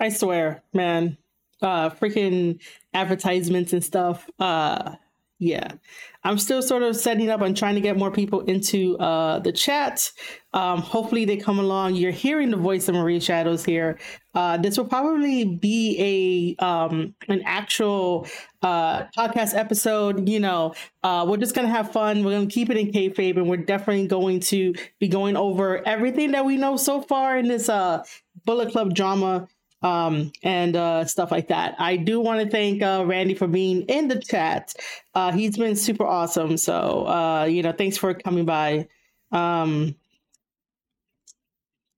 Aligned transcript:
I 0.00 0.08
swear, 0.10 0.62
man. 0.72 1.16
Uh 1.60 1.90
freaking 1.90 2.60
advertisements 2.94 3.72
and 3.72 3.84
stuff. 3.84 4.28
Uh 4.38 4.94
yeah. 5.40 5.72
I'm 6.24 6.36
still 6.38 6.62
sort 6.62 6.82
of 6.82 6.96
setting 6.96 7.30
up. 7.30 7.40
I'm 7.40 7.54
trying 7.54 7.76
to 7.76 7.80
get 7.80 7.96
more 7.96 8.10
people 8.10 8.40
into 8.42 8.96
uh 8.98 9.40
the 9.40 9.52
chat. 9.52 10.12
Um 10.52 10.80
hopefully 10.82 11.24
they 11.24 11.36
come 11.36 11.58
along. 11.58 11.96
You're 11.96 12.12
hearing 12.12 12.50
the 12.50 12.56
voice 12.56 12.88
of 12.88 12.94
Marie 12.94 13.18
Shadows 13.18 13.64
here. 13.64 13.98
Uh 14.34 14.56
this 14.56 14.78
will 14.78 14.84
probably 14.84 15.44
be 15.44 16.56
a 16.60 16.64
um 16.64 17.14
an 17.28 17.42
actual 17.44 18.28
uh 18.62 19.04
podcast 19.16 19.56
episode. 19.56 20.28
You 20.28 20.38
know, 20.38 20.74
uh 21.02 21.26
we're 21.28 21.38
just 21.38 21.56
gonna 21.56 21.68
have 21.68 21.90
fun. 21.90 22.22
We're 22.24 22.32
gonna 22.32 22.46
keep 22.46 22.70
it 22.70 22.76
in 22.76 22.92
kayfabe 22.92 23.36
and 23.36 23.48
we're 23.48 23.56
definitely 23.56 24.06
going 24.06 24.40
to 24.40 24.74
be 25.00 25.08
going 25.08 25.36
over 25.36 25.84
everything 25.86 26.30
that 26.32 26.44
we 26.44 26.56
know 26.56 26.76
so 26.76 27.00
far 27.00 27.36
in 27.36 27.48
this 27.48 27.68
uh 27.68 28.04
Bullet 28.44 28.70
Club 28.70 28.94
drama 28.94 29.48
um, 29.82 30.32
and 30.42 30.76
uh, 30.76 31.04
stuff 31.04 31.30
like 31.30 31.48
that. 31.48 31.74
I 31.78 31.96
do 31.96 32.20
want 32.20 32.40
to 32.40 32.50
thank 32.50 32.82
uh, 32.82 33.04
Randy 33.06 33.34
for 33.34 33.46
being 33.46 33.82
in 33.82 34.08
the 34.08 34.20
chat. 34.20 34.74
Uh, 35.14 35.32
he's 35.32 35.56
been 35.56 35.76
super 35.76 36.04
awesome. 36.04 36.56
So, 36.56 37.06
uh, 37.06 37.44
you 37.44 37.62
know, 37.62 37.72
thanks 37.72 37.96
for 37.96 38.14
coming 38.14 38.44
by. 38.44 38.88
Um, 39.30 39.94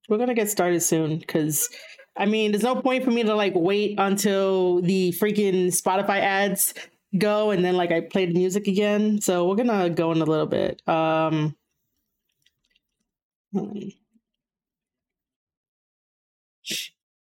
we're 0.08 0.18
going 0.18 0.28
to 0.28 0.34
get 0.34 0.50
started 0.50 0.80
soon 0.80 1.18
because, 1.18 1.70
I 2.16 2.26
mean, 2.26 2.52
there's 2.52 2.64
no 2.64 2.80
point 2.82 3.04
for 3.04 3.10
me 3.10 3.22
to 3.22 3.34
like 3.34 3.54
wait 3.54 3.94
until 3.98 4.82
the 4.82 5.12
freaking 5.12 5.66
Spotify 5.68 6.20
ads 6.20 6.74
go 7.16 7.50
and 7.50 7.64
then 7.64 7.76
like 7.76 7.92
I 7.92 8.00
play 8.02 8.26
the 8.26 8.34
music 8.34 8.66
again. 8.66 9.20
So 9.20 9.48
we're 9.48 9.56
to 9.56 9.90
go 9.90 10.12
in 10.12 10.20
a 10.20 10.24
little 10.24 10.46
bit. 10.46 10.82
Um, 10.88 11.56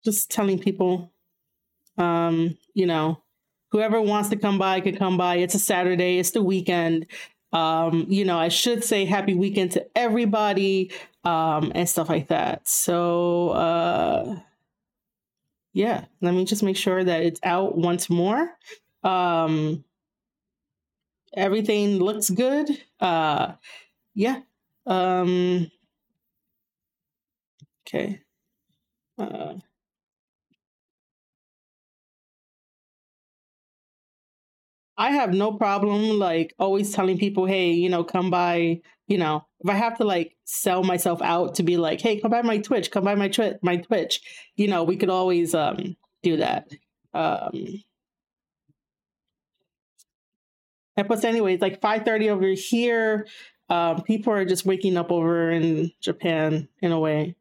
just 0.09 0.31
telling 0.31 0.59
people, 0.59 1.13
um, 1.99 2.57
you 2.73 2.87
know, 2.87 3.23
whoever 3.71 4.01
wants 4.01 4.31
to 4.31 4.37
come 4.37 4.59
by 4.59 4.81
could 4.81 4.99
come 4.99 5.19
by. 5.19 5.37
It's 5.37 5.55
a 5.55 5.59
Saturday, 5.59 6.19
it's 6.19 6.31
the 6.31 6.43
weekend. 6.43 7.07
Um, 7.53 8.07
you 8.09 8.25
know, 8.25 8.39
I 8.39 8.49
should 8.49 8.85
say 8.85 9.05
happy 9.05 9.35
weekend 9.35 9.73
to 9.73 9.87
everybody 9.95 10.93
um, 11.25 11.73
and 11.75 11.89
stuff 11.89 12.09
like 12.09 12.29
that. 12.29 12.67
So, 12.67 13.51
uh, 13.51 14.41
yeah, 15.75 16.07
let 16.23 16.33
me 16.33 16.45
just 16.47 16.63
make 16.63 16.77
sure 16.77 17.05
that 17.05 17.23
it's 17.23 17.41
out 17.43 17.77
once 17.77 18.09
more. 18.09 18.51
Um, 19.03 19.85
everything 21.35 21.99
looks 21.99 22.31
good. 22.31 22.69
Uh, 22.99 23.53
yeah. 24.15 24.41
Um, 24.87 25.71
okay. 27.87 28.23
Uh, 29.19 29.55
I 34.99 35.13
have 35.13 35.33
no 35.33 35.53
problem 35.53 36.19
like 36.19 36.55
always 36.59 36.93
telling 36.93 37.19
people, 37.19 37.47
hey, 37.47 37.71
you 37.71 37.89
know, 37.89 38.05
come 38.05 38.31
by, 38.31 38.83
you 39.07 39.17
know, 39.19 39.47
if 39.61 39.71
I 39.71 39.75
have 39.75 39.97
to 39.99 40.05
like 40.05 40.37
sell 40.45 40.83
myself 40.83 41.23
out 41.23 41.55
to 41.57 41.63
be 41.63 41.77
like, 41.77 42.01
hey, 42.01 42.21
come 42.21 42.33
by 42.33 42.43
my 42.43 42.59
Twitch, 42.59 42.91
come 42.91 43.05
by 43.05 43.15
my 43.15 43.29
Twitch, 43.29 43.57
my 43.63 43.77
Twitch, 43.77 44.21
you 44.57 44.67
know, 44.69 44.83
we 44.85 44.97
could 44.97 45.11
always 45.11 45.55
um 45.55 45.97
do 46.23 46.39
that. 46.39 46.69
Um 47.15 47.83
and 50.97 51.07
plus 51.07 51.25
anyway, 51.25 51.55
it's 51.55 51.63
like 51.63 51.81
5:30 51.81 52.29
over 52.31 52.49
here. 52.49 53.27
Um 53.71 54.03
people 54.03 54.33
are 54.33 54.45
just 54.45 54.67
waking 54.67 54.97
up 54.97 55.13
over 55.13 55.51
in 55.51 55.93
Japan 56.01 56.69
in 56.83 56.93
a 56.93 56.99
way. 56.99 57.37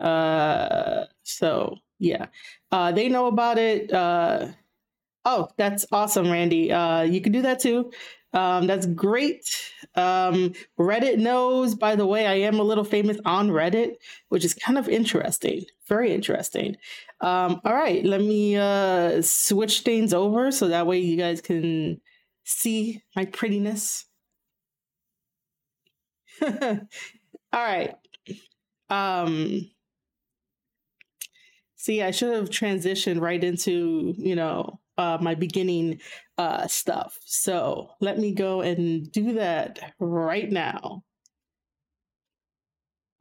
Uh 0.00 1.06
so 1.24 1.76
yeah. 1.98 2.26
Uh 2.70 2.92
they 2.92 3.08
know 3.08 3.26
about 3.26 3.58
it. 3.58 3.92
Uh 3.92 4.48
Oh, 5.24 5.48
that's 5.56 5.86
awesome, 5.92 6.30
Randy. 6.30 6.72
Uh, 6.72 7.02
you 7.02 7.20
can 7.20 7.32
do 7.32 7.42
that 7.42 7.60
too. 7.60 7.92
Um, 8.34 8.66
that's 8.66 8.86
great. 8.86 9.44
Um, 9.94 10.52
Reddit 10.78 11.18
knows, 11.18 11.74
by 11.74 11.96
the 11.96 12.06
way, 12.06 12.26
I 12.26 12.34
am 12.34 12.58
a 12.58 12.62
little 12.62 12.84
famous 12.84 13.18
on 13.24 13.50
Reddit, 13.50 13.96
which 14.30 14.44
is 14.44 14.54
kind 14.54 14.78
of 14.78 14.88
interesting. 14.88 15.64
Very 15.86 16.12
interesting. 16.14 16.76
Um, 17.20 17.60
all 17.64 17.74
right, 17.74 18.04
let 18.04 18.20
me 18.20 18.56
uh, 18.56 19.20
switch 19.22 19.82
things 19.82 20.14
over 20.14 20.50
so 20.50 20.68
that 20.68 20.86
way 20.86 20.98
you 20.98 21.16
guys 21.16 21.40
can 21.40 22.00
see 22.44 23.02
my 23.14 23.26
prettiness. 23.26 24.06
all 26.42 26.78
right. 27.52 27.94
Um, 28.90 29.70
see, 31.76 32.02
I 32.02 32.10
should 32.10 32.34
have 32.34 32.50
transitioned 32.50 33.20
right 33.20 33.42
into, 33.42 34.14
you 34.18 34.36
know, 34.36 34.80
uh, 34.98 35.18
my 35.20 35.34
beginning 35.34 36.00
uh, 36.38 36.66
stuff. 36.66 37.18
So 37.24 37.90
let 38.00 38.18
me 38.18 38.32
go 38.32 38.60
and 38.60 39.10
do 39.10 39.34
that 39.34 39.94
right 39.98 40.50
now. 40.50 41.02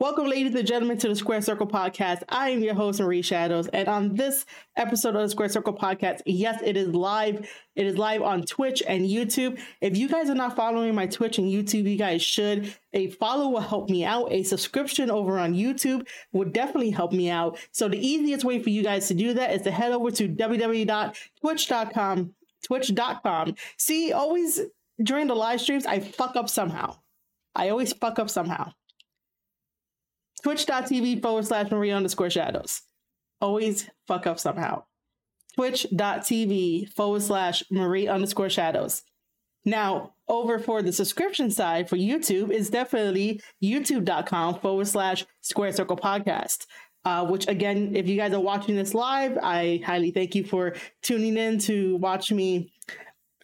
Welcome, 0.01 0.25
ladies 0.25 0.55
and 0.55 0.67
gentlemen, 0.67 0.97
to 0.97 1.09
the 1.09 1.15
Square 1.15 1.43
Circle 1.43 1.67
Podcast. 1.67 2.23
I 2.27 2.49
am 2.49 2.63
your 2.63 2.73
host, 2.73 2.99
Marie 2.99 3.21
Shadows. 3.21 3.67
And 3.67 3.87
on 3.87 4.15
this 4.15 4.47
episode 4.75 5.15
of 5.15 5.21
the 5.21 5.29
Square 5.29 5.49
Circle 5.49 5.75
Podcast, 5.75 6.21
yes, 6.25 6.59
it 6.65 6.75
is 6.75 6.87
live. 6.87 7.47
It 7.75 7.85
is 7.85 7.99
live 7.99 8.23
on 8.23 8.41
Twitch 8.41 8.81
and 8.87 9.03
YouTube. 9.03 9.61
If 9.79 9.95
you 9.95 10.09
guys 10.09 10.27
are 10.31 10.35
not 10.35 10.55
following 10.55 10.95
my 10.95 11.05
Twitch 11.05 11.37
and 11.37 11.47
YouTube, 11.47 11.87
you 11.87 11.97
guys 11.97 12.23
should. 12.23 12.73
A 12.93 13.11
follow 13.11 13.49
will 13.49 13.59
help 13.59 13.91
me 13.91 14.03
out. 14.03 14.31
A 14.31 14.41
subscription 14.41 15.11
over 15.11 15.37
on 15.37 15.53
YouTube 15.53 16.07
would 16.31 16.51
definitely 16.51 16.89
help 16.89 17.13
me 17.13 17.29
out. 17.29 17.59
So 17.71 17.87
the 17.87 18.03
easiest 18.03 18.43
way 18.43 18.57
for 18.57 18.71
you 18.71 18.81
guys 18.81 19.07
to 19.09 19.13
do 19.13 19.35
that 19.35 19.53
is 19.53 19.61
to 19.61 19.71
head 19.71 19.91
over 19.91 20.09
to 20.09 20.27
www.twitch.com. 20.27 22.33
Twitch.com. 22.63 23.55
See, 23.77 24.13
always 24.13 24.61
during 25.03 25.27
the 25.27 25.35
live 25.35 25.61
streams, 25.61 25.85
I 25.85 25.99
fuck 25.99 26.35
up 26.35 26.49
somehow. 26.49 26.95
I 27.53 27.69
always 27.69 27.93
fuck 27.93 28.17
up 28.17 28.31
somehow 28.31 28.73
twitch.tv 30.43 31.21
forward 31.21 31.45
slash 31.45 31.71
Marie 31.71 31.91
underscore 31.91 32.29
shadows. 32.29 32.81
Always 33.39 33.89
fuck 34.07 34.27
up 34.27 34.39
somehow. 34.39 34.83
Twitch.tv 35.55 36.89
forward 36.93 37.21
slash 37.21 37.63
Marie 37.71 38.07
underscore 38.07 38.49
shadows. 38.49 39.03
Now, 39.65 40.13
over 40.27 40.57
for 40.59 40.81
the 40.81 40.93
subscription 40.93 41.51
side 41.51 41.89
for 41.89 41.97
YouTube 41.97 42.51
is 42.51 42.69
definitely 42.69 43.41
youtube.com 43.63 44.59
forward 44.59 44.87
slash 44.87 45.25
square 45.41 45.71
circle 45.71 45.97
podcast. 45.97 46.65
Uh, 47.03 47.25
which 47.25 47.47
again, 47.47 47.95
if 47.95 48.07
you 48.07 48.15
guys 48.15 48.31
are 48.31 48.39
watching 48.39 48.75
this 48.75 48.93
live, 48.93 49.35
I 49.41 49.81
highly 49.83 50.11
thank 50.11 50.35
you 50.35 50.43
for 50.43 50.75
tuning 51.01 51.35
in 51.35 51.57
to 51.59 51.97
watch 51.97 52.31
me 52.31 52.71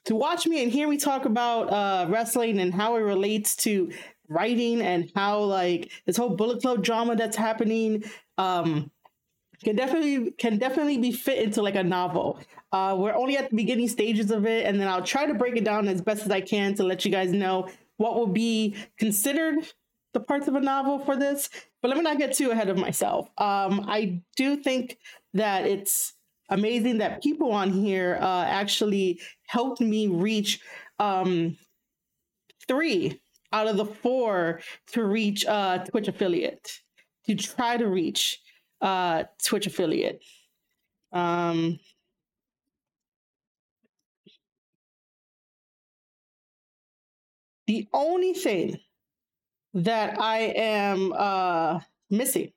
to 0.05 0.15
watch 0.15 0.45
me 0.47 0.63
and 0.63 0.71
hear 0.71 0.87
me 0.87 0.97
talk 0.97 1.25
about 1.25 1.63
uh, 1.73 2.05
wrestling 2.07 2.59
and 2.59 2.73
how 2.73 2.95
it 2.95 2.99
relates 2.99 3.55
to 3.57 3.91
writing 4.29 4.81
and 4.81 5.11
how 5.15 5.39
like 5.39 5.91
this 6.05 6.17
whole 6.17 6.35
Bullet 6.35 6.61
Club 6.61 6.83
drama 6.83 7.15
that's 7.15 7.37
happening 7.37 8.03
um 8.37 8.91
can 9.63 9.75
definitely 9.75 10.31
can 10.31 10.57
definitely 10.57 10.97
be 10.97 11.11
fit 11.11 11.39
into 11.39 11.61
like 11.61 11.75
a 11.75 11.83
novel. 11.83 12.39
Uh, 12.71 12.95
we're 12.97 13.15
only 13.15 13.37
at 13.37 13.49
the 13.49 13.55
beginning 13.55 13.87
stages 13.87 14.29
of 14.29 14.45
it, 14.45 14.65
and 14.65 14.79
then 14.79 14.87
I'll 14.87 15.03
try 15.03 15.25
to 15.25 15.33
break 15.33 15.55
it 15.55 15.63
down 15.63 15.87
as 15.87 16.01
best 16.01 16.23
as 16.23 16.31
I 16.31 16.41
can 16.41 16.75
to 16.75 16.83
let 16.83 17.05
you 17.05 17.11
guys 17.11 17.31
know 17.31 17.69
what 17.97 18.15
will 18.15 18.27
be 18.27 18.75
considered 18.97 19.55
the 20.13 20.19
parts 20.19 20.47
of 20.47 20.55
a 20.55 20.61
novel 20.61 20.99
for 20.99 21.15
this. 21.15 21.49
But 21.81 21.89
let 21.89 21.97
me 21.97 22.03
not 22.03 22.17
get 22.17 22.33
too 22.33 22.51
ahead 22.51 22.69
of 22.69 22.77
myself. 22.77 23.29
Um, 23.37 23.85
I 23.87 24.21
do 24.35 24.57
think 24.57 24.97
that 25.33 25.65
it's 25.65 26.13
amazing 26.49 26.99
that 26.99 27.23
people 27.23 27.51
on 27.51 27.71
here 27.71 28.17
uh, 28.21 28.43
actually 28.43 29.19
helped 29.47 29.81
me 29.81 30.07
reach 30.07 30.59
um, 30.99 31.57
three 32.67 33.21
out 33.53 33.67
of 33.67 33.77
the 33.77 33.85
four 33.85 34.61
to 34.93 35.03
reach 35.03 35.45
uh, 35.45 35.79
Twitch 35.85 36.07
affiliate, 36.07 36.69
to 37.25 37.35
try 37.35 37.77
to 37.77 37.87
reach 37.87 38.39
uh, 38.81 39.23
Twitch 39.43 39.67
affiliate. 39.67 40.23
Um, 41.11 41.79
the 47.67 47.87
only 47.93 48.33
thing 48.33 48.79
that 49.73 50.19
I 50.19 50.53
am 50.55 51.13
uh, 51.15 51.79
missing 52.09 52.51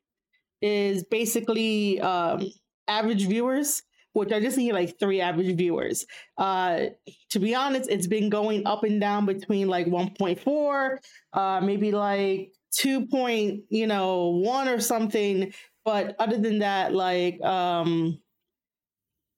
is 0.63 1.05
basically 1.05 2.01
um, 2.01 2.51
average 2.89 3.27
viewers 3.27 3.83
which 4.13 4.33
I 4.33 4.41
just 4.41 4.57
need 4.57 4.73
like 4.73 4.99
three 4.99 5.21
average 5.21 5.57
viewers. 5.57 6.07
Uh, 6.37 6.87
to 7.31 7.39
be 7.39 7.55
honest, 7.55 7.89
it's 7.91 8.07
been 8.07 8.29
going 8.29 8.67
up 8.67 8.85
and 8.85 9.01
down 9.01 9.27
between 9.27 9.69
like 9.69 9.87
1.4, 9.87 10.97
uh, 11.33 11.61
maybe 11.61 11.93
like 11.93 12.53
2. 12.73 13.07
Point, 13.07 13.65
you 13.69 13.87
know, 13.87 14.29
one 14.29 14.69
or 14.69 14.81
something. 14.81 15.53
But 15.85 16.15
other 16.19 16.37
than 16.37 16.61
that, 16.61 16.93
like, 16.93 17.43
um, 17.43 18.21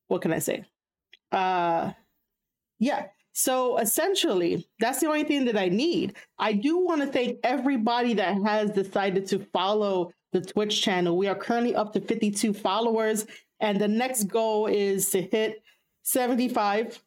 what 0.08 0.22
can 0.22 0.32
I 0.32 0.40
say? 0.40 0.64
Uh, 1.30 1.92
yeah. 2.78 3.06
So 3.32 3.78
essentially, 3.78 4.68
that's 4.78 5.00
the 5.00 5.06
only 5.06 5.24
thing 5.24 5.46
that 5.46 5.56
I 5.56 5.68
need. 5.68 6.16
I 6.38 6.52
do 6.52 6.84
want 6.84 7.00
to 7.00 7.06
thank 7.06 7.38
everybody 7.42 8.14
that 8.14 8.36
has 8.44 8.70
decided 8.72 9.26
to 9.28 9.38
follow 9.38 10.12
the 10.32 10.42
Twitch 10.42 10.82
channel. 10.82 11.16
We 11.16 11.28
are 11.28 11.34
currently 11.34 11.74
up 11.74 11.92
to 11.94 12.00
52 12.00 12.52
followers 12.52 13.26
And 13.62 13.80
the 13.80 13.88
next 13.88 14.24
goal 14.24 14.66
is 14.66 15.10
to 15.10 15.22
hit 15.22 15.62
75. 16.02 17.00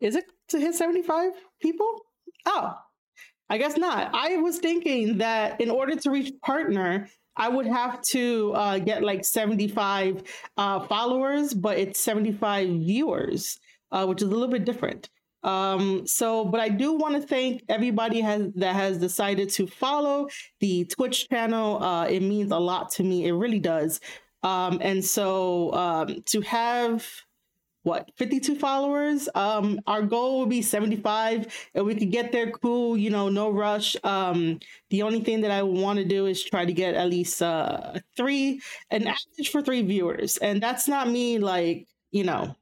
Is 0.00 0.14
it 0.14 0.24
to 0.48 0.60
hit 0.60 0.74
75 0.74 1.32
people? 1.60 2.02
Oh, 2.44 2.74
I 3.48 3.56
guess 3.56 3.78
not. 3.78 4.10
I 4.12 4.36
was 4.36 4.58
thinking 4.58 5.18
that 5.18 5.60
in 5.60 5.70
order 5.70 5.96
to 5.96 6.10
reach 6.10 6.34
partner, 6.42 7.08
I 7.34 7.48
would 7.48 7.66
have 7.66 8.02
to 8.10 8.52
uh, 8.54 8.78
get 8.78 9.02
like 9.02 9.24
75 9.24 10.22
uh, 10.58 10.80
followers, 10.80 11.54
but 11.54 11.78
it's 11.78 11.98
75 11.98 12.68
viewers, 12.68 13.58
uh, 13.90 14.04
which 14.04 14.20
is 14.20 14.28
a 14.28 14.30
little 14.30 14.48
bit 14.48 14.66
different. 14.66 15.08
Um, 15.42 16.06
so, 16.06 16.44
but 16.44 16.60
I 16.60 16.68
do 16.68 16.92
want 16.92 17.20
to 17.20 17.26
thank 17.26 17.64
everybody 17.68 18.20
has 18.20 18.50
that 18.56 18.74
has 18.74 18.98
decided 18.98 19.50
to 19.50 19.66
follow 19.66 20.28
the 20.60 20.84
Twitch 20.84 21.28
channel. 21.28 21.82
Uh, 21.82 22.06
it 22.06 22.20
means 22.20 22.52
a 22.52 22.58
lot 22.58 22.90
to 22.92 23.02
me. 23.02 23.26
It 23.26 23.32
really 23.32 23.58
does. 23.58 24.00
Um, 24.42 24.78
and 24.80 25.04
so 25.04 25.72
um, 25.74 26.22
to 26.26 26.40
have 26.42 27.06
what 27.84 28.10
52 28.16 28.54
followers 28.56 29.28
um 29.34 29.80
our 29.86 30.02
goal 30.02 30.40
would 30.40 30.48
be 30.48 30.62
75 30.62 31.68
and 31.74 31.84
we 31.84 31.94
could 31.94 32.12
get 32.12 32.30
there 32.30 32.50
cool 32.50 32.96
you 32.96 33.10
know 33.10 33.28
no 33.28 33.50
rush 33.50 33.96
um 34.04 34.58
the 34.90 35.02
only 35.02 35.20
thing 35.20 35.40
that 35.40 35.50
i 35.50 35.62
want 35.62 35.98
to 35.98 36.04
do 36.04 36.26
is 36.26 36.42
try 36.42 36.64
to 36.64 36.72
get 36.72 36.94
at 36.94 37.08
least 37.08 37.42
uh 37.42 37.98
three 38.16 38.60
an 38.90 39.02
average 39.02 39.50
for 39.50 39.62
three 39.62 39.82
viewers 39.82 40.36
and 40.38 40.62
that's 40.62 40.86
not 40.86 41.08
me 41.08 41.38
like 41.38 41.88
you 42.12 42.22
know 42.22 42.54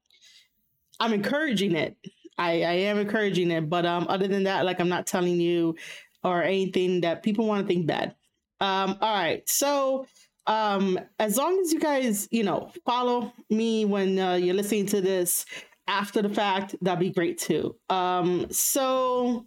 i'm 1.00 1.12
encouraging 1.12 1.74
it 1.74 1.96
I, 2.38 2.62
I 2.62 2.72
am 2.88 2.98
encouraging 2.98 3.50
it, 3.50 3.68
but 3.68 3.84
um, 3.84 4.06
other 4.08 4.26
than 4.28 4.44
that, 4.44 4.64
like 4.64 4.80
I'm 4.80 4.88
not 4.88 5.06
telling 5.06 5.40
you 5.40 5.76
or 6.22 6.42
anything 6.42 7.02
that 7.02 7.22
people 7.22 7.46
want 7.46 7.66
to 7.66 7.72
think 7.72 7.86
bad. 7.86 8.14
Um, 8.60 8.96
all 9.00 9.14
right, 9.14 9.42
so 9.48 10.06
um, 10.46 10.98
as 11.18 11.36
long 11.36 11.60
as 11.60 11.72
you 11.72 11.80
guys, 11.80 12.28
you 12.30 12.42
know, 12.42 12.72
follow 12.84 13.32
me 13.48 13.84
when 13.84 14.18
uh, 14.18 14.34
you're 14.34 14.54
listening 14.54 14.86
to 14.86 15.00
this 15.00 15.44
after 15.86 16.22
the 16.22 16.28
fact, 16.28 16.76
that'd 16.82 17.00
be 17.00 17.10
great 17.10 17.38
too. 17.38 17.76
Um, 17.88 18.46
so 18.50 19.46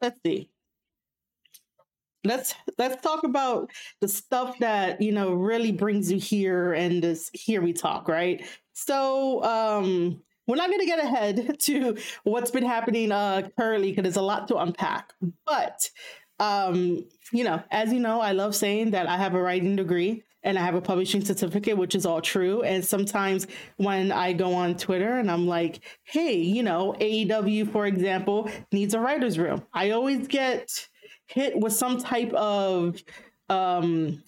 let's 0.00 0.18
see. 0.24 0.50
Let's 2.24 2.54
let's 2.78 3.00
talk 3.00 3.22
about 3.24 3.70
the 4.00 4.08
stuff 4.08 4.58
that 4.58 5.00
you 5.00 5.12
know 5.12 5.32
really 5.34 5.72
brings 5.72 6.10
you 6.10 6.18
here 6.18 6.72
and 6.72 7.02
this 7.02 7.30
here 7.32 7.62
we 7.62 7.72
talk, 7.72 8.08
right? 8.08 8.44
So 8.72 9.42
um 9.44 10.20
we're 10.48 10.56
not 10.56 10.68
going 10.68 10.80
to 10.80 10.86
get 10.86 10.98
ahead 10.98 11.56
to 11.60 11.96
what's 12.24 12.50
been 12.50 12.64
happening 12.64 13.12
uh, 13.12 13.48
currently 13.56 13.90
because 13.90 14.02
there's 14.02 14.16
a 14.16 14.22
lot 14.22 14.48
to 14.48 14.56
unpack. 14.56 15.12
But, 15.46 15.88
um, 16.40 17.04
you 17.32 17.44
know, 17.44 17.62
as 17.70 17.92
you 17.92 18.00
know, 18.00 18.20
I 18.20 18.32
love 18.32 18.56
saying 18.56 18.90
that 18.92 19.06
I 19.06 19.16
have 19.16 19.34
a 19.34 19.40
writing 19.40 19.76
degree 19.76 20.24
and 20.42 20.58
I 20.58 20.62
have 20.62 20.74
a 20.74 20.80
publishing 20.80 21.24
certificate, 21.24 21.76
which 21.76 21.94
is 21.94 22.06
all 22.06 22.20
true. 22.20 22.62
And 22.62 22.84
sometimes 22.84 23.46
when 23.76 24.10
I 24.10 24.32
go 24.32 24.54
on 24.54 24.76
Twitter 24.76 25.18
and 25.18 25.30
I'm 25.30 25.46
like, 25.46 25.80
hey, 26.04 26.36
you 26.36 26.62
know, 26.62 26.94
AEW, 27.00 27.70
for 27.70 27.86
example, 27.86 28.50
needs 28.72 28.94
a 28.94 29.00
writer's 29.00 29.38
room, 29.38 29.64
I 29.72 29.90
always 29.90 30.26
get 30.26 30.88
hit 31.26 31.58
with 31.58 31.74
some 31.74 31.98
type 31.98 32.32
of 32.32 33.02
um 33.50 34.22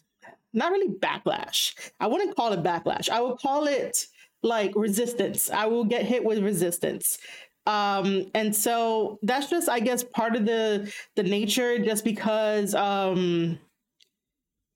not 0.52 0.72
really 0.72 0.88
backlash. 0.88 1.74
I 2.00 2.08
wouldn't 2.08 2.34
call 2.34 2.52
it 2.52 2.62
backlash. 2.62 3.08
I 3.08 3.20
would 3.20 3.38
call 3.38 3.66
it 3.66 4.06
like 4.42 4.72
resistance. 4.74 5.50
I 5.50 5.66
will 5.66 5.84
get 5.84 6.04
hit 6.04 6.24
with 6.24 6.38
resistance. 6.42 7.18
Um, 7.66 8.26
and 8.34 8.54
so 8.56 9.18
that's 9.22 9.48
just, 9.50 9.68
I 9.68 9.80
guess, 9.80 10.02
part 10.02 10.34
of 10.36 10.46
the 10.46 10.92
the 11.16 11.22
nature, 11.22 11.78
just 11.78 12.04
because 12.04 12.74
um 12.74 13.58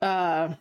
uh 0.00 0.54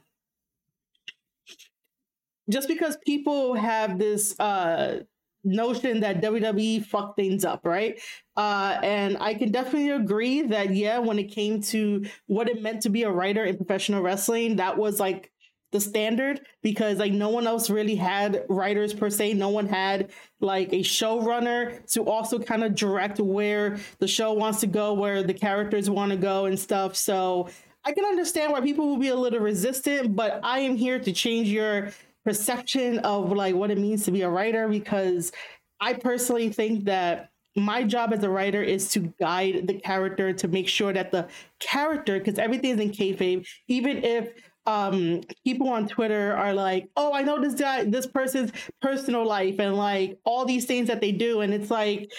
just 2.49 2.67
because 2.67 2.97
people 3.05 3.55
have 3.55 3.97
this 3.99 4.37
uh 4.39 4.99
notion 5.45 5.99
that 5.99 6.21
WWE 6.21 6.79
fucked 6.79 7.17
things 7.17 7.43
up, 7.43 7.65
right? 7.65 7.99
Uh, 8.37 8.79
and 8.81 9.17
I 9.19 9.33
can 9.33 9.51
definitely 9.51 9.89
agree 9.89 10.41
that 10.43 10.73
yeah, 10.73 10.99
when 10.99 11.19
it 11.19 11.25
came 11.25 11.61
to 11.63 12.05
what 12.27 12.47
it 12.47 12.61
meant 12.61 12.81
to 12.83 12.89
be 12.89 13.03
a 13.03 13.11
writer 13.11 13.43
in 13.43 13.57
professional 13.57 14.01
wrestling, 14.01 14.55
that 14.57 14.77
was 14.77 15.01
like 15.01 15.32
the 15.73 15.81
standard 15.81 16.39
because 16.61 16.99
like 16.99 17.11
no 17.11 17.27
one 17.29 17.45
else 17.45 17.69
really 17.69 17.95
had 17.95 18.45
writers 18.47 18.93
per 18.93 19.09
se. 19.09 19.33
No 19.33 19.49
one 19.49 19.67
had 19.67 20.11
like 20.39 20.71
a 20.71 20.79
showrunner 20.79 21.85
to 21.91 22.05
also 22.05 22.39
kind 22.39 22.63
of 22.63 22.75
direct 22.75 23.19
where 23.19 23.77
the 23.99 24.07
show 24.07 24.31
wants 24.31 24.61
to 24.61 24.67
go, 24.67 24.93
where 24.93 25.23
the 25.23 25.33
characters 25.33 25.89
want 25.89 26.11
to 26.11 26.17
go 26.17 26.45
and 26.45 26.57
stuff. 26.57 26.95
So 26.95 27.49
I 27.83 27.91
can 27.91 28.05
understand 28.05 28.53
why 28.53 28.61
people 28.61 28.87
will 28.87 28.97
be 28.97 29.09
a 29.09 29.15
little 29.15 29.39
resistant, 29.39 30.15
but 30.15 30.39
I 30.43 30.59
am 30.59 30.77
here 30.77 30.99
to 30.99 31.11
change 31.11 31.49
your 31.49 31.89
perception 32.23 32.99
of 32.99 33.33
like 33.33 33.55
what 33.55 33.69
it 33.69 33.77
means 33.77 34.05
to 34.05 34.11
be 34.11 34.21
a 34.21 34.29
writer 34.29 34.69
because 34.69 35.33
I 35.81 35.93
personally 35.93 36.49
think 36.49 36.85
that 36.85 37.31
my 37.55 37.83
job 37.83 38.13
as 38.13 38.23
a 38.23 38.29
writer 38.29 38.63
is 38.63 38.89
to 38.89 39.13
guide 39.19 39.67
the 39.67 39.75
character 39.75 40.33
to 40.33 40.47
make 40.47 40.67
sure 40.67 40.93
that 40.93 41.11
the 41.11 41.27
character, 41.59 42.17
because 42.17 42.39
everything 42.39 42.71
is 42.71 42.79
in 42.79 42.91
kayfabe, 42.91 43.45
even 43.67 44.03
if 44.03 44.31
um 44.65 45.21
people 45.45 45.69
on 45.69 45.87
Twitter 45.87 46.33
are 46.33 46.53
like, 46.53 46.89
"Oh, 46.95 47.13
I 47.13 47.23
know 47.23 47.41
this 47.41 47.55
guy, 47.55 47.83
this 47.83 48.07
person's 48.07 48.51
personal 48.81 49.25
life 49.25 49.59
and 49.59 49.75
like 49.75 50.19
all 50.25 50.45
these 50.45 50.65
things 50.65 50.87
that 50.87 51.01
they 51.01 51.11
do." 51.11 51.41
And 51.41 51.53
it's 51.53 51.71
like, 51.71 52.11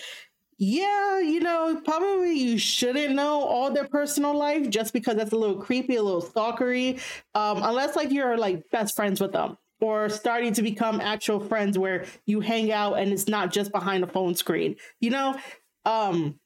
yeah, 0.58 1.18
you 1.20 1.40
know, 1.40 1.80
probably 1.84 2.34
you 2.38 2.58
shouldn't 2.58 3.14
know 3.14 3.42
all 3.44 3.72
their 3.72 3.88
personal 3.88 4.36
life 4.36 4.70
just 4.70 4.92
because 4.92 5.16
that's 5.16 5.32
a 5.32 5.36
little 5.36 5.60
creepy, 5.60 5.96
a 5.96 6.02
little 6.02 6.22
stalkery. 6.22 7.00
Um, 7.34 7.60
unless 7.62 7.96
like 7.96 8.12
you're 8.12 8.38
like 8.38 8.62
best 8.70 8.94
friends 8.94 9.20
with 9.20 9.32
them 9.32 9.58
or 9.80 10.08
starting 10.08 10.52
to 10.54 10.62
become 10.62 11.00
actual 11.00 11.40
friends 11.40 11.76
where 11.76 12.04
you 12.26 12.40
hang 12.40 12.70
out 12.70 12.94
and 12.94 13.12
it's 13.12 13.26
not 13.28 13.52
just 13.52 13.72
behind 13.72 14.04
a 14.04 14.06
phone 14.06 14.34
screen. 14.36 14.76
You 15.00 15.10
know, 15.10 15.38
um 15.84 16.38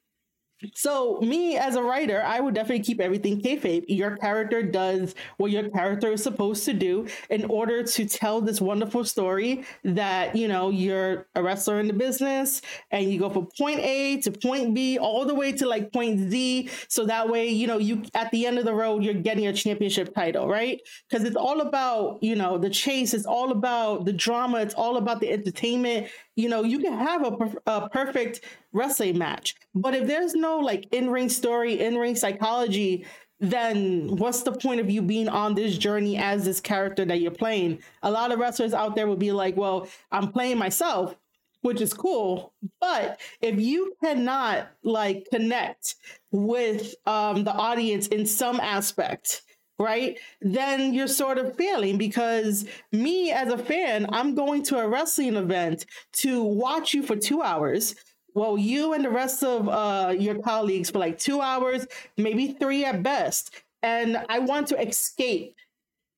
so 0.74 1.18
me 1.20 1.56
as 1.56 1.76
a 1.76 1.82
writer, 1.82 2.22
I 2.22 2.40
would 2.40 2.54
definitely 2.54 2.84
keep 2.84 3.00
everything 3.00 3.40
kayfabe. 3.40 3.84
Your 3.88 4.16
character 4.16 4.62
does 4.62 5.14
what 5.36 5.50
your 5.50 5.68
character 5.70 6.12
is 6.12 6.22
supposed 6.22 6.64
to 6.64 6.72
do 6.72 7.06
in 7.30 7.44
order 7.44 7.82
to 7.82 8.06
tell 8.06 8.40
this 8.40 8.60
wonderful 8.60 9.04
story 9.04 9.64
that 9.84 10.34
you 10.34 10.48
know 10.48 10.70
you're 10.70 11.26
a 11.36 11.42
wrestler 11.42 11.78
in 11.78 11.86
the 11.86 11.92
business 11.92 12.60
and 12.90 13.10
you 13.12 13.18
go 13.18 13.30
from 13.30 13.46
point 13.56 13.80
A 13.80 14.20
to 14.22 14.32
point 14.32 14.74
B 14.74 14.98
all 14.98 15.24
the 15.24 15.34
way 15.34 15.52
to 15.52 15.66
like 15.68 15.92
point 15.92 16.30
Z. 16.30 16.70
So 16.88 17.06
that 17.06 17.28
way, 17.28 17.48
you 17.48 17.66
know, 17.66 17.78
you 17.78 18.02
at 18.14 18.30
the 18.32 18.46
end 18.46 18.58
of 18.58 18.64
the 18.64 18.74
road, 18.74 19.04
you're 19.04 19.14
getting 19.14 19.46
a 19.46 19.52
championship 19.52 20.14
title, 20.14 20.48
right? 20.48 20.80
Because 21.08 21.24
it's 21.24 21.36
all 21.36 21.60
about 21.60 22.18
you 22.22 22.34
know 22.34 22.58
the 22.58 22.70
chase. 22.70 23.14
It's 23.14 23.26
all 23.26 23.52
about 23.52 24.04
the 24.06 24.12
drama. 24.12 24.58
It's 24.60 24.74
all 24.74 24.96
about 24.96 25.20
the 25.20 25.30
entertainment. 25.30 26.08
You 26.38 26.48
know, 26.48 26.62
you 26.62 26.78
can 26.78 26.92
have 26.92 27.24
a, 27.24 27.36
a 27.66 27.88
perfect 27.88 28.42
wrestling 28.72 29.18
match. 29.18 29.56
But 29.74 29.96
if 29.96 30.06
there's 30.06 30.34
no 30.36 30.60
like 30.60 30.86
in 30.92 31.10
ring 31.10 31.28
story, 31.28 31.80
in 31.80 31.98
ring 31.98 32.14
psychology, 32.14 33.04
then 33.40 34.06
what's 34.16 34.44
the 34.44 34.52
point 34.52 34.78
of 34.78 34.88
you 34.88 35.02
being 35.02 35.28
on 35.28 35.56
this 35.56 35.76
journey 35.76 36.16
as 36.16 36.44
this 36.44 36.60
character 36.60 37.04
that 37.06 37.20
you're 37.20 37.32
playing? 37.32 37.80
A 38.04 38.10
lot 38.12 38.30
of 38.30 38.38
wrestlers 38.38 38.72
out 38.72 38.94
there 38.94 39.08
would 39.08 39.18
be 39.18 39.32
like, 39.32 39.56
well, 39.56 39.88
I'm 40.12 40.30
playing 40.30 40.58
myself, 40.58 41.16
which 41.62 41.80
is 41.80 41.92
cool. 41.92 42.52
But 42.80 43.18
if 43.40 43.58
you 43.58 43.94
cannot 44.00 44.68
like 44.84 45.26
connect 45.32 45.96
with 46.30 46.94
um, 47.04 47.42
the 47.42 47.52
audience 47.52 48.06
in 48.06 48.26
some 48.26 48.60
aspect, 48.60 49.42
right? 49.78 50.18
Then 50.40 50.92
you're 50.94 51.06
sort 51.06 51.38
of 51.38 51.56
failing 51.56 51.98
because 51.98 52.66
me 52.92 53.30
as 53.30 53.52
a 53.52 53.58
fan, 53.58 54.06
I'm 54.12 54.34
going 54.34 54.62
to 54.64 54.78
a 54.78 54.88
wrestling 54.88 55.36
event 55.36 55.86
to 56.14 56.42
watch 56.42 56.94
you 56.94 57.02
for 57.02 57.16
two 57.16 57.42
hours 57.42 57.94
well, 58.38 58.56
you 58.56 58.92
and 58.92 59.04
the 59.04 59.10
rest 59.10 59.42
of 59.42 59.68
uh, 59.68 60.14
your 60.16 60.36
colleagues 60.40 60.90
for 60.90 60.98
like 60.98 61.18
two 61.18 61.40
hours, 61.40 61.86
maybe 62.16 62.52
three 62.52 62.84
at 62.84 63.02
best. 63.02 63.50
And 63.82 64.16
I 64.28 64.38
want 64.38 64.68
to 64.68 64.80
escape 64.80 65.56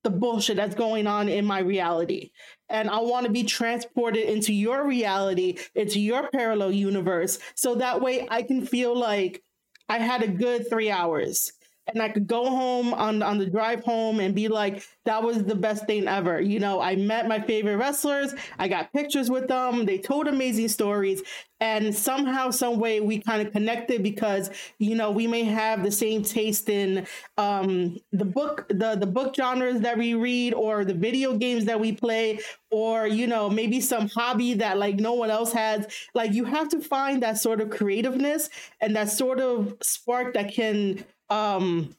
the 0.02 0.10
bullshit 0.10 0.56
that's 0.56 0.74
going 0.74 1.06
on 1.06 1.28
in 1.28 1.44
my 1.46 1.60
reality. 1.60 2.30
And 2.68 2.90
I 2.90 3.00
want 3.00 3.24
to 3.26 3.32
be 3.32 3.44
transported 3.44 4.24
into 4.24 4.52
your 4.52 4.86
reality, 4.86 5.58
into 5.74 6.00
your 6.00 6.28
parallel 6.30 6.72
universe. 6.72 7.38
So 7.54 7.74
that 7.76 8.00
way 8.00 8.26
I 8.30 8.42
can 8.42 8.66
feel 8.66 8.94
like 8.94 9.42
I 9.88 9.98
had 9.98 10.22
a 10.22 10.28
good 10.28 10.68
three 10.68 10.90
hours 10.90 11.52
and 11.92 12.02
I 12.02 12.08
could 12.08 12.26
go 12.26 12.48
home 12.48 12.94
on 12.94 13.22
on 13.22 13.38
the 13.38 13.46
drive 13.46 13.82
home 13.84 14.20
and 14.20 14.34
be 14.34 14.48
like, 14.48 14.82
that 15.04 15.22
was 15.22 15.44
the 15.44 15.54
best 15.54 15.86
thing 15.86 16.06
ever. 16.06 16.40
You 16.40 16.58
know, 16.58 16.80
I 16.80 16.96
met 16.96 17.28
my 17.28 17.40
favorite 17.40 17.76
wrestlers. 17.76 18.34
I 18.58 18.68
got 18.68 18.92
pictures 18.92 19.30
with 19.30 19.48
them. 19.48 19.86
They 19.86 19.98
told 19.98 20.28
amazing 20.28 20.68
stories, 20.68 21.22
and 21.60 21.94
somehow, 21.94 22.50
some 22.50 22.78
way, 22.78 23.00
we 23.00 23.20
kind 23.20 23.46
of 23.46 23.52
connected 23.52 24.02
because 24.02 24.50
you 24.78 24.94
know 24.94 25.10
we 25.10 25.26
may 25.26 25.44
have 25.44 25.82
the 25.82 25.90
same 25.90 26.22
taste 26.22 26.68
in 26.68 27.06
um, 27.36 27.98
the 28.12 28.24
book, 28.24 28.66
the 28.68 28.96
the 28.96 29.06
book 29.06 29.34
genres 29.34 29.80
that 29.80 29.98
we 29.98 30.14
read, 30.14 30.54
or 30.54 30.84
the 30.84 30.94
video 30.94 31.36
games 31.36 31.66
that 31.66 31.78
we 31.78 31.92
play, 31.92 32.40
or 32.70 33.06
you 33.06 33.26
know 33.26 33.50
maybe 33.50 33.80
some 33.80 34.08
hobby 34.08 34.54
that 34.54 34.78
like 34.78 34.96
no 34.96 35.12
one 35.12 35.30
else 35.30 35.52
has. 35.52 35.86
Like 36.14 36.32
you 36.32 36.44
have 36.44 36.68
to 36.70 36.80
find 36.80 37.22
that 37.22 37.38
sort 37.38 37.60
of 37.60 37.70
creativeness 37.70 38.48
and 38.80 38.96
that 38.96 39.10
sort 39.10 39.40
of 39.40 39.74
spark 39.82 40.34
that 40.34 40.52
can 40.52 41.04
um 41.30 41.94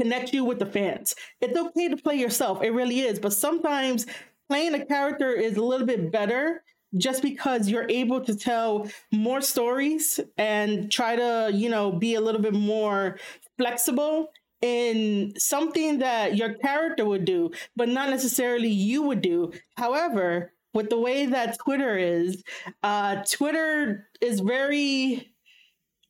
connect 0.00 0.32
you 0.32 0.44
with 0.44 0.58
the 0.58 0.66
fans. 0.66 1.14
It's 1.40 1.56
okay 1.56 1.88
to 1.88 1.96
play 1.96 2.16
yourself, 2.16 2.62
it 2.62 2.70
really 2.70 3.00
is. 3.00 3.18
But 3.18 3.32
sometimes 3.32 4.06
playing 4.48 4.74
a 4.74 4.84
character 4.84 5.32
is 5.32 5.56
a 5.56 5.62
little 5.62 5.86
bit 5.86 6.10
better 6.10 6.62
just 6.96 7.22
because 7.22 7.68
you're 7.68 7.88
able 7.90 8.20
to 8.22 8.34
tell 8.34 8.88
more 9.12 9.40
stories 9.40 10.18
and 10.38 10.90
try 10.90 11.16
to, 11.16 11.50
you 11.52 11.68
know, 11.68 11.92
be 11.92 12.14
a 12.14 12.20
little 12.20 12.40
bit 12.40 12.54
more 12.54 13.18
flexible 13.58 14.30
in 14.62 15.32
something 15.38 15.98
that 15.98 16.36
your 16.36 16.54
character 16.54 17.04
would 17.04 17.24
do, 17.24 17.50
but 17.76 17.88
not 17.88 18.10
necessarily 18.10 18.68
you 18.68 19.02
would 19.02 19.20
do. 19.20 19.52
However, 19.76 20.52
with 20.74 20.90
the 20.90 20.98
way 20.98 21.26
that 21.26 21.58
Twitter 21.58 21.96
is, 21.96 22.42
uh, 22.82 23.22
Twitter 23.30 24.08
is 24.20 24.40
very 24.40 25.30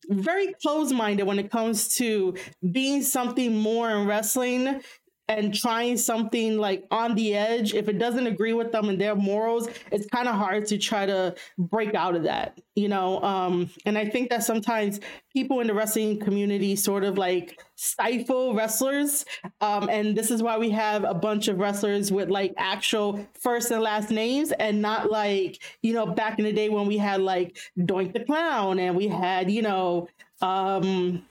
very 0.09 0.55
close 0.62 0.93
minded 0.93 1.25
when 1.27 1.38
it 1.38 1.50
comes 1.50 1.97
to 1.97 2.35
being 2.73 3.03
something 3.03 3.57
more 3.57 3.91
in 3.91 4.07
wrestling 4.07 4.83
and 5.29 5.55
trying 5.55 5.99
something 5.99 6.57
like 6.57 6.85
on 6.91 7.15
the 7.15 7.35
edge, 7.35 7.75
if 7.75 7.89
it 7.89 7.99
doesn't 7.99 8.27
agree 8.27 8.55
with 8.55 8.73
them 8.73 8.89
and 8.89 8.99
their 8.99 9.15
morals, 9.15 9.69
it's 9.93 10.07
kind 10.07 10.27
of 10.27 10.35
hard 10.35 10.67
to 10.67 10.79
try 10.79 11.05
to 11.05 11.35
break 11.59 11.95
out 11.95 12.17
of 12.17 12.23
that, 12.23 12.59
you 12.75 12.89
know? 12.89 13.23
Um, 13.23 13.71
and 13.85 13.99
I 13.99 14.07
think 14.09 14.31
that 14.31 14.43
sometimes 14.43 15.01
people 15.35 15.61
in 15.61 15.67
the 15.67 15.75
wrestling 15.75 16.19
community 16.19 16.77
sort 16.77 17.05
of 17.05 17.19
like 17.19 17.61
stifle 17.75 18.55
wrestlers. 18.55 19.27
Um, 19.61 19.91
and 19.91 20.17
this 20.17 20.31
is 20.31 20.43
why 20.43 20.57
we 20.57 20.71
have 20.71 21.05
a 21.05 21.15
bunch 21.15 21.49
of 21.49 21.59
wrestlers 21.59 22.11
with 22.11 22.31
like 22.31 22.55
actual 22.57 23.27
first 23.39 23.71
and 23.71 23.83
last 23.83 24.11
names 24.11 24.51
and 24.53 24.81
not 24.81 25.11
like, 25.11 25.63
you 25.83 25.93
know, 25.93 26.07
back 26.07 26.39
in 26.39 26.47
the 26.47 26.53
day 26.53 26.71
when 26.71 26.87
we 26.87 26.97
had 26.97 27.21
like 27.21 27.59
Doink 27.79 28.15
the 28.15 28.25
Clown 28.25 28.79
and 28.79 28.97
we 28.97 29.09
had, 29.09 29.51
you 29.51 29.61
know, 29.61 30.09
um, 30.41 31.23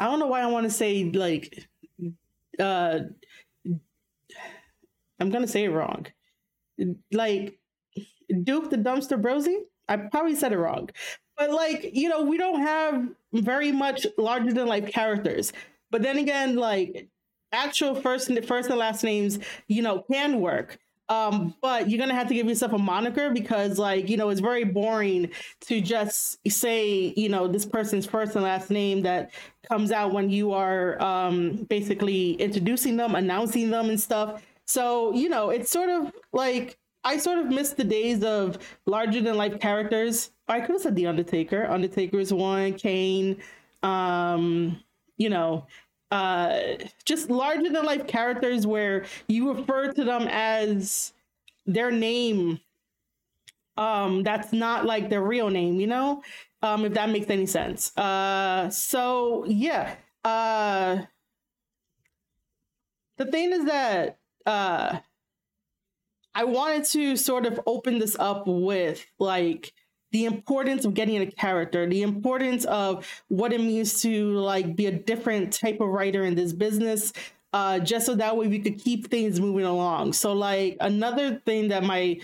I 0.00 0.06
don't 0.06 0.20
know 0.20 0.28
why 0.28 0.42
I 0.42 0.46
want 0.46 0.64
to 0.64 0.70
say 0.70 1.04
like 1.04 1.67
uh 2.58 3.00
I'm 5.20 5.30
gonna 5.30 5.48
say 5.48 5.64
it 5.64 5.70
wrong. 5.70 6.06
Like 7.12 7.58
Duke 8.44 8.70
the 8.70 8.76
Dumpster 8.76 9.20
Brosie. 9.20 9.62
I 9.88 9.96
probably 9.96 10.34
said 10.34 10.52
it 10.52 10.58
wrong. 10.58 10.90
But 11.36 11.50
like, 11.50 11.90
you 11.94 12.08
know, 12.08 12.22
we 12.22 12.36
don't 12.36 12.60
have 12.60 13.08
very 13.32 13.72
much 13.72 14.06
larger 14.18 14.52
than 14.52 14.66
life 14.66 14.92
characters. 14.92 15.52
But 15.90 16.02
then 16.02 16.18
again, 16.18 16.56
like 16.56 17.08
actual 17.52 17.94
first 17.94 18.28
and 18.28 18.44
first 18.44 18.68
and 18.68 18.78
last 18.78 19.02
names, 19.04 19.38
you 19.68 19.82
know, 19.82 20.04
can 20.10 20.40
work. 20.40 20.78
Um, 21.08 21.54
but 21.62 21.88
you're 21.88 21.98
gonna 21.98 22.14
have 22.14 22.28
to 22.28 22.34
give 22.34 22.46
yourself 22.46 22.72
a 22.72 22.78
moniker 22.78 23.30
because, 23.30 23.78
like, 23.78 24.08
you 24.08 24.16
know, 24.16 24.28
it's 24.28 24.40
very 24.40 24.64
boring 24.64 25.30
to 25.62 25.80
just 25.80 26.38
say, 26.48 27.14
you 27.16 27.28
know, 27.28 27.48
this 27.48 27.64
person's 27.64 28.06
first 28.06 28.34
and 28.34 28.44
last 28.44 28.70
name 28.70 29.02
that 29.02 29.30
comes 29.66 29.90
out 29.90 30.12
when 30.12 30.30
you 30.30 30.52
are 30.52 31.00
um, 31.02 31.66
basically 31.68 32.32
introducing 32.32 32.96
them, 32.96 33.14
announcing 33.14 33.70
them, 33.70 33.88
and 33.88 34.00
stuff. 34.00 34.42
So, 34.66 35.14
you 35.14 35.28
know, 35.30 35.50
it's 35.50 35.70
sort 35.70 35.88
of 35.88 36.12
like 36.32 36.78
I 37.04 37.16
sort 37.16 37.38
of 37.38 37.46
miss 37.46 37.70
the 37.70 37.84
days 37.84 38.22
of 38.22 38.58
larger 38.86 39.20
than 39.20 39.36
life 39.36 39.58
characters. 39.60 40.30
I 40.46 40.60
could 40.60 40.72
have 40.72 40.82
said 40.82 40.96
The 40.96 41.06
Undertaker. 41.06 41.66
Undertaker 41.66 42.18
is 42.18 42.32
one, 42.32 42.74
Kane, 42.74 43.38
um, 43.82 44.82
you 45.16 45.30
know, 45.30 45.66
uh, 46.10 46.58
just 47.04 47.30
larger 47.30 47.70
than 47.70 47.84
life 47.84 48.06
characters 48.06 48.66
where 48.66 49.04
you 49.28 49.52
refer 49.52 49.92
to 49.92 50.04
them 50.04 50.26
as 50.30 51.12
their 51.66 51.90
name. 51.90 52.60
Um, 53.76 54.22
that's 54.22 54.52
not 54.52 54.86
like 54.86 55.08
their 55.08 55.22
real 55.22 55.50
name, 55.50 55.80
you 55.80 55.86
know? 55.86 56.22
Um, 56.62 56.84
if 56.84 56.94
that 56.94 57.10
makes 57.10 57.30
any 57.30 57.46
sense. 57.46 57.96
Uh, 57.96 58.68
so 58.70 59.44
yeah. 59.46 59.94
Uh, 60.24 61.02
the 63.16 63.26
thing 63.26 63.52
is 63.52 63.64
that 63.66 64.18
uh, 64.46 64.98
I 66.34 66.44
wanted 66.44 66.84
to 66.86 67.16
sort 67.16 67.46
of 67.46 67.60
open 67.66 67.98
this 67.98 68.16
up 68.18 68.46
with 68.46 69.04
like 69.18 69.72
the 70.10 70.24
importance 70.24 70.84
of 70.84 70.94
getting 70.94 71.20
a 71.20 71.26
character, 71.26 71.86
the 71.86 72.02
importance 72.02 72.64
of 72.66 73.06
what 73.28 73.52
it 73.52 73.60
means 73.60 74.00
to 74.02 74.32
like 74.38 74.74
be 74.76 74.86
a 74.86 74.92
different 74.92 75.52
type 75.52 75.80
of 75.80 75.88
writer 75.88 76.24
in 76.24 76.34
this 76.34 76.52
business, 76.52 77.12
uh, 77.52 77.78
just 77.78 78.06
so 78.06 78.14
that 78.14 78.36
way 78.36 78.48
we 78.48 78.58
could 78.58 78.78
keep 78.78 79.10
things 79.10 79.40
moving 79.40 79.64
along. 79.64 80.12
So, 80.12 80.32
like 80.32 80.76
another 80.80 81.36
thing 81.44 81.68
that 81.68 81.82
my 81.82 82.20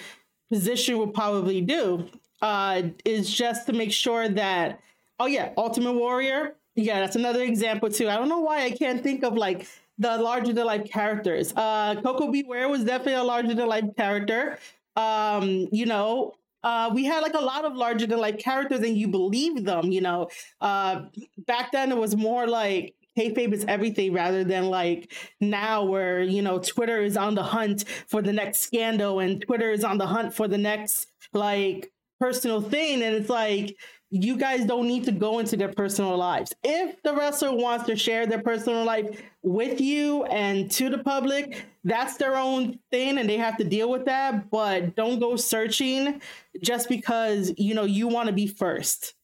position 0.51 0.99
will 0.99 1.09
probably 1.09 1.61
do 1.61 2.09
uh, 2.43 2.83
is 3.05 3.33
just 3.33 3.67
to 3.67 3.73
make 3.73 3.93
sure 3.93 4.29
that, 4.29 4.81
oh 5.19 5.27
yeah, 5.27 5.53
Ultimate 5.57 5.95
Warrior, 5.95 6.55
yeah, 6.77 7.01
that's 7.01 7.17
another 7.17 7.43
example 7.43 7.89
too. 7.89 8.09
I 8.09 8.17
don't 8.17 8.29
know 8.29 8.41
why 8.41 8.65
I 8.65 8.71
can't 8.71 9.03
think 9.03 9.23
of 9.23 9.35
like 9.35 9.67
the 9.99 10.19
larger 10.19 10.53
than 10.53 10.67
life 10.67 10.91
characters. 10.91 11.53
Uh, 11.55 12.01
Koko 12.03 12.31
B. 12.31 12.43
Ware 12.43 12.69
was 12.69 12.85
definitely 12.85 13.15
a 13.15 13.23
larger 13.23 13.55
than 13.55 13.67
life 13.67 13.97
character. 13.97 14.59
Um, 14.97 15.69
you 15.73 15.87
know, 15.87 16.35
uh, 16.65 16.91
we 16.93 17.05
had 17.05 17.21
like 17.21 17.35
a 17.35 17.41
lot 17.41 17.65
of 17.65 17.77
larger 17.77 18.07
than 18.07 18.19
life 18.19 18.39
characters 18.39 18.81
and 18.81 18.97
you 18.97 19.07
believe 19.07 19.65
them, 19.65 19.93
you 19.93 20.01
know. 20.01 20.29
Uh, 20.61 21.03
back 21.47 21.71
then 21.73 21.93
it 21.93 21.99
was 21.99 22.17
more 22.17 22.47
like 22.47 22.95
kayfabe 23.17 23.53
is 23.53 23.65
everything 23.69 24.13
rather 24.13 24.43
than 24.43 24.71
like 24.71 25.13
now 25.41 25.85
where, 25.85 26.23
you 26.23 26.43
know, 26.43 26.59
Twitter 26.59 27.03
is 27.03 27.17
on 27.17 27.35
the 27.35 27.43
hunt 27.43 27.85
for 28.09 28.23
the 28.23 28.33
next 28.33 28.61
scandal 28.61 29.21
and 29.21 29.43
Twitter 29.43 29.71
is 29.71 29.85
on 29.85 29.99
the 29.99 30.07
hunt 30.07 30.35
for 30.35 30.49
the 30.49 30.59
next 30.59 31.07
like 31.33 31.93
personal 32.19 32.61
thing. 32.61 33.03
And 33.03 33.15
it's 33.15 33.31
like, 33.31 33.77
you 34.15 34.37
guys 34.37 34.65
don't 34.65 34.87
need 34.87 35.03
to 35.03 35.11
go 35.11 35.41
into 35.41 35.57
their 35.57 35.73
personal 35.73 36.17
lives. 36.17 36.55
If 36.63 37.03
the 37.03 37.17
wrestler 37.17 37.53
wants 37.53 37.87
to 37.87 37.97
share 37.97 38.27
their 38.27 38.41
personal 38.41 38.85
life 38.85 39.21
with 39.43 39.81
you 39.81 40.23
and 40.27 40.71
to 40.71 40.89
the 40.89 40.99
public, 40.99 41.67
that's 41.83 42.17
their 42.17 42.37
own 42.37 42.79
thing 42.93 43.19
and 43.19 43.29
they 43.29 43.39
have 43.39 43.57
to 43.57 43.65
deal 43.65 43.91
with 43.91 44.05
that. 44.05 44.51
But 44.51 44.95
don't 44.95 45.19
go 45.19 45.35
searching 45.35 46.23
just 46.63 46.89
because, 46.89 47.53
you 47.59 47.75
know, 47.75 47.83
you 47.83 48.07
want 48.07 48.29
to 48.29 48.33
be 48.33 48.47
first, 48.47 49.15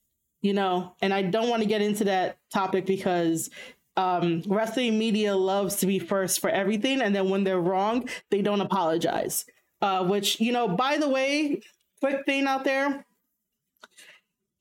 you 0.42 0.54
know? 0.54 0.96
And 1.00 1.14
I 1.14 1.22
don't 1.22 1.48
want 1.48 1.62
to 1.62 1.68
get 1.68 1.82
into 1.82 2.02
that 2.04 2.38
topic 2.52 2.84
because 2.84 3.48
um, 3.96 4.42
wrestling 4.48 4.98
media 4.98 5.36
loves 5.36 5.76
to 5.76 5.86
be 5.86 6.00
first 6.00 6.40
for 6.40 6.50
everything. 6.50 7.00
And 7.00 7.14
then 7.14 7.30
when 7.30 7.44
they're 7.44 7.60
wrong, 7.60 8.08
they 8.30 8.42
don't 8.42 8.60
apologize. 8.60 9.44
Uh, 9.80 10.04
which, 10.04 10.40
you 10.40 10.50
know, 10.50 10.66
by 10.66 10.96
the 10.96 11.08
way, 11.08 11.60
quick 12.00 12.26
thing 12.26 12.48
out 12.48 12.64
there 12.64 13.04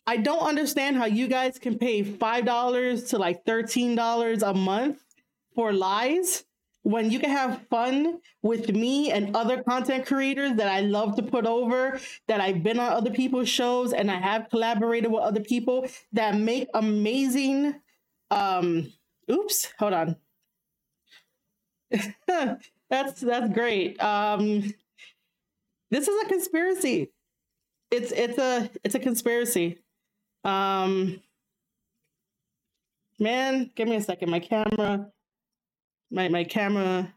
I 0.10 0.18
don't 0.18 0.42
understand 0.42 0.98
how 0.98 1.06
you 1.06 1.28
guys 1.28 1.60
can 1.60 1.78
pay 1.78 2.04
$5 2.04 3.10
to 3.10 3.18
like 3.20 3.46
$13 3.46 4.42
a 4.42 4.54
month 4.56 5.04
for 5.54 5.72
lies 5.72 6.46
when 6.82 7.12
you 7.12 7.20
can 7.20 7.30
have 7.30 7.62
fun 7.70 8.20
with 8.42 8.74
me 8.74 9.12
and 9.12 9.36
other 9.36 9.62
content 9.62 10.08
creators 10.08 10.56
that 10.56 10.68
I 10.68 10.80
love 10.80 11.16
to 11.18 11.22
put 11.22 11.46
over, 11.46 12.00
that 12.28 12.42
I've 12.42 12.64
been 12.64 12.80
on 12.80 12.92
other 12.92 13.12
people's 13.12 13.50
shows 13.50 13.94
and 13.94 14.10
I 14.10 14.16
have 14.16 14.50
collaborated 14.50 15.12
with 15.12 15.22
other 15.22 15.42
people 15.42 15.86
that 16.14 16.36
make 16.36 16.70
amazing 16.74 17.76
um 18.32 18.92
oops, 19.30 19.72
hold 19.78 19.94
on. 19.94 20.16
that's 22.90 23.22
that's 23.22 23.54
great. 23.54 24.02
Um 24.02 24.74
this 25.92 26.08
is 26.08 26.24
a 26.24 26.28
conspiracy. 26.28 27.12
It's 27.92 28.12
it's 28.12 28.40
a 28.40 28.72
it's 28.84 28.96
a 28.96 29.00
conspiracy. 29.00 29.78
Um, 30.44 31.22
man, 33.20 33.72
give 33.76 33.88
me 33.88 33.96
a 33.96 34.02
second. 34.02 34.30
My 34.30 34.40
camera, 34.40 35.08
my 36.12 36.30
my 36.30 36.44
camera 36.44 37.14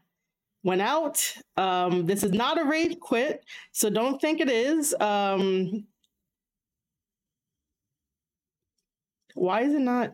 went 0.63 0.81
out. 0.81 1.33
Um, 1.57 2.05
this 2.05 2.23
is 2.23 2.31
not 2.31 2.59
a 2.59 2.65
rage 2.65 2.99
quit, 2.99 3.43
so 3.71 3.89
don't 3.89 4.19
think 4.19 4.39
it 4.39 4.49
is. 4.49 4.95
Um, 4.99 5.87
why 9.35 9.61
is 9.61 9.73
it 9.73 9.79
not? 9.79 10.11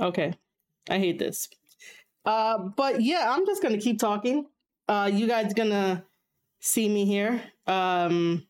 Okay, 0.00 0.34
I 0.90 0.98
hate 0.98 1.18
this. 1.18 1.48
Uh, 2.24 2.58
but 2.76 3.00
yeah, 3.02 3.26
I'm 3.28 3.46
just 3.46 3.62
gonna 3.62 3.78
keep 3.78 3.98
talking. 3.98 4.46
Uh, 4.88 5.10
you 5.12 5.26
guys 5.26 5.54
gonna 5.54 6.04
see 6.60 6.88
me 6.88 7.04
here. 7.04 7.42
Um, 7.66 8.46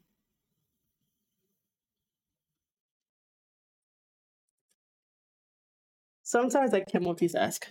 Sometimes 6.33 6.73
I 6.73 6.81
can't 6.81 7.05
multitask. 7.05 7.65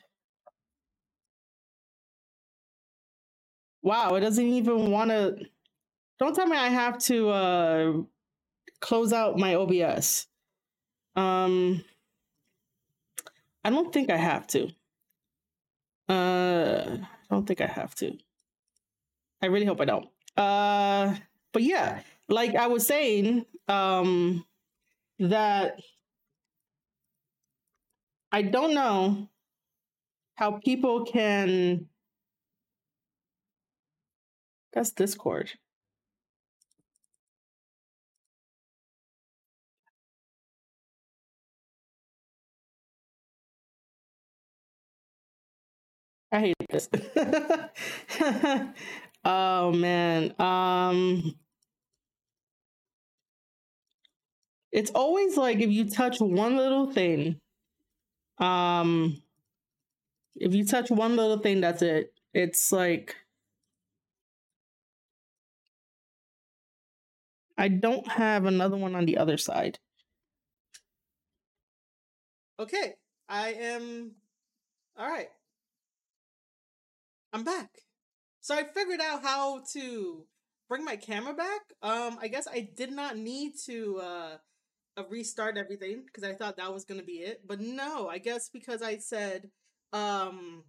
Wow, 3.81 4.13
it 4.13 4.19
doesn't 4.19 4.45
even 4.45 4.91
want 4.91 5.09
to. 5.09 5.47
Don't 6.19 6.35
tell 6.35 6.45
me 6.45 6.55
I 6.55 6.67
have 6.67 6.99
to 7.05 7.29
uh, 7.29 7.93
close 8.79 9.13
out 9.13 9.39
my 9.39 9.55
OBS. 9.55 10.27
Um, 11.15 11.83
I 13.63 13.71
don't 13.71 13.91
think 13.91 14.11
I 14.11 14.17
have 14.17 14.45
to. 14.49 14.67
Uh, 16.07 16.97
I 16.99 17.33
don't 17.33 17.47
think 17.47 17.61
I 17.61 17.65
have 17.65 17.95
to. 17.95 18.15
I 19.41 19.47
really 19.47 19.65
hope 19.65 19.81
I 19.81 19.85
don't. 19.85 20.07
Uh, 20.37 21.15
but 21.51 21.63
yeah, 21.63 22.01
like 22.29 22.53
I 22.53 22.67
was 22.67 22.85
saying, 22.85 23.43
um, 23.67 24.45
that 25.17 25.79
I 28.31 28.41
don't 28.41 28.73
know 28.73 29.29
how 30.35 30.59
people 30.59 31.05
can. 31.05 31.87
That's 34.73 34.91
Discord. 34.91 35.53
I 46.31 46.39
hate 46.39 46.55
this. 46.69 46.89
oh 49.25 49.71
man. 49.71 50.33
Um 50.39 51.35
it's 54.71 54.91
always 54.91 55.37
like 55.37 55.59
if 55.59 55.69
you 55.69 55.89
touch 55.89 56.19
one 56.19 56.55
little 56.55 56.91
thing, 56.91 57.39
um 58.41 59.21
if 60.35 60.53
you 60.53 60.65
touch 60.65 60.89
one 60.89 61.15
little 61.15 61.37
thing, 61.37 61.61
that's 61.61 61.81
it. 61.81 62.13
It's 62.33 62.71
like 62.71 63.15
I 67.57 67.67
don't 67.67 68.07
have 68.07 68.45
another 68.45 68.77
one 68.77 68.95
on 68.95 69.05
the 69.05 69.17
other 69.17 69.37
side. 69.37 69.77
Okay, 72.59 72.95
I 73.29 73.53
am 73.53 74.13
all 74.97 75.07
right. 75.07 75.29
I'm 77.33 77.43
back. 77.43 77.69
So 78.41 78.55
I 78.55 78.63
figured 78.63 78.99
out 78.99 79.21
how 79.23 79.61
to 79.73 80.25
bring 80.67 80.83
my 80.83 80.95
camera 80.95 81.33
back. 81.33 81.61
Um, 81.81 82.17
I 82.21 82.27
guess 82.27 82.47
I 82.47 82.61
did 82.75 82.91
not 82.91 83.17
need 83.17 83.53
to 83.65 83.99
uh, 84.01 84.37
restart 85.09 85.57
everything 85.57 86.03
because 86.05 86.23
I 86.23 86.33
thought 86.33 86.57
that 86.57 86.73
was 86.73 86.85
gonna 86.85 87.03
be 87.03 87.19
it. 87.19 87.41
But 87.47 87.59
no, 87.59 88.07
I 88.09 88.17
guess 88.17 88.49
because 88.49 88.81
I 88.81 88.97
said, 88.97 89.49
um, 89.93 90.63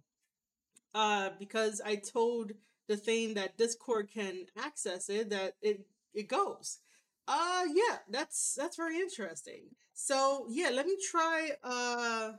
uh, 0.93 1.31
because 1.39 1.81
I 1.85 1.95
told 1.95 2.51
the 2.87 2.97
thing 2.97 3.35
that 3.35 3.57
Discord 3.57 4.09
can 4.13 4.45
access 4.57 5.09
it, 5.09 5.29
that 5.29 5.55
it 5.61 5.85
it 6.13 6.27
goes. 6.27 6.79
Uh, 7.27 7.63
yeah, 7.73 7.97
that's 8.09 8.55
that's 8.57 8.77
very 8.77 8.97
interesting. 8.97 9.63
So 9.93 10.47
yeah, 10.49 10.69
let 10.69 10.85
me 10.85 10.97
try. 11.09 11.51
Uh, 11.63 12.33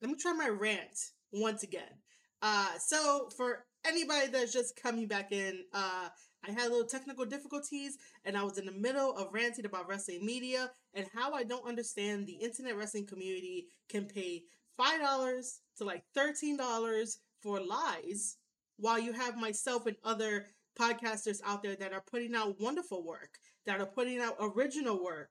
let 0.00 0.10
me 0.10 0.16
try 0.16 0.32
my 0.32 0.48
rant 0.48 1.12
once 1.32 1.62
again. 1.62 2.00
Uh, 2.42 2.76
so 2.78 3.28
for 3.36 3.64
anybody 3.86 4.26
that's 4.28 4.52
just 4.52 4.80
coming 4.80 5.06
back 5.06 5.30
in, 5.30 5.60
uh, 5.72 6.08
I 6.46 6.50
had 6.50 6.68
a 6.68 6.70
little 6.70 6.86
technical 6.88 7.24
difficulties 7.24 7.98
and 8.24 8.36
I 8.36 8.42
was 8.42 8.58
in 8.58 8.66
the 8.66 8.72
middle 8.72 9.16
of 9.16 9.32
ranting 9.32 9.64
about 9.64 9.88
wrestling 9.88 10.26
media 10.26 10.72
and 10.94 11.06
how 11.14 11.32
I 11.32 11.44
don't 11.44 11.66
understand 11.66 12.26
the 12.26 12.34
internet 12.34 12.76
wrestling 12.76 13.06
community 13.06 13.68
can 13.88 14.04
pay 14.04 14.44
$5 14.78 15.58
to 15.78 15.84
like 15.84 16.04
$13 16.16 17.16
for 17.40 17.60
lies 17.60 18.36
while 18.76 18.98
you 18.98 19.12
have 19.12 19.36
myself 19.36 19.86
and 19.86 19.96
other 20.04 20.46
podcasters 20.78 21.40
out 21.44 21.62
there 21.62 21.76
that 21.76 21.92
are 21.92 22.04
putting 22.10 22.34
out 22.34 22.60
wonderful 22.60 23.04
work, 23.04 23.38
that 23.66 23.80
are 23.80 23.86
putting 23.86 24.20
out 24.20 24.36
original 24.40 25.02
work. 25.02 25.30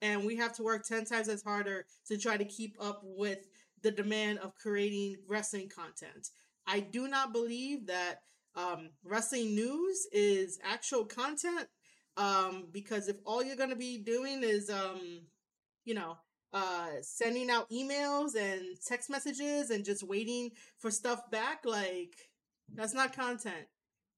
And 0.00 0.24
we 0.24 0.36
have 0.36 0.52
to 0.54 0.62
work 0.62 0.84
10 0.84 1.04
times 1.04 1.28
as 1.28 1.42
harder 1.42 1.84
to 2.06 2.16
try 2.16 2.36
to 2.36 2.44
keep 2.44 2.76
up 2.80 3.02
with 3.04 3.46
the 3.82 3.90
demand 3.90 4.38
of 4.38 4.54
creating 4.54 5.16
wrestling 5.28 5.68
content. 5.68 6.30
I 6.66 6.80
do 6.80 7.08
not 7.08 7.32
believe 7.32 7.86
that 7.86 8.20
um, 8.54 8.90
wrestling 9.04 9.54
news 9.54 10.06
is 10.12 10.58
actual 10.64 11.04
content 11.04 11.68
um, 12.18 12.66
because 12.72 13.08
if 13.08 13.16
all 13.24 13.42
you're 13.42 13.56
going 13.56 13.70
to 13.70 13.76
be 13.76 13.98
doing 13.98 14.42
is, 14.42 14.68
um, 14.68 15.22
you 15.84 15.94
know, 15.94 16.18
uh, 16.52 16.88
sending 17.00 17.50
out 17.50 17.70
emails 17.70 18.34
and 18.34 18.60
text 18.86 19.08
messages 19.08 19.70
and 19.70 19.84
just 19.84 20.02
waiting 20.02 20.50
for 20.78 20.90
stuff 20.90 21.30
back, 21.30 21.60
like 21.64 22.14
that's 22.74 22.94
not 22.94 23.14
content. 23.16 23.66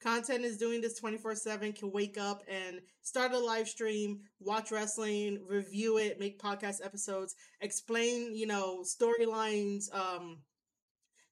Content 0.03 0.45
is 0.45 0.57
doing 0.57 0.81
this 0.81 0.99
24 0.99 1.35
7, 1.35 1.73
can 1.75 1.93
wake 1.93 2.17
up 2.17 2.43
and 2.49 2.81
start 3.03 3.33
a 3.33 3.39
live 3.39 3.69
stream, 3.69 4.21
watch 4.41 4.73
wrestling, 4.73 5.45
review 5.47 5.99
it, 5.99 6.19
make 6.19 6.41
podcast 6.41 6.77
episodes, 6.83 7.35
explain, 7.61 8.35
you 8.35 8.47
know, 8.47 8.83
storylines, 8.83 9.95
um, 9.95 10.39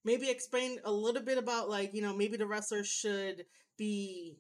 maybe 0.05 0.31
explain 0.31 0.79
a 0.85 0.93
little 0.93 1.23
bit 1.23 1.39
about 1.39 1.69
like 1.69 1.95
you 1.95 2.03
know 2.03 2.15
maybe 2.15 2.37
the 2.37 2.47
wrestler 2.47 2.85
should 2.85 3.45
be 3.77 4.39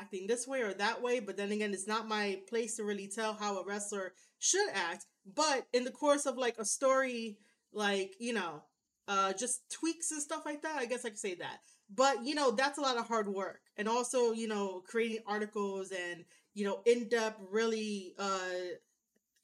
acting 0.00 0.26
this 0.26 0.46
way 0.46 0.62
or 0.62 0.72
that 0.74 1.02
way 1.02 1.20
but 1.20 1.36
then 1.36 1.52
again 1.52 1.72
it's 1.72 1.86
not 1.86 2.08
my 2.08 2.38
place 2.48 2.76
to 2.76 2.84
really 2.84 3.08
tell 3.08 3.34
how 3.34 3.58
a 3.58 3.64
wrestler 3.64 4.12
should 4.38 4.68
act. 4.74 5.06
But 5.34 5.66
in 5.72 5.84
the 5.84 5.90
course 5.90 6.26
of 6.26 6.36
like 6.36 6.56
a 6.58 6.64
story 6.64 7.38
like 7.72 8.14
you 8.20 8.32
know 8.32 8.62
uh 9.08 9.32
just 9.32 9.62
tweaks 9.70 10.10
and 10.10 10.22
stuff 10.22 10.42
like 10.46 10.62
that 10.62 10.76
i 10.76 10.86
guess 10.86 11.04
i 11.04 11.08
could 11.10 11.18
say 11.18 11.34
that. 11.36 11.58
But 11.94 12.24
you 12.24 12.34
know 12.34 12.50
that's 12.50 12.78
a 12.78 12.82
lot 12.82 12.96
of 12.96 13.06
hard 13.08 13.28
work. 13.28 13.60
And 13.76 13.88
also 13.88 14.32
you 14.32 14.48
know 14.48 14.82
creating 14.86 15.20
articles 15.26 15.92
and 15.92 16.24
you 16.54 16.64
know 16.64 16.80
in-depth 16.86 17.40
really 17.50 18.14
uh 18.18 18.74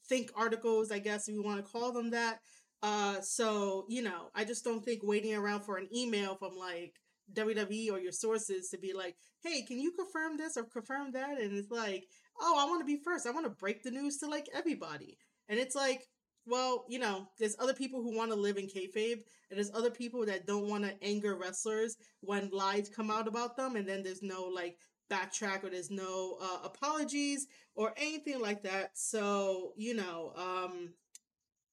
think 0.09 0.31
articles 0.37 0.91
i 0.91 0.99
guess 0.99 1.29
if 1.29 1.35
you 1.35 1.43
want 1.43 1.65
to 1.65 1.71
call 1.71 1.93
them 1.93 2.11
that. 2.11 2.41
Uh, 2.83 3.21
so 3.21 3.85
you 3.89 4.01
know, 4.03 4.31
I 4.35 4.45
just 4.45 4.65
don't 4.65 4.83
think 4.83 5.03
waiting 5.03 5.35
around 5.35 5.61
for 5.65 5.77
an 5.77 5.87
email 5.95 6.35
from 6.37 6.57
like 6.57 6.95
WWE 7.35 7.91
or 7.91 7.99
your 7.99 8.13
sources 8.13 8.69
to 8.71 8.79
be 8.79 8.93
like, 8.93 9.17
"Hey, 9.43 9.63
can 9.63 9.79
you 9.79 9.93
confirm 9.93 10.37
this 10.37 10.57
or 10.57 10.65
confirm 10.65 11.13
that?" 11.13 11.41
And 11.41 11.57
it's 11.57 11.71
like, 11.71 12.09
"Oh, 12.41 12.57
I 12.59 12.65
want 12.67 12.81
to 12.81 12.87
be 12.87 13.03
first. 13.03 13.27
I 13.27 13.31
want 13.31 13.47
to 13.47 13.51
break 13.51 13.83
the 13.83 13.91
news 13.91 14.19
to 14.19 14.29
like 14.29 14.49
everybody." 14.53 15.19
And 15.49 15.59
it's 15.59 15.75
like, 15.75 16.07
well, 16.47 16.85
you 16.89 16.99
know, 16.99 17.29
there's 17.39 17.57
other 17.59 17.75
people 17.75 18.03
who 18.03 18.17
want 18.17 18.31
to 18.31 18.37
live 18.37 18.57
in 18.57 18.67
kayfabe, 18.67 19.23
and 19.51 19.59
there's 19.59 19.71
other 19.75 19.91
people 19.91 20.25
that 20.27 20.47
don't 20.47 20.69
want 20.69 20.85
to 20.85 21.03
anger 21.03 21.37
wrestlers 21.37 21.97
when 22.21 22.51
lies 22.51 22.89
come 22.89 23.11
out 23.11 23.29
about 23.29 23.57
them, 23.57 23.77
and 23.77 23.89
then 23.89 24.03
there's 24.03 24.23
no 24.23 24.45
like 24.45 24.79
backtrack 25.11 25.65
or 25.65 25.71
there's 25.71 25.91
no 25.91 26.39
uh, 26.41 26.59
apologies 26.65 27.47
or 27.75 27.93
anything 27.97 28.41
like 28.41 28.63
that. 28.63 28.91
So 28.95 29.73
you 29.77 29.95
know, 29.95 30.33
um, 30.37 30.95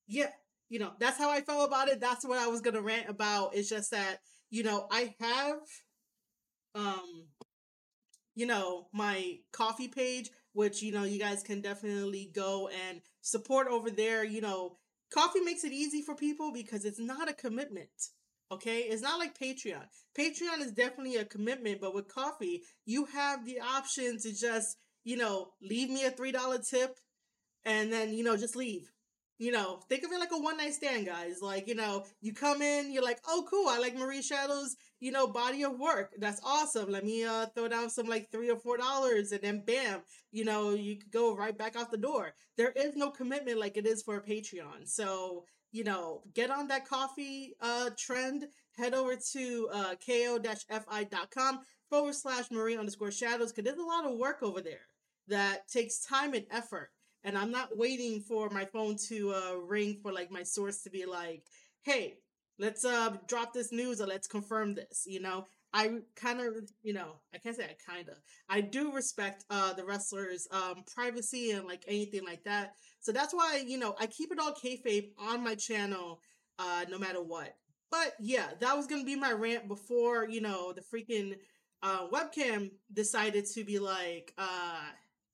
yeah, 0.07 0.29
you 0.69 0.79
know, 0.79 0.91
that's 0.99 1.17
how 1.17 1.29
I 1.29 1.41
felt 1.41 1.67
about 1.67 1.87
it. 1.87 1.99
That's 1.99 2.25
what 2.25 2.39
I 2.39 2.47
was 2.47 2.61
gonna 2.61 2.81
rant 2.81 3.09
about. 3.09 3.55
It's 3.55 3.69
just 3.69 3.91
that, 3.91 4.19
you 4.49 4.63
know, 4.63 4.88
I 4.91 5.15
have 5.19 5.60
um 6.75 7.27
you 8.36 8.45
know, 8.45 8.88
my 8.93 9.39
Ko-fi 9.51 9.88
page, 9.88 10.29
which, 10.53 10.81
you 10.81 10.91
know, 10.91 11.03
you 11.03 11.19
guys 11.19 11.41
can 11.43 11.62
definitely 11.62 12.31
go 12.33 12.69
and 12.88 13.01
support 13.21 13.67
over 13.67 13.89
there. 13.89 14.23
You 14.23 14.41
know, 14.41 14.77
Ko-fi 15.13 15.39
makes 15.39 15.63
it 15.63 15.71
easy 15.71 16.01
for 16.03 16.15
people 16.15 16.51
because 16.53 16.86
it's 16.86 16.99
not 16.99 17.29
a 17.29 17.33
commitment. 17.33 17.89
Okay, 18.51 18.81
it's 18.81 19.01
not 19.01 19.19
like 19.19 19.38
Patreon. 19.38 19.83
Patreon 20.17 20.60
is 20.62 20.71
definitely 20.71 21.17
a 21.17 21.25
commitment, 21.25 21.81
but 21.81 21.93
with 21.93 22.13
Ko-fi, 22.13 22.62
you 22.86 23.05
have 23.05 23.45
the 23.45 23.60
option 23.60 24.19
to 24.19 24.31
just, 24.33 24.77
you 25.03 25.17
know, 25.17 25.49
leave 25.62 25.89
me 25.89 26.05
a 26.05 26.12
$3 26.12 26.60
tip 26.60 26.97
and 27.65 27.91
then, 27.91 28.13
you 28.13 28.23
know, 28.23 28.38
just 28.38 28.55
leave 28.55 28.91
you 29.38 29.52
know, 29.52 29.80
think 29.88 30.04
of 30.04 30.12
it 30.12 30.19
like 30.19 30.32
a 30.32 30.38
one 30.38 30.58
night 30.58 30.73
stand, 30.73 31.06
guys. 31.06 31.41
Like, 31.41 31.67
you 31.67 31.76
know, 31.76 32.06
you 32.21 32.34
come 32.34 32.62
in, 32.62 32.91
you're 32.91 33.04
like, 33.04 33.19
oh, 33.28 33.45
cool, 33.50 33.67
I 33.67 33.78
like 33.78 33.95
Marie 33.95 34.21
Shadow's, 34.21 34.76
you 35.00 35.12
know, 35.12 35.28
body 35.28 35.63
of 35.63 35.78
work. 35.80 36.13
That's 36.17 36.41
awesome. 36.43 36.89
Let 36.89 37.06
me 37.06 37.23
uh 37.23 37.45
throw 37.47 37.67
down 37.67 37.89
some 37.89 38.08
like 38.08 38.32
three 38.32 38.50
or 38.50 38.58
four 38.58 38.78
dollars, 38.78 39.32
and 39.32 39.41
then 39.41 39.63
bam, 39.65 40.02
you 40.32 40.43
know, 40.45 40.71
you 40.71 40.97
could 40.97 41.12
go 41.12 41.36
right 41.36 41.58
back 41.58 41.76
out 41.76 41.91
the 41.91 41.97
door. 41.97 42.34
There 42.58 42.71
is 42.76 42.95
no 42.95 43.12
commitment 43.12 43.60
like 43.60 43.78
it 43.78 43.86
is 43.86 44.02
for 44.04 44.17
a 44.17 44.23
Patreon. 44.26 44.88
So, 44.88 45.45
you 45.71 45.84
know, 45.84 46.23
get 46.34 46.50
on 46.50 46.67
that 46.69 46.88
Ko-fi 46.88 47.54
uh 47.62 47.91
trend. 47.97 48.45
Head 48.78 48.93
over 48.93 49.15
to 49.34 49.69
uh 49.73 49.95
ko-fi.com 50.06 51.60
forward 51.89 52.15
slash 52.15 52.52
Marie 52.52 52.78
underscore 52.78 53.12
shadows 53.12 53.52
because 53.52 53.65
there's 53.65 53.84
a 53.84 53.88
lot 53.88 54.06
of 54.06 54.17
work 54.17 54.43
over 54.43 54.62
there 54.62 54.86
that 55.28 55.67
takes 55.67 56.06
time 56.06 56.34
and 56.34 56.45
effort 56.52 56.89
and 57.23 57.38
I'm 57.38 57.51
not 57.51 57.77
waiting 57.77 58.21
for 58.21 58.49
my 58.49 58.65
phone 58.65 58.95
to 59.10 59.34
uh, 59.34 59.56
ring 59.58 59.99
for 60.01 60.12
like 60.12 60.32
my 60.32 60.43
source 60.43 60.82
to 60.84 60.89
be 60.89 61.06
like, 61.06 61.43
"Hey, 61.84 62.19
let's 62.60 62.86
uh 62.86 63.17
drop 63.27 63.53
this 63.53 63.71
news 63.71 64.01
or 64.01 64.08
let's 64.08 64.27
confirm 64.27 64.75
this." 64.75 65.03
You 65.06 65.21
know, 65.21 65.45
I 65.73 65.99
kind 66.15 66.39
of, 66.41 66.56
you 66.84 66.93
know, 66.93 67.19
I 67.34 67.38
can't 67.38 67.56
say 67.56 67.65
I 67.65 67.91
kind 67.91 68.10
of. 68.10 68.17
I 68.49 68.62
do 68.62 68.91
respect 68.91 69.45
uh 69.49 69.73
the 69.73 69.86
wrestlers' 69.86 70.47
um 70.51 70.84
privacy 70.93 71.51
and 71.51 71.65
like 71.67 71.84
anything 71.88 72.25
like 72.25 72.43
that. 72.45 72.73
So 72.99 73.12
that's 73.12 73.34
why 73.34 73.63
you 73.65 73.77
know 73.77 73.95
I 73.99 74.08
keep 74.08 74.32
it 74.32 74.39
all 74.39 74.53
kayfabe 74.53 75.12
on 75.19 75.43
my 75.43 75.56
channel, 75.56 76.21
uh, 76.60 76.86
no 76.89 76.97
matter 76.97 77.21
what. 77.21 77.56
But 77.91 78.13
yeah, 78.19 78.47
that 78.60 78.75
was 78.75 78.88
gonna 78.88 79.03
be 79.03 79.15
my 79.15 79.32
rant 79.32 79.67
before 79.67 80.27
you 80.27 80.41
know 80.41 80.73
the 80.73 80.82
freaking 80.82 81.36
uh 81.84 82.08
webcam 82.08 82.71
decided 82.93 83.45
to 83.53 83.63
be 83.63 83.80
like, 83.80 84.34
uh 84.38 84.82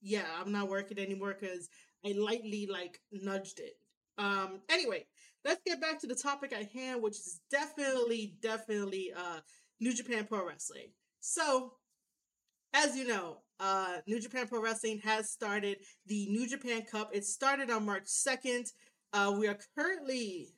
yeah, 0.03 0.25
I'm 0.39 0.51
not 0.51 0.69
working 0.69 0.99
anymore 0.99 1.35
because 1.39 1.69
I 2.05 2.11
lightly 2.11 2.67
like 2.71 2.99
nudged 3.11 3.59
it. 3.59 3.73
Um, 4.17 4.59
anyway, 4.69 5.05
let's 5.45 5.61
get 5.65 5.81
back 5.81 5.99
to 6.01 6.07
the 6.07 6.15
topic 6.15 6.53
at 6.53 6.69
hand, 6.71 7.01
which 7.01 7.13
is 7.15 7.39
definitely, 7.49 8.35
definitely 8.41 9.11
uh 9.15 9.39
New 9.79 9.93
Japan 9.95 10.25
Pro 10.25 10.45
Wrestling. 10.45 10.89
So, 11.21 11.73
as 12.73 12.95
you 12.95 13.07
know, 13.07 13.37
uh 13.59 13.97
New 14.05 14.19
Japan 14.19 14.47
Pro 14.47 14.61
Wrestling 14.61 14.99
has 14.99 15.31
started 15.31 15.77
the 16.05 16.27
New 16.29 16.47
Japan 16.47 16.83
Cup. 16.83 17.09
It 17.13 17.25
started 17.25 17.71
on 17.71 17.85
March 17.85 18.05
2nd. 18.05 18.67
Uh 19.13 19.33
we 19.39 19.47
are 19.47 19.57
currently 19.75 20.49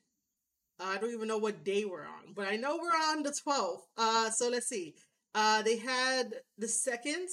I 0.79 0.97
don't 0.97 1.13
even 1.13 1.27
know 1.27 1.37
what 1.37 1.63
day 1.63 1.85
we're 1.85 2.03
on, 2.05 2.33
but 2.35 2.47
I 2.47 2.57
know 2.57 2.77
we're 2.77 2.89
on 2.89 3.23
the 3.23 3.31
12th. 3.31 3.83
Uh, 3.97 4.29
so 4.29 4.49
let's 4.49 4.67
see. 4.67 4.95
Uh, 5.33 5.61
they 5.61 5.77
had 5.77 6.33
the 6.57 6.67
second, 6.67 7.27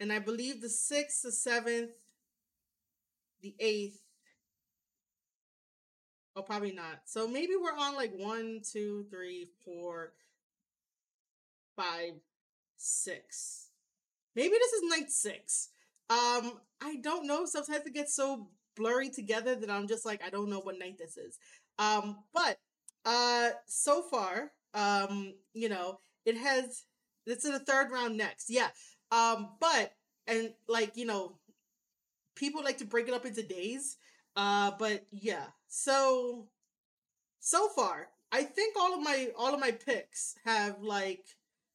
and 0.00 0.12
I 0.12 0.18
believe 0.18 0.60
the 0.60 0.68
sixth, 0.68 1.22
the 1.22 1.32
seventh, 1.32 1.90
the 3.42 3.54
eighth. 3.58 4.00
Oh, 6.36 6.42
probably 6.42 6.72
not. 6.72 7.00
So 7.04 7.26
maybe 7.26 7.52
we're 7.60 7.76
on 7.76 7.94
like 7.94 8.12
one, 8.14 8.60
two, 8.62 9.06
three, 9.10 9.48
four, 9.64 10.12
five, 11.76 12.12
six. 12.76 13.70
Maybe 14.36 14.50
this 14.50 14.72
is 14.72 14.90
night 14.90 15.10
six. 15.10 15.70
Um, 16.10 16.60
I 16.80 16.96
don't 17.02 17.26
know. 17.26 17.44
Sometimes 17.44 17.86
it 17.86 17.94
gets 17.94 18.14
so 18.14 18.48
blurry 18.76 19.10
together 19.10 19.56
that 19.56 19.70
I'm 19.70 19.88
just 19.88 20.06
like, 20.06 20.22
I 20.24 20.30
don't 20.30 20.48
know 20.48 20.60
what 20.60 20.78
night 20.78 20.96
this 20.98 21.16
is. 21.16 21.38
Um, 21.78 22.18
but 22.32 22.58
uh, 23.04 23.50
so 23.66 24.02
far, 24.02 24.52
um, 24.74 25.34
you 25.54 25.68
know, 25.68 25.98
it 26.24 26.36
has. 26.36 26.84
It's 27.26 27.44
in 27.44 27.52
the 27.52 27.58
third 27.58 27.90
round 27.90 28.16
next. 28.16 28.48
Yeah. 28.48 28.68
Um, 29.10 29.50
but 29.60 29.92
and 30.26 30.52
like 30.68 30.96
you 30.96 31.06
know, 31.06 31.38
people 32.36 32.62
like 32.62 32.78
to 32.78 32.84
break 32.84 33.08
it 33.08 33.14
up 33.14 33.26
into 33.26 33.42
days. 33.42 33.96
Uh, 34.36 34.72
but 34.78 35.04
yeah. 35.10 35.46
So 35.68 36.48
so 37.40 37.68
far, 37.68 38.08
I 38.32 38.42
think 38.42 38.76
all 38.78 38.94
of 38.94 39.00
my 39.00 39.28
all 39.36 39.54
of 39.54 39.60
my 39.60 39.70
picks 39.72 40.34
have 40.44 40.82
like 40.82 41.24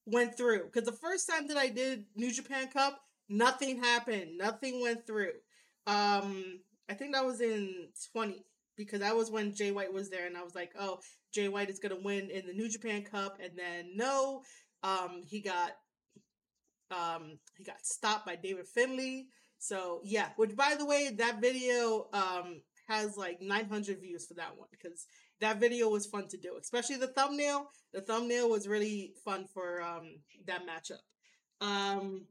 went 0.05 0.35
through 0.37 0.65
because 0.65 0.85
the 0.85 0.91
first 0.97 1.29
time 1.29 1.47
that 1.47 1.57
I 1.57 1.69
did 1.69 2.05
New 2.15 2.31
Japan 2.31 2.67
Cup, 2.67 3.01
nothing 3.29 3.81
happened. 3.81 4.37
Nothing 4.37 4.81
went 4.81 5.05
through. 5.07 5.33
Um, 5.87 6.59
I 6.89 6.93
think 6.93 7.13
that 7.13 7.25
was 7.25 7.41
in 7.41 7.89
20 8.11 8.45
because 8.77 8.99
that 8.99 9.15
was 9.15 9.29
when 9.31 9.53
Jay 9.53 9.71
White 9.71 9.93
was 9.93 10.09
there, 10.09 10.25
and 10.27 10.37
I 10.37 10.43
was 10.43 10.55
like, 10.55 10.71
oh, 10.79 10.99
Jay 11.33 11.47
White 11.47 11.69
is 11.69 11.79
gonna 11.79 11.99
win 12.01 12.29
in 12.29 12.45
the 12.47 12.53
New 12.53 12.69
Japan 12.69 13.03
Cup, 13.03 13.37
and 13.41 13.51
then 13.57 13.91
no, 13.95 14.43
um, 14.83 15.21
he 15.25 15.41
got 15.41 15.71
um 16.91 17.39
he 17.57 17.63
got 17.63 17.85
stopped 17.85 18.25
by 18.25 18.35
David 18.35 18.67
Finlay. 18.67 19.27
So 19.59 20.01
yeah, 20.03 20.29
which 20.35 20.55
by 20.55 20.75
the 20.77 20.85
way, 20.85 21.09
that 21.17 21.41
video 21.41 22.07
um 22.13 22.61
has 22.87 23.15
like 23.17 23.41
900 23.41 24.01
views 24.01 24.25
for 24.25 24.33
that 24.35 24.57
one 24.57 24.67
because 24.71 25.05
that 25.39 25.59
video 25.59 25.89
was 25.89 26.05
fun 26.05 26.27
to 26.29 26.37
do, 26.37 26.57
especially 26.61 26.97
the 26.97 27.07
thumbnail. 27.07 27.69
The 27.93 28.01
thumbnail 28.01 28.49
was 28.49 28.67
really 28.67 29.13
fun 29.23 29.45
for 29.53 29.81
um 29.81 30.17
that 30.47 30.61
matchup. 30.67 31.01
Um, 31.61 32.25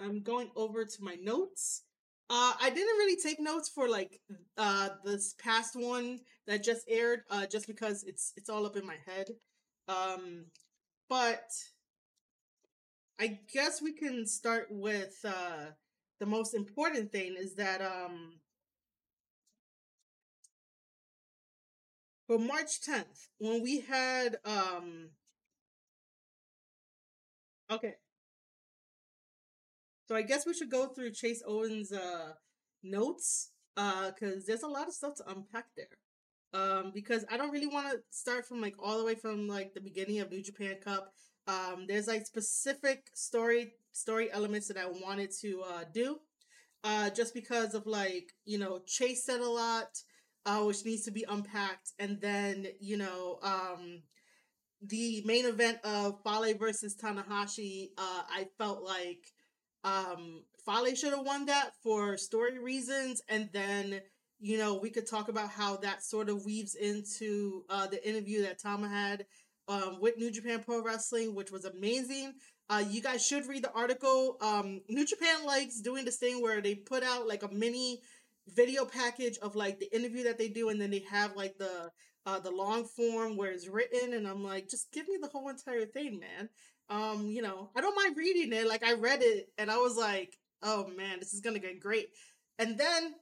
I'm 0.00 0.22
going 0.22 0.50
over 0.56 0.84
to 0.84 1.02
my 1.02 1.16
notes. 1.16 1.82
Uh, 2.28 2.54
I 2.60 2.70
didn't 2.70 2.96
really 2.96 3.20
take 3.20 3.40
notes 3.40 3.68
for 3.68 3.88
like 3.88 4.20
uh 4.56 4.90
this 5.04 5.34
past 5.34 5.74
one 5.74 6.20
that 6.46 6.62
just 6.62 6.84
aired, 6.88 7.22
uh, 7.30 7.46
just 7.46 7.66
because 7.66 8.04
it's 8.04 8.32
it's 8.36 8.48
all 8.48 8.66
up 8.66 8.76
in 8.76 8.86
my 8.86 8.96
head. 9.06 9.28
Um, 9.88 10.46
but 11.08 11.42
I 13.20 13.38
guess 13.52 13.82
we 13.82 13.92
can 13.92 14.26
start 14.26 14.68
with 14.70 15.24
uh 15.24 15.72
the 16.18 16.26
most 16.26 16.54
important 16.54 17.12
thing 17.12 17.36
is 17.38 17.54
that 17.56 17.82
um 17.82 18.40
for 22.26 22.38
March 22.38 22.80
10th 22.80 23.28
when 23.38 23.62
we 23.62 23.80
had 23.80 24.38
um 24.44 25.10
okay 27.70 27.94
so 30.10 30.16
I 30.16 30.22
guess 30.22 30.44
we 30.44 30.54
should 30.54 30.72
go 30.72 30.88
through 30.88 31.12
Chase 31.12 31.40
Owens' 31.46 31.92
uh, 31.92 32.32
notes 32.82 33.52
because 33.76 34.42
uh, 34.42 34.44
there's 34.44 34.64
a 34.64 34.66
lot 34.66 34.88
of 34.88 34.94
stuff 34.94 35.14
to 35.18 35.30
unpack 35.30 35.66
there. 35.76 35.98
Um, 36.52 36.90
because 36.92 37.24
I 37.30 37.36
don't 37.36 37.52
really 37.52 37.68
want 37.68 37.92
to 37.92 38.00
start 38.10 38.44
from 38.44 38.60
like 38.60 38.74
all 38.82 38.98
the 38.98 39.04
way 39.04 39.14
from 39.14 39.46
like 39.46 39.72
the 39.72 39.80
beginning 39.80 40.18
of 40.18 40.32
New 40.32 40.42
Japan 40.42 40.78
Cup. 40.84 41.14
Um, 41.50 41.86
there's 41.88 42.06
like 42.06 42.26
specific 42.26 43.06
story 43.14 43.72
story 43.92 44.30
elements 44.30 44.68
that 44.68 44.76
I 44.78 44.86
wanted 44.86 45.30
to 45.40 45.62
uh, 45.62 45.84
do. 45.92 46.18
Uh, 46.82 47.10
just 47.10 47.34
because 47.34 47.74
of 47.74 47.86
like 47.86 48.28
you 48.44 48.58
know 48.58 48.80
Chase 48.86 49.24
said 49.24 49.40
a 49.40 49.48
lot, 49.48 49.90
uh, 50.46 50.62
which 50.62 50.84
needs 50.84 51.04
to 51.04 51.10
be 51.10 51.24
unpacked, 51.28 51.92
and 51.98 52.20
then 52.20 52.66
you 52.80 52.96
know 52.96 53.38
um, 53.42 54.02
the 54.82 55.22
main 55.26 55.46
event 55.46 55.78
of 55.84 56.22
Fale 56.24 56.56
versus 56.58 56.96
Tanahashi. 56.96 57.90
Uh, 57.98 58.22
I 58.30 58.46
felt 58.58 58.82
like 58.82 59.24
um 59.84 60.42
Fale 60.66 60.94
should 60.94 61.14
have 61.14 61.24
won 61.26 61.46
that 61.46 61.70
for 61.82 62.16
story 62.16 62.58
reasons 62.58 63.22
and 63.28 63.48
then 63.52 64.00
you 64.38 64.58
know 64.58 64.78
we 64.78 64.90
could 64.90 65.08
talk 65.08 65.28
about 65.28 65.50
how 65.50 65.76
that 65.78 66.02
sort 66.02 66.28
of 66.28 66.44
weaves 66.44 66.74
into 66.74 67.64
uh 67.70 67.86
the 67.86 68.06
interview 68.06 68.42
that 68.42 68.58
Tama 68.60 68.88
had 68.88 69.24
um 69.70 69.98
with 70.00 70.18
New 70.18 70.30
Japan 70.30 70.62
Pro 70.62 70.82
Wrestling 70.82 71.34
which 71.34 71.50
was 71.50 71.64
amazing 71.64 72.34
uh 72.68 72.82
you 72.86 73.00
guys 73.00 73.26
should 73.26 73.46
read 73.46 73.64
the 73.64 73.72
article 73.72 74.36
um 74.42 74.82
New 74.88 75.06
Japan 75.06 75.46
likes 75.46 75.80
doing 75.80 76.04
this 76.04 76.18
thing 76.18 76.42
where 76.42 76.60
they 76.60 76.74
put 76.74 77.02
out 77.02 77.26
like 77.26 77.42
a 77.42 77.52
mini 77.52 78.02
video 78.54 78.84
package 78.84 79.38
of 79.38 79.54
like 79.56 79.78
the 79.78 79.94
interview 79.94 80.24
that 80.24 80.36
they 80.36 80.48
do 80.48 80.68
and 80.68 80.80
then 80.80 80.90
they 80.90 81.04
have 81.10 81.36
like 81.36 81.56
the 81.56 81.90
uh 82.26 82.40
the 82.40 82.50
long 82.50 82.84
form 82.84 83.36
where 83.38 83.52
it's 83.52 83.68
written 83.68 84.12
and 84.12 84.26
I'm 84.26 84.44
like 84.44 84.68
just 84.68 84.92
give 84.92 85.08
me 85.08 85.16
the 85.20 85.28
whole 85.28 85.48
entire 85.48 85.86
thing 85.86 86.20
man 86.20 86.50
um, 86.90 87.30
you 87.30 87.40
know, 87.40 87.70
I 87.76 87.80
don't 87.80 87.94
mind 87.94 88.16
reading 88.16 88.52
it. 88.52 88.66
Like 88.66 88.84
I 88.84 88.94
read 88.94 89.22
it 89.22 89.48
and 89.56 89.70
I 89.70 89.76
was 89.76 89.96
like, 89.96 90.36
oh 90.62 90.88
man, 90.88 91.20
this 91.20 91.32
is 91.32 91.40
gonna 91.40 91.60
get 91.60 91.80
great. 91.80 92.08
And 92.58 92.76
then 92.76 93.14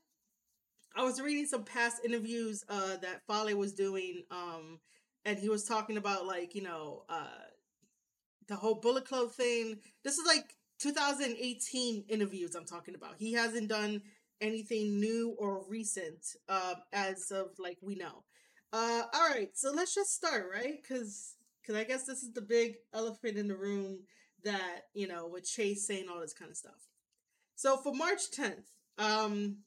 I 0.96 1.04
was 1.04 1.20
reading 1.20 1.46
some 1.46 1.64
past 1.64 2.00
interviews 2.04 2.64
uh 2.68 2.96
that 2.96 3.20
Fale 3.28 3.56
was 3.56 3.74
doing, 3.74 4.24
um, 4.30 4.80
and 5.28 5.38
he 5.38 5.50
was 5.50 5.64
talking 5.64 5.98
about 5.98 6.26
like, 6.26 6.54
you 6.54 6.62
know, 6.62 7.02
uh 7.08 7.44
the 8.48 8.56
whole 8.56 8.76
Bullet 8.76 9.04
Club 9.06 9.30
thing. 9.30 9.78
This 10.02 10.16
is 10.16 10.26
like 10.26 10.56
2018 10.78 12.04
interviews 12.08 12.54
I'm 12.54 12.64
talking 12.64 12.94
about. 12.94 13.16
He 13.18 13.34
hasn't 13.34 13.68
done 13.68 14.00
anything 14.40 14.98
new 14.98 15.36
or 15.38 15.64
recent 15.68 16.24
uh 16.48 16.74
as 16.92 17.30
of 17.30 17.48
like 17.58 17.76
we 17.82 17.94
know. 17.94 18.24
Uh 18.72 19.02
all 19.12 19.28
right, 19.28 19.50
so 19.54 19.70
let's 19.70 19.94
just 19.94 20.14
start, 20.14 20.48
right? 20.50 20.82
Cuz 20.86 21.34
because 21.60 21.76
I 21.76 21.84
guess 21.84 22.04
this 22.04 22.22
is 22.22 22.32
the 22.32 22.40
big 22.40 22.76
elephant 22.94 23.36
in 23.36 23.48
the 23.48 23.56
room 23.56 24.04
that 24.44 24.84
you 24.94 25.06
know 25.06 25.26
with 25.26 25.44
Chase 25.44 25.86
saying 25.86 26.06
all 26.10 26.20
this 26.20 26.32
kind 26.32 26.50
of 26.50 26.56
stuff. 26.56 26.88
So 27.54 27.76
for 27.76 27.92
March 27.92 28.30
10th, 28.30 28.68
um, 28.98 29.58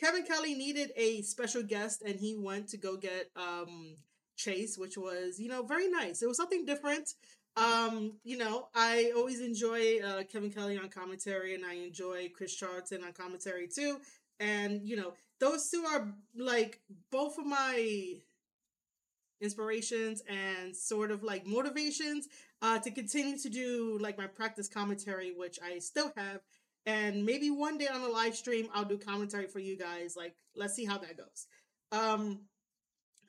Kevin 0.00 0.24
Kelly 0.24 0.54
needed 0.54 0.92
a 0.96 1.22
special 1.22 1.62
guest, 1.62 2.02
and 2.02 2.18
he 2.18 2.36
went 2.36 2.68
to 2.68 2.76
go 2.76 2.96
get 2.96 3.30
um, 3.36 3.96
Chase, 4.36 4.76
which 4.78 4.96
was 4.96 5.38
you 5.38 5.48
know 5.48 5.62
very 5.62 5.88
nice. 5.88 6.22
It 6.22 6.28
was 6.28 6.36
something 6.36 6.64
different. 6.64 7.10
Um, 7.56 8.18
you 8.22 8.36
know, 8.36 8.68
I 8.74 9.12
always 9.16 9.40
enjoy 9.40 10.00
uh, 10.00 10.24
Kevin 10.24 10.50
Kelly 10.50 10.78
on 10.78 10.90
commentary, 10.90 11.54
and 11.54 11.64
I 11.64 11.74
enjoy 11.74 12.30
Chris 12.36 12.54
Charlton 12.54 13.02
on 13.02 13.12
commentary 13.12 13.66
too. 13.66 13.98
And 14.38 14.82
you 14.84 14.96
know, 14.96 15.14
those 15.40 15.70
two 15.70 15.84
are 15.86 16.12
like 16.36 16.80
both 17.10 17.38
of 17.38 17.46
my 17.46 18.16
inspirations 19.40 20.22
and 20.28 20.74
sort 20.76 21.10
of 21.10 21.22
like 21.22 21.46
motivations 21.46 22.26
uh, 22.62 22.78
to 22.78 22.90
continue 22.90 23.38
to 23.38 23.48
do 23.48 23.98
like 24.00 24.18
my 24.18 24.26
practice 24.26 24.68
commentary, 24.68 25.32
which 25.34 25.58
I 25.62 25.78
still 25.78 26.12
have. 26.16 26.40
And 26.86 27.24
maybe 27.26 27.50
one 27.50 27.78
day 27.78 27.88
on 27.88 28.00
a 28.02 28.08
live 28.08 28.36
stream, 28.36 28.68
I'll 28.72 28.84
do 28.84 28.96
commentary 28.96 29.48
for 29.48 29.58
you 29.58 29.76
guys. 29.76 30.14
Like, 30.16 30.34
let's 30.54 30.74
see 30.74 30.84
how 30.84 30.98
that 30.98 31.16
goes. 31.16 31.46
Um, 31.90 32.42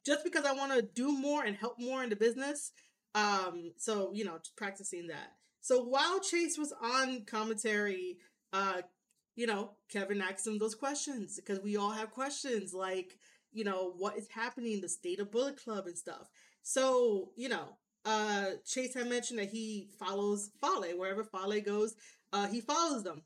just 0.05 0.23
because 0.23 0.45
I 0.45 0.53
want 0.53 0.73
to 0.73 0.81
do 0.81 1.11
more 1.11 1.43
and 1.43 1.55
help 1.55 1.79
more 1.79 2.03
in 2.03 2.09
the 2.09 2.15
business. 2.15 2.71
Um, 3.15 3.71
so, 3.77 4.11
you 4.13 4.23
know, 4.23 4.37
practicing 4.55 5.07
that. 5.07 5.33
So 5.61 5.83
while 5.83 6.19
Chase 6.19 6.57
was 6.57 6.73
on 6.81 7.25
commentary, 7.25 8.17
uh, 8.53 8.81
you 9.35 9.47
know, 9.47 9.71
Kevin 9.91 10.21
asked 10.21 10.47
him 10.47 10.59
those 10.59 10.75
questions 10.75 11.35
because 11.35 11.61
we 11.61 11.77
all 11.77 11.91
have 11.91 12.11
questions 12.11 12.73
like, 12.73 13.17
you 13.51 13.63
know, 13.63 13.93
what 13.97 14.17
is 14.17 14.27
happening, 14.33 14.81
the 14.81 14.89
state 14.89 15.19
of 15.19 15.31
Bullet 15.31 15.61
Club 15.63 15.85
and 15.87 15.97
stuff. 15.97 16.27
So, 16.63 17.31
you 17.35 17.49
know, 17.49 17.77
uh 18.05 18.51
Chase 18.65 18.93
had 18.93 19.09
mentioned 19.09 19.39
that 19.39 19.49
he 19.49 19.89
follows 19.99 20.51
Fale 20.61 20.97
wherever 20.97 21.23
Fale 21.23 21.61
goes. 21.61 21.95
Uh 22.31 22.47
he 22.47 22.61
follows 22.61 23.03
them. 23.03 23.23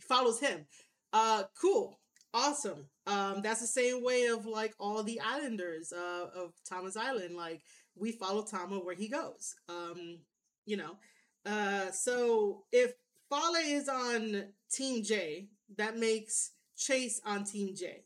Follows 0.00 0.40
him. 0.40 0.66
Uh 1.12 1.44
cool. 1.60 1.98
Awesome. 2.32 2.86
Um 3.06 3.42
that's 3.42 3.60
the 3.60 3.66
same 3.66 4.02
way 4.02 4.26
of 4.26 4.46
like 4.46 4.74
all 4.78 5.02
the 5.02 5.20
islanders 5.20 5.92
uh 5.92 6.26
of 6.34 6.52
Tama's 6.68 6.96
Island. 6.96 7.36
Like 7.36 7.62
we 7.96 8.12
follow 8.12 8.44
Tama 8.44 8.78
where 8.78 8.94
he 8.94 9.08
goes. 9.08 9.54
Um, 9.68 10.20
you 10.66 10.76
know. 10.76 10.96
Uh 11.44 11.90
so 11.90 12.64
if 12.72 12.92
Fale 13.28 13.62
is 13.64 13.88
on 13.88 14.44
Team 14.72 15.04
J, 15.04 15.48
that 15.76 15.96
makes 15.96 16.52
Chase 16.76 17.20
on 17.24 17.44
Team 17.44 17.74
J 17.76 18.04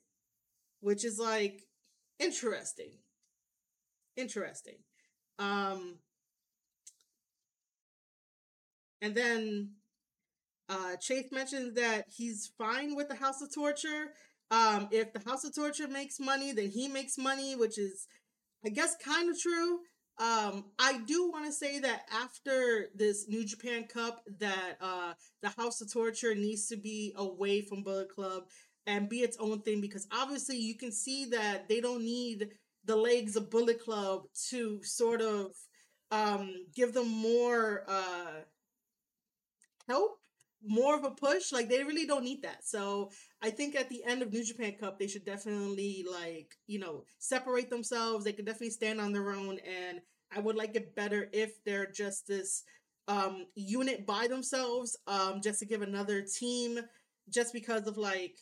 which 0.85 1.03
is 1.03 1.19
like 1.19 1.63
interesting. 2.19 2.91
Interesting. 4.17 4.77
Um, 5.39 5.97
and 9.01 9.15
then 9.15 9.71
uh, 10.75 10.97
Chase 10.97 11.31
mentions 11.31 11.75
that 11.75 12.07
he's 12.15 12.51
fine 12.59 12.97
with 12.97 13.09
the 13.09 13.15
House 13.15 13.41
of 13.43 13.55
Torture. 13.55 14.13
Um, 14.51 14.89
if 14.91 15.13
the 15.13 15.29
House 15.29 15.45
of 15.45 15.55
Torture 15.55 15.89
makes 15.89 16.19
money, 16.19 16.53
then 16.53 16.71
he 16.71 16.89
makes 16.89 17.17
money, 17.17 17.55
which 17.55 17.79
is, 17.79 18.07
I 18.65 18.71
guess, 18.71 18.97
kind 18.97 19.31
of 19.31 19.39
true. 19.41 19.81
Um, 20.19 20.67
I 20.79 21.01
do 21.07 21.31
want 21.31 21.47
to 21.47 21.53
say 21.53 21.81
that 21.81 22.03
after 22.13 22.89
this 22.95 23.29
New 23.29 23.45
Japan 23.45 23.85
Cup, 23.85 24.23
that 24.39 24.77
uh, 24.81 25.15
the 25.43 25.49
House 25.51 25.81
of 25.81 25.93
Torture 25.93 26.35
needs 26.35 26.67
to 26.69 26.77
be 26.77 27.13
away 27.17 27.63
from 27.63 27.83
Bullet 27.83 28.09
Club 28.09 28.45
and 28.87 29.09
be 29.09 29.19
its 29.21 29.37
own 29.39 29.63
thing 29.63 29.81
because 29.81 30.07
obviously 30.13 30.57
you 30.57 30.77
can 30.77 30.93
see 30.93 31.25
that 31.27 31.69
they 31.69 31.81
don't 31.81 32.05
need 32.05 32.51
the 32.85 32.97
legs 32.97 33.35
of 33.35 33.51
Bullet 33.51 33.83
Club 33.83 34.23
to 34.51 34.81
sort 34.83 35.21
of 35.21 35.53
um, 36.11 36.53
give 36.75 36.93
them 36.95 37.09
more 37.09 37.85
uh, 37.89 38.43
help, 39.89 40.19
more 40.67 40.97
of 40.97 41.05
a 41.05 41.11
push. 41.11 41.53
Like 41.53 41.69
they 41.69 41.85
really 41.85 42.07
don't 42.07 42.25
need 42.25 42.43
that. 42.43 42.67
So 42.67 43.11
I 43.43 43.51
think 43.51 43.75
at 43.75 43.89
the 43.89 44.03
end 44.05 44.23
of 44.23 44.33
New 44.33 44.45
Japan 44.45 44.75
Cup, 44.79 44.99
they 44.99 45.07
should 45.07 45.25
definitely 45.25 46.05
like 46.11 46.57
you 46.67 46.79
know 46.79 47.05
separate 47.19 47.71
themselves. 47.71 48.25
They 48.25 48.33
could 48.33 48.47
definitely 48.47 48.71
stand 48.71 49.01
on 49.01 49.13
their 49.13 49.31
own, 49.31 49.59
and 49.59 50.01
I 50.35 50.41
would 50.41 50.57
like 50.57 50.75
it 50.75 50.95
better 50.95 51.29
if 51.33 51.63
they're 51.65 51.91
just 51.91 52.27
this 52.27 52.65
um 53.07 53.47
unit 53.55 54.07
by 54.07 54.27
themselves 54.27 54.97
um 55.07 55.43
just 55.43 55.59
to 55.59 55.67
give 55.67 55.83
another 55.83 56.23
team 56.23 56.79
just 57.29 57.53
because 57.53 57.87
of 57.87 57.99
like 57.99 58.39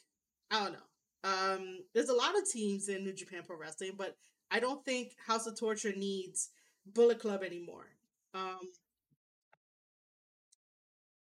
I 0.50 0.60
don't 0.60 0.72
know. 0.72 0.78
Um, 1.24 1.78
there's 1.94 2.08
a 2.08 2.14
lot 2.14 2.36
of 2.36 2.48
teams 2.50 2.88
in 2.88 3.04
New 3.04 3.12
Japan 3.12 3.42
Pro 3.46 3.56
Wrestling, 3.56 3.92
but 3.96 4.16
I 4.50 4.60
don't 4.60 4.84
think 4.84 5.12
House 5.26 5.46
of 5.46 5.58
Torture 5.58 5.94
needs 5.96 6.50
Bullet 6.86 7.20
Club 7.20 7.42
anymore. 7.42 7.86
Um, 8.34 8.60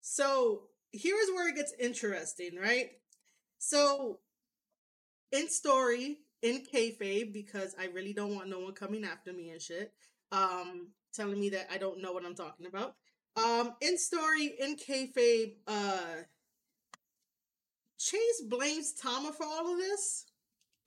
so 0.02 0.64
here's 0.98 1.30
where 1.30 1.50
it 1.50 1.56
gets 1.56 1.74
interesting, 1.80 2.56
right? 2.56 2.92
So 3.60 4.20
in 5.32 5.50
story, 5.50 6.20
in 6.42 6.64
kayfabe, 6.64 7.34
because 7.34 7.76
I 7.80 7.86
really 7.88 8.14
don't 8.14 8.36
want 8.36 8.50
no 8.50 8.60
one 8.60 8.74
coming 8.74 9.04
after 9.04 9.34
me 9.34 9.50
and 9.50 9.62
shit, 9.62 9.94
um, 10.32 10.90
telling 11.14 11.40
me 11.40 11.50
that 11.50 11.68
I 11.72 11.78
don't 11.78 12.02
know 12.02 12.14
what 12.14 12.26
I'm 12.26 12.36
talking 12.36 12.66
about. 12.66 12.96
Um, 13.36 13.76
in 13.82 13.98
story, 13.98 14.56
in 14.60 14.76
kayfabe, 14.76 15.56
uh, 15.68 16.24
Chase 18.00 18.42
blames 18.48 18.94
Tama 18.94 19.32
for 19.34 19.46
all 19.46 19.74
of 19.74 19.78
this. 19.78 20.26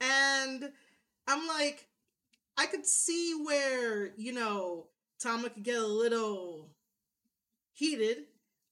And 0.01 0.71
I'm 1.27 1.47
like, 1.47 1.89
I 2.57 2.67
could 2.67 2.87
see 2.87 3.35
where, 3.45 4.13
you 4.17 4.33
know, 4.33 4.87
Tama 5.21 5.51
could 5.51 5.63
get 5.63 5.79
a 5.79 5.87
little 5.87 6.71
heated. 7.73 8.25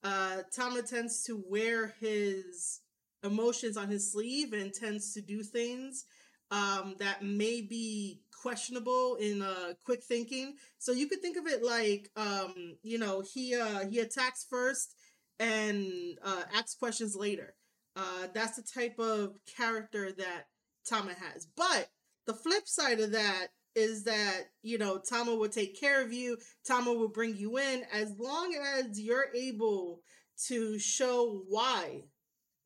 Uh, 0.05 0.43
Tama 0.55 0.83
tends 0.83 1.25
to 1.25 1.43
wear 1.49 1.95
his 2.01 2.81
emotions 3.23 3.77
on 3.77 3.89
his 3.89 4.13
sleeve 4.13 4.53
and 4.53 4.73
tends 4.73 5.13
to 5.15 5.21
do 5.21 5.43
things 5.43 6.05
um, 6.51 6.95
that 6.99 7.23
may 7.23 7.61
be 7.61 8.21
questionable 8.43 9.17
in 9.17 9.43
uh, 9.43 9.73
quick 9.85 10.03
thinking. 10.03 10.55
So 10.79 10.93
you 10.93 11.09
could 11.09 11.21
think 11.21 11.37
of 11.37 11.47
it 11.47 11.63
like, 11.63 12.11
um, 12.17 12.77
you 12.83 12.99
know, 12.99 13.23
he 13.23 13.55
uh, 13.57 13.87
he 13.89 13.99
attacks 13.99 14.47
first 14.49 14.95
and 15.39 16.19
uh, 16.25 16.43
asks 16.55 16.75
questions 16.75 17.17
later. 17.17 17.55
Uh, 17.97 18.29
that's 18.33 18.57
the 18.57 18.63
type 18.63 18.99
of 18.99 19.39
character 19.57 20.13
that 20.13 20.45
Tama 20.89 21.15
has. 21.15 21.47
But 21.57 21.91
the 22.27 22.35
flip 22.35 22.69
side 22.69 23.01
of 23.01 23.13
that 23.13 23.49
is 23.79 24.05
that, 24.05 24.51
you 24.63 24.79
know, 24.79 24.99
Tama 24.99 25.35
will 25.35 25.49
take 25.49 25.79
care 25.81 26.03
of 26.05 26.13
you, 26.13 26.39
Tama 26.67 26.93
will 26.93 27.09
bring 27.09 27.37
you 27.37 27.59
in 27.59 27.85
as 27.93 28.19
long 28.19 28.55
as 28.79 29.01
you're 29.01 29.29
able 29.35 30.03
to 30.49 30.79
show 30.79 31.43
why 31.49 32.05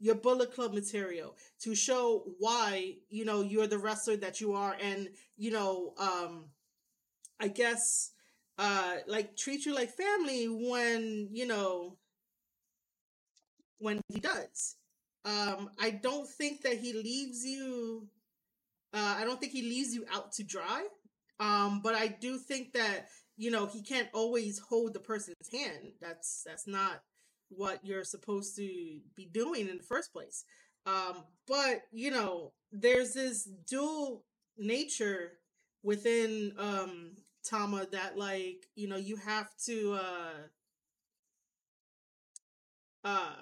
your 0.00 0.16
Bullet 0.16 0.52
Club 0.54 0.74
material, 0.74 1.36
to 1.62 1.74
show 1.74 2.24
why, 2.38 2.96
you 3.10 3.24
know, 3.24 3.42
you're 3.42 3.68
the 3.68 3.78
wrestler 3.78 4.16
that 4.16 4.40
you 4.40 4.52
are 4.54 4.76
and, 4.82 5.08
you 5.36 5.50
know, 5.50 5.94
um 5.98 6.46
I 7.40 7.48
guess 7.48 8.12
uh 8.58 8.96
like 9.06 9.36
treat 9.36 9.66
you 9.66 9.74
like 9.74 9.90
family 9.90 10.46
when, 10.46 11.28
you 11.32 11.46
know, 11.46 11.98
when 13.78 14.00
he 14.08 14.20
does. 14.20 14.76
Um, 15.24 15.70
I 15.80 15.90
don't 15.90 16.28
think 16.28 16.62
that 16.62 16.78
he 16.78 16.92
leaves 16.92 17.44
you. 17.44 18.08
Uh, 18.94 19.16
I 19.18 19.24
don't 19.24 19.40
think 19.40 19.52
he 19.52 19.62
leaves 19.62 19.94
you 19.94 20.04
out 20.12 20.32
to 20.34 20.44
dry. 20.44 20.86
Um, 21.42 21.80
but 21.82 21.94
I 21.96 22.06
do 22.08 22.38
think 22.38 22.72
that 22.74 23.08
you 23.36 23.50
know 23.50 23.66
he 23.66 23.82
can't 23.82 24.08
always 24.14 24.60
hold 24.60 24.94
the 24.94 25.00
person's 25.00 25.50
hand. 25.52 25.92
That's 26.00 26.44
that's 26.46 26.68
not 26.68 27.02
what 27.48 27.84
you're 27.84 28.04
supposed 28.04 28.56
to 28.56 29.00
be 29.16 29.26
doing 29.32 29.68
in 29.68 29.78
the 29.78 29.82
first 29.82 30.12
place. 30.12 30.44
Um, 30.86 31.24
but 31.48 31.82
you 31.92 32.12
know, 32.12 32.52
there's 32.70 33.14
this 33.14 33.44
dual 33.68 34.24
nature 34.56 35.32
within 35.82 36.52
um 36.58 37.16
Tama 37.44 37.86
that 37.90 38.16
like 38.16 38.66
you 38.76 38.86
know 38.88 38.96
you 38.96 39.16
have 39.16 39.48
to 39.66 39.94
uh 40.00 40.32
uh 43.04 43.34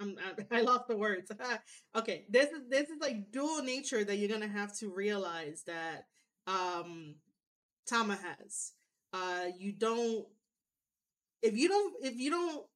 I'm, 0.00 0.16
I 0.50 0.62
lost 0.62 0.88
the 0.88 0.96
words. 0.96 1.30
okay, 1.96 2.24
this 2.28 2.50
is 2.50 2.68
this 2.68 2.88
is 2.88 3.00
like 3.00 3.30
dual 3.32 3.62
nature 3.62 4.04
that 4.04 4.16
you're 4.16 4.28
gonna 4.28 4.48
have 4.48 4.76
to 4.78 4.90
realize 4.92 5.62
that 5.66 6.06
um 6.46 7.16
Tama 7.86 8.16
has. 8.16 8.72
Uh, 9.12 9.46
you 9.58 9.72
don't 9.72 10.26
if 11.42 11.56
you 11.56 11.68
don't 11.68 11.94
if 12.04 12.16
you 12.16 12.30
don't 12.30 12.66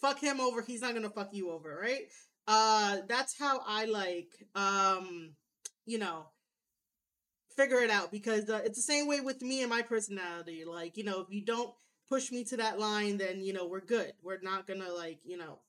fuck 0.00 0.20
him 0.20 0.40
over, 0.40 0.62
he's 0.62 0.82
not 0.82 0.94
gonna 0.94 1.10
fuck 1.10 1.32
you 1.32 1.50
over, 1.50 1.78
right? 1.80 2.02
Uh, 2.46 2.98
that's 3.08 3.38
how 3.38 3.60
I 3.66 3.84
like 3.86 4.30
um, 4.54 5.32
you 5.86 5.98
know, 5.98 6.26
figure 7.56 7.78
it 7.78 7.90
out 7.90 8.10
because 8.10 8.48
uh, 8.50 8.60
it's 8.64 8.76
the 8.78 8.82
same 8.82 9.06
way 9.06 9.20
with 9.20 9.42
me 9.42 9.60
and 9.62 9.70
my 9.70 9.82
personality. 9.82 10.64
Like, 10.64 10.96
you 10.96 11.04
know, 11.04 11.20
if 11.20 11.26
you 11.30 11.44
don't 11.44 11.72
push 12.08 12.30
me 12.30 12.44
to 12.44 12.56
that 12.58 12.78
line, 12.78 13.18
then 13.18 13.42
you 13.42 13.52
know 13.52 13.66
we're 13.66 13.80
good. 13.80 14.12
We're 14.22 14.40
not 14.42 14.66
gonna 14.66 14.92
like 14.92 15.20
you 15.24 15.36
know 15.36 15.60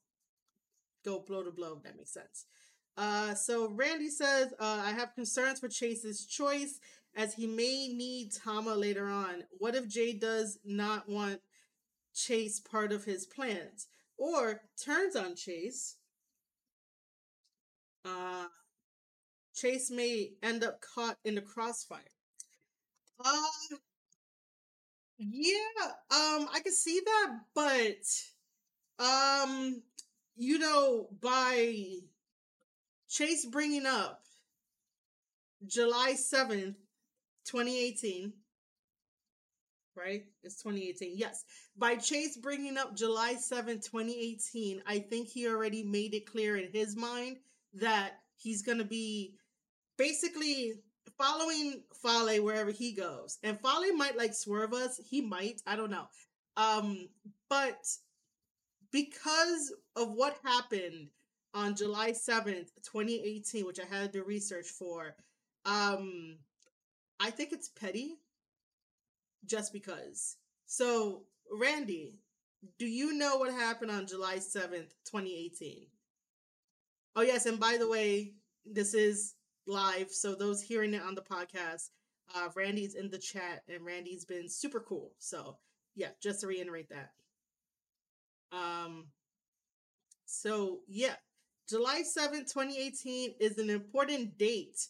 go 1.03 1.19
blow 1.19 1.43
to 1.43 1.51
blow, 1.51 1.75
if 1.77 1.83
that 1.83 1.97
makes 1.97 2.13
sense. 2.13 2.45
Uh, 2.95 3.33
so 3.33 3.69
Randy 3.71 4.09
says, 4.09 4.53
uh, 4.59 4.81
I 4.85 4.91
have 4.91 5.15
concerns 5.15 5.59
for 5.59 5.67
Chase's 5.67 6.25
choice 6.25 6.79
as 7.15 7.33
he 7.33 7.47
may 7.47 7.87
need 7.87 8.31
Tama 8.33 8.75
later 8.75 9.07
on. 9.07 9.43
What 9.57 9.75
if 9.75 9.87
Jay 9.87 10.13
does 10.13 10.59
not 10.63 11.09
want 11.09 11.41
Chase 12.13 12.59
part 12.59 12.91
of 12.91 13.05
his 13.05 13.25
plans 13.25 13.87
or 14.17 14.61
turns 14.83 15.15
on 15.15 15.35
Chase? 15.35 15.97
Uh, 18.05 18.45
Chase 19.55 19.89
may 19.89 20.31
end 20.41 20.63
up 20.63 20.81
caught 20.81 21.17
in 21.23 21.35
the 21.35 21.41
crossfire. 21.41 21.99
Uh, 23.23 23.77
yeah, 25.17 25.85
um, 26.11 26.49
I 26.51 26.59
can 26.63 26.73
see 26.73 26.99
that, 27.05 27.39
but 27.55 29.03
um, 29.03 29.81
you 30.35 30.59
know, 30.59 31.07
by 31.21 31.97
Chase 33.09 33.45
bringing 33.45 33.85
up 33.85 34.21
July 35.65 36.13
7th, 36.13 36.75
2018, 37.45 38.33
right? 39.95 40.23
It's 40.43 40.61
2018. 40.61 41.13
Yes. 41.15 41.43
By 41.77 41.95
Chase 41.95 42.37
bringing 42.37 42.77
up 42.77 42.95
July 42.95 43.35
7th, 43.35 43.85
2018, 43.89 44.81
I 44.87 44.99
think 44.99 45.27
he 45.27 45.47
already 45.47 45.83
made 45.83 46.13
it 46.13 46.25
clear 46.25 46.57
in 46.57 46.71
his 46.71 46.95
mind 46.95 47.37
that 47.75 48.13
he's 48.35 48.61
going 48.61 48.79
to 48.79 48.83
be 48.83 49.35
basically 49.97 50.73
following 51.17 51.83
Fale 52.01 52.43
wherever 52.43 52.71
he 52.71 52.93
goes. 52.93 53.37
And 53.43 53.59
Fale 53.59 53.95
might 53.95 54.17
like 54.17 54.33
swerve 54.33 54.73
us. 54.73 54.99
He 55.03 55.21
might. 55.21 55.61
I 55.67 55.75
don't 55.75 55.91
know. 55.91 56.07
Um, 56.57 57.09
but 57.49 57.77
because 58.93 59.73
of 59.95 60.13
what 60.13 60.37
happened 60.45 61.09
on 61.53 61.75
July 61.75 62.11
7th, 62.11 62.69
2018, 62.83 63.65
which 63.65 63.79
I 63.79 63.95
had 63.95 64.13
to 64.13 64.23
research 64.23 64.67
for, 64.67 65.15
um, 65.65 66.37
I 67.19 67.31
think 67.31 67.51
it's 67.51 67.69
petty 67.69 68.19
just 69.45 69.73
because. 69.73 70.37
So, 70.67 71.23
Randy, 71.51 72.19
do 72.79 72.85
you 72.85 73.13
know 73.13 73.37
what 73.37 73.51
happened 73.51 73.91
on 73.91 74.07
July 74.07 74.37
7th, 74.37 74.93
2018? 75.05 75.87
Oh, 77.15 77.21
yes. 77.21 77.45
And 77.45 77.59
by 77.59 77.77
the 77.77 77.89
way, 77.89 78.33
this 78.65 78.93
is 78.93 79.33
live. 79.67 80.11
So, 80.11 80.35
those 80.35 80.61
hearing 80.61 80.93
it 80.93 81.01
on 81.01 81.15
the 81.15 81.21
podcast, 81.21 81.89
uh, 82.35 82.49
Randy's 82.55 82.95
in 82.95 83.09
the 83.09 83.17
chat 83.17 83.63
and 83.67 83.85
Randy's 83.85 84.25
been 84.25 84.47
super 84.47 84.79
cool. 84.79 85.13
So, 85.17 85.57
yeah, 85.95 86.09
just 86.21 86.41
to 86.41 86.47
reiterate 86.47 86.89
that. 86.89 87.11
Um, 88.53 89.07
so 90.25 90.79
yeah, 90.87 91.15
July 91.69 92.03
7th, 92.03 92.51
2018 92.51 93.35
is 93.39 93.57
an 93.57 93.69
important 93.69 94.37
date 94.37 94.87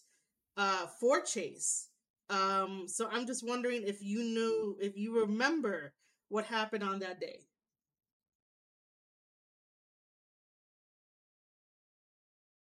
uh, 0.58 0.88
for 1.00 1.22
Chase. 1.22 1.90
Um, 2.30 2.86
so 2.88 3.08
I'm 3.12 3.28
just 3.28 3.46
wondering 3.48 3.84
if 3.86 4.02
you 4.02 4.20
knew, 4.24 4.78
if 4.82 4.98
you 4.98 5.22
remember 5.22 5.94
what 6.30 6.46
happened 6.46 6.84
on 6.84 7.00
that 7.00 7.20
day. 7.20 7.42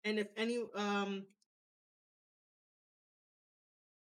and 0.05 0.19
if 0.19 0.29
any 0.37 0.59
um 0.75 1.25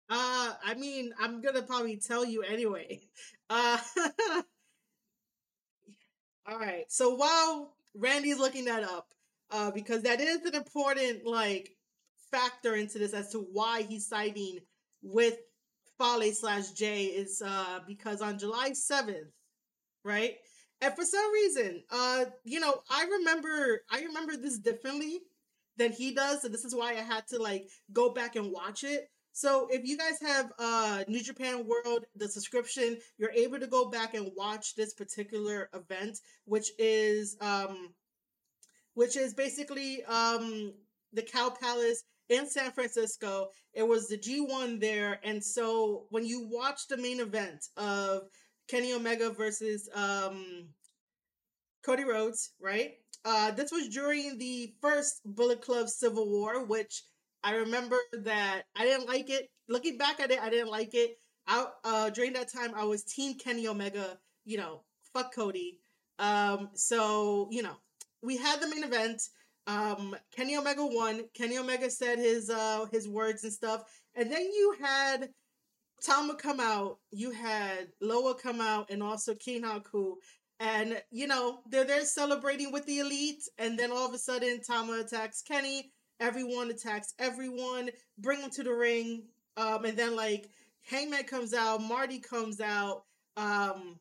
uh 0.10 0.54
I 0.64 0.74
mean 0.76 1.14
I'm 1.20 1.42
gonna 1.42 1.62
probably 1.62 1.98
tell 1.98 2.26
you 2.26 2.42
anyway. 2.44 3.02
Uh 3.52 3.80
all 6.48 6.60
right. 6.60 6.86
So 6.90 7.16
while 7.16 7.74
Randy's 7.96 8.40
looking 8.40 8.66
that 8.66 8.84
up, 8.84 9.14
uh, 9.52 9.72
because 9.72 10.04
that 10.04 10.22
is 10.22 10.46
an 10.46 10.56
important 10.56 11.26
like 11.26 11.72
factor 12.32 12.76
into 12.76 13.00
this 13.00 13.14
as 13.14 13.30
to 13.30 13.40
why 13.40 13.82
he's 13.82 14.08
siding 14.08 14.60
with 15.02 15.38
Fale 15.98 16.32
slash 16.34 16.72
Jay 16.72 17.06
is 17.06 17.42
uh 17.46 17.80
because 17.88 18.22
on 18.22 18.40
July 18.40 18.72
7th, 18.72 19.32
right? 20.04 20.36
And 20.82 20.94
for 20.96 21.04
some 21.04 21.34
reason, 21.34 21.84
uh, 21.92 22.26
you 22.46 22.60
know, 22.60 22.82
I 22.90 23.04
remember 23.06 23.82
I 23.92 24.02
remember 24.02 24.38
this 24.38 24.60
differently 24.60 25.20
than 25.78 25.92
he 25.92 26.14
does, 26.14 26.44
and 26.44 26.54
this 26.54 26.66
is 26.66 26.76
why 26.76 26.92
I 26.92 27.02
had 27.02 27.28
to 27.30 27.42
like 27.42 27.68
go 27.92 28.14
back 28.14 28.36
and 28.36 28.52
watch 28.52 28.84
it. 28.84 29.10
So 29.40 29.70
if 29.72 29.86
you 29.86 29.98
guys 29.98 30.20
have 30.22 30.52
uh 30.60 31.06
New 31.08 31.24
Japan 31.24 31.66
World 31.66 32.04
the 32.14 32.28
subscription, 32.28 32.98
you're 33.18 33.32
able 33.32 33.58
to 33.58 33.68
go 33.68 33.90
back 33.90 34.14
and 34.14 34.32
watch 34.36 34.76
this 34.76 34.94
particular 34.94 35.70
event, 35.74 36.20
which 36.44 36.72
is 36.78 37.38
um 37.40 37.94
which 38.96 39.16
is 39.16 39.34
basically 39.34 40.04
um 40.04 40.74
the 41.14 41.22
Cow 41.22 41.52
Palace 41.52 42.04
in 42.28 42.50
San 42.50 42.72
Francisco. 42.72 43.48
It 43.74 43.88
was 43.88 44.10
the 44.10 44.18
G1 44.18 44.82
there. 44.82 45.22
And 45.24 45.42
so 45.42 46.08
when 46.10 46.26
you 46.26 46.46
watch 46.52 46.90
the 46.90 46.98
main 46.98 47.22
event 47.22 47.64
of 47.78 48.24
Kenny 48.68 48.92
Omega 48.92 49.30
versus 49.30 49.90
um, 49.96 50.68
Cody 51.86 52.04
Rhodes, 52.04 52.52
right? 52.62 52.92
Uh, 53.24 53.52
this 53.52 53.72
was 53.72 53.88
during 53.88 54.38
the 54.38 54.74
first 54.82 55.22
Bullet 55.24 55.62
Club 55.62 55.88
Civil 55.88 56.30
War, 56.30 56.66
which 56.66 57.04
I 57.44 57.56
remember 57.56 57.98
that 58.24 58.64
I 58.76 58.84
didn't 58.84 59.08
like 59.08 59.30
it. 59.30 59.50
Looking 59.68 59.98
back 59.98 60.20
at 60.20 60.32
it, 60.32 60.40
I 60.42 60.50
didn't 60.50 60.70
like 60.70 60.94
it. 60.94 61.18
I, 61.48 61.68
uh, 61.84 62.10
during 62.10 62.34
that 62.34 62.52
time, 62.52 62.74
I 62.76 62.84
was 62.86 63.04
Team 63.04 63.36
Kenny 63.38 63.68
Omega. 63.68 64.18
You 64.46 64.58
know, 64.58 64.82
fuck 65.14 65.34
Cody. 65.34 65.80
Um, 66.18 66.70
so 66.74 67.48
you 67.52 67.64
know, 67.64 67.78
we 68.22 68.38
had 68.38 68.62
the 68.62 68.68
main 68.68 68.84
event. 68.84 69.22
Um, 69.68 70.16
Kenny 70.36 70.58
Omega 70.58 70.86
won. 70.86 71.24
Kenny 71.34 71.58
Omega 71.58 71.90
said 71.90 72.18
his 72.18 72.50
uh 72.50 72.86
his 72.92 73.08
words 73.08 73.44
and 73.44 73.54
stuff, 73.54 73.84
and 74.16 74.32
then 74.32 74.42
you 74.42 74.76
had 74.82 75.30
Tama 76.02 76.36
come 76.36 76.60
out, 76.60 77.00
you 77.12 77.32
had 77.32 77.90
Loa 78.02 78.36
come 78.36 78.62
out, 78.62 78.90
and 78.90 79.04
also 79.04 79.36
King 79.36 79.64
Haku. 79.64 80.16
And, 80.60 81.02
you 81.12 81.28
know, 81.28 81.60
they're 81.70 81.86
there 81.86 82.04
celebrating 82.04 82.72
with 82.72 82.86
the 82.86 83.00
elite. 83.00 83.44
And 83.58 83.78
then 83.78 83.92
all 83.92 84.08
of 84.08 84.14
a 84.14 84.18
sudden, 84.18 84.62
Tama 84.62 85.00
attacks 85.00 85.42
Kenny. 85.42 85.92
Everyone 86.20 86.70
attacks 86.70 87.14
everyone, 87.20 87.90
bring 88.18 88.42
them 88.42 88.50
to 88.52 88.64
the 88.64 88.74
ring. 88.74 89.24
Um, 89.58 89.86
and 89.86 89.98
then, 89.98 90.16
like, 90.16 90.50
Hangman 90.90 91.24
comes 91.24 91.54
out, 91.54 91.82
Marty 91.82 92.20
comes 92.20 92.60
out. 92.62 93.04
Um, 93.38 94.00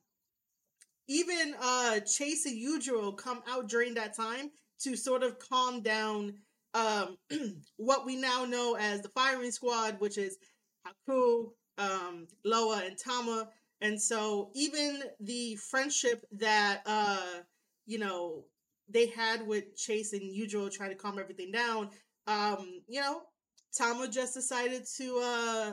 even 1.08 1.54
uh, 1.60 2.00
Chase 2.00 2.46
and 2.46 2.56
Yujiro 2.56 3.16
come 3.16 3.42
out 3.48 3.68
during 3.68 3.94
that 3.94 4.14
time 4.14 4.50
to 4.80 4.96
sort 4.96 5.22
of 5.22 5.38
calm 5.38 5.80
down 5.80 6.34
um, 6.74 7.16
what 7.76 8.04
we 8.04 8.16
now 8.16 8.44
know 8.44 8.76
as 8.78 9.00
the 9.00 9.08
firing 9.08 9.50
squad, 9.50 9.98
which 10.00 10.18
is 10.18 10.38
Haku, 10.86 11.50
um, 11.78 12.26
Loa 12.44 12.82
and 12.84 12.98
Tama. 12.98 13.48
And 13.80 14.00
so 14.00 14.50
even 14.54 15.02
the 15.20 15.56
friendship 15.56 16.24
that 16.32 16.82
uh, 16.84 17.40
you 17.86 17.98
know 17.98 18.44
they 18.88 19.06
had 19.06 19.46
with 19.46 19.76
Chase 19.76 20.12
and 20.12 20.22
Yujiro 20.22 20.70
trying 20.70 20.90
to 20.90 20.96
calm 20.96 21.18
everything 21.18 21.52
down, 21.52 21.90
um, 22.28 22.82
you 22.86 23.00
know, 23.00 23.22
Tama 23.76 24.08
just 24.08 24.34
decided 24.34 24.84
to 24.98 25.20
uh, 25.24 25.72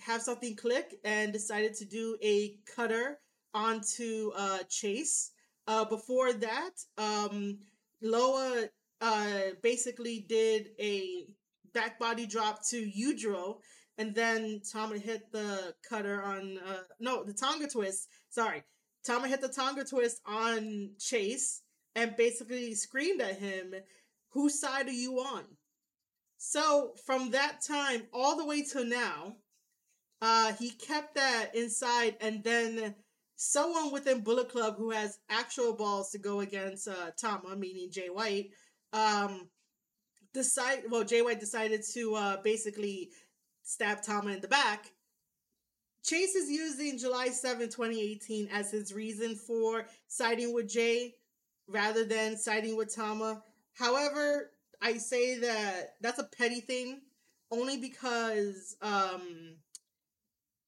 have 0.00 0.22
something 0.22 0.54
click 0.54 0.94
and 1.04 1.32
decided 1.32 1.74
to 1.74 1.84
do 1.84 2.16
a 2.22 2.56
cutter 2.76 3.18
onto 3.54 4.30
uh, 4.36 4.58
Chase. 4.68 5.32
Uh, 5.66 5.84
before 5.84 6.32
that, 6.32 6.70
um, 6.96 7.58
Loa 8.02 8.68
uh, 9.00 9.40
basically 9.62 10.24
did 10.28 10.68
a 10.78 11.26
back 11.74 11.98
body 11.98 12.26
drop 12.26 12.60
to 12.68 12.90
Yujiro 12.90 13.56
and 13.98 14.14
then 14.14 14.62
Tama 14.72 14.98
hit 14.98 15.30
the 15.32 15.74
cutter 15.88 16.22
on 16.22 16.58
uh 16.66 16.82
no 17.00 17.24
the 17.24 17.34
Tonga 17.34 17.68
twist. 17.68 18.08
Sorry, 18.30 18.62
Tama 19.04 19.28
hit 19.28 19.40
the 19.40 19.48
Tonga 19.48 19.84
twist 19.84 20.20
on 20.24 20.90
Chase 20.98 21.62
and 21.94 22.16
basically 22.16 22.74
screamed 22.74 23.20
at 23.20 23.38
him, 23.38 23.74
"Whose 24.30 24.60
side 24.60 24.86
are 24.86 24.92
you 24.92 25.18
on?" 25.18 25.44
So 26.38 26.94
from 27.04 27.32
that 27.32 27.60
time 27.66 28.04
all 28.12 28.36
the 28.36 28.46
way 28.46 28.62
till 28.62 28.86
now, 28.86 29.36
uh, 30.22 30.52
he 30.54 30.70
kept 30.70 31.16
that 31.16 31.54
inside, 31.54 32.16
and 32.20 32.42
then 32.42 32.94
someone 33.36 33.92
within 33.92 34.22
Bullet 34.22 34.48
Club 34.48 34.76
who 34.76 34.90
has 34.90 35.18
actual 35.28 35.74
balls 35.74 36.10
to 36.10 36.18
go 36.18 36.40
against 36.40 36.88
uh, 36.88 37.10
Tama, 37.16 37.56
meaning 37.56 37.90
Jay 37.90 38.08
White, 38.08 38.50
um, 38.92 39.48
decide. 40.32 40.84
Well, 40.90 41.04
Jay 41.04 41.22
White 41.22 41.40
decided 41.40 41.82
to 41.94 42.14
uh, 42.14 42.36
basically 42.42 43.10
stab 43.62 44.02
Tama 44.02 44.30
in 44.30 44.40
the 44.40 44.48
back. 44.48 44.86
Chase 46.04 46.34
is 46.34 46.50
using 46.50 46.98
July 46.98 47.28
7, 47.28 47.68
2018 47.68 48.48
as 48.52 48.70
his 48.70 48.94
reason 48.94 49.34
for 49.34 49.86
siding 50.06 50.54
with 50.54 50.68
Jay 50.68 51.14
rather 51.68 52.04
than 52.04 52.36
siding 52.36 52.76
with 52.76 52.94
Tama. 52.94 53.42
However, 53.74 54.50
I 54.80 54.98
say 54.98 55.38
that 55.40 55.94
that's 56.00 56.18
a 56.18 56.24
petty 56.24 56.60
thing 56.60 57.00
only 57.50 57.78
because 57.78 58.76
um 58.82 59.56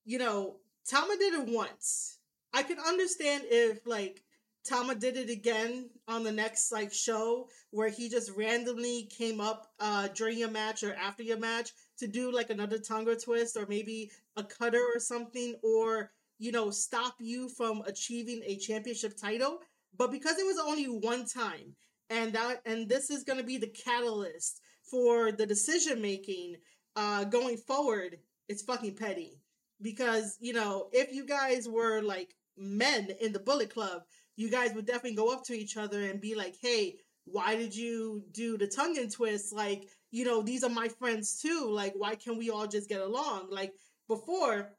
you 0.05 0.19
know, 0.19 0.57
Tama 0.89 1.17
did 1.19 1.35
it 1.35 1.49
once. 1.49 2.19
I 2.53 2.63
can 2.63 2.79
understand 2.79 3.45
if 3.47 3.87
like 3.87 4.25
Tama 4.65 4.95
did 4.95 5.17
it 5.17 5.31
again 5.31 5.91
on 6.09 6.25
the 6.25 6.33
next 6.33 6.73
like 6.73 6.93
show 6.93 7.49
where 7.71 7.89
he 7.89 8.09
just 8.09 8.33
randomly 8.37 9.05
came 9.05 9.41
up 9.41 9.69
uh 9.79 10.09
during 10.09 10.39
your 10.39 10.51
match 10.51 10.83
or 10.83 10.95
after 10.95 11.23
your 11.23 11.39
match 11.39 11.71
to 11.99 12.07
do 12.07 12.33
like 12.33 12.51
another 12.51 12.79
Tonga 12.79 13.17
twist 13.17 13.57
or 13.57 13.67
maybe 13.67 14.11
a 14.37 14.43
cutter 14.43 14.83
or 14.95 14.99
something 14.99 15.55
or 15.63 16.11
you 16.39 16.51
know 16.53 16.71
stop 16.71 17.15
you 17.21 17.49
from 17.49 17.83
achieving 17.87 18.43
a 18.45 18.57
championship 18.57 19.17
title 19.17 19.61
but 19.97 20.11
because 20.11 20.39
it 20.39 20.47
was 20.47 20.59
only 20.59 20.87
one 20.87 21.25
time 21.25 21.75
and 22.11 22.33
that 22.33 22.61
and 22.67 22.89
this 22.89 23.11
is 23.11 23.25
going 23.25 23.39
to 23.39 23.45
be 23.45 23.57
the 23.57 23.69
catalyst 23.69 24.61
for 24.83 25.33
the 25.33 25.47
decision 25.47 26.03
making 26.03 26.57
uh 26.97 27.25
going 27.25 27.57
forward 27.57 28.19
it's 28.49 28.63
fucking 28.63 28.95
petty 28.95 29.41
because 29.81 30.37
you 30.41 30.53
know 30.53 30.89
if 30.93 31.13
you 31.15 31.25
guys 31.25 31.69
were 31.69 32.03
like 32.03 32.35
men 32.59 33.09
in 33.21 33.33
the 33.33 33.39
bullet 33.39 33.73
club 33.73 34.03
you 34.41 34.49
guys 34.49 34.73
would 34.73 34.87
definitely 34.87 35.15
go 35.15 35.31
up 35.31 35.45
to 35.45 35.53
each 35.53 35.77
other 35.77 36.01
and 36.01 36.19
be 36.19 36.35
like, 36.35 36.57
hey, 36.63 36.97
why 37.27 37.57
did 37.57 37.77
you 37.77 38.23
do 38.33 38.57
the 38.57 38.67
Tonga 38.67 39.07
twist? 39.11 39.53
Like, 39.53 39.87
you 40.11 40.25
know, 40.25 40.41
these 40.41 40.65
are 40.65 40.71
my 40.71 40.89
friends 40.89 41.39
too. 41.43 41.69
Like, 41.71 41.93
why 41.95 42.15
can't 42.15 42.39
we 42.39 42.49
all 42.49 42.67
just 42.67 42.89
get 42.89 43.03
along? 43.03 43.49
Like, 43.51 43.75
before, 44.09 44.71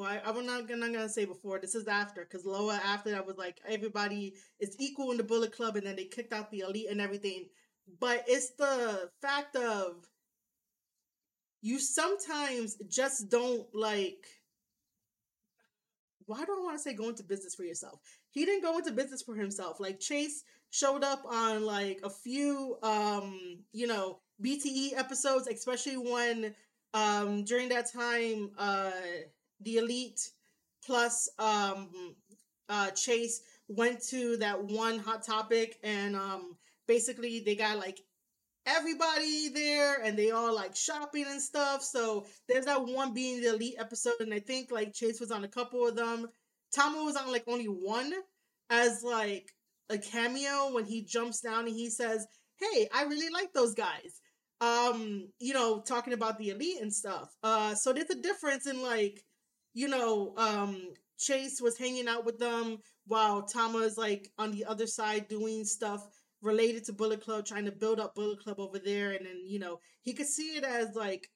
well, 0.00 0.08
I, 0.08 0.20
I'm 0.24 0.46
not, 0.46 0.70
I'm 0.70 0.80
gonna 0.80 1.08
say 1.08 1.26
before. 1.26 1.58
This 1.58 1.74
is 1.74 1.86
after, 1.86 2.22
because 2.22 2.46
Loa 2.46 2.80
after 2.84 3.10
that 3.10 3.26
was 3.26 3.36
like 3.36 3.58
everybody 3.68 4.34
is 4.58 4.74
equal 4.78 5.10
in 5.10 5.18
the 5.18 5.22
Bullet 5.22 5.52
Club, 5.52 5.76
and 5.76 5.86
then 5.86 5.96
they 5.96 6.04
kicked 6.04 6.32
out 6.32 6.50
the 6.50 6.60
elite 6.60 6.86
and 6.90 7.00
everything. 7.00 7.46
But 8.00 8.24
it's 8.26 8.50
the 8.50 9.10
fact 9.20 9.56
of 9.56 10.06
you 11.60 11.78
sometimes 11.78 12.76
just 12.88 13.28
don't 13.28 13.66
like 13.74 14.26
why 16.26 16.44
do 16.44 16.52
I 16.56 16.62
want 16.62 16.76
to 16.76 16.82
say 16.82 16.94
go 16.94 17.08
into 17.08 17.24
business 17.24 17.56
for 17.56 17.64
yourself? 17.64 18.00
He 18.30 18.44
didn't 18.44 18.62
go 18.62 18.78
into 18.78 18.92
business 18.92 19.20
for 19.20 19.34
himself. 19.34 19.80
Like 19.80 19.98
Chase 19.98 20.44
showed 20.70 21.02
up 21.02 21.24
on 21.28 21.64
like 21.66 22.00
a 22.04 22.10
few 22.10 22.78
um, 22.84 23.58
you 23.72 23.88
know, 23.88 24.20
BTE 24.42 24.96
episodes, 24.96 25.46
especially 25.48 25.98
when 25.98 26.54
um 26.94 27.44
during 27.44 27.68
that 27.68 27.92
time 27.92 28.50
uh 28.58 28.90
the 29.60 29.76
elite 29.76 30.20
plus 30.84 31.28
um 31.38 31.88
uh 32.68 32.90
Chase 32.90 33.42
went 33.68 34.02
to 34.08 34.36
that 34.38 34.62
one 34.62 34.98
hot 34.98 35.24
topic 35.24 35.78
and 35.82 36.16
um 36.16 36.56
basically 36.86 37.40
they 37.40 37.54
got 37.54 37.78
like 37.78 38.00
everybody 38.66 39.48
there 39.48 40.02
and 40.02 40.18
they 40.18 40.30
all 40.30 40.54
like 40.54 40.76
shopping 40.76 41.26
and 41.28 41.40
stuff. 41.40 41.82
So 41.82 42.26
there's 42.48 42.66
that 42.66 42.84
one 42.84 43.12
being 43.12 43.40
the 43.40 43.54
elite 43.54 43.76
episode, 43.78 44.20
and 44.20 44.32
I 44.32 44.40
think 44.40 44.70
like 44.70 44.92
Chase 44.92 45.20
was 45.20 45.30
on 45.30 45.44
a 45.44 45.48
couple 45.48 45.86
of 45.86 45.96
them. 45.96 46.28
Tama 46.74 47.02
was 47.02 47.16
on 47.16 47.30
like 47.30 47.44
only 47.46 47.66
one 47.66 48.12
as 48.70 49.02
like 49.02 49.50
a 49.88 49.98
cameo 49.98 50.72
when 50.72 50.84
he 50.84 51.02
jumps 51.02 51.40
down 51.40 51.66
and 51.66 51.74
he 51.74 51.90
says, 51.90 52.26
Hey, 52.58 52.88
I 52.94 53.04
really 53.04 53.32
like 53.32 53.52
those 53.52 53.74
guys. 53.74 54.20
Um, 54.60 55.28
you 55.38 55.54
know, 55.54 55.80
talking 55.80 56.12
about 56.12 56.38
the 56.38 56.50
elite 56.50 56.80
and 56.80 56.92
stuff. 56.92 57.34
Uh 57.42 57.74
so 57.74 57.92
there's 57.92 58.10
a 58.10 58.22
difference 58.22 58.66
in 58.66 58.82
like, 58.82 59.22
you 59.74 59.88
know, 59.88 60.34
um 60.36 60.94
Chase 61.18 61.60
was 61.60 61.76
hanging 61.76 62.08
out 62.08 62.24
with 62.24 62.38
them 62.38 62.78
while 63.06 63.42
Tama 63.42 63.78
is 63.78 63.98
like 63.98 64.30
on 64.38 64.52
the 64.52 64.64
other 64.64 64.86
side 64.86 65.28
doing 65.28 65.64
stuff 65.64 66.06
related 66.42 66.84
to 66.84 66.92
Bullet 66.94 67.22
Club, 67.22 67.44
trying 67.44 67.66
to 67.66 67.72
build 67.72 68.00
up 68.00 68.14
Bullet 68.14 68.42
Club 68.42 68.58
over 68.58 68.78
there, 68.78 69.12
and 69.12 69.26
then 69.26 69.42
you 69.46 69.58
know 69.58 69.80
he 70.02 70.14
could 70.14 70.26
see 70.26 70.56
it 70.56 70.64
as 70.64 70.94
like 70.94 71.28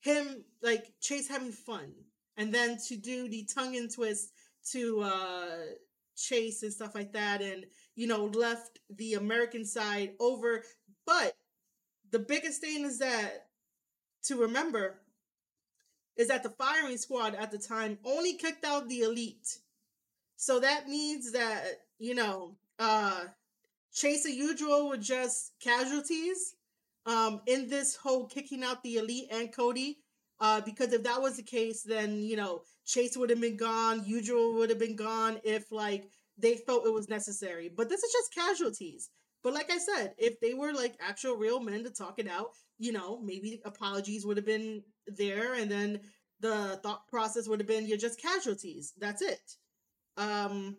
him, 0.00 0.44
like 0.62 0.92
Chase 1.00 1.28
having 1.28 1.52
fun, 1.52 1.92
and 2.36 2.52
then 2.52 2.76
to 2.88 2.96
do 2.96 3.28
the 3.28 3.48
Tonga 3.54 3.88
twist 3.88 4.32
to 4.72 5.00
uh 5.00 5.56
Chase 6.16 6.62
and 6.62 6.72
stuff 6.72 6.94
like 6.94 7.12
that, 7.14 7.40
and 7.40 7.64
you 7.94 8.06
know 8.06 8.26
left 8.26 8.78
the 8.90 9.14
American 9.14 9.64
side 9.64 10.12
over. 10.20 10.62
But 11.06 11.32
the 12.10 12.18
biggest 12.18 12.60
thing 12.60 12.84
is 12.84 12.98
that 12.98 13.46
to 14.24 14.36
remember 14.36 15.00
is 16.20 16.28
that 16.28 16.42
the 16.42 16.50
firing 16.50 16.98
squad 16.98 17.34
at 17.34 17.50
the 17.50 17.56
time 17.56 17.98
only 18.04 18.34
kicked 18.34 18.62
out 18.62 18.88
the 18.88 19.00
elite. 19.00 19.56
So 20.36 20.60
that 20.60 20.86
means 20.86 21.32
that, 21.32 21.64
you 21.98 22.14
know, 22.14 22.56
uh 22.78 23.24
Chase 23.94 24.26
and 24.26 24.38
Yujiro 24.38 24.88
were 24.88 24.98
just 24.98 25.52
casualties 25.62 26.54
um 27.06 27.40
in 27.46 27.68
this 27.68 27.96
whole 27.96 28.26
kicking 28.26 28.62
out 28.62 28.82
the 28.82 28.96
elite 28.96 29.28
and 29.32 29.50
Cody. 29.50 29.96
Uh 30.38 30.60
because 30.60 30.92
if 30.92 31.02
that 31.04 31.22
was 31.22 31.38
the 31.38 31.42
case, 31.42 31.82
then 31.82 32.22
you 32.22 32.36
know, 32.36 32.64
Chase 32.84 33.16
would 33.16 33.30
have 33.30 33.40
been 33.40 33.56
gone, 33.56 34.04
Yujiro 34.04 34.54
would 34.56 34.68
have 34.68 34.78
been 34.78 34.96
gone 34.96 35.40
if 35.42 35.72
like 35.72 36.04
they 36.36 36.56
felt 36.56 36.86
it 36.86 36.92
was 36.92 37.08
necessary. 37.08 37.70
But 37.74 37.88
this 37.88 38.02
is 38.02 38.12
just 38.12 38.34
casualties. 38.34 39.08
But 39.42 39.54
like 39.54 39.70
I 39.70 39.78
said, 39.78 40.12
if 40.18 40.38
they 40.40 40.52
were 40.52 40.74
like 40.74 40.96
actual 41.00 41.36
real 41.36 41.60
men 41.60 41.84
to 41.84 41.90
talk 41.90 42.18
it 42.18 42.28
out, 42.28 42.50
you 42.78 42.92
know, 42.92 43.20
maybe 43.22 43.60
apologies 43.64 44.26
would 44.26 44.36
have 44.36 44.46
been 44.46 44.82
there 45.16 45.54
and 45.54 45.70
then 45.70 46.00
the 46.40 46.80
thought 46.82 47.06
process 47.08 47.48
would 47.48 47.60
have 47.60 47.68
been 47.68 47.86
you're 47.86 47.98
just 47.98 48.20
casualties. 48.20 48.94
That's 48.98 49.22
it. 49.22 49.56
Um 50.16 50.76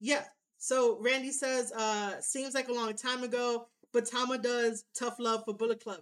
Yeah. 0.00 0.24
So 0.58 0.98
Randy 1.00 1.30
says, 1.30 1.72
uh, 1.72 2.20
seems 2.20 2.54
like 2.54 2.68
a 2.68 2.72
long 2.72 2.94
time 2.94 3.22
ago, 3.22 3.66
but 3.92 4.06
Tama 4.06 4.38
does 4.38 4.84
tough 4.98 5.18
love 5.18 5.44
for 5.44 5.54
Bullet 5.54 5.82
Club. 5.82 6.00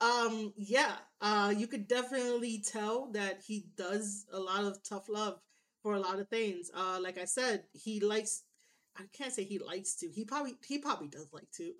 Um, 0.00 0.52
yeah, 0.56 0.94
uh, 1.20 1.52
you 1.56 1.66
could 1.66 1.88
definitely 1.88 2.62
tell 2.64 3.10
that 3.12 3.42
he 3.46 3.66
does 3.76 4.26
a 4.32 4.38
lot 4.38 4.64
of 4.64 4.82
tough 4.82 5.08
love 5.08 5.40
for 5.82 5.94
a 5.94 6.00
lot 6.00 6.20
of 6.20 6.28
things. 6.28 6.70
Uh, 6.74 6.98
like 7.02 7.18
I 7.18 7.24
said, 7.24 7.64
he 7.72 8.00
likes 8.00 8.44
I 8.98 9.04
can't 9.12 9.32
say 9.32 9.44
he 9.44 9.58
likes 9.58 9.94
to. 9.96 10.08
He 10.10 10.24
probably 10.24 10.54
he 10.66 10.78
probably 10.78 11.08
does 11.08 11.28
like 11.32 11.50
to. 11.56 11.74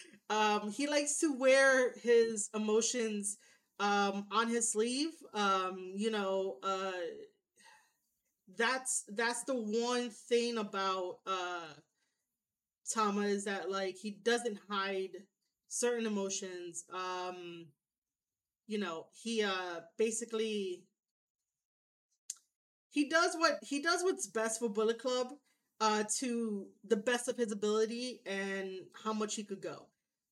um, 0.30 0.70
he 0.70 0.86
likes 0.86 1.18
to 1.18 1.36
wear 1.36 1.92
his 2.00 2.48
emotions 2.54 3.38
um, 3.80 4.26
on 4.30 4.48
his 4.48 4.72
sleeve. 4.72 5.10
Um, 5.34 5.92
you 5.96 6.10
know, 6.10 6.58
uh, 6.62 6.92
that's 8.56 9.04
that's 9.08 9.44
the 9.44 9.54
one 9.54 10.10
thing 10.10 10.58
about 10.58 11.18
uh, 11.26 11.74
Tama 12.92 13.22
is 13.22 13.44
that 13.44 13.70
like 13.70 13.96
he 13.96 14.10
doesn't 14.22 14.58
hide 14.68 15.10
certain 15.68 16.06
emotions. 16.06 16.84
Um, 16.92 17.66
you 18.66 18.78
know, 18.78 19.06
he 19.12 19.42
uh 19.42 19.80
basically 19.98 20.84
he 22.90 23.08
does 23.08 23.34
what 23.36 23.58
he 23.62 23.80
does 23.82 24.02
what's 24.02 24.26
best 24.26 24.60
for 24.60 24.68
Bullet 24.68 24.98
Club 24.98 25.28
uh, 25.80 26.04
to 26.18 26.66
the 26.86 26.96
best 26.96 27.28
of 27.28 27.36
his 27.36 27.52
ability 27.52 28.20
and 28.26 28.70
how 29.02 29.12
much 29.12 29.34
he 29.34 29.44
could 29.44 29.62
go. 29.62 29.86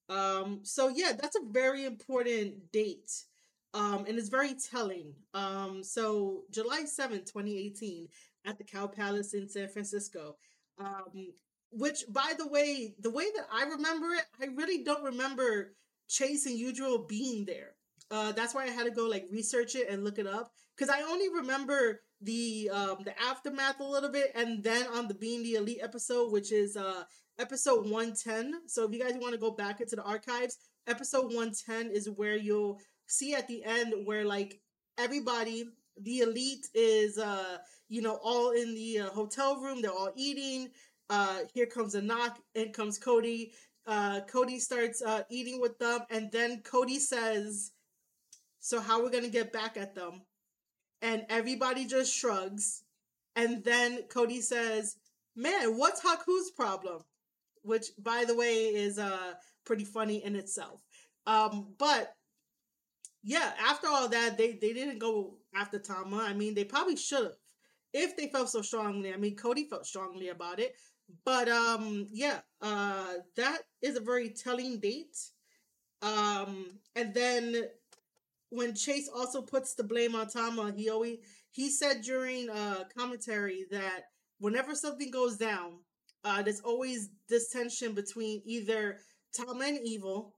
Um, 0.08 0.60
so 0.62 0.88
yeah, 0.88 1.12
that's 1.18 1.36
a 1.36 1.50
very 1.50 1.84
important 1.84 2.72
date. 2.72 3.10
Um, 3.74 4.06
and 4.08 4.18
it's 4.18 4.28
very 4.28 4.54
telling. 4.54 5.12
Um, 5.34 5.82
so 5.82 6.42
July 6.50 6.84
7th, 6.84 7.26
2018, 7.26 8.08
at 8.46 8.58
the 8.58 8.64
Cow 8.64 8.86
Palace 8.86 9.34
in 9.34 9.48
San 9.48 9.68
Francisco. 9.68 10.36
Um, 10.78 11.32
which 11.70 12.04
by 12.08 12.32
the 12.38 12.46
way, 12.46 12.94
the 13.00 13.10
way 13.10 13.26
that 13.36 13.46
I 13.52 13.64
remember 13.64 14.06
it, 14.14 14.24
I 14.40 14.46
really 14.54 14.84
don't 14.84 15.04
remember 15.04 15.74
Chase 16.08 16.46
and 16.46 16.58
Yujiro 16.58 17.06
being 17.06 17.44
there. 17.44 17.74
Uh, 18.10 18.32
that's 18.32 18.54
why 18.54 18.64
I 18.64 18.70
had 18.70 18.84
to 18.84 18.90
go 18.90 19.06
like 19.06 19.26
research 19.30 19.74
it 19.74 19.88
and 19.90 20.02
look 20.02 20.18
it 20.18 20.26
up. 20.26 20.52
Cause 20.78 20.88
I 20.88 21.02
only 21.02 21.28
remember 21.28 22.00
the 22.22 22.68
um 22.72 22.96
the 23.04 23.14
aftermath 23.22 23.78
a 23.80 23.84
little 23.84 24.10
bit 24.10 24.32
and 24.34 24.62
then 24.64 24.86
on 24.88 25.06
the 25.06 25.14
being 25.14 25.42
the 25.42 25.54
elite 25.54 25.78
episode 25.82 26.32
which 26.32 26.50
is 26.50 26.76
uh 26.76 27.04
episode 27.38 27.84
110 27.84 28.54
so 28.66 28.84
if 28.84 28.92
you 28.92 29.00
guys 29.00 29.14
want 29.20 29.32
to 29.32 29.38
go 29.38 29.52
back 29.52 29.80
into 29.80 29.94
the 29.94 30.02
archives 30.02 30.58
episode 30.88 31.26
110 31.26 31.90
is 31.92 32.10
where 32.10 32.36
you'll 32.36 32.78
see 33.06 33.34
at 33.34 33.46
the 33.46 33.62
end 33.64 33.94
where 34.04 34.24
like 34.24 34.60
everybody 34.98 35.64
the 36.02 36.20
elite 36.20 36.66
is 36.74 37.18
uh 37.18 37.58
you 37.88 38.02
know 38.02 38.18
all 38.22 38.50
in 38.50 38.74
the 38.74 39.00
uh, 39.00 39.10
hotel 39.10 39.56
room 39.60 39.82
they're 39.82 39.90
all 39.90 40.12
eating. 40.16 40.68
Uh 41.10 41.38
here 41.54 41.66
comes 41.66 41.94
a 41.94 42.02
knock 42.02 42.38
in 42.54 42.72
comes 42.72 42.98
cody. 42.98 43.52
Uh 43.86 44.20
cody 44.28 44.58
starts 44.58 45.02
uh 45.02 45.22
eating 45.30 45.60
with 45.60 45.78
them 45.78 46.00
and 46.10 46.30
then 46.32 46.60
cody 46.62 46.98
says 46.98 47.72
so 48.60 48.80
how 48.80 48.98
are 48.98 49.04
we're 49.04 49.10
gonna 49.10 49.28
get 49.28 49.52
back 49.52 49.76
at 49.76 49.94
them 49.94 50.22
and 51.02 51.26
everybody 51.28 51.86
just 51.86 52.14
shrugs. 52.14 52.82
And 53.36 53.64
then 53.64 54.02
Cody 54.08 54.40
says, 54.40 54.96
"Man, 55.36 55.76
what's 55.78 56.02
Haku's 56.02 56.50
problem?" 56.50 57.02
Which, 57.62 57.86
by 57.98 58.24
the 58.24 58.34
way, 58.36 58.66
is 58.74 58.98
uh 58.98 59.34
pretty 59.64 59.84
funny 59.84 60.24
in 60.24 60.36
itself. 60.36 60.82
Um, 61.26 61.74
but 61.78 62.14
yeah, 63.22 63.52
after 63.60 63.88
all 63.88 64.08
that, 64.08 64.38
they 64.38 64.52
they 64.52 64.72
didn't 64.72 64.98
go 64.98 65.38
after 65.54 65.78
Tama. 65.78 66.18
I 66.18 66.34
mean, 66.34 66.54
they 66.54 66.64
probably 66.64 66.96
should 66.96 67.24
have 67.24 67.36
if 67.92 68.16
they 68.16 68.28
felt 68.28 68.50
so 68.50 68.62
strongly. 68.62 69.12
I 69.12 69.16
mean, 69.16 69.36
Cody 69.36 69.64
felt 69.64 69.86
strongly 69.86 70.28
about 70.28 70.60
it. 70.60 70.74
But 71.24 71.48
um, 71.48 72.06
yeah, 72.10 72.40
uh, 72.60 73.14
that 73.36 73.62
is 73.82 73.96
a 73.96 74.00
very 74.00 74.30
telling 74.30 74.78
date. 74.78 75.16
Um, 76.02 76.78
and 76.94 77.12
then 77.14 77.64
when 78.50 78.74
Chase 78.74 79.08
also 79.14 79.42
puts 79.42 79.74
the 79.74 79.84
blame 79.84 80.14
on 80.14 80.28
Tama, 80.28 80.72
he 80.76 80.88
always 80.90 81.18
he 81.50 81.70
said 81.70 82.02
during 82.02 82.50
uh 82.50 82.84
commentary 82.96 83.66
that 83.70 84.04
whenever 84.38 84.74
something 84.74 85.10
goes 85.10 85.36
down, 85.36 85.78
uh 86.24 86.42
there's 86.42 86.60
always 86.60 87.10
this 87.28 87.50
tension 87.50 87.94
between 87.94 88.42
either 88.44 88.98
Tama 89.34 89.64
and 89.66 89.80
Evil, 89.84 90.34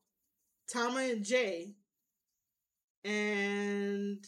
Tama 0.73 1.01
and 1.01 1.25
Jay, 1.25 1.75
and 3.05 4.25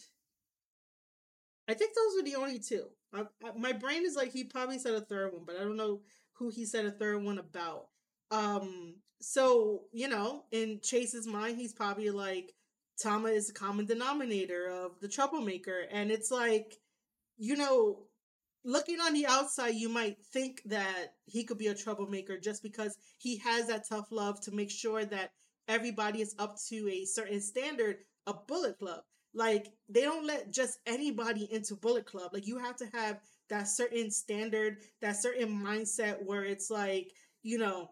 I 1.67 1.73
think 1.73 1.91
those 1.95 2.15
were 2.17 2.29
the 2.29 2.35
only 2.35 2.59
two. 2.59 2.87
I, 3.13 3.21
I, 3.43 3.51
my 3.57 3.71
brain 3.71 4.03
is 4.05 4.15
like 4.15 4.31
he 4.31 4.43
probably 4.43 4.79
said 4.79 4.93
a 4.95 5.01
third 5.01 5.33
one, 5.33 5.43
but 5.45 5.55
I 5.55 5.63
don't 5.63 5.77
know 5.77 6.01
who 6.33 6.49
he 6.49 6.65
said 6.65 6.85
a 6.85 6.91
third 6.91 7.23
one 7.23 7.37
about. 7.39 7.87
Um, 8.31 8.95
so 9.21 9.83
you 9.91 10.07
know, 10.07 10.43
in 10.51 10.79
Chase's 10.81 11.27
mind, 11.27 11.57
he's 11.57 11.73
probably 11.73 12.09
like, 12.09 12.51
Tama 13.03 13.29
is 13.29 13.49
a 13.49 13.53
common 13.53 13.85
denominator 13.85 14.69
of 14.69 14.99
the 15.01 15.07
troublemaker. 15.07 15.81
And 15.91 16.09
it's 16.09 16.31
like, 16.31 16.77
you 17.37 17.55
know, 17.57 18.07
looking 18.63 18.99
on 18.99 19.13
the 19.13 19.27
outside, 19.27 19.75
you 19.75 19.89
might 19.89 20.17
think 20.31 20.61
that 20.65 21.13
he 21.25 21.43
could 21.43 21.57
be 21.57 21.67
a 21.67 21.75
troublemaker 21.75 22.39
just 22.39 22.63
because 22.63 22.97
he 23.17 23.37
has 23.39 23.67
that 23.67 23.87
tough 23.87 24.07
love 24.11 24.39
to 24.41 24.51
make 24.51 24.71
sure 24.71 25.03
that 25.05 25.31
everybody 25.67 26.21
is 26.21 26.35
up 26.39 26.55
to 26.69 26.89
a 26.89 27.05
certain 27.05 27.41
standard 27.41 27.97
of 28.25 28.47
Bullet 28.47 28.77
Club. 28.79 29.01
Like, 29.33 29.67
they 29.89 30.01
don't 30.01 30.27
let 30.27 30.53
just 30.53 30.79
anybody 30.85 31.51
into 31.51 31.75
Bullet 31.75 32.05
Club. 32.05 32.31
Like, 32.33 32.47
you 32.47 32.57
have 32.59 32.75
to 32.77 32.85
have 32.93 33.19
that 33.49 33.67
certain 33.67 34.11
standard, 34.11 34.77
that 35.01 35.17
certain 35.17 35.49
mindset 35.49 36.23
where 36.23 36.43
it's 36.43 36.69
like, 36.69 37.11
you 37.41 37.57
know, 37.57 37.89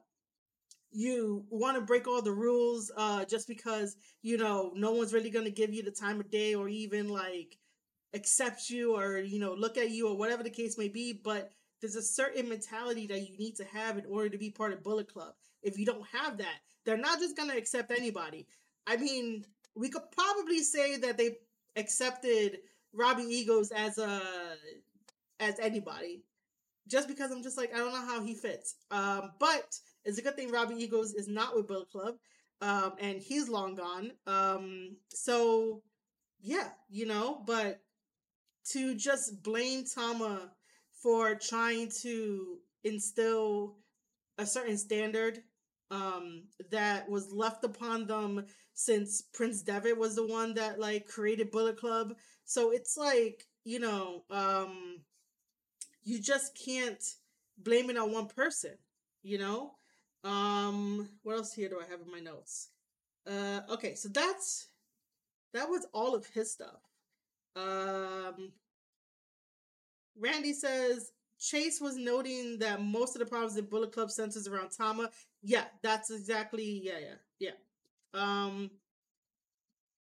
you 0.92 1.46
want 1.50 1.76
to 1.76 1.82
break 1.82 2.08
all 2.08 2.22
the 2.22 2.32
rules 2.32 2.92
uh 2.98 3.24
just 3.26 3.48
because 3.48 3.96
you 4.22 4.38
know 4.38 4.72
no 4.76 4.92
one's 4.92 5.14
really 5.14 5.30
going 5.30 5.46
to 5.46 5.52
give 5.52 5.74
you 5.74 5.84
the 5.84 5.92
time 5.92 6.20
of 6.20 6.30
day 6.30 6.54
or 6.54 6.68
even 6.68 7.08
like 7.08 7.58
accept 8.14 8.70
you 8.70 8.96
or 8.96 9.18
you 9.18 9.40
know 9.40 9.54
look 9.54 9.78
at 9.78 9.92
you 9.92 10.08
or 10.08 10.18
whatever 10.18 10.44
the 10.44 10.50
case 10.50 10.78
may 10.78 10.90
be 10.90 11.14
but 11.24 11.52
there's 11.82 11.96
a 11.96 12.02
certain 12.02 12.48
mentality 12.48 13.08
that 13.08 13.28
you 13.28 13.38
need 13.38 13.56
to 13.56 13.64
have 13.66 13.98
in 13.98 14.06
order 14.06 14.30
to 14.30 14.38
be 14.38 14.52
part 14.52 14.72
of 14.72 14.84
bullet 14.84 15.12
club. 15.12 15.34
If 15.64 15.80
you 15.80 15.86
don't 15.86 16.06
have 16.12 16.38
that 16.38 16.58
they're 16.86 16.98
not 16.98 17.20
just 17.20 17.38
going 17.38 17.50
to 17.50 17.58
accept 17.58 17.92
anybody. 17.92 18.48
I 18.86 18.98
mean 18.98 19.46
we 19.76 19.90
could 19.90 20.04
probably 20.12 20.60
say 20.60 20.98
that 20.98 21.18
they 21.18 21.38
accepted 21.78 22.58
robbie 22.94 23.24
eagles 23.24 23.72
as 23.72 23.98
a 23.98 24.22
as 25.40 25.58
anybody 25.60 26.22
just 26.90 27.08
because 27.08 27.32
i'm 27.32 27.42
just 27.42 27.58
like 27.58 27.74
i 27.74 27.78
don't 27.78 27.94
know 27.94 28.06
how 28.06 28.22
he 28.22 28.36
fits 28.36 28.76
um 28.92 29.32
but 29.40 29.80
it's 30.06 30.18
a 30.18 30.22
good 30.22 30.36
thing 30.36 30.52
Robbie 30.52 30.82
Eagles 30.82 31.14
is 31.14 31.28
not 31.28 31.56
with 31.56 31.68
Bullet 31.68 31.90
Club, 31.90 32.16
um, 32.62 32.94
and 33.00 33.22
he's 33.22 33.50
long 33.50 33.76
gone. 33.76 34.12
Um, 34.28 34.98
so 35.10 35.82
yeah, 36.42 36.70
you 36.90 37.06
know, 37.06 37.44
but 37.46 37.82
to 38.72 38.96
just 38.96 39.44
blame 39.44 39.86
Tama 39.86 40.52
for 41.02 41.36
trying 41.36 41.90
to 42.02 42.58
instill 42.84 43.78
a 44.38 44.46
certain 44.46 44.78
standard 44.78 45.40
um, 45.90 46.44
that 46.72 47.10
was 47.10 47.32
left 47.32 47.64
upon 47.64 48.08
them 48.08 48.46
since 48.74 49.22
Prince 49.34 49.62
Devitt 49.62 49.98
was 49.98 50.16
the 50.16 50.26
one 50.26 50.54
that 50.56 50.80
like 50.80 51.08
created 51.08 51.52
Bullet 51.52 51.78
Club. 51.78 52.16
So 52.46 52.72
it's 52.72 52.98
like, 52.98 53.46
you 53.64 53.80
know, 53.80 54.24
um, 54.32 55.02
you 56.04 56.20
just 56.20 56.58
can't 56.58 57.04
blame 57.58 57.90
it 57.90 57.98
on 57.98 58.12
one 58.12 58.28
person, 58.28 58.78
you 59.22 59.38
know? 59.38 59.74
Um, 60.24 61.10
what 61.24 61.38
else 61.38 61.54
here 61.54 61.70
do 61.70 61.80
I 61.80 61.90
have 61.90 62.02
in 62.02 62.12
my 62.12 62.20
notes? 62.20 62.70
Uh, 63.28 63.62
okay, 63.70 63.96
so 63.96 64.10
that's 64.10 64.68
that 65.54 65.70
was 65.70 65.86
all 65.94 66.16
of 66.16 66.26
his 66.28 66.52
stuff. 66.52 66.82
Um, 67.56 68.52
Randy 70.18 70.54
says 70.54 71.12
Chase 71.40 71.82
was 71.82 71.98
noting 71.98 72.60
that 72.60 72.82
most 72.82 73.16
of 73.16 73.20
the 73.20 73.26
problems 73.26 73.58
in 73.58 73.66
Bullet 73.66 73.92
Club 73.92 74.12
centers 74.12 74.48
around 74.48 74.70
Tama. 74.70 75.10
Yeah, 75.42 75.66
that's 75.82 76.12
exactly 76.12 76.82
yeah, 76.84 77.00
yeah, 77.00 77.16
yeah. 77.40 77.52
Um, 78.14 78.72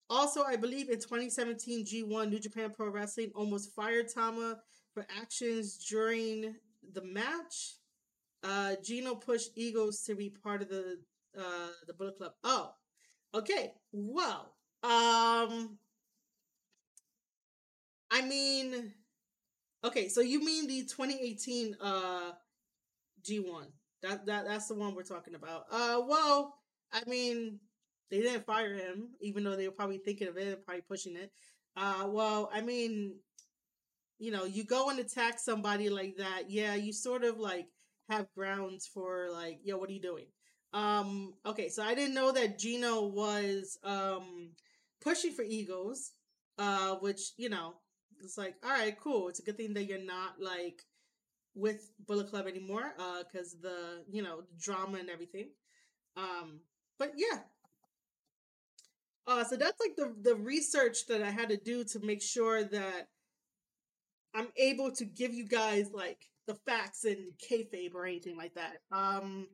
also, 0.09 0.43
I 0.43 0.55
believe 0.55 0.89
in 0.89 0.99
2017 0.99 1.85
G1 1.85 2.29
New 2.29 2.39
Japan 2.39 2.71
Pro 2.75 2.89
Wrestling 2.89 3.31
almost 3.35 3.75
fired 3.75 4.07
Tama 4.13 4.57
for 4.93 5.05
actions 5.21 5.77
during 5.77 6.55
the 6.93 7.03
match. 7.03 7.75
Uh, 8.47 8.75
Gino 8.81 9.15
pushed 9.15 9.51
Eagles 9.55 10.03
to 10.03 10.15
be 10.15 10.29
part 10.29 10.61
of 10.61 10.69
the 10.69 10.99
uh 11.37 11.69
the 11.85 11.93
Bullet 11.93 12.17
Club. 12.17 12.31
Oh, 12.45 12.71
okay. 13.35 13.73
Well, 13.91 14.53
um, 14.83 15.77
I 18.11 18.21
mean, 18.21 18.93
okay. 19.83 20.09
So 20.09 20.21
you 20.21 20.43
mean 20.43 20.67
the 20.67 20.85
2018 20.85 21.75
uh 21.81 22.33
G1? 23.23 23.67
That 24.03 24.25
that 24.27 24.45
that's 24.45 24.67
the 24.67 24.75
one 24.75 24.95
we're 24.95 25.03
talking 25.03 25.35
about. 25.35 25.65
Uh, 25.71 26.01
well, 26.07 26.55
I 26.93 27.03
mean, 27.07 27.59
they 28.11 28.21
didn't 28.21 28.45
fire 28.45 28.73
him, 28.75 29.09
even 29.21 29.43
though 29.43 29.55
they 29.55 29.67
were 29.67 29.75
probably 29.75 29.99
thinking 29.99 30.27
of 30.27 30.37
it 30.37 30.47
and 30.47 30.65
probably 30.65 30.83
pushing 30.83 31.15
it. 31.17 31.31
Uh, 31.77 32.07
well, 32.09 32.49
I 32.53 32.61
mean, 32.61 33.17
you 34.19 34.31
know, 34.31 34.45
you 34.45 34.63
go 34.63 34.89
and 34.89 34.99
attack 34.99 35.39
somebody 35.39 35.89
like 35.89 36.17
that. 36.17 36.43
Yeah, 36.49 36.75
you 36.75 36.91
sort 36.93 37.23
of 37.23 37.37
like 37.39 37.67
have 38.09 38.27
grounds 38.35 38.87
for 38.91 39.27
like, 39.31 39.59
yo, 39.63 39.77
what 39.77 39.89
are 39.89 39.93
you 39.93 40.01
doing? 40.01 40.25
Um, 40.73 41.33
okay, 41.45 41.69
so 41.69 41.83
I 41.83 41.95
didn't 41.95 42.13
know 42.13 42.31
that 42.31 42.59
Gino 42.59 43.03
was 43.07 43.77
um 43.83 44.49
pushing 45.01 45.31
for 45.31 45.43
Eagles, 45.43 46.11
uh, 46.57 46.95
which 46.95 47.31
you 47.37 47.49
know, 47.49 47.75
it's 48.23 48.37
like, 48.37 48.55
all 48.63 48.71
right, 48.71 48.97
cool. 48.99 49.29
It's 49.29 49.39
a 49.39 49.43
good 49.43 49.57
thing 49.57 49.73
that 49.75 49.85
you're 49.85 49.99
not 50.03 50.41
like 50.41 50.81
with 51.55 51.91
Bullet 52.07 52.29
Club 52.29 52.47
anymore, 52.47 52.93
uh, 52.99 53.23
because 53.31 53.57
the 53.61 54.03
you 54.11 54.21
know 54.23 54.43
drama 54.59 54.99
and 54.99 55.09
everything. 55.09 55.49
Um, 56.17 56.61
but 56.99 57.13
yeah. 57.17 57.39
Uh, 59.27 59.43
so 59.43 59.55
that's 59.57 59.79
like 59.79 59.95
the 59.95 60.15
the 60.21 60.35
research 60.35 61.05
that 61.07 61.21
I 61.21 61.29
had 61.31 61.49
to 61.49 61.57
do 61.57 61.83
to 61.85 61.99
make 61.99 62.21
sure 62.21 62.63
that 62.63 63.09
I'm 64.33 64.49
able 64.55 64.91
to 64.93 65.05
give 65.05 65.33
you 65.33 65.45
guys 65.45 65.91
like 65.91 66.29
the 66.47 66.55
facts 66.65 67.03
and 67.03 67.33
kayfabe 67.49 67.93
or 67.93 68.05
anything 68.05 68.37
like 68.37 68.55
that. 68.55 68.77
Um, 68.91 69.47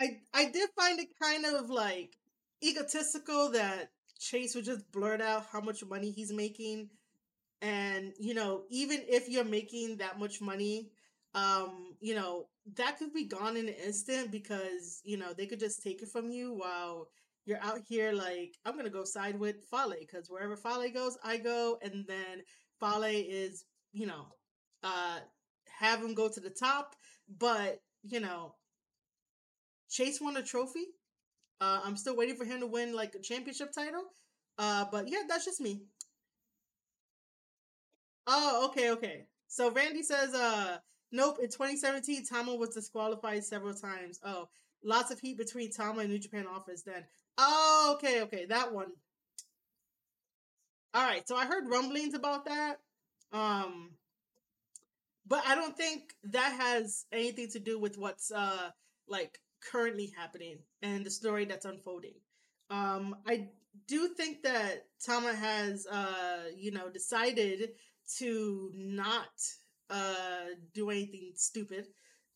I 0.00 0.20
I 0.34 0.46
did 0.50 0.70
find 0.76 0.98
it 0.98 1.08
kind 1.20 1.44
of 1.44 1.70
like 1.70 2.16
egotistical 2.62 3.50
that 3.52 3.90
Chase 4.18 4.54
would 4.54 4.64
just 4.64 4.90
blurt 4.92 5.20
out 5.20 5.46
how 5.52 5.60
much 5.60 5.84
money 5.84 6.10
he's 6.10 6.32
making, 6.32 6.90
and 7.60 8.12
you 8.18 8.34
know 8.34 8.64
even 8.70 9.02
if 9.08 9.28
you're 9.28 9.44
making 9.44 9.98
that 9.98 10.18
much 10.18 10.40
money, 10.40 10.90
um, 11.34 11.94
you 12.00 12.14
know 12.14 12.46
that 12.76 12.98
could 12.98 13.12
be 13.12 13.24
gone 13.24 13.56
in 13.56 13.68
an 13.68 13.74
instant 13.84 14.30
because 14.30 15.00
you 15.04 15.16
know 15.16 15.32
they 15.32 15.46
could 15.46 15.60
just 15.60 15.82
take 15.82 16.02
it 16.02 16.08
from 16.08 16.30
you 16.30 16.54
while 16.54 17.08
you're 17.44 17.62
out 17.62 17.80
here 17.88 18.12
like 18.12 18.56
I'm 18.64 18.76
gonna 18.76 18.90
go 18.90 19.04
side 19.04 19.38
with 19.38 19.64
Fale 19.70 19.94
because 20.00 20.28
wherever 20.30 20.56
Fale 20.56 20.90
goes, 20.92 21.18
I 21.24 21.36
go, 21.38 21.78
and 21.82 22.04
then 22.08 22.42
Fale 22.80 23.04
is 23.04 23.64
you 23.92 24.06
know 24.06 24.26
uh 24.82 25.20
have 25.78 26.00
him 26.00 26.14
go 26.14 26.28
to 26.28 26.40
the 26.40 26.50
top, 26.50 26.94
but 27.38 27.80
you 28.02 28.20
know 28.20 28.54
Chase 29.92 30.20
won 30.20 30.36
a 30.36 30.42
trophy. 30.42 30.86
Uh, 31.60 31.80
I'm 31.84 31.96
still 31.96 32.16
waiting 32.16 32.34
for 32.34 32.44
him 32.44 32.60
to 32.60 32.66
win 32.66 32.94
like 32.94 33.14
a 33.14 33.20
championship 33.20 33.72
title. 33.72 34.04
Uh, 34.58 34.86
but 34.90 35.08
yeah, 35.08 35.22
that's 35.28 35.44
just 35.44 35.60
me. 35.60 35.82
Oh, 38.26 38.68
okay, 38.70 38.90
okay. 38.92 39.26
So 39.48 39.70
Randy 39.70 40.02
says, 40.02 40.34
uh, 40.34 40.78
nope. 41.12 41.38
In 41.40 41.48
2017, 41.48 42.24
Tama 42.24 42.54
was 42.54 42.70
disqualified 42.70 43.44
several 43.44 43.74
times. 43.74 44.18
Oh, 44.24 44.48
lots 44.82 45.10
of 45.10 45.20
heat 45.20 45.36
between 45.36 45.70
Tama 45.70 46.00
and 46.00 46.10
New 46.10 46.18
Japan 46.18 46.46
office 46.46 46.82
then. 46.82 47.04
Oh, 47.36 47.94
okay, 47.96 48.22
okay, 48.22 48.46
that 48.46 48.72
one. 48.72 48.92
All 50.94 51.04
right, 51.04 51.26
so 51.28 51.36
I 51.36 51.46
heard 51.46 51.68
rumblings 51.68 52.14
about 52.14 52.46
that. 52.46 52.76
Um, 53.32 53.90
but 55.26 55.42
I 55.46 55.54
don't 55.54 55.76
think 55.76 56.14
that 56.24 56.52
has 56.60 57.06
anything 57.12 57.48
to 57.52 57.58
do 57.58 57.78
with 57.78 57.98
what's 57.98 58.30
uh 58.30 58.70
like 59.08 59.38
currently 59.70 60.12
happening 60.16 60.58
and 60.82 61.04
the 61.04 61.10
story 61.10 61.44
that's 61.44 61.64
unfolding. 61.64 62.14
Um, 62.70 63.16
I 63.26 63.48
do 63.86 64.08
think 64.08 64.42
that 64.42 64.86
Tama 65.04 65.34
has, 65.34 65.86
uh, 65.86 66.44
you 66.56 66.72
know, 66.72 66.90
decided 66.90 67.70
to 68.18 68.70
not 68.74 69.30
uh, 69.90 70.46
do 70.74 70.90
anything 70.90 71.32
stupid 71.34 71.86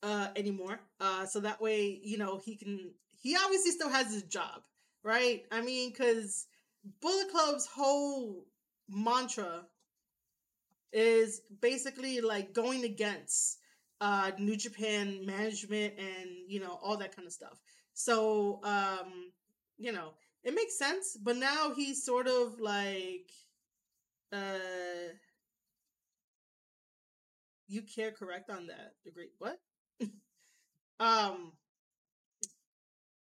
uh, 0.02 0.28
anymore. 0.36 0.80
Uh, 1.00 1.26
so 1.26 1.40
that 1.40 1.60
way, 1.60 2.00
you 2.02 2.18
know, 2.18 2.40
he 2.44 2.56
can. 2.56 2.92
He 3.22 3.36
obviously 3.36 3.72
still 3.72 3.88
has 3.88 4.12
his 4.12 4.22
job, 4.24 4.62
right? 5.02 5.42
I 5.50 5.62
mean, 5.62 5.90
because 5.90 6.46
Bullet 7.00 7.30
Club's 7.30 7.66
whole 7.66 8.44
mantra 8.88 9.66
is 10.92 11.40
basically 11.60 12.20
like 12.20 12.52
going 12.54 12.84
against 12.84 13.58
uh 14.00 14.30
New 14.38 14.56
Japan 14.56 15.24
management 15.26 15.94
and 15.98 16.28
you 16.48 16.60
know 16.60 16.78
all 16.82 16.96
that 16.98 17.14
kind 17.14 17.26
of 17.26 17.32
stuff. 17.32 17.58
So 17.94 18.60
um 18.64 19.32
you 19.78 19.92
know, 19.92 20.14
it 20.44 20.54
makes 20.54 20.78
sense, 20.78 21.16
but 21.22 21.36
now 21.36 21.72
he's 21.74 22.04
sort 22.04 22.28
of 22.28 22.60
like 22.60 23.30
uh 24.32 25.12
you 27.68 27.82
care 27.82 28.12
correct 28.12 28.50
on 28.50 28.66
that 28.68 28.94
degree. 29.04 29.30
What? 29.38 29.58
um 31.00 31.52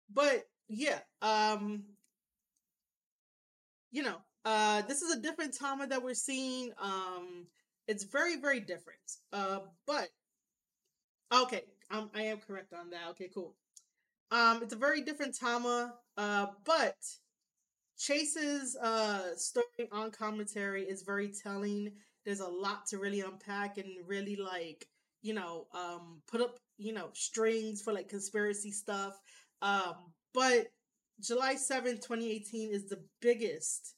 but 0.10 0.48
yeah, 0.68 1.00
um 1.22 1.84
you 3.92 4.04
know, 4.04 4.18
uh 4.46 4.82
this 4.84 5.02
is 5.02 5.16
a 5.16 5.22
different 5.22 5.58
Tama 5.58 5.88
that 5.88 6.04
we're 6.04 6.14
seeing. 6.14 6.72
Um 6.82 7.48
it's 7.88 8.04
very 8.04 8.38
very 8.38 8.60
different. 8.60 9.00
Uh 9.34 9.60
but 9.86 10.10
Okay, 11.34 11.64
um, 11.92 12.10
I 12.16 12.24
am 12.24 12.40
correct 12.40 12.74
on 12.74 12.90
that. 12.92 13.10
Okay, 13.12 13.30
cool. 13.34 13.56
Um, 14.32 14.62
it's 14.64 14.74
a 14.74 14.78
very 14.78 15.02
different 15.02 15.38
Tama, 15.38 15.96
uh, 16.18 16.48
but 16.66 16.96
Chase's 17.98 18.76
uh 18.76 19.36
story 19.36 19.66
on 19.92 20.12
commentary 20.12 20.84
is 20.84 21.02
very 21.04 21.30
telling. 21.30 21.92
There's 22.26 22.42
a 22.42 22.48
lot 22.48 22.86
to 22.88 22.98
really 23.00 23.22
unpack 23.22 23.78
and 23.78 23.88
really 24.06 24.36
like, 24.36 24.88
you 25.22 25.34
know, 25.34 25.68
um, 25.74 26.22
put 26.28 26.42
up, 26.42 26.60
you 26.78 26.94
know, 26.94 27.10
strings 27.14 27.82
for 27.82 27.94
like 27.94 28.10
conspiracy 28.10 28.72
stuff. 28.72 29.20
Um, 29.62 29.96
but 30.34 30.68
July 31.22 31.56
7th, 31.56 32.02
2018 32.02 32.72
is 32.74 32.90
the 32.90 33.04
biggest 33.22 33.96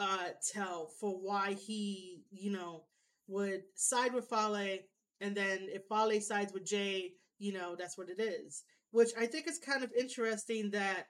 uh 0.00 0.30
tell 0.52 0.90
for 0.98 1.12
why 1.12 1.54
he, 1.54 2.24
you 2.32 2.50
know, 2.50 2.84
would 3.28 3.62
side 3.76 4.12
with 4.14 4.28
Fale 4.28 4.78
and 5.20 5.36
then 5.36 5.68
if 5.70 5.82
Fale 5.88 6.20
sides 6.20 6.52
with 6.52 6.64
Jay, 6.64 7.12
you 7.38 7.52
know, 7.52 7.76
that's 7.78 7.96
what 7.96 8.08
it 8.08 8.20
is. 8.20 8.64
Which 8.90 9.10
I 9.18 9.26
think 9.26 9.46
is 9.46 9.58
kind 9.58 9.84
of 9.84 9.92
interesting 9.96 10.70
that 10.72 11.04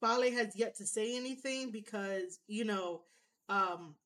Fale 0.00 0.32
has 0.32 0.56
yet 0.56 0.76
to 0.76 0.86
say 0.86 1.16
anything 1.16 1.72
because, 1.72 2.38
you 2.46 2.64
know, 2.64 3.02
um, 3.48 3.96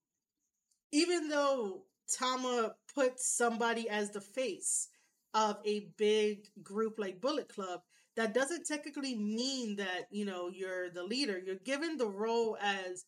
even 0.93 1.28
though 1.28 1.85
Tama 2.18 2.74
put 2.95 3.20
somebody 3.20 3.89
as 3.89 4.11
the 4.11 4.20
face 4.20 4.89
of 5.35 5.59
a 5.64 5.89
big 5.99 6.49
group 6.62 6.95
like 6.99 7.20
Bullet 7.20 7.49
Club, 7.49 7.80
that 8.16 8.35
doesn't 8.35 8.66
technically 8.66 9.14
mean 9.14 9.76
that, 9.76 10.07
you 10.11 10.24
know, 10.24 10.49
you're 10.49 10.91
the 10.91 11.05
leader. 11.05 11.39
You're 11.39 11.57
given 11.57 11.97
the 11.97 12.09
role 12.09 12.59
as 12.61 13.05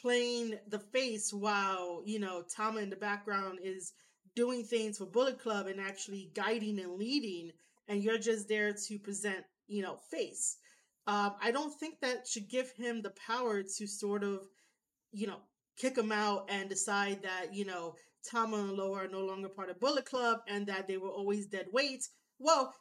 playing 0.00 0.58
the 0.68 0.78
face 0.78 1.32
while, 1.32 2.02
you 2.04 2.18
know, 2.18 2.42
Tama 2.54 2.80
in 2.80 2.90
the 2.90 2.96
background 2.96 3.58
is 3.62 3.92
doing 4.34 4.64
things 4.64 4.98
for 4.98 5.06
Bullet 5.06 5.38
Club 5.38 5.66
and 5.66 5.80
actually 5.80 6.30
guiding 6.34 6.78
and 6.78 6.96
leading, 6.96 7.52
and 7.88 8.02
you're 8.02 8.18
just 8.18 8.48
there 8.48 8.72
to 8.72 8.98
present, 8.98 9.44
you 9.66 9.82
know, 9.82 9.96
face. 10.10 10.58
Um, 11.06 11.34
I 11.40 11.50
don't 11.50 11.72
think 11.78 12.00
that 12.00 12.26
should 12.26 12.48
give 12.48 12.70
him 12.72 13.00
the 13.00 13.14
power 13.26 13.62
to 13.62 13.86
sort 13.86 14.24
of, 14.24 14.40
you 15.12 15.26
know, 15.26 15.38
kick 15.76 15.96
him 15.96 16.12
out 16.12 16.48
and 16.50 16.68
decide 16.68 17.22
that, 17.22 17.54
you 17.54 17.64
know, 17.64 17.94
Tama 18.28 18.56
and 18.56 18.72
Loa 18.72 19.04
are 19.04 19.08
no 19.08 19.20
longer 19.20 19.48
part 19.48 19.70
of 19.70 19.80
Bullet 19.80 20.04
Club 20.04 20.40
and 20.48 20.66
that 20.66 20.88
they 20.88 20.96
were 20.96 21.10
always 21.10 21.46
dead 21.46 21.66
weight. 21.72 22.08
Well, 22.38 22.74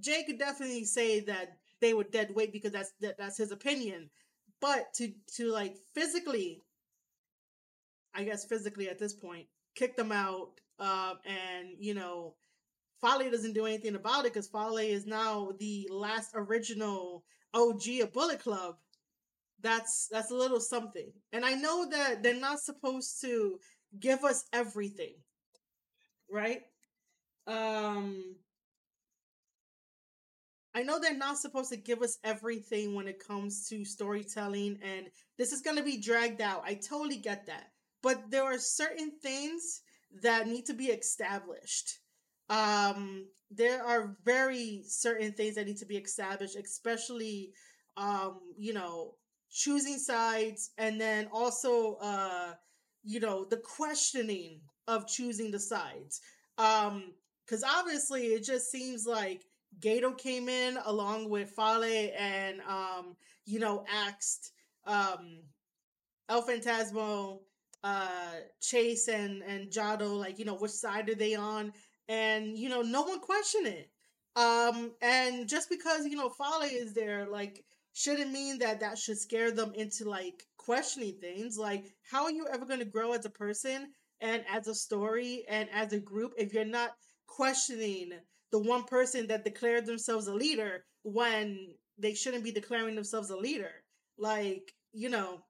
Jay 0.00 0.24
could 0.24 0.38
definitely 0.38 0.84
say 0.84 1.20
that 1.20 1.58
they 1.80 1.94
were 1.94 2.04
dead 2.04 2.34
weight 2.34 2.52
because 2.52 2.72
that's 2.72 2.92
that, 3.00 3.16
that's 3.18 3.38
his 3.38 3.52
opinion. 3.52 4.10
But 4.64 4.94
to 4.94 5.12
to 5.36 5.52
like 5.52 5.76
physically, 5.94 6.62
I 8.14 8.24
guess 8.24 8.46
physically 8.46 8.88
at 8.88 8.98
this 8.98 9.12
point, 9.12 9.46
kick 9.74 9.94
them 9.94 10.10
out 10.10 10.52
uh, 10.78 11.16
and 11.26 11.68
you 11.78 11.92
know 11.92 12.36
Fale 12.98 13.30
doesn't 13.30 13.52
do 13.52 13.66
anything 13.66 13.94
about 13.94 14.24
it 14.24 14.32
because 14.32 14.48
Fale 14.48 14.78
is 14.78 15.04
now 15.04 15.50
the 15.60 15.86
last 15.92 16.30
original 16.34 17.24
OG 17.52 17.82
of 18.04 18.14
Bullet 18.14 18.40
Club. 18.40 18.76
That's 19.60 20.08
that's 20.10 20.30
a 20.30 20.34
little 20.34 20.60
something. 20.60 21.12
And 21.34 21.44
I 21.44 21.52
know 21.56 21.86
that 21.90 22.22
they're 22.22 22.40
not 22.40 22.58
supposed 22.58 23.20
to 23.20 23.58
give 24.00 24.24
us 24.24 24.46
everything. 24.54 25.16
Right? 26.30 26.62
Um 27.46 28.36
I 30.74 30.82
know 30.82 30.98
they're 30.98 31.16
not 31.16 31.38
supposed 31.38 31.70
to 31.70 31.76
give 31.76 32.02
us 32.02 32.18
everything 32.24 32.94
when 32.94 33.06
it 33.06 33.24
comes 33.24 33.68
to 33.68 33.84
storytelling, 33.84 34.78
and 34.82 35.06
this 35.38 35.52
is 35.52 35.60
going 35.60 35.76
to 35.76 35.84
be 35.84 36.00
dragged 36.00 36.40
out. 36.40 36.64
I 36.66 36.74
totally 36.74 37.18
get 37.18 37.46
that. 37.46 37.70
But 38.02 38.30
there 38.30 38.42
are 38.42 38.58
certain 38.58 39.12
things 39.22 39.82
that 40.22 40.48
need 40.48 40.66
to 40.66 40.74
be 40.74 40.86
established. 40.86 42.00
Um, 42.50 43.26
there 43.50 43.84
are 43.84 44.16
very 44.24 44.82
certain 44.86 45.32
things 45.32 45.54
that 45.54 45.66
need 45.66 45.78
to 45.78 45.86
be 45.86 45.96
established, 45.96 46.56
especially, 46.56 47.52
um, 47.96 48.40
you 48.58 48.74
know, 48.74 49.14
choosing 49.50 49.98
sides 49.98 50.70
and 50.76 51.00
then 51.00 51.28
also, 51.32 51.94
uh, 52.02 52.52
you 53.04 53.20
know, 53.20 53.44
the 53.44 53.58
questioning 53.58 54.60
of 54.88 55.06
choosing 55.06 55.50
the 55.50 55.60
sides. 55.60 56.20
Um, 56.58 57.14
because 57.46 57.62
obviously 57.62 58.28
it 58.28 58.42
just 58.44 58.70
seems 58.70 59.06
like 59.06 59.44
Gedo 59.80 60.16
came 60.16 60.48
in 60.48 60.78
along 60.84 61.28
with 61.30 61.50
Fale 61.50 62.10
and 62.18 62.60
um, 62.62 63.16
you 63.46 63.58
know, 63.58 63.84
asked 63.90 64.52
um 64.86 65.42
El 66.28 66.42
Phantasmo, 66.46 67.40
uh 67.82 68.32
Chase 68.60 69.08
and 69.08 69.42
and 69.42 69.70
Jado, 69.70 70.18
like, 70.18 70.38
you 70.38 70.44
know, 70.44 70.56
which 70.56 70.72
side 70.72 71.08
are 71.10 71.14
they 71.14 71.34
on? 71.34 71.72
And, 72.08 72.56
you 72.58 72.68
know, 72.68 72.82
no 72.82 73.02
one 73.02 73.20
questioned 73.20 73.66
it. 73.66 73.90
Um, 74.36 74.92
and 75.00 75.48
just 75.48 75.70
because, 75.70 76.06
you 76.06 76.16
know, 76.16 76.28
Fale 76.28 76.68
is 76.70 76.92
there, 76.92 77.26
like, 77.30 77.64
shouldn't 77.92 78.32
mean 78.32 78.58
that 78.58 78.80
that 78.80 78.98
should 78.98 79.18
scare 79.18 79.52
them 79.52 79.72
into 79.74 80.08
like 80.08 80.42
questioning 80.56 81.16
things. 81.20 81.56
Like, 81.56 81.94
how 82.10 82.24
are 82.24 82.30
you 82.30 82.46
ever 82.52 82.66
going 82.66 82.80
to 82.80 82.84
grow 82.84 83.12
as 83.12 83.24
a 83.24 83.30
person 83.30 83.92
and 84.20 84.44
as 84.52 84.66
a 84.66 84.74
story 84.74 85.44
and 85.48 85.68
as 85.72 85.92
a 85.92 86.00
group 86.00 86.32
if 86.36 86.52
you're 86.52 86.64
not 86.64 86.90
questioning 87.26 88.12
the 88.54 88.60
one 88.60 88.84
person 88.84 89.26
that 89.26 89.42
declared 89.42 89.84
themselves 89.84 90.28
a 90.28 90.32
leader 90.32 90.84
when 91.02 91.74
they 91.98 92.14
shouldn't 92.14 92.44
be 92.44 92.52
declaring 92.52 92.94
themselves 92.94 93.30
a 93.30 93.36
leader. 93.36 93.72
Like, 94.16 94.72
you 94.92 95.08
know, 95.08 95.42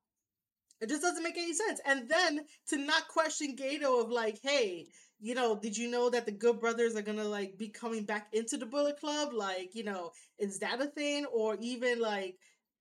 it 0.81 0.89
just 0.89 1.03
doesn't 1.03 1.23
make 1.23 1.37
any 1.37 1.53
sense. 1.53 1.83
And 1.85 2.09
then 2.09 2.41
to 2.69 2.79
not 2.79 3.09
question 3.09 3.57
Gedo 3.57 4.03
of 4.03 4.09
like, 4.09 4.39
hey, 4.43 4.87
you 5.21 5.35
know, 5.35 5.55
did 5.55 5.77
you 5.77 5.91
know 5.91 6.09
that 6.09 6.25
the 6.25 6.33
Good 6.33 6.61
Brothers 6.61 6.97
are 6.97 7.03
gonna 7.03 7.25
like 7.25 7.59
be 7.59 7.69
coming 7.69 8.07
back 8.07 8.29
into 8.33 8.57
the 8.57 8.65
Bullet 8.65 8.99
Club? 8.99 9.35
Like, 9.35 9.75
you 9.75 9.85
know, 9.85 10.13
is 10.39 10.61
that 10.61 10.81
a 10.81 10.87
thing? 10.87 11.27
Or 11.27 11.59
even 11.61 12.01
like, 12.01 12.39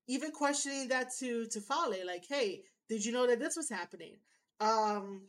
even 0.08 0.32
questioning 0.32 0.88
that 0.88 1.10
to 1.20 1.48
to 1.48 1.60
Fale, 1.60 2.08
like, 2.08 2.24
hey, 2.30 2.62
did 2.88 3.04
you 3.04 3.12
know 3.12 3.28
that 3.28 3.40
this 3.40 3.58
was 3.58 3.70
happening? 3.70 4.16
Um, 4.62 5.24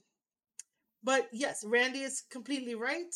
but 1.02 1.26
yes, 1.32 1.64
Randy 1.66 2.02
is 2.02 2.22
completely 2.30 2.76
right. 2.76 3.12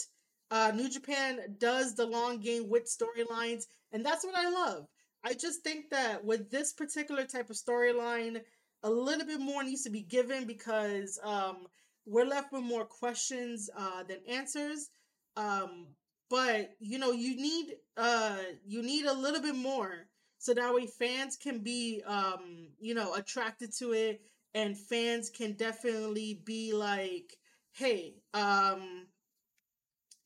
Uh, 0.51 0.73
New 0.75 0.89
Japan 0.89 1.41
does 1.59 1.95
the 1.95 2.07
long 2.07 2.41
game 2.41 2.69
with 2.69 2.85
storylines, 2.85 3.65
and 3.93 4.05
that's 4.05 4.25
what 4.25 4.35
I 4.35 4.49
love. 4.49 4.87
I 5.25 5.35
just 5.35 5.63
think 5.63 5.91
that 5.91 6.25
with 6.25 6.51
this 6.51 6.73
particular 6.73 7.25
type 7.25 7.51
of 7.51 7.57
storyline, 7.57 8.41
a 8.83 8.91
little 8.91 9.27
bit 9.27 9.41
more 9.41 9.63
needs 9.63 9.83
to 9.83 9.91
be 9.91 10.03
given 10.03 10.47
because 10.47 11.19
um, 11.23 11.67
we're 12.07 12.25
left 12.25 12.53
with 12.53 12.63
more 12.63 12.85
questions 12.85 13.69
uh, 13.77 14.05
than 14.05 14.19
answers. 14.29 14.91
Um, 15.37 15.89
but 16.31 16.75
you 16.79 16.99
know, 16.99 17.13
you 17.13 17.37
need 17.37 17.75
uh, 17.97 18.39
you 18.67 18.83
need 18.83 19.07
a 19.07 19.13
little 19.13 19.41
bit 19.41 19.57
more 19.57 20.07
so 20.39 20.55
that 20.55 20.75
way 20.75 20.87
fans 20.87 21.37
can 21.37 21.61
be 21.61 22.03
um, 22.07 22.69
you 22.79 22.95
know 22.95 23.15
attracted 23.15 23.75
to 23.79 23.93
it, 23.93 24.23
and 24.55 24.79
fans 24.79 25.31
can 25.31 25.55
definitely 25.55 26.41
be 26.45 26.73
like, 26.73 27.37
hey, 27.73 28.15
um, 28.35 29.07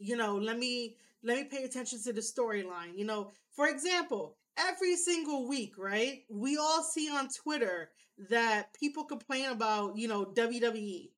you 0.02 0.16
know, 0.16 0.36
let 0.36 0.58
me 0.58 0.96
let 1.22 1.36
me 1.36 1.44
pay 1.44 1.64
attention 1.64 2.02
to 2.02 2.12
the 2.12 2.20
storyline. 2.20 2.96
You 2.96 3.04
know, 3.04 3.30
for 3.54 3.68
example, 3.68 4.36
every 4.58 4.96
single 4.96 5.48
week, 5.48 5.74
right? 5.78 6.24
We 6.28 6.56
all 6.56 6.82
see 6.82 7.08
on 7.10 7.28
Twitter 7.28 7.90
that 8.30 8.74
people 8.74 9.04
complain 9.04 9.50
about, 9.50 9.96
you 9.96 10.08
know, 10.08 10.24
WWE. 10.24 11.10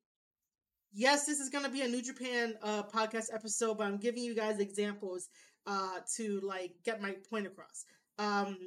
Yes, 0.93 1.25
this 1.25 1.39
is 1.39 1.49
going 1.49 1.65
to 1.65 1.71
be 1.71 1.81
a 1.81 1.87
New 1.87 2.01
Japan 2.01 2.55
uh, 2.61 2.83
podcast 2.83 3.33
episode, 3.33 3.77
but 3.77 3.87
I'm 3.87 3.97
giving 3.97 4.23
you 4.23 4.33
guys 4.33 4.59
examples 4.59 5.27
uh, 5.67 5.99
to 6.15 6.39
like 6.41 6.71
get 6.85 7.01
my 7.01 7.15
point 7.29 7.47
across. 7.47 7.85
Um, 8.17 8.57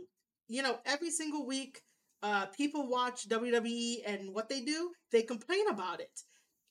you 0.48 0.62
know, 0.62 0.78
every 0.84 1.10
single 1.10 1.46
week, 1.46 1.80
uh, 2.22 2.46
people 2.46 2.88
watch 2.88 3.28
WWE 3.28 3.98
and 4.04 4.34
what 4.34 4.48
they 4.48 4.60
do, 4.60 4.90
they 5.10 5.22
complain 5.22 5.68
about 5.68 6.00
it. 6.00 6.22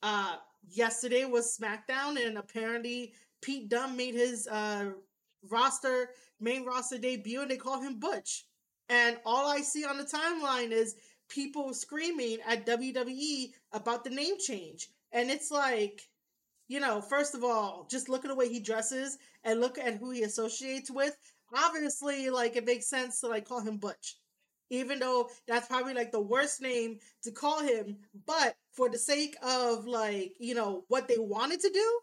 Uh, 0.02 0.36
yesterday 0.70 1.24
was 1.24 1.58
SmackDown, 1.58 2.24
and 2.24 2.38
apparently 2.38 3.14
Pete 3.40 3.68
Dunne 3.68 3.96
made 3.96 4.14
his 4.14 4.46
uh, 4.46 4.90
roster, 5.50 6.10
main 6.40 6.64
roster 6.64 6.98
debut, 6.98 7.42
and 7.42 7.50
they 7.50 7.56
call 7.56 7.80
him 7.80 7.98
Butch. 7.98 8.44
And 8.88 9.18
all 9.24 9.48
I 9.48 9.60
see 9.60 9.84
on 9.84 9.98
the 9.98 10.04
timeline 10.04 10.70
is 10.70 10.96
people 11.28 11.74
screaming 11.74 12.38
at 12.46 12.66
WWE 12.66 13.52
about 13.72 14.04
the 14.04 14.10
name 14.10 14.34
change. 14.38 14.88
And 15.12 15.30
it's 15.30 15.50
like, 15.50 16.02
you 16.68 16.80
know, 16.80 17.00
first 17.00 17.34
of 17.34 17.44
all, 17.44 17.86
just 17.90 18.08
look 18.08 18.24
at 18.24 18.28
the 18.28 18.34
way 18.34 18.48
he 18.48 18.60
dresses 18.60 19.18
and 19.44 19.60
look 19.60 19.78
at 19.78 19.96
who 19.96 20.10
he 20.10 20.22
associates 20.22 20.90
with. 20.90 21.16
Obviously, 21.54 22.30
like 22.30 22.56
it 22.56 22.66
makes 22.66 22.88
sense 22.88 23.20
to 23.20 23.28
like 23.28 23.46
call 23.46 23.60
him 23.60 23.78
Butch. 23.78 24.16
Even 24.70 24.98
though 24.98 25.30
that's 25.46 25.66
probably 25.66 25.94
like 25.94 26.12
the 26.12 26.20
worst 26.20 26.60
name 26.60 26.98
to 27.22 27.30
call 27.30 27.60
him, 27.60 27.96
but 28.26 28.54
for 28.72 28.90
the 28.90 28.98
sake 28.98 29.34
of 29.42 29.86
like, 29.86 30.34
you 30.38 30.54
know, 30.54 30.84
what 30.88 31.08
they 31.08 31.16
wanted 31.18 31.60
to 31.60 31.70
do, 31.70 32.00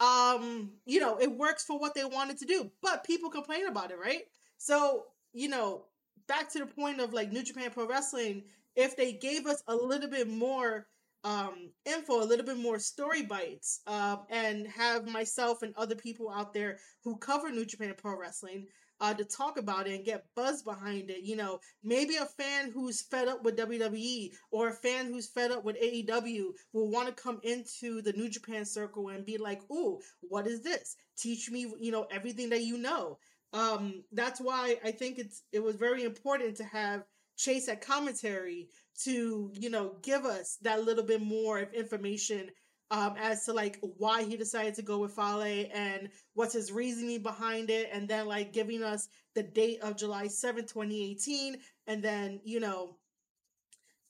um, 0.00 0.70
you 0.86 1.00
know, 1.00 1.18
it 1.20 1.30
works 1.30 1.64
for 1.64 1.78
what 1.78 1.94
they 1.94 2.04
wanted 2.04 2.38
to 2.38 2.46
do, 2.46 2.70
but 2.82 3.04
people 3.04 3.30
complain 3.30 3.66
about 3.66 3.90
it, 3.90 3.98
right? 3.98 4.22
So, 4.58 5.04
you 5.32 5.48
know, 5.48 5.84
back 6.26 6.50
to 6.52 6.58
the 6.58 6.66
point 6.66 7.00
of 7.00 7.12
like 7.12 7.32
New 7.32 7.42
Japan 7.42 7.70
Pro 7.70 7.86
Wrestling, 7.86 8.44
if 8.76 8.96
they 8.96 9.12
gave 9.12 9.46
us 9.46 9.62
a 9.68 9.74
little 9.74 10.08
bit 10.10 10.28
more 10.28 10.86
um 11.22 11.70
info, 11.84 12.22
a 12.22 12.24
little 12.24 12.46
bit 12.46 12.56
more 12.56 12.78
story 12.78 13.22
bites, 13.22 13.80
um, 13.86 14.20
and 14.30 14.66
have 14.68 15.06
myself 15.06 15.62
and 15.62 15.74
other 15.76 15.94
people 15.94 16.30
out 16.30 16.54
there 16.54 16.78
who 17.04 17.16
cover 17.18 17.50
New 17.50 17.66
Japan 17.66 17.94
Pro 17.96 18.18
Wrestling 18.18 18.66
uh, 19.00 19.14
to 19.14 19.24
talk 19.24 19.58
about 19.58 19.86
it 19.86 19.94
and 19.94 20.04
get 20.04 20.26
buzz 20.36 20.62
behind 20.62 21.10
it. 21.10 21.22
You 21.22 21.36
know, 21.36 21.60
maybe 21.82 22.16
a 22.16 22.26
fan 22.26 22.70
who's 22.70 23.02
fed 23.02 23.28
up 23.28 23.44
with 23.44 23.56
WWE 23.56 24.30
or 24.50 24.68
a 24.68 24.72
fan 24.72 25.06
who's 25.06 25.28
fed 25.28 25.50
up 25.50 25.64
with 25.64 25.80
AEW 25.80 26.52
will 26.72 26.90
want 26.90 27.08
to 27.08 27.22
come 27.22 27.40
into 27.42 28.02
the 28.02 28.12
New 28.12 28.28
Japan 28.28 28.64
circle 28.64 29.08
and 29.08 29.24
be 29.24 29.38
like, 29.38 29.60
"Ooh, 29.70 30.00
what 30.20 30.46
is 30.46 30.62
this? 30.62 30.96
Teach 31.16 31.50
me, 31.50 31.72
you 31.80 31.92
know, 31.92 32.06
everything 32.10 32.50
that 32.50 32.62
you 32.62 32.78
know." 32.78 33.18
Um, 33.52 34.04
that's 34.12 34.40
why 34.40 34.76
I 34.84 34.92
think 34.92 35.18
it's 35.18 35.42
it 35.52 35.62
was 35.62 35.76
very 35.76 36.04
important 36.04 36.56
to 36.58 36.64
have 36.64 37.04
Chase 37.36 37.68
at 37.68 37.80
commentary 37.80 38.68
to, 39.04 39.50
you 39.54 39.70
know, 39.70 39.94
give 40.02 40.26
us 40.26 40.58
that 40.62 40.84
little 40.84 41.04
bit 41.04 41.22
more 41.22 41.58
of 41.58 41.72
information 41.72 42.50
um, 42.90 43.14
as 43.18 43.44
to 43.44 43.52
like 43.52 43.78
why 43.98 44.24
he 44.24 44.36
decided 44.36 44.74
to 44.74 44.82
go 44.82 44.98
with 44.98 45.12
Fale 45.12 45.66
and 45.72 46.08
what's 46.34 46.54
his 46.54 46.72
reasoning 46.72 47.22
behind 47.22 47.70
it, 47.70 47.88
and 47.92 48.08
then 48.08 48.26
like 48.26 48.52
giving 48.52 48.82
us 48.82 49.08
the 49.34 49.42
date 49.42 49.80
of 49.82 49.96
July 49.96 50.26
7, 50.26 50.66
2018, 50.66 51.56
and 51.86 52.02
then, 52.02 52.40
you 52.44 52.60
know, 52.60 52.96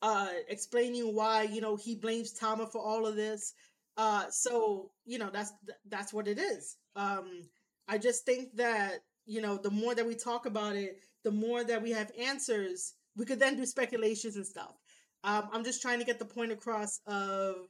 uh, 0.03 0.29
explaining 0.49 1.15
why, 1.15 1.43
you 1.43 1.61
know, 1.61 1.77
he 1.77 1.95
blames 1.95 2.33
Tama 2.33 2.67
for 2.67 2.83
all 2.83 3.07
of 3.07 3.17
this. 3.17 3.53
Uh, 3.97 4.25
so, 4.31 4.91
you 5.05 5.19
know, 5.19 5.29
that's 5.31 5.53
that's 5.89 6.13
what 6.13 6.27
it 6.27 6.39
is. 6.39 6.77
Um, 6.97 7.43
I 7.87 7.99
just 7.99 8.25
think 8.25 8.57
that, 8.57 9.01
you 9.27 9.43
know, 9.43 9.57
the 9.59 9.71
more 9.71 9.95
that 9.95 10.07
we 10.07 10.15
talk 10.15 10.47
about 10.47 10.77
it, 10.77 11.01
the 11.23 11.31
more 11.31 11.65
that 11.65 11.83
we 11.83 11.91
have 11.91 12.11
answers, 12.19 12.95
we 13.17 13.27
could 13.27 13.41
then 13.41 13.57
do 13.57 13.67
speculations 13.67 14.37
and 14.37 14.47
stuff. 14.47 14.75
Um, 15.23 15.51
I'm 15.53 15.65
just 15.65 15.83
trying 15.83 15.99
to 15.99 16.05
get 16.07 16.19
the 16.19 16.25
point 16.25 16.53
across 16.53 17.01
of 17.07 17.67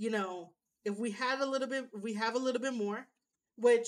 you 0.00 0.10
know, 0.10 0.48
if 0.86 0.98
we 0.98 1.10
had 1.10 1.40
a 1.40 1.46
little 1.46 1.68
bit, 1.68 1.84
we 2.00 2.14
have 2.14 2.34
a 2.34 2.38
little 2.38 2.60
bit 2.60 2.72
more, 2.72 3.06
which 3.56 3.86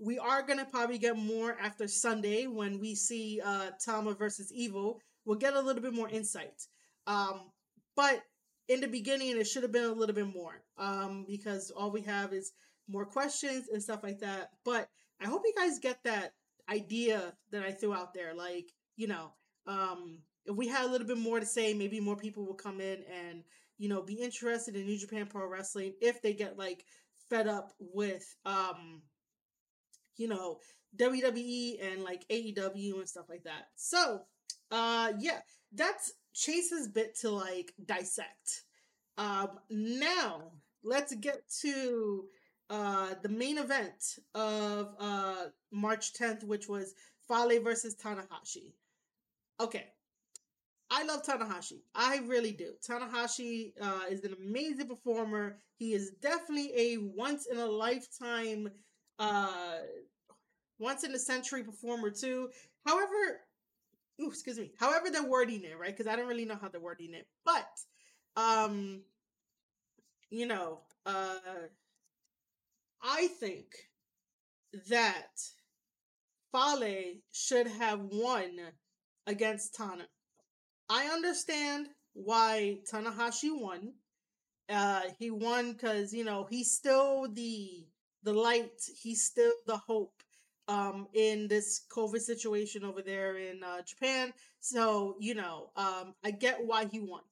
we 0.00 0.18
are 0.18 0.42
gonna 0.42 0.64
probably 0.64 0.98
get 0.98 1.16
more 1.16 1.56
after 1.60 1.86
Sunday 1.86 2.48
when 2.48 2.80
we 2.80 2.96
see 2.96 3.40
uh 3.44 3.70
Tama 3.84 4.14
versus 4.14 4.52
Evil. 4.52 5.00
We'll 5.24 5.38
get 5.38 5.54
a 5.54 5.60
little 5.60 5.80
bit 5.80 5.94
more 5.94 6.08
insight. 6.08 6.66
Um, 7.06 7.52
but 7.94 8.22
in 8.66 8.80
the 8.80 8.88
beginning, 8.88 9.38
it 9.38 9.46
should 9.46 9.62
have 9.62 9.70
been 9.70 9.84
a 9.84 9.92
little 9.92 10.16
bit 10.16 10.34
more. 10.34 10.64
Um, 10.78 11.24
because 11.28 11.70
all 11.70 11.92
we 11.92 12.02
have 12.02 12.32
is 12.32 12.50
more 12.88 13.04
questions 13.04 13.68
and 13.72 13.80
stuff 13.80 14.02
like 14.02 14.18
that. 14.18 14.50
But 14.64 14.88
I 15.20 15.26
hope 15.26 15.42
you 15.44 15.54
guys 15.56 15.78
get 15.78 16.02
that 16.02 16.32
idea 16.68 17.34
that 17.52 17.62
I 17.62 17.70
threw 17.70 17.94
out 17.94 18.14
there. 18.14 18.34
Like, 18.34 18.72
you 18.96 19.06
know, 19.06 19.30
um, 19.68 20.18
if 20.44 20.56
we 20.56 20.66
had 20.66 20.86
a 20.86 20.90
little 20.90 21.06
bit 21.06 21.18
more 21.18 21.38
to 21.38 21.46
say, 21.46 21.72
maybe 21.72 22.00
more 22.00 22.16
people 22.16 22.44
will 22.44 22.54
come 22.54 22.80
in 22.80 23.04
and 23.28 23.44
you 23.82 23.88
know, 23.88 24.00
be 24.00 24.14
interested 24.14 24.76
in 24.76 24.86
New 24.86 24.96
Japan 24.96 25.26
Pro 25.26 25.44
Wrestling 25.48 25.94
if 26.00 26.22
they 26.22 26.34
get 26.34 26.56
like 26.56 26.84
fed 27.28 27.48
up 27.48 27.72
with 27.80 28.24
um 28.46 29.02
you 30.16 30.28
know, 30.28 30.58
WWE 30.96 31.82
and 31.82 32.04
like 32.04 32.24
AEW 32.28 32.94
and 33.00 33.08
stuff 33.08 33.28
like 33.28 33.42
that. 33.42 33.70
So, 33.74 34.20
uh 34.70 35.14
yeah, 35.18 35.40
that's 35.72 36.12
Chase's 36.32 36.86
bit 36.86 37.18
to 37.22 37.30
like 37.30 37.74
dissect. 37.84 38.62
Um 39.18 39.48
now 39.68 40.52
let's 40.84 41.12
get 41.16 41.42
to 41.62 42.26
uh 42.70 43.14
the 43.20 43.30
main 43.30 43.58
event 43.58 44.20
of 44.36 44.94
uh 45.00 45.46
March 45.72 46.12
10th, 46.12 46.44
which 46.44 46.68
was 46.68 46.94
Fale 47.26 47.60
versus 47.60 47.96
Tanahashi. 47.96 48.74
Okay. 49.58 49.86
I 50.94 51.04
love 51.04 51.22
Tanahashi. 51.22 51.80
I 51.94 52.18
really 52.26 52.52
do. 52.52 52.74
Tanahashi 52.86 53.72
uh, 53.80 54.02
is 54.10 54.24
an 54.24 54.36
amazing 54.38 54.88
performer. 54.88 55.56
He 55.78 55.94
is 55.94 56.10
definitely 56.20 56.70
a 56.76 56.98
once 56.98 57.46
in 57.46 57.56
a 57.56 57.64
lifetime, 57.66 58.68
uh, 59.18 59.78
once 60.78 61.02
in 61.02 61.14
a 61.14 61.18
century 61.18 61.64
performer 61.64 62.10
too. 62.10 62.50
However, 62.84 63.40
ooh, 64.20 64.28
excuse 64.28 64.58
me. 64.58 64.72
However, 64.78 65.08
they're 65.10 65.22
wording 65.24 65.64
it 65.64 65.78
right 65.78 65.96
because 65.96 66.06
I 66.06 66.14
don't 66.14 66.28
really 66.28 66.44
know 66.44 66.58
how 66.60 66.68
they're 66.68 66.78
wording 66.78 67.14
it, 67.14 67.26
but 67.46 67.70
um, 68.36 69.00
you 70.28 70.44
know, 70.44 70.80
uh, 71.06 71.36
I 73.02 73.28
think 73.40 73.64
that 74.90 75.40
Fale 76.52 77.14
should 77.32 77.66
have 77.66 78.00
won 78.10 78.58
against 79.26 79.74
Tana. 79.74 80.06
I 80.88 81.06
understand 81.06 81.88
why 82.14 82.78
Tanahashi 82.90 83.50
won. 83.52 83.94
Uh, 84.68 85.02
he 85.18 85.30
won 85.30 85.72
because 85.72 86.12
you 86.12 86.24
know 86.24 86.46
he's 86.48 86.70
still 86.70 87.28
the 87.32 87.86
the 88.22 88.32
light. 88.32 88.80
He's 89.00 89.24
still 89.24 89.52
the 89.66 89.76
hope 89.76 90.22
um, 90.68 91.08
in 91.14 91.48
this 91.48 91.82
COVID 91.90 92.20
situation 92.20 92.84
over 92.84 93.02
there 93.02 93.38
in 93.38 93.62
uh, 93.62 93.82
Japan. 93.82 94.32
So 94.60 95.16
you 95.20 95.34
know, 95.34 95.70
um, 95.76 96.14
I 96.24 96.30
get 96.30 96.64
why 96.64 96.86
he 96.86 97.00
won. 97.00 97.22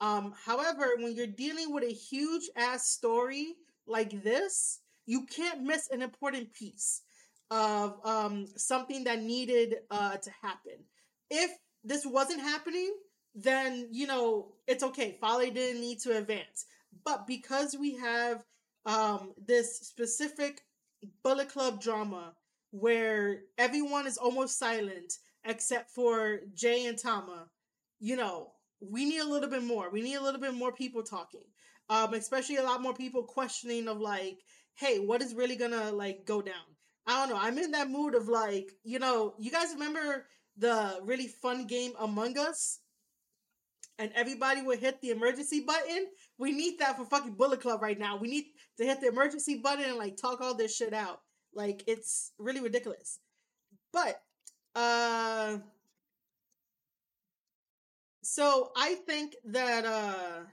Um, 0.00 0.34
however, 0.44 0.96
when 0.98 1.14
you're 1.14 1.26
dealing 1.28 1.72
with 1.72 1.84
a 1.84 1.92
huge 1.92 2.50
ass 2.56 2.88
story 2.88 3.54
like 3.86 4.22
this, 4.24 4.80
you 5.06 5.26
can't 5.26 5.62
miss 5.62 5.88
an 5.90 6.02
important 6.02 6.52
piece 6.52 7.02
of 7.50 7.98
um, 8.04 8.46
something 8.56 9.04
that 9.04 9.22
needed 9.22 9.76
uh, 9.90 10.16
to 10.16 10.30
happen. 10.42 10.84
If 11.30 11.52
this 11.84 12.06
wasn't 12.06 12.40
happening, 12.40 12.92
then 13.34 13.88
you 13.90 14.06
know 14.06 14.52
it's 14.66 14.82
okay. 14.82 15.16
Fale 15.20 15.50
didn't 15.50 15.80
need 15.80 16.00
to 16.00 16.16
advance, 16.16 16.66
but 17.04 17.26
because 17.26 17.76
we 17.78 17.96
have 17.96 18.44
um, 18.86 19.32
this 19.46 19.78
specific 19.80 20.60
Bullet 21.22 21.48
Club 21.48 21.80
drama 21.80 22.34
where 22.70 23.40
everyone 23.58 24.06
is 24.06 24.18
almost 24.18 24.58
silent 24.58 25.12
except 25.44 25.90
for 25.90 26.40
Jay 26.54 26.86
and 26.86 26.98
Tama, 26.98 27.48
you 28.00 28.16
know, 28.16 28.52
we 28.80 29.04
need 29.04 29.20
a 29.20 29.28
little 29.28 29.50
bit 29.50 29.62
more. 29.62 29.90
We 29.90 30.02
need 30.02 30.14
a 30.14 30.22
little 30.22 30.40
bit 30.40 30.54
more 30.54 30.72
people 30.72 31.02
talking. 31.02 31.42
Um, 31.90 32.14
especially 32.14 32.56
a 32.56 32.62
lot 32.62 32.80
more 32.80 32.94
people 32.94 33.22
questioning 33.24 33.88
of 33.88 34.00
like, 34.00 34.38
hey, 34.74 34.98
what 34.98 35.20
is 35.20 35.34
really 35.34 35.56
gonna 35.56 35.90
like 35.92 36.24
go 36.24 36.40
down? 36.40 36.54
I 37.06 37.18
don't 37.18 37.34
know. 37.34 37.40
I'm 37.40 37.58
in 37.58 37.72
that 37.72 37.90
mood 37.90 38.14
of 38.14 38.28
like, 38.28 38.70
you 38.84 38.98
know, 38.98 39.34
you 39.38 39.50
guys 39.50 39.72
remember 39.74 40.24
the 40.56 41.00
really 41.02 41.28
fun 41.28 41.66
game 41.66 41.92
Among 41.98 42.38
Us? 42.38 42.80
And 43.98 44.10
everybody 44.14 44.62
would 44.62 44.78
hit 44.78 45.00
the 45.00 45.10
emergency 45.10 45.60
button. 45.60 46.06
We 46.38 46.52
need 46.52 46.78
that 46.78 46.96
for 46.96 47.04
fucking 47.04 47.34
Bullet 47.34 47.60
Club 47.60 47.82
right 47.82 47.98
now. 47.98 48.16
We 48.16 48.28
need 48.28 48.46
to 48.78 48.84
hit 48.84 49.00
the 49.00 49.08
emergency 49.08 49.60
button 49.62 49.84
and 49.84 49.96
like 49.96 50.16
talk 50.16 50.40
all 50.40 50.56
this 50.56 50.76
shit 50.76 50.92
out. 50.94 51.20
Like 51.54 51.84
it's 51.86 52.32
really 52.38 52.60
ridiculous. 52.60 53.18
But 53.92 54.20
uh 54.74 55.58
so 58.22 58.72
I 58.76 58.94
think 59.06 59.34
that 59.44 59.84
uh 59.84 60.44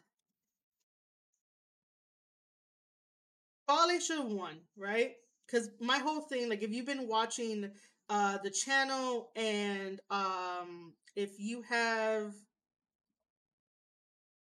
Fale 3.67 3.99
should 3.99 4.17
have 4.17 4.27
won, 4.27 4.57
right? 4.77 5.13
because 5.49 5.69
my 5.79 5.97
whole 5.97 6.21
thing, 6.21 6.49
like 6.49 6.61
if 6.61 6.71
you've 6.71 6.85
been 6.85 7.07
watching 7.07 7.71
uh 8.09 8.37
the 8.43 8.49
channel 8.49 9.29
and 9.35 9.99
um 10.09 10.93
if 11.15 11.39
you 11.39 11.61
have 11.63 12.33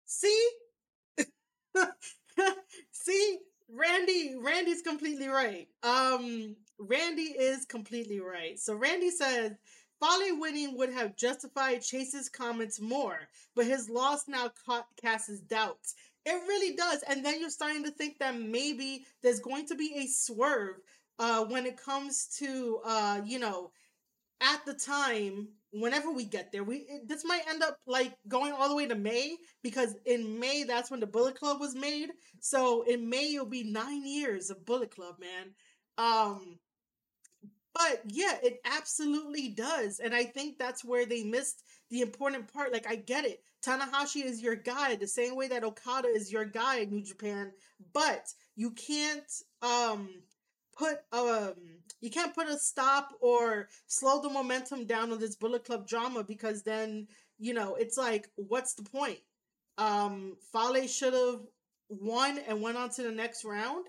see 0.06 0.50
see 2.92 3.40
Randy 3.70 4.36
Randy's 4.40 4.82
completely 4.82 5.28
right. 5.28 5.68
Um 5.84 6.56
Randy 6.80 7.24
is 7.24 7.66
completely 7.66 8.20
right. 8.20 8.60
So 8.60 8.76
Randy 8.76 9.10
says 9.10 9.54
Fale 10.02 10.38
winning 10.40 10.78
would 10.78 10.92
have 10.92 11.16
justified 11.16 11.82
Chase's 11.82 12.30
comments 12.30 12.82
more, 12.82 13.20
but 13.56 13.66
his 13.66 13.90
loss 13.90 14.28
now 14.28 14.52
ca- 14.66 14.86
casts 15.02 15.40
doubts. 15.40 15.96
It 16.26 16.34
really 16.48 16.76
does. 16.76 17.04
And 17.08 17.24
then 17.26 17.40
you're 17.40 17.50
starting 17.50 17.84
to 17.86 17.92
think 17.92 18.20
that 18.20 18.40
maybe 18.40 19.06
there's 19.22 19.40
going 19.40 19.66
to 19.68 19.76
be 19.76 19.94
a 19.98 20.08
swerve 20.08 20.76
uh, 21.20 21.46
when 21.46 21.66
it 21.66 21.78
comes 21.78 22.28
to, 22.40 22.80
uh, 22.86 23.22
you 23.26 23.40
know, 23.40 23.72
at 24.42 24.66
the 24.66 24.74
time, 24.74 25.48
whenever 25.72 26.12
we 26.12 26.26
get 26.26 26.52
there, 26.52 26.64
we 26.64 26.78
it, 26.90 27.08
this 27.08 27.24
might 27.26 27.48
end 27.50 27.64
up 27.64 27.78
like 27.88 28.14
going 28.28 28.52
all 28.54 28.70
the 28.70 28.76
way 28.76 28.88
to 28.88 28.96
May 28.96 29.38
because 29.64 29.96
in 30.06 30.40
May 30.40 30.64
that's 30.64 30.92
when 30.92 31.00
the 31.00 31.08
Bullet 31.08 31.40
Club 31.40 31.60
was 31.60 31.76
made. 31.76 32.10
So 32.40 32.84
in 32.84 33.10
May 33.10 33.34
it'll 33.34 33.46
be 33.46 33.72
nine 33.72 34.06
years 34.06 34.50
of 34.50 34.66
Bullet 34.66 34.92
Club, 34.92 35.16
man. 35.20 35.54
Um, 35.98 36.60
but 37.74 38.02
yeah, 38.06 38.38
it 38.44 38.60
absolutely 38.66 39.50
does. 39.50 40.00
And 40.00 40.14
I 40.14 40.26
think 40.26 40.58
that's 40.58 40.86
where 40.86 41.06
they 41.06 41.24
missed 41.24 41.64
the 41.90 42.02
important 42.02 42.52
part. 42.54 42.72
Like, 42.72 42.88
I 42.88 42.96
get 42.96 43.26
it. 43.26 43.42
Tanahashi 43.66 44.24
is 44.24 44.42
your 44.42 44.56
guy, 44.56 44.96
the 44.96 45.08
same 45.08 45.36
way 45.36 45.48
that 45.48 45.64
Okada 45.64 46.08
is 46.08 46.32
your 46.32 46.44
in 46.44 46.90
New 46.92 47.02
Japan. 47.04 47.52
But 47.94 48.28
you 48.56 48.72
can't 48.72 49.32
um 49.62 50.10
put 50.78 50.98
um 51.12 51.54
you 52.02 52.10
can't 52.10 52.36
put 52.36 52.48
a 52.48 52.58
stop 52.58 53.14
or 53.22 53.70
slow 53.88 54.22
the 54.22 54.30
momentum 54.30 54.86
down 54.86 55.12
on 55.12 55.20
this 55.20 55.36
Bullet 55.36 55.64
Club 55.64 55.88
drama 55.88 56.24
because 56.24 56.64
then, 56.64 57.08
you 57.40 57.54
know, 57.54 57.76
it's 57.76 57.98
like, 57.98 58.30
what's 58.36 58.74
the 58.74 58.84
point? 58.84 59.20
Um 59.78 60.36
Fale 60.52 60.88
should 60.88 61.14
have 61.14 61.42
won 61.90 62.40
and 62.48 62.62
went 62.62 62.78
on 62.78 62.90
to 62.92 63.04
the 63.04 63.12
next 63.12 63.46
round. 63.46 63.86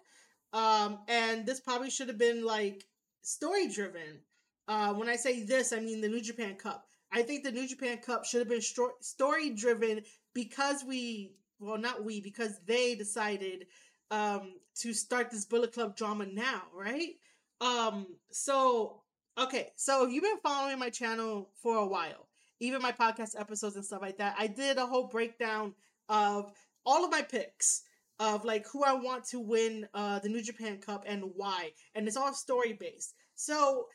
Um, 0.53 1.01
and 1.09 1.45
this 1.45 1.61
probably 1.61 1.91
should 1.91 2.09
have 2.09 2.18
been 2.18 2.45
like 2.45 2.85
story 3.22 3.68
driven. 3.68 4.20
Uh, 4.68 4.95
when 4.95 5.09
I 5.09 5.16
say 5.16 5.43
this, 5.43 5.72
I 5.72 5.80
mean 5.80 6.01
the 6.01 6.09
New 6.09 6.22
Japan 6.22 6.55
Cup. 6.55 6.87
I 7.12 7.22
think 7.22 7.45
the 7.45 7.53
New 7.53 7.68
Japan 7.68 7.99
Cup 7.99 8.24
should 8.24 8.41
have 8.41 8.49
been 8.49 8.62
story 9.01 9.51
driven 9.51 10.03
because 10.32 10.85
we, 10.85 11.32
well, 11.59 11.78
not 11.78 12.05
we, 12.05 12.20
because 12.20 12.61
they 12.66 12.95
decided 12.95 13.66
um, 14.14 14.54
to 14.76 14.92
start 14.92 15.30
this 15.30 15.44
Bullet 15.44 15.72
Club 15.72 15.96
drama 15.96 16.26
now, 16.26 16.62
right? 16.74 17.14
Um, 17.60 18.06
so, 18.30 19.02
okay, 19.38 19.68
so 19.76 20.06
if 20.06 20.12
you've 20.12 20.22
been 20.22 20.38
following 20.42 20.78
my 20.78 20.90
channel 20.90 21.50
for 21.62 21.76
a 21.76 21.86
while, 21.86 22.28
even 22.60 22.82
my 22.82 22.92
podcast 22.92 23.38
episodes 23.38 23.76
and 23.76 23.84
stuff 23.84 24.02
like 24.02 24.18
that, 24.18 24.36
I 24.38 24.46
did 24.46 24.78
a 24.78 24.86
whole 24.86 25.08
breakdown 25.08 25.74
of 26.08 26.52
all 26.86 27.04
of 27.04 27.10
my 27.10 27.22
picks 27.22 27.82
of 28.20 28.44
like 28.44 28.66
who 28.68 28.84
I 28.84 28.92
want 28.92 29.24
to 29.30 29.40
win 29.40 29.88
uh 29.92 30.20
the 30.20 30.28
New 30.28 30.42
Japan 30.42 30.78
Cup 30.78 31.04
and 31.06 31.24
why. 31.34 31.72
And 31.94 32.06
it's 32.06 32.16
all 32.16 32.32
story 32.32 32.72
based. 32.72 33.14
So 33.34 33.86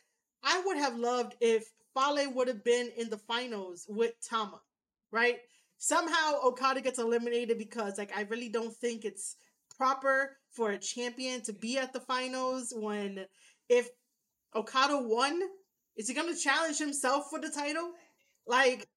I 0.44 0.62
would 0.66 0.78
have 0.78 0.98
loved 0.98 1.36
if 1.40 1.72
Fale 1.96 2.32
would 2.34 2.50
have 2.50 2.64
been 2.64 2.90
in 2.98 3.10
the 3.10 3.18
finals 3.18 3.86
with 3.88 4.12
Tama, 4.28 4.60
right? 5.12 5.38
Somehow 5.78 6.42
Okada 6.44 6.82
gets 6.82 7.00
eliminated 7.00 7.58
because 7.58 7.98
like 7.98 8.12
I 8.16 8.24
really 8.24 8.50
don't 8.50 8.76
think 8.76 9.06
it's 9.06 9.38
proper 9.80 10.36
for 10.52 10.72
a 10.72 10.78
champion 10.78 11.42
to 11.42 11.54
be 11.54 11.78
at 11.78 11.94
the 11.94 12.02
finals 12.02 12.74
when 12.76 13.26
if 13.70 13.88
Okada 14.54 14.98
won, 15.00 15.40
is 15.96 16.10
he 16.10 16.14
gonna 16.14 16.36
challenge 16.36 16.78
himself 16.78 17.30
for 17.30 17.40
the 17.40 17.50
title? 17.50 17.92
Like 18.46 18.88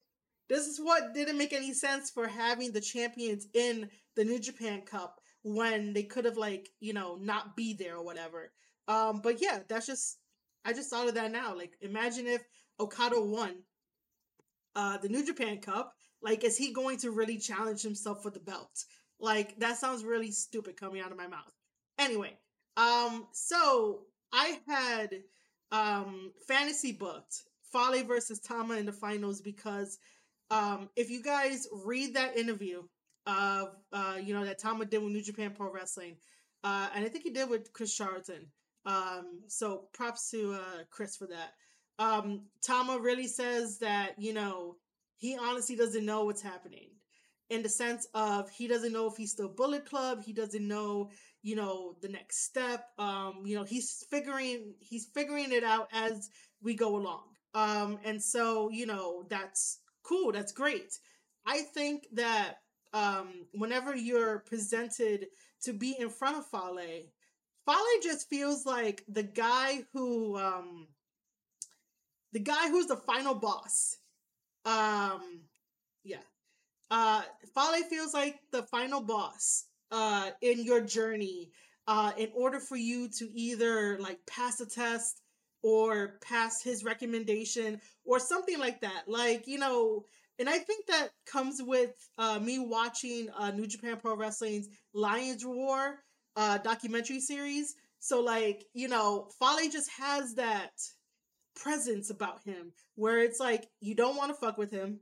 this 0.49 0.67
is 0.67 0.81
what 0.81 1.15
didn't 1.15 1.39
make 1.39 1.53
any 1.53 1.73
sense 1.73 2.11
for 2.11 2.27
having 2.27 2.73
the 2.73 2.81
champions 2.81 3.47
in 3.55 3.89
the 4.17 4.25
New 4.25 4.41
Japan 4.41 4.83
Cup 4.83 5.21
when 5.45 5.93
they 5.93 6.03
could 6.03 6.25
have 6.25 6.37
like, 6.37 6.69
you 6.81 6.93
know, 6.93 7.17
not 7.21 7.57
be 7.57 7.75
there 7.75 7.97
or 7.97 8.05
whatever. 8.05 8.53
Um, 8.89 9.21
but 9.23 9.41
yeah, 9.41 9.61
that's 9.69 9.87
just 9.87 10.19
I 10.65 10.73
just 10.73 10.91
thought 10.91 11.09
of 11.09 11.15
that 11.15 11.31
now. 11.31 11.57
Like 11.57 11.75
imagine 11.81 12.27
if 12.27 12.43
Okada 12.81 13.21
won 13.21 13.55
uh 14.75 14.99
the 14.99 15.09
New 15.09 15.25
Japan 15.25 15.59
Cup, 15.59 15.95
like 16.23 16.43
is 16.43 16.57
he 16.57 16.73
going 16.73 16.99
to 16.99 17.13
really 17.13 17.39
challenge 17.39 17.83
himself 17.83 18.21
for 18.21 18.31
the 18.31 18.41
belt? 18.41 18.85
Like 19.23 19.59
that 19.61 19.79
sounds 19.79 20.05
really 20.05 20.31
stupid 20.31 20.77
coming 20.77 21.01
out 21.01 21.11
of 21.11 21.17
my 21.17 21.27
mouth. 21.29 21.55
Anyway, 21.99 22.37
um 22.77 23.27
so 23.33 24.03
I 24.33 24.61
had 24.69 25.23
um 25.71 26.33
fantasy 26.47 26.93
booked 26.93 27.45
Fale 27.73 28.05
versus 28.05 28.41
Tama 28.41 28.75
in 28.75 28.85
the 28.85 28.93
finals 28.93 29.41
because 29.41 29.99
um 30.51 30.91
if 30.97 31.09
you 31.09 31.23
guys 31.23 31.67
read 31.87 32.15
that 32.15 32.37
interview 32.37 32.83
of 33.27 33.77
uh, 33.93 34.17
you 34.23 34.35
know 34.35 34.45
that 34.45 34.59
Tama 34.59 34.85
did 34.85 35.03
with 35.03 35.13
New 35.13 35.23
Japan 35.23 35.53
Pro 35.57 35.71
Wrestling, 35.71 36.17
uh, 36.65 36.89
and 36.95 37.05
I 37.05 37.09
think 37.09 37.25
he 37.25 37.31
did 37.31 37.49
with 37.49 37.73
Chris 37.73 37.95
Charlton. 37.95 38.47
Um, 38.85 39.43
so 39.47 39.85
props 39.93 40.31
to 40.33 40.55
uh, 40.55 40.83
Chris 40.91 41.17
for 41.17 41.29
that. 41.29 41.55
Um, 41.99 42.47
Tama 42.63 42.99
really 42.99 43.29
says 43.29 43.79
that 43.79 44.19
you 44.19 44.33
know 44.33 44.77
he 45.17 45.37
honestly 45.39 45.77
doesn't 45.77 46.05
know 46.05 46.25
what's 46.25 46.43
happening 46.43 46.89
in 47.53 47.63
the 47.63 47.69
sense 47.69 48.09
of 48.15 48.49
he 48.49 48.67
doesn't 48.67 48.93
know 48.93 49.07
if 49.07 49.17
he's 49.17 49.33
still 49.33 49.49
Bullet 49.49 49.85
Club. 49.85 50.23
He 50.25 50.33
doesn't 50.33 50.67
know, 50.67 51.11
you 51.43 51.55
know, 51.55 51.97
the 52.01 52.09
next 52.09 52.45
step. 52.45 52.87
Um, 52.99 53.43
you 53.45 53.55
know, 53.55 53.63
he's 53.65 54.07
figuring 54.11 54.75
he's 54.81 55.07
figuring 55.07 55.53
it 55.53 55.63
out 55.63 55.89
as 55.93 56.31
we 56.63 56.75
go 56.75 56.97
along. 56.97 57.25
Um, 57.55 57.99
and 58.05 58.21
so 58.23 58.71
you 58.71 58.87
know 58.87 59.27
that's 59.29 59.81
cool. 60.03 60.33
That's 60.33 60.53
great. 60.53 60.99
I 61.47 61.61
think 61.61 62.07
that 62.15 62.55
um, 62.95 63.47
whenever 63.53 63.95
you're 63.95 64.39
presented 64.41 65.27
to 65.65 65.75
be 65.75 65.95
in 65.99 66.09
front 66.09 66.39
of 66.39 66.47
Fale, 66.47 67.03
Fale 67.67 68.01
just 68.03 68.31
feels 68.31 68.65
like 68.65 69.05
the 69.09 69.23
guy 69.23 69.83
who 69.93 70.39
um, 70.39 70.87
the 72.33 72.41
guy 72.41 72.69
who's 72.69 72.87
the 72.87 72.97
final 72.97 73.35
boss. 73.35 73.99
Um, 74.65 75.43
yeah. 76.03 76.19
Uh, 76.93 77.23
Fale 77.55 77.83
feels 77.89 78.13
like 78.13 78.39
the 78.53 78.63
final 78.65 79.01
boss 79.01 79.65
uh, 79.91 80.29
in 80.43 80.63
your 80.63 80.83
journey 80.83 81.51
uh, 81.89 82.13
in 82.19 82.29
order 82.35 82.61
for 82.61 82.77
you 82.77 83.09
to 83.09 83.31
either 83.35 83.99
like 83.99 84.19
pass 84.27 84.61
a 84.61 84.67
test 84.67 85.23
or 85.63 86.19
pass 86.23 86.63
his 86.63 86.85
recommendation 86.85 87.81
or 88.05 88.19
something 88.19 88.59
like 88.59 88.83
that. 88.83 89.05
Like, 89.07 89.47
you 89.47 89.59
know, 89.59 90.05
and 90.39 90.51
I 90.51 90.59
think 90.59 90.87
that 90.89 91.09
comes 91.25 91.63
with 91.63 91.93
uh, 92.19 92.39
me 92.39 92.59
watching 92.59 93.29
uh, 93.39 93.53
New 93.53 93.67
Japan 93.67 93.97
Pro 93.97 94.15
Wrestling's 94.15 94.69
Lions 94.93 95.47
Roar 95.47 95.99
uh, 96.37 96.59
documentary 96.59 97.21
series. 97.21 97.75
So, 98.01 98.21
like, 98.21 98.67
you 98.75 98.89
know, 98.89 99.31
Fale 99.41 99.71
just 99.71 99.89
has 99.99 100.35
that 100.35 100.73
presence 101.57 102.11
about 102.11 102.43
him 102.45 102.73
where 102.97 103.21
it's 103.21 103.41
like 103.41 103.67
you 103.81 103.95
don't 103.95 104.17
want 104.17 104.31
to 104.31 104.35
fuck 104.35 104.59
with 104.59 104.71
him 104.71 105.01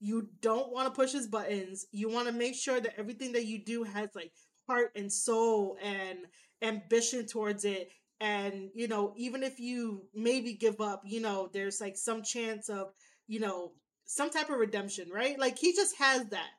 you 0.00 0.28
don't 0.40 0.72
want 0.72 0.86
to 0.86 0.98
push 1.00 1.12
his 1.12 1.26
buttons. 1.26 1.86
You 1.92 2.08
want 2.08 2.28
to 2.28 2.32
make 2.32 2.54
sure 2.54 2.80
that 2.80 2.98
everything 2.98 3.32
that 3.32 3.46
you 3.46 3.64
do 3.64 3.82
has 3.84 4.10
like 4.14 4.32
heart 4.68 4.92
and 4.96 5.12
soul 5.12 5.76
and 5.82 6.18
ambition 6.62 7.26
towards 7.26 7.64
it. 7.64 7.90
And 8.20 8.70
you 8.74 8.88
know 8.88 9.14
even 9.16 9.42
if 9.42 9.60
you 9.60 10.02
maybe 10.14 10.54
give 10.54 10.80
up 10.80 11.02
you 11.04 11.20
know 11.20 11.48
there's 11.52 11.80
like 11.80 11.96
some 11.96 12.22
chance 12.22 12.68
of 12.68 12.88
you 13.28 13.38
know 13.38 13.72
some 14.06 14.30
type 14.30 14.50
of 14.50 14.58
redemption 14.58 15.08
right? 15.12 15.38
Like 15.38 15.58
he 15.58 15.72
just 15.74 15.96
has 15.98 16.26
that. 16.26 16.50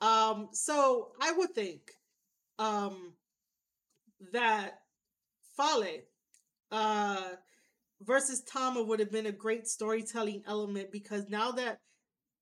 Um 0.00 0.48
so 0.52 1.08
i 1.20 1.32
would 1.32 1.54
think 1.54 1.80
um 2.58 3.14
that 4.32 4.80
Fale 5.56 6.02
uh 6.70 7.30
versus 8.02 8.42
Tama 8.42 8.82
would 8.82 9.00
have 9.00 9.10
been 9.10 9.26
a 9.26 9.32
great 9.32 9.66
storytelling 9.66 10.42
element 10.46 10.92
because 10.92 11.28
now 11.28 11.52
that 11.52 11.80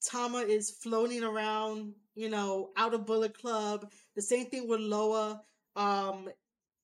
Tama 0.05 0.39
is 0.39 0.71
floating 0.71 1.23
around, 1.23 1.95
you 2.15 2.29
know, 2.29 2.71
out 2.77 2.95
of 2.95 3.07
Bullet 3.07 3.37
Club, 3.37 3.91
the 4.15 4.23
same 4.23 4.47
thing 4.47 4.69
with 4.69 4.81
Loa. 4.81 5.43
Um, 5.75 6.29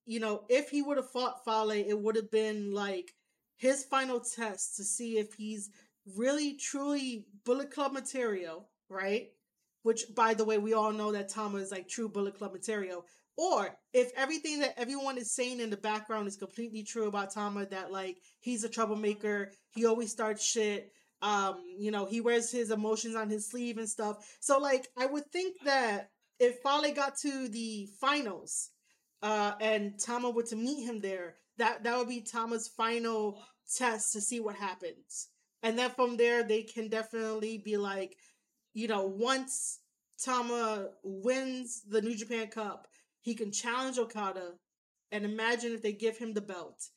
you 0.04 0.20
know, 0.20 0.44
if 0.48 0.70
he 0.70 0.82
would 0.82 0.96
have 0.96 1.10
fought 1.10 1.44
Fale, 1.44 1.70
it 1.70 1.98
would 1.98 2.16
have 2.16 2.30
been 2.30 2.72
like 2.72 3.14
his 3.56 3.84
final 3.84 4.20
test 4.20 4.76
to 4.76 4.84
see 4.84 5.18
if 5.18 5.34
he's 5.34 5.70
really 6.16 6.54
truly 6.54 7.26
Bullet 7.44 7.70
Club 7.70 7.92
material, 7.92 8.68
right? 8.88 9.28
Which, 9.82 10.04
by 10.14 10.34
the 10.34 10.44
way, 10.44 10.58
we 10.58 10.74
all 10.74 10.92
know 10.92 11.12
that 11.12 11.28
Tama 11.28 11.58
is 11.58 11.70
like 11.70 11.88
true 11.88 12.08
Bullet 12.08 12.36
Club 12.36 12.52
material. 12.52 13.04
Or 13.36 13.74
if 13.92 14.12
everything 14.16 14.60
that 14.60 14.74
everyone 14.76 15.16
is 15.16 15.34
saying 15.34 15.60
in 15.60 15.70
the 15.70 15.76
background 15.76 16.28
is 16.28 16.36
completely 16.36 16.82
true 16.82 17.08
about 17.08 17.32
Tama, 17.32 17.66
that 17.66 17.90
like 17.90 18.18
he's 18.40 18.64
a 18.64 18.68
troublemaker, 18.68 19.52
he 19.70 19.86
always 19.86 20.10
starts 20.12 20.44
shit, 20.44 20.92
um, 21.22 21.62
you 21.78 21.90
know, 21.90 22.04
he 22.04 22.20
wears 22.20 22.50
his 22.50 22.70
emotions 22.70 23.14
on 23.14 23.30
his 23.30 23.48
sleeve 23.48 23.78
and 23.78 23.88
stuff. 23.88 24.36
So 24.40 24.58
like 24.58 24.88
I 24.98 25.06
would 25.06 25.26
think 25.32 25.56
that 25.64 26.10
if 26.38 26.58
Fale 26.58 26.92
got 26.94 27.16
to 27.18 27.48
the 27.48 27.88
finals, 28.00 28.70
uh, 29.22 29.52
and 29.60 29.98
Tama 29.98 30.30
were 30.30 30.42
to 30.42 30.56
meet 30.56 30.84
him 30.84 31.00
there, 31.00 31.36
that 31.58 31.84
that 31.84 31.96
would 31.96 32.08
be 32.08 32.20
Tama's 32.20 32.68
final 32.68 33.40
test 33.76 34.12
to 34.12 34.20
see 34.20 34.40
what 34.40 34.56
happens. 34.56 35.28
And 35.62 35.78
then 35.78 35.90
from 35.90 36.16
there 36.16 36.42
they 36.42 36.62
can 36.64 36.88
definitely 36.88 37.58
be 37.58 37.76
like, 37.76 38.16
you 38.74 38.88
know, 38.88 39.04
once 39.04 39.78
Tama 40.24 40.88
wins 41.04 41.82
the 41.88 42.02
New 42.02 42.16
Japan 42.16 42.48
Cup, 42.48 42.88
he 43.20 43.34
can 43.34 43.52
challenge 43.52 43.98
Okada 43.98 44.54
and 45.12 45.24
imagine 45.24 45.72
if 45.72 45.82
they 45.82 45.92
give 45.92 46.18
him 46.18 46.34
the 46.34 46.40
belt. 46.40 46.88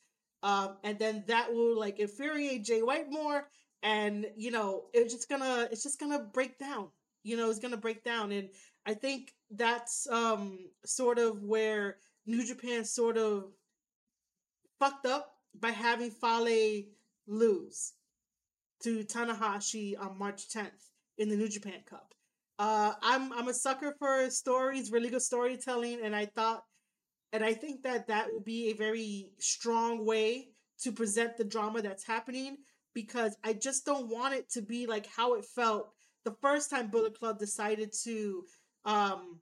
Um, 0.42 0.76
and 0.82 0.98
then 0.98 1.24
that 1.28 1.52
will 1.52 1.78
like 1.78 2.00
infuriate 2.00 2.64
Jay 2.64 2.82
White 2.82 3.10
more. 3.10 3.48
And, 3.82 4.26
you 4.36 4.50
know, 4.50 4.84
it's 4.92 5.12
just 5.12 5.28
gonna 5.28 5.68
it's 5.70 5.82
just 5.82 6.00
gonna 6.00 6.18
break 6.18 6.58
down. 6.58 6.88
You 7.22 7.36
know, 7.36 7.50
it's 7.50 7.58
gonna 7.58 7.76
break 7.76 8.04
down. 8.04 8.32
And 8.32 8.48
I 8.86 8.94
think 8.94 9.32
that's 9.50 10.08
um 10.08 10.58
sort 10.84 11.18
of 11.18 11.42
where 11.42 11.98
New 12.26 12.44
Japan 12.44 12.84
sort 12.84 13.16
of 13.16 13.52
fucked 14.78 15.06
up 15.06 15.32
by 15.58 15.70
having 15.70 16.10
Fale 16.10 16.82
lose 17.26 17.92
to 18.82 19.04
Tanahashi 19.04 19.98
on 19.98 20.18
March 20.18 20.48
10th 20.48 20.90
in 21.18 21.28
the 21.28 21.36
New 21.36 21.48
Japan 21.48 21.80
Cup. 21.88 22.14
Uh, 22.58 22.94
I'm 23.02 23.32
I'm 23.32 23.48
a 23.48 23.54
sucker 23.54 23.94
for 23.98 24.30
stories, 24.30 24.90
really 24.90 25.10
good 25.10 25.22
storytelling, 25.22 26.00
and 26.02 26.16
I 26.16 26.26
thought, 26.26 26.64
and 27.32 27.44
I 27.44 27.52
think 27.52 27.82
that 27.82 28.08
that 28.08 28.28
would 28.32 28.44
be 28.44 28.70
a 28.70 28.74
very 28.74 29.30
strong 29.38 30.06
way 30.06 30.48
to 30.82 30.92
present 30.92 31.36
the 31.36 31.44
drama 31.44 31.82
that's 31.82 32.06
happening 32.06 32.58
because 32.96 33.36
I 33.44 33.52
just 33.52 33.84
don't 33.84 34.08
want 34.08 34.34
it 34.34 34.50
to 34.52 34.62
be 34.62 34.86
like 34.86 35.06
how 35.06 35.34
it 35.34 35.44
felt 35.44 35.90
the 36.24 36.34
first 36.40 36.70
time 36.70 36.88
Bullet 36.88 37.16
Club 37.16 37.38
decided 37.38 37.92
to 38.04 38.44
um 38.86 39.40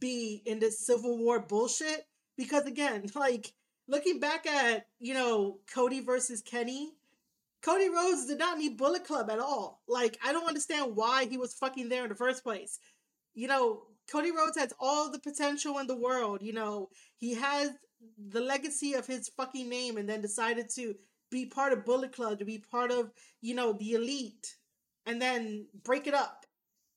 be 0.00 0.42
in 0.46 0.58
this 0.58 0.84
Civil 0.84 1.18
War 1.18 1.38
bullshit. 1.38 2.06
Because 2.36 2.64
again, 2.64 3.04
like 3.14 3.52
looking 3.86 4.18
back 4.18 4.46
at 4.46 4.86
you 4.98 5.14
know 5.14 5.58
Cody 5.72 6.00
versus 6.00 6.42
Kenny 6.42 6.94
Cody 7.62 7.88
Rhodes 7.88 8.26
did 8.26 8.38
not 8.38 8.58
need 8.58 8.76
Bullet 8.76 9.04
Club 9.04 9.28
at 9.28 9.40
all. 9.40 9.82
Like, 9.88 10.18
I 10.24 10.32
don't 10.32 10.46
understand 10.46 10.94
why 10.94 11.26
he 11.26 11.36
was 11.36 11.54
fucking 11.54 11.88
there 11.88 12.04
in 12.04 12.08
the 12.08 12.14
first 12.14 12.44
place. 12.44 12.78
You 13.34 13.48
know, 13.48 13.82
Cody 14.10 14.30
Rhodes 14.30 14.56
has 14.56 14.72
all 14.78 15.10
the 15.10 15.18
potential 15.18 15.78
in 15.78 15.88
the 15.88 15.96
world. 15.96 16.42
You 16.42 16.52
know, 16.52 16.90
he 17.16 17.34
has 17.34 17.72
the 18.28 18.40
legacy 18.40 18.94
of 18.94 19.06
his 19.06 19.28
fucking 19.36 19.68
name 19.68 19.96
and 19.96 20.08
then 20.08 20.20
decided 20.20 20.68
to 20.76 20.94
be 21.30 21.46
part 21.46 21.72
of 21.72 21.84
Bullet 21.84 22.12
Club, 22.12 22.38
to 22.38 22.44
be 22.44 22.58
part 22.58 22.90
of, 22.90 23.10
you 23.40 23.54
know, 23.54 23.72
the 23.72 23.92
elite, 23.92 24.56
and 25.06 25.20
then 25.20 25.66
break 25.84 26.06
it 26.06 26.14
up. 26.14 26.46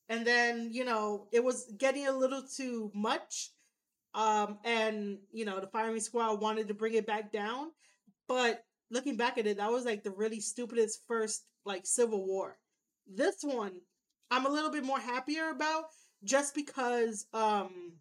And 0.10 0.26
then, 0.26 0.70
you 0.72 0.86
know, 0.86 1.28
it 1.32 1.44
was 1.44 1.72
getting 1.78 2.08
a 2.08 2.12
little 2.12 2.44
too 2.44 2.92
much. 2.96 3.52
Um, 4.16 4.58
and, 4.66 5.20
you 5.32 5.46
know, 5.46 5.60
the 5.60 5.68
firing 5.68 6.00
squad 6.00 6.42
wanted 6.42 6.68
to 6.70 6.74
bring 6.74 6.96
it 6.96 7.06
back 7.06 7.32
down. 7.32 7.72
But 8.28 8.64
looking 8.92 9.18
back 9.18 9.38
at 9.38 9.48
it, 9.48 9.58
that 9.58 9.72
was 9.72 9.86
like 9.86 10.04
the 10.04 10.12
really 10.12 10.40
stupidest 10.42 11.02
first 11.08 11.46
like 11.66 11.86
Civil 11.86 12.26
War. 12.26 12.58
This 13.08 13.38
one, 13.44 13.82
I'm 14.32 14.46
a 14.46 14.50
little 14.50 14.72
bit 14.72 14.84
more 14.84 15.00
happier 15.00 15.50
about 15.50 15.86
just 16.24 16.54
because 16.54 17.26
um 17.34 17.94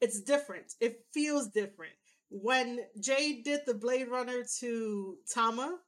it's 0.00 0.20
different. 0.20 0.74
It 0.80 1.04
feels 1.12 1.48
different. 1.48 1.92
When 2.28 2.80
Jay 3.00 3.40
did 3.42 3.60
the 3.66 3.74
Blade 3.74 4.08
Runner 4.08 4.42
to 4.60 5.16
Tama, 5.32 5.78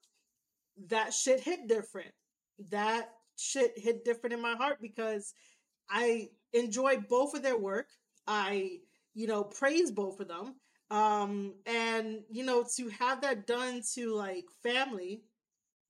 that 0.88 1.12
shit 1.12 1.40
hit 1.40 1.68
different. 1.68 2.12
That 2.70 3.10
shit 3.36 3.72
hit 3.76 4.04
different 4.04 4.34
in 4.34 4.42
my 4.42 4.54
heart 4.54 4.78
because 4.80 5.34
I 5.90 6.30
enjoy 6.52 6.98
both 7.08 7.34
of 7.34 7.42
their 7.42 7.58
work. 7.58 7.88
I, 8.26 8.78
you 9.14 9.26
know, 9.26 9.44
praise 9.44 9.90
both 9.90 10.20
of 10.20 10.28
them 10.28 10.54
um 10.90 11.54
and 11.66 12.20
you 12.30 12.44
know 12.44 12.64
to 12.76 12.88
have 12.88 13.20
that 13.20 13.46
done 13.46 13.82
to 13.94 14.14
like 14.14 14.46
family 14.62 15.22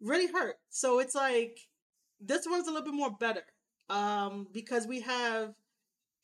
really 0.00 0.26
hurt 0.26 0.56
so 0.70 0.98
it's 0.98 1.14
like 1.14 1.58
this 2.20 2.46
one's 2.48 2.66
a 2.66 2.70
little 2.70 2.84
bit 2.84 2.94
more 2.94 3.10
better 3.20 3.44
um 3.90 4.46
because 4.52 4.86
we 4.86 5.00
have 5.00 5.54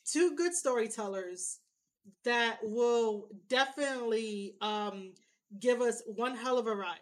two 0.05 0.35
good 0.37 0.55
storytellers 0.55 1.61
that 2.25 2.59
will 2.63 3.29
definitely 3.49 4.55
um 4.61 5.13
give 5.61 5.81
us 5.81 6.03
one 6.07 6.37
hell 6.37 6.59
of 6.59 6.67
a 6.67 6.75
ride 6.75 6.99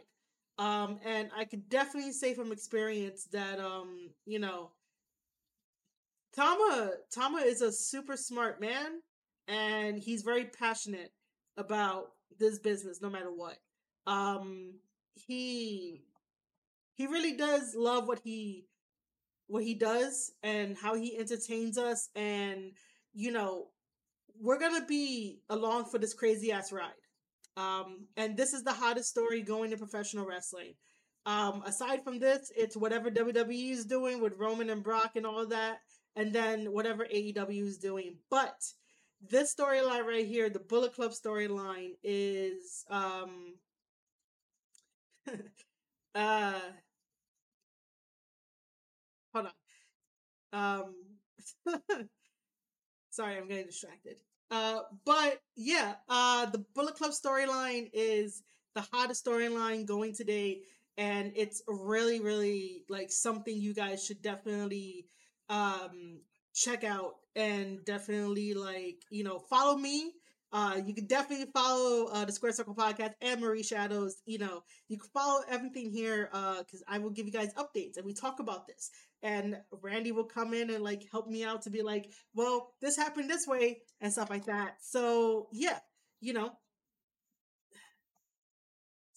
um 0.59 0.99
and 1.05 1.31
i 1.37 1.45
could 1.45 1.69
definitely 1.69 2.13
say 2.13 2.35
from 2.35 2.53
experience 2.53 3.25
that 3.33 3.59
um 3.59 4.11
you 4.27 4.39
know 4.39 4.71
tama 6.35 6.93
tama 7.13 7.39
is 7.39 7.63
a 7.63 7.73
super 7.73 8.17
smart 8.17 8.61
man 8.61 9.01
and 9.49 9.99
he's 9.99 10.23
very 10.23 10.45
passionate 10.45 11.13
about 11.57 12.13
this 12.39 12.59
business 12.59 13.01
no 13.03 13.11
matter 13.11 13.31
what. 13.33 13.59
Um 14.07 14.75
he 15.15 16.05
he 16.95 17.07
really 17.07 17.37
does 17.37 17.75
love 17.75 18.09
what 18.09 18.21
he 18.25 18.67
what 19.47 19.63
he 19.63 19.75
does 19.75 20.33
and 20.43 20.77
how 20.77 20.95
he 20.95 21.19
entertains 21.19 21.77
us 21.77 22.09
and 22.17 22.73
you 23.13 23.31
know 23.31 23.67
we're 24.43 24.59
going 24.59 24.79
to 24.79 24.87
be 24.87 25.39
along 25.49 25.85
for 25.85 25.99
this 25.99 26.15
crazy 26.15 26.51
ass 26.51 26.73
ride. 26.73 26.91
Um, 27.57 28.09
and 28.17 28.37
this 28.37 28.53
is 28.53 28.65
the 28.65 28.73
hottest 28.73 29.09
story 29.09 29.41
going 29.41 29.71
in 29.71 29.79
professional 29.79 30.27
wrestling. 30.27 30.75
Um, 31.25 31.63
aside 31.65 32.03
from 32.03 32.19
this, 32.19 32.51
it's 32.57 32.77
whatever 32.77 33.09
WWE 33.09 33.71
is 33.71 33.87
doing 33.87 34.21
with 34.21 34.37
Roman 34.37 34.69
and 34.71 34.83
Brock 34.83 35.13
and 35.15 35.25
all 35.25 35.47
that, 35.47 35.79
and 36.17 36.33
then 36.33 36.73
whatever 36.73 37.05
AEW 37.05 37.67
is 37.67 37.79
doing. 37.79 38.17
But 38.31 38.57
this 39.31 39.55
storyline 39.55 40.05
right 40.05 40.27
here, 40.27 40.51
the 40.51 40.59
Bullet 40.59 40.95
Club 40.95 41.13
storyline, 41.13 41.93
is 42.03 42.85
um 42.91 43.55
uh 46.17 46.59
hold 49.33 49.47
on. 50.53 50.87
Um 51.73 51.75
sorry, 53.11 53.37
I'm 53.37 53.47
getting 53.47 53.67
distracted. 53.67 54.17
Uh 54.53 54.81
but 55.07 55.41
yeah, 55.57 55.95
uh 56.11 56.47
the 56.47 56.65
Bullet 56.75 56.97
Club 56.97 57.13
storyline 57.13 57.91
is 57.95 58.45
the 58.75 58.83
hottest 58.93 59.25
storyline 59.25 59.87
going 59.87 60.15
today 60.15 60.61
and 60.99 61.33
it's 61.37 61.63
really 61.69 62.21
really 62.21 62.85
like 62.91 63.11
something 63.11 63.57
you 63.57 63.75
guys 63.75 64.05
should 64.05 64.21
definitely 64.23 65.07
um 65.49 66.21
check 66.55 66.85
out 66.85 67.15
and 67.35 67.85
definitely 67.87 68.55
like 68.55 68.97
you 69.11 69.25
know 69.25 69.39
follow 69.39 69.77
me. 69.77 70.13
Uh 70.53 70.79
you 70.85 70.95
can 70.95 71.07
definitely 71.07 71.47
follow 71.55 72.09
uh 72.13 72.25
the 72.27 72.33
square 72.33 72.53
circle 72.53 72.75
podcast 72.75 73.15
and 73.23 73.41
marie 73.41 73.63
shadows. 73.63 74.17
You 74.27 74.39
know 74.39 74.63
you 74.89 74.99
can 74.99 75.09
follow 75.15 75.41
everything 75.49 75.91
here 75.91 76.29
uh 76.33 76.59
because 76.59 76.83
i 76.89 76.99
will 76.99 77.11
give 77.11 77.27
you 77.27 77.33
guys 77.33 77.55
updates 77.55 77.97
and 77.97 78.05
we 78.05 78.13
talk 78.13 78.39
about 78.41 78.67
this 78.67 78.91
and 79.23 79.57
randy 79.83 80.13
will 80.13 80.25
come 80.25 80.53
in 80.53 80.71
and 80.71 80.83
like 80.83 81.05
help 81.11 81.29
me 81.29 81.45
out 81.45 81.63
to 81.63 81.71
be 81.71 81.83
like 81.83 82.11
well 82.35 82.73
this 82.81 82.97
happened 82.97 83.31
this 83.31 83.47
way 83.47 83.81
and 84.01 84.13
stuff 84.13 84.31
like 84.31 84.47
that 84.47 84.77
so 84.81 85.49
yeah 85.53 85.79
you 86.21 86.33
know 86.33 86.53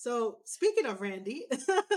so 0.05 0.37
speaking 0.43 0.85
of 0.85 1.01
Randy, 1.01 1.47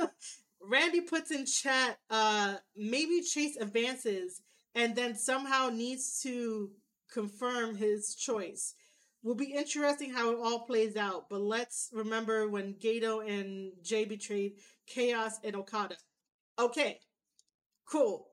Randy 0.63 1.03
puts 1.03 1.31
in 1.31 1.45
chat, 1.45 1.99
uh, 2.09 2.55
maybe 2.75 3.21
Chase 3.21 3.59
advances 3.59 4.41
and 4.75 4.97
then 4.97 5.15
somehow 5.15 5.69
needs 5.69 6.23
to 6.23 6.71
confirm 7.13 7.77
his 7.77 8.15
choice. 8.15 8.75
Will 9.23 9.35
be 9.35 9.53
interesting 9.53 10.11
how 10.11 10.31
it 10.31 10.39
all 10.43 10.61
plays 10.61 10.97
out, 10.97 11.29
but 11.29 11.43
let's 11.43 11.91
remember 11.93 12.49
when 12.49 12.77
Gedo 12.83 13.29
and 13.29 13.73
Jay 13.83 14.07
betrayed 14.07 14.55
Chaos 14.87 15.39
and 15.45 15.55
Okada. 15.55 15.97
Okay, 16.59 17.01
cool. 17.91 18.27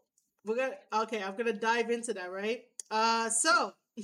We're 0.45 0.55
gonna 0.57 0.75
okay, 1.03 1.23
I'm 1.23 1.35
gonna 1.35 1.53
dive 1.53 1.89
into 1.89 2.13
that, 2.13 2.31
right? 2.31 2.61
Uh 2.91 3.29
so 3.29 3.71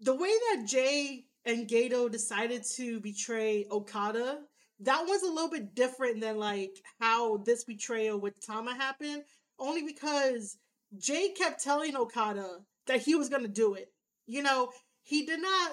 the 0.00 0.14
way 0.14 0.28
that 0.28 0.66
Jay 0.66 1.24
and 1.44 1.68
Gedo 1.68 2.10
decided 2.10 2.62
to 2.76 3.00
betray 3.00 3.66
Okada, 3.70 4.40
that 4.80 5.04
was 5.06 5.22
a 5.22 5.30
little 5.32 5.50
bit 5.50 5.74
different 5.74 6.20
than 6.20 6.38
like 6.38 6.76
how 7.00 7.38
this 7.38 7.64
betrayal 7.64 8.18
with 8.20 8.44
Tama 8.44 8.74
happened. 8.74 9.22
Only 9.58 9.82
because 9.82 10.58
Jay 10.98 11.30
kept 11.30 11.62
telling 11.62 11.96
Okada 11.96 12.58
that 12.86 13.02
he 13.02 13.14
was 13.14 13.28
gonna 13.28 13.48
do 13.48 13.74
it. 13.74 13.92
You 14.26 14.42
know, 14.42 14.70
he 15.02 15.24
did 15.26 15.40
not 15.40 15.72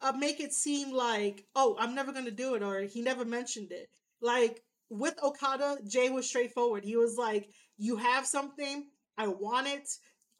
uh, 0.00 0.12
make 0.12 0.40
it 0.40 0.52
seem 0.52 0.92
like, 0.92 1.44
oh, 1.54 1.76
I'm 1.78 1.94
never 1.94 2.12
gonna 2.12 2.30
do 2.30 2.54
it, 2.54 2.62
or 2.62 2.82
he 2.82 3.02
never 3.02 3.24
mentioned 3.24 3.72
it. 3.72 3.88
Like 4.20 4.62
with 4.90 5.22
Okada, 5.22 5.78
Jay 5.86 6.10
was 6.10 6.28
straightforward. 6.28 6.84
He 6.84 6.96
was 6.96 7.16
like, 7.16 7.50
"You 7.76 7.96
have 7.96 8.26
something, 8.26 8.86
I 9.16 9.28
want 9.28 9.66
it. 9.68 9.88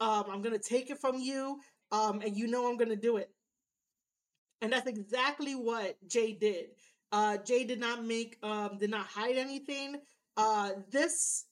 Um, 0.01 0.24
I'm 0.30 0.42
gonna 0.42 0.59
take 0.59 0.90
it 0.90 0.99
from 1.01 1.18
you, 1.18 1.61
um, 1.92 2.20
and 2.20 2.36
you 2.36 2.46
know 2.46 2.68
I'm 2.68 2.76
gonna 2.76 2.96
do 2.96 3.16
it." 3.16 3.30
And 4.61 4.72
that's 4.72 4.86
exactly 4.86 5.55
what 5.55 5.96
Jay 6.09 6.32
did. 6.32 6.70
Uh, 7.12 7.38
Jay 7.38 7.64
did 7.64 7.80
not 7.80 8.05
make, 8.05 8.36
um, 8.42 8.76
did 8.78 8.90
not 8.90 9.07
hide 9.07 9.36
anything. 9.36 9.96
Uh, 10.36 10.72
this, 10.90 11.44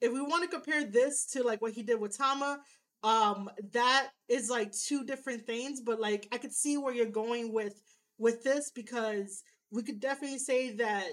if 0.00 0.12
we 0.12 0.20
want 0.20 0.42
to 0.42 0.48
compare 0.48 0.84
this 0.84 1.26
to 1.26 1.42
like 1.42 1.60
what 1.60 1.72
he 1.72 1.82
did 1.82 2.00
with 2.00 2.16
Tama, 2.16 2.60
um, 3.02 3.50
that 3.72 4.08
is 4.28 4.48
like 4.48 4.72
two 4.72 5.04
different 5.04 5.46
things. 5.46 5.80
But 5.80 6.00
like, 6.00 6.26
I 6.32 6.38
could 6.38 6.52
see 6.52 6.78
where 6.78 6.94
you're 6.94 7.06
going 7.06 7.52
with 7.52 7.80
with 8.18 8.42
this 8.44 8.70
because 8.70 9.42
we 9.70 9.82
could 9.82 10.00
definitely 10.00 10.38
say 10.38 10.72
that 10.76 11.04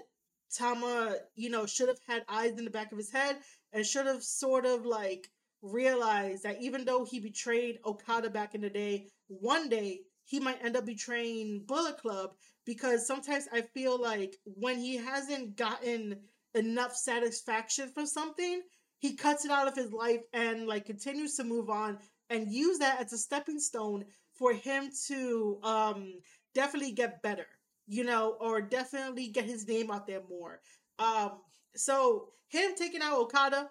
Tama, 0.58 1.18
you 1.36 1.50
know, 1.50 1.66
should 1.66 1.88
have 1.88 2.00
had 2.08 2.24
eyes 2.28 2.58
in 2.58 2.66
the 2.66 2.72
back 2.72 2.92
of 2.92 2.98
his 2.98 3.12
head 3.12 3.38
and 3.74 3.86
should 3.86 4.06
have 4.06 4.24
sort 4.24 4.66
of 4.66 4.86
like 4.86 5.30
realized 5.62 6.44
that 6.44 6.62
even 6.62 6.86
though 6.86 7.06
he 7.06 7.20
betrayed 7.20 7.80
Okada 7.86 8.30
back 8.30 8.56
in 8.56 8.62
the 8.62 8.70
day, 8.70 9.08
one 9.28 9.70
day 9.70 10.02
he 10.26 10.40
might 10.40 10.64
end 10.64 10.76
up 10.76 10.86
betraying 10.86 11.64
Bullet 11.68 11.98
Club 11.98 12.32
because 12.66 13.06
sometimes 13.08 13.48
I 13.52 13.62
feel 13.62 14.00
like 14.02 14.36
when 14.46 14.78
he 14.80 14.98
hasn't 14.98 15.56
gotten 15.58 16.18
enough 16.54 16.96
satisfaction 16.96 17.90
from 17.90 18.06
something, 18.06 18.62
he 19.00 19.16
cuts 19.16 19.46
it 19.46 19.52
out 19.52 19.68
of 19.68 19.76
his 19.76 19.92
life 19.92 20.22
and 20.34 20.68
like 20.68 20.86
continues 20.86 21.36
to 21.36 21.44
move 21.44 21.70
on 21.70 21.98
and 22.30 22.52
use 22.52 22.80
that 22.80 23.02
as 23.02 23.14
a 23.14 23.18
stepping 23.18 23.60
stone 23.60 24.06
for 24.38 24.54
him 24.54 24.90
to 25.08 25.60
um 25.64 26.14
definitely 26.54 26.92
get 26.92 27.22
better, 27.22 27.48
you 27.88 28.04
know, 28.04 28.38
or 28.40 28.62
definitely 28.62 29.28
get 29.28 29.46
his 29.46 29.68
name 29.68 29.92
out 29.92 30.08
there 30.08 30.22
more. 30.30 30.62
Um 31.00 31.32
so 31.76 32.30
him 32.50 32.72
taking 32.76 33.02
out 33.02 33.18
Okada 33.18 33.70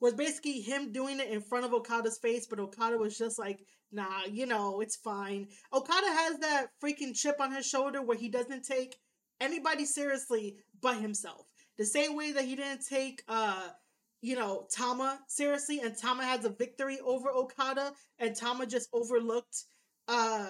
was 0.00 0.14
basically 0.14 0.60
him 0.60 0.90
doing 0.92 1.20
it 1.20 1.28
in 1.30 1.40
front 1.40 1.64
of 1.64 1.72
Okada's 1.72 2.18
face, 2.18 2.46
but 2.46 2.58
Okada 2.58 2.98
was 2.98 3.16
just 3.16 3.38
like, 3.38 3.60
nah, 3.92 4.24
you 4.30 4.46
know, 4.46 4.80
it's 4.80 4.96
fine. 4.96 5.46
Okada 5.72 6.06
has 6.08 6.38
that 6.38 6.66
freaking 6.82 7.14
chip 7.14 7.36
on 7.40 7.52
his 7.52 7.64
shoulder 7.66 8.02
where 8.02 8.16
he 8.16 8.28
doesn't 8.28 8.64
take 8.64 8.96
anybody 9.40 9.84
seriously 9.84 10.56
but 10.80 10.96
himself. 10.96 11.46
The 11.78 11.84
same 11.84 12.16
way 12.16 12.32
that 12.32 12.44
he 12.44 12.56
didn't 12.56 12.84
take 12.86 13.22
uh 13.28 13.68
you 14.24 14.36
know, 14.36 14.66
Tama 14.72 15.18
seriously 15.28 15.80
and 15.80 15.96
Tama 15.96 16.24
has 16.24 16.44
a 16.44 16.50
victory 16.50 16.98
over 17.04 17.28
Okada 17.30 17.92
and 18.18 18.36
Tama 18.36 18.66
just 18.66 18.88
overlooked 18.92 19.64
uh 20.08 20.48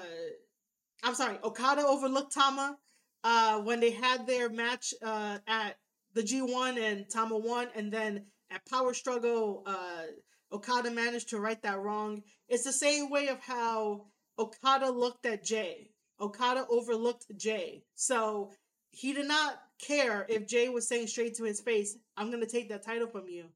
I'm 1.02 1.14
sorry, 1.14 1.38
Okada 1.42 1.86
overlooked 1.86 2.32
Tama 2.34 2.78
uh 3.24 3.60
when 3.60 3.80
they 3.80 3.90
had 3.92 4.26
their 4.26 4.48
match 4.48 4.94
uh 5.02 5.38
at 5.46 5.76
the 6.14 6.22
G1 6.22 6.78
and 6.78 7.08
Tama 7.08 7.38
won 7.38 7.68
and 7.76 7.92
then 7.92 8.26
at 8.50 8.68
Power 8.68 8.94
Struggle 8.94 9.62
uh 9.66 10.04
Okada 10.52 10.90
managed 10.90 11.30
to 11.30 11.40
right 11.40 11.60
that 11.62 11.80
wrong. 11.80 12.22
It's 12.48 12.64
the 12.64 12.72
same 12.72 13.10
way 13.10 13.28
of 13.28 13.40
how 13.40 14.06
Okada 14.38 14.90
looked 14.90 15.24
at 15.26 15.44
Jay. 15.44 15.90
Okada 16.20 16.66
overlooked 16.68 17.26
Jay. 17.36 17.82
So 17.94 18.50
he 18.90 19.12
did 19.14 19.26
not 19.26 19.60
care 19.80 20.26
if 20.28 20.46
Jay 20.46 20.68
was 20.68 20.86
saying 20.86 21.06
straight 21.06 21.34
to 21.36 21.44
his 21.44 21.60
face, 21.60 21.96
I'm 22.16 22.30
going 22.30 22.44
to 22.44 22.50
take 22.50 22.68
that 22.68 22.84
title 22.84 23.08
from 23.08 23.28
you. 23.28 23.46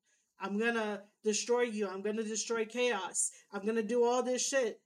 I'm 0.40 0.58
going 0.58 0.74
to 0.74 1.02
destroy 1.22 1.62
you. 1.62 1.88
I'm 1.88 2.02
going 2.02 2.16
to 2.16 2.22
destroy 2.22 2.64
chaos. 2.64 3.30
I'm 3.52 3.62
going 3.62 3.76
to 3.76 3.82
do 3.82 4.04
all 4.04 4.22
this 4.22 4.46
shit. 4.46 4.80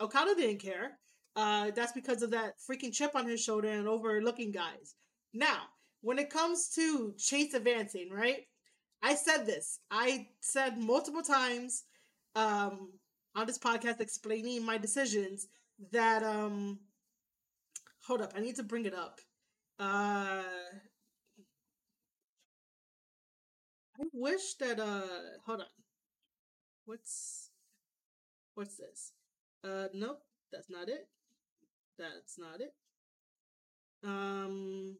Okada 0.00 0.34
didn't 0.34 0.60
care. 0.60 0.98
Uh, 1.36 1.70
that's 1.70 1.92
because 1.92 2.22
of 2.22 2.30
that 2.32 2.54
freaking 2.68 2.92
chip 2.92 3.12
on 3.14 3.26
his 3.26 3.40
shoulder 3.42 3.68
and 3.68 3.88
overlooking 3.88 4.52
guys. 4.52 4.94
Now, 5.32 5.62
when 6.02 6.18
it 6.18 6.30
comes 6.30 6.68
to 6.74 7.14
Chase 7.18 7.54
advancing, 7.54 8.10
right? 8.10 8.42
I 9.02 9.14
said 9.14 9.46
this. 9.46 9.80
I 9.90 10.28
said 10.40 10.78
multiple 10.78 11.22
times 11.22 11.84
um, 12.36 12.92
on 13.36 13.46
this 13.46 13.58
podcast 13.58 14.00
explaining 14.00 14.64
my 14.64 14.78
decisions 14.78 15.48
that 15.92 16.22
um 16.22 16.78
hold 18.06 18.20
up, 18.22 18.32
I 18.36 18.40
need 18.40 18.56
to 18.56 18.62
bring 18.62 18.84
it 18.86 18.94
up. 18.94 19.20
Uh 19.78 20.42
I 24.00 24.02
wish 24.12 24.54
that 24.54 24.80
uh 24.80 25.38
hold 25.46 25.60
on. 25.60 25.66
What's 26.84 27.50
what's 28.54 28.76
this? 28.76 29.12
Uh 29.64 29.88
nope, 29.94 30.22
that's 30.52 30.70
not 30.70 30.88
it. 30.88 31.08
That's 32.00 32.36
not 32.38 32.60
it. 32.60 32.74
Um 34.02 34.96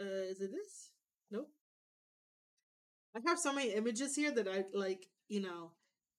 Uh, 0.00 0.04
is 0.30 0.40
it 0.40 0.50
this? 0.52 0.90
Nope. 1.30 1.50
I 3.16 3.20
have 3.28 3.38
so 3.38 3.52
many 3.52 3.72
images 3.72 4.16
here 4.16 4.30
that 4.32 4.48
I 4.48 4.64
like, 4.72 5.06
you 5.28 5.40
know. 5.40 5.70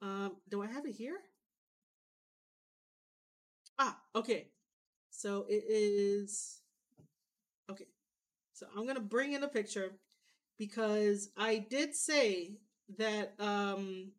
Um, 0.01 0.37
do 0.49 0.61
I 0.63 0.67
have 0.67 0.85
it 0.85 0.93
here? 0.95 1.17
Ah, 3.79 3.97
okay. 4.15 4.47
So 5.11 5.45
it 5.49 5.63
is 5.69 6.61
okay. 7.71 7.87
So 8.53 8.67
I'm 8.77 8.87
gonna 8.87 9.01
bring 9.01 9.33
in 9.33 9.43
a 9.43 9.47
picture 9.47 9.93
because 10.57 11.29
I 11.37 11.59
did 11.69 11.95
say 11.95 12.57
that 12.97 13.33
um 13.39 14.11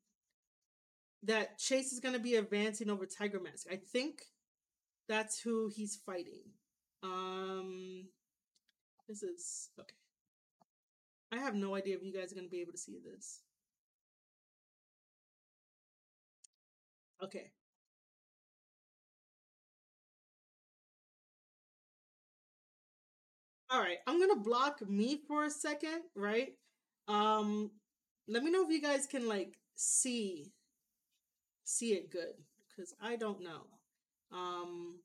that 1.27 1.59
Chase 1.59 1.93
is 1.93 2.01
going 2.01 2.15
to 2.15 2.21
be 2.21 2.37
advancing 2.37 2.91
over 2.91 3.07
Tiger 3.07 3.41
Mask. 3.41 3.67
I 3.71 3.77
think 3.77 4.23
that's 5.09 5.41
who 5.41 5.71
he's 5.75 5.97
fighting. 5.97 6.43
Um, 7.03 8.07
this 9.09 9.23
is 9.23 9.71
okay. 9.79 9.95
I 11.33 11.39
have 11.39 11.55
no 11.55 11.75
idea 11.75 11.97
if 11.97 12.03
you 12.03 12.13
guys 12.13 12.33
are 12.33 12.35
going 12.37 12.47
to 12.47 12.51
be 12.51 12.61
able 12.61 12.73
to 12.73 12.79
see 12.79 12.99
this. 13.05 13.41
Okay. 17.23 17.51
All 23.71 23.81
right, 23.81 23.99
I'm 24.07 24.19
going 24.19 24.31
to 24.31 24.37
block 24.41 24.89
me 24.89 25.21
for 25.27 25.45
a 25.45 25.51
second, 25.51 26.03
right? 26.15 26.55
Um 27.09 27.71
let 28.29 28.43
me 28.43 28.51
know 28.51 28.65
if 28.65 28.71
you 28.71 28.83
guys 28.83 29.07
can 29.07 29.29
like 29.29 29.59
see 29.77 30.53
see 31.67 31.93
it 31.95 32.11
good 32.11 32.35
because 32.69 32.95
I 33.03 33.17
don't 33.17 33.43
know. 33.43 33.67
Um, 34.33 35.01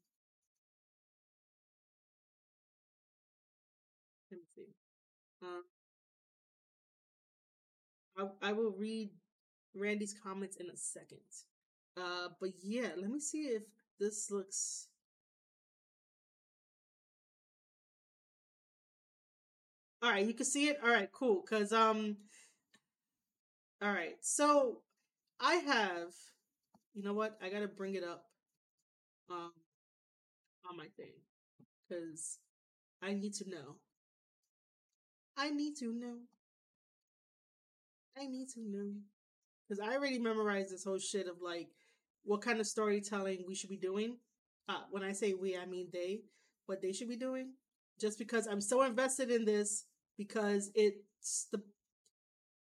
let 4.32 4.40
me 4.40 4.46
see. 4.56 4.74
Uh, 5.44 5.62
I, 8.44 8.50
I 8.50 8.54
will 8.54 8.72
read 8.72 9.10
Randy's 9.76 10.14
comments 10.24 10.58
in 10.58 10.70
a 10.70 10.78
second. 10.78 11.20
Uh, 11.98 12.30
but 12.40 12.52
yeah, 12.64 12.90
let 12.98 13.10
me 13.10 13.20
see 13.20 13.44
if 13.44 13.64
this 14.00 14.30
looks. 14.30 14.88
All 20.04 20.10
right, 20.12 20.26
you 20.26 20.34
can 20.34 20.46
see 20.46 20.68
it. 20.68 20.80
All 20.84 20.90
right, 20.90 21.12
cool. 21.12 21.42
Cause 21.42 21.72
um, 21.72 22.18
all 23.82 23.92
right. 23.92 24.16
So 24.22 24.82
I 25.40 25.56
have. 25.56 26.14
You 26.94 27.04
know 27.04 27.14
what? 27.14 27.38
I 27.42 27.50
gotta 27.50 27.68
bring 27.68 27.96
it 27.96 28.04
up. 28.04 28.26
Um, 29.30 29.52
on 30.70 30.76
my 30.76 30.88
thing, 30.98 31.14
cause 31.90 32.40
I 33.02 33.14
need 33.14 33.34
to 33.36 33.50
know. 33.50 33.78
I 35.38 35.50
need 35.50 35.78
to 35.78 35.94
know. 35.94 36.18
I 38.18 38.28
need 38.28 38.50
to 38.56 38.62
know. 38.62 38.92
Because 39.68 39.80
I 39.80 39.96
already 39.96 40.20
memorized 40.20 40.72
this 40.72 40.84
whole 40.84 41.00
shit 41.00 41.28
of 41.28 41.42
like 41.42 41.70
what 42.24 42.42
kind 42.42 42.60
of 42.60 42.68
storytelling 42.68 43.46
we 43.48 43.56
should 43.56 43.70
be 43.70 43.78
doing. 43.78 44.18
Uh, 44.68 44.82
when 44.92 45.04
I 45.04 45.14
say 45.14 45.34
we, 45.34 45.58
I 45.58 45.66
mean 45.66 45.88
they, 45.92 46.22
what 46.66 46.82
they 46.82 46.92
should 46.92 47.10
be 47.10 47.16
doing. 47.16 47.54
Just 48.00 48.20
because 48.20 48.48
I'm 48.48 48.62
so 48.62 48.84
invested 48.84 49.32
in 49.32 49.46
this, 49.46 49.86
because 50.18 50.72
it's 50.76 51.48
the 51.52 51.62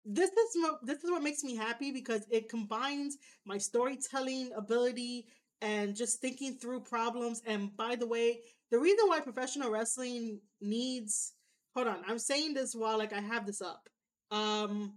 this 0.05 0.29
is 0.29 0.55
what 0.55 0.85
this 0.85 1.03
is 1.03 1.09
what 1.09 1.23
makes 1.23 1.43
me 1.43 1.55
happy 1.55 1.91
because 1.91 2.25
it 2.29 2.47
combines 2.47 3.17
my 3.45 3.57
storytelling 3.57 4.51
ability 4.55 5.25
and 5.61 5.95
just 5.95 6.21
thinking 6.21 6.53
through 6.53 6.81
problems. 6.81 7.41
And 7.45 7.75
by 7.75 7.95
the 7.95 8.07
way, 8.07 8.41
the 8.71 8.79
reason 8.79 9.07
why 9.07 9.19
professional 9.19 9.71
wrestling 9.71 10.39
needs 10.61 11.33
hold 11.73 11.87
on, 11.87 11.97
I'm 12.07 12.19
saying 12.19 12.53
this 12.53 12.75
while 12.75 12.97
like 12.97 13.13
I 13.13 13.21
have 13.21 13.45
this 13.45 13.61
up. 13.61 13.89
Um 14.29 14.93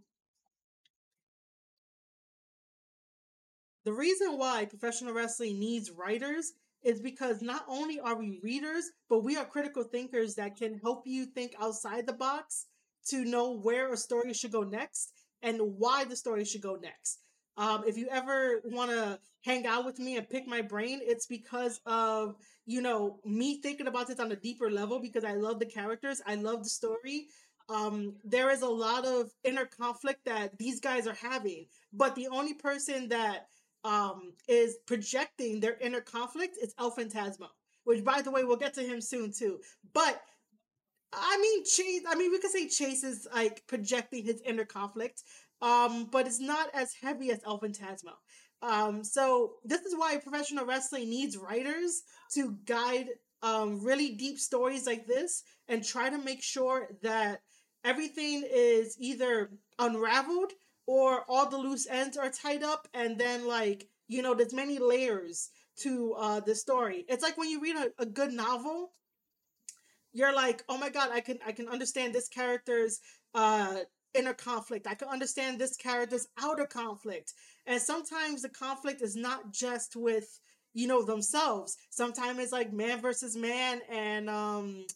the 3.84 3.92
reason 3.92 4.36
why 4.36 4.66
professional 4.66 5.14
wrestling 5.14 5.58
needs 5.58 5.90
writers 5.90 6.52
is 6.82 7.00
because 7.00 7.40
not 7.40 7.64
only 7.66 7.98
are 7.98 8.16
we 8.16 8.38
readers, 8.42 8.84
but 9.08 9.24
we 9.24 9.36
are 9.36 9.44
critical 9.44 9.82
thinkers 9.82 10.34
that 10.34 10.56
can 10.56 10.78
help 10.78 11.06
you 11.06 11.24
think 11.24 11.54
outside 11.58 12.06
the 12.06 12.12
box 12.12 12.66
to 13.10 13.24
know 13.24 13.52
where 13.52 13.92
a 13.92 13.96
story 13.96 14.32
should 14.34 14.52
go 14.52 14.62
next 14.62 15.12
and 15.42 15.60
why 15.60 16.04
the 16.04 16.16
story 16.16 16.44
should 16.44 16.62
go 16.62 16.76
next. 16.76 17.20
Um, 17.56 17.82
if 17.86 17.96
you 17.96 18.08
ever 18.10 18.60
want 18.66 18.92
to 18.92 19.18
hang 19.44 19.66
out 19.66 19.84
with 19.84 19.98
me 19.98 20.16
and 20.16 20.28
pick 20.28 20.46
my 20.46 20.62
brain, 20.62 21.00
it's 21.02 21.26
because 21.26 21.80
of, 21.86 22.36
you 22.66 22.80
know, 22.80 23.18
me 23.24 23.60
thinking 23.60 23.88
about 23.88 24.06
this 24.06 24.20
on 24.20 24.30
a 24.30 24.36
deeper 24.36 24.70
level 24.70 25.00
because 25.00 25.24
I 25.24 25.34
love 25.34 25.58
the 25.58 25.66
characters, 25.66 26.22
I 26.24 26.36
love 26.36 26.62
the 26.62 26.68
story. 26.68 27.26
Um, 27.68 28.14
there 28.24 28.50
is 28.50 28.62
a 28.62 28.68
lot 28.68 29.04
of 29.04 29.30
inner 29.42 29.66
conflict 29.66 30.24
that 30.24 30.56
these 30.56 30.80
guys 30.80 31.06
are 31.06 31.16
having, 31.20 31.66
but 31.92 32.14
the 32.14 32.28
only 32.28 32.54
person 32.54 33.08
that 33.08 33.48
um, 33.84 34.32
is 34.48 34.78
projecting 34.86 35.60
their 35.60 35.76
inner 35.80 36.00
conflict 36.00 36.56
is 36.62 36.74
El 36.78 36.94
Phantasmo, 36.94 37.48
which, 37.84 38.04
by 38.04 38.22
the 38.22 38.30
way, 38.30 38.44
we'll 38.44 38.56
get 38.56 38.74
to 38.74 38.82
him 38.82 39.00
soon 39.00 39.32
too. 39.32 39.58
But 39.92 40.20
I 41.12 41.38
mean, 41.40 41.64
Chase. 41.64 42.02
I 42.08 42.14
mean, 42.14 42.30
we 42.30 42.38
could 42.38 42.50
say 42.50 42.68
Chase 42.68 43.04
is 43.04 43.26
like 43.34 43.62
projecting 43.66 44.24
his 44.24 44.42
inner 44.44 44.64
conflict, 44.64 45.22
um, 45.62 46.08
but 46.10 46.26
it's 46.26 46.40
not 46.40 46.68
as 46.74 46.92
heavy 47.00 47.30
as 47.30 47.40
El 47.46 47.60
Phantasmo. 47.60 48.12
Um, 48.60 49.04
so 49.04 49.54
this 49.64 49.82
is 49.82 49.94
why 49.96 50.16
professional 50.16 50.66
wrestling 50.66 51.08
needs 51.08 51.36
writers 51.36 52.02
to 52.34 52.56
guide 52.66 53.06
um, 53.42 53.84
really 53.84 54.10
deep 54.16 54.38
stories 54.38 54.86
like 54.86 55.06
this 55.06 55.44
and 55.68 55.84
try 55.84 56.10
to 56.10 56.18
make 56.18 56.42
sure 56.42 56.88
that 57.02 57.40
everything 57.84 58.42
is 58.52 58.96
either 58.98 59.50
unraveled 59.78 60.52
or 60.86 61.24
all 61.28 61.48
the 61.48 61.56
loose 61.56 61.86
ends 61.88 62.16
are 62.16 62.30
tied 62.30 62.62
up 62.64 62.88
and 62.94 63.18
then 63.18 63.46
like 63.46 63.86
you 64.08 64.22
know 64.22 64.34
there's 64.34 64.54
many 64.54 64.78
layers 64.78 65.50
to 65.76 66.14
uh 66.18 66.40
the 66.40 66.54
story 66.54 67.04
it's 67.08 67.22
like 67.22 67.38
when 67.38 67.48
you 67.48 67.60
read 67.60 67.76
a, 67.76 68.02
a 68.02 68.06
good 68.06 68.32
novel 68.32 68.90
you're 70.12 70.34
like 70.34 70.62
oh 70.68 70.78
my 70.78 70.88
god 70.88 71.10
i 71.12 71.20
can 71.20 71.38
i 71.46 71.52
can 71.52 71.68
understand 71.68 72.14
this 72.14 72.28
character's 72.28 73.00
uh 73.34 73.78
inner 74.14 74.34
conflict. 74.34 74.86
I 74.86 74.94
can 74.94 75.08
understand 75.08 75.58
this 75.58 75.76
character's 75.76 76.28
outer 76.42 76.66
conflict. 76.66 77.34
And 77.66 77.80
sometimes 77.80 78.42
the 78.42 78.48
conflict 78.48 79.02
is 79.02 79.16
not 79.16 79.52
just 79.52 79.96
with 79.96 80.40
you 80.74 80.86
know 80.86 81.02
themselves. 81.02 81.76
Sometimes 81.90 82.38
it's 82.38 82.52
like 82.52 82.72
man 82.72 83.00
versus 83.00 83.36
man 83.36 83.80
and 83.90 84.28
um 84.30 84.86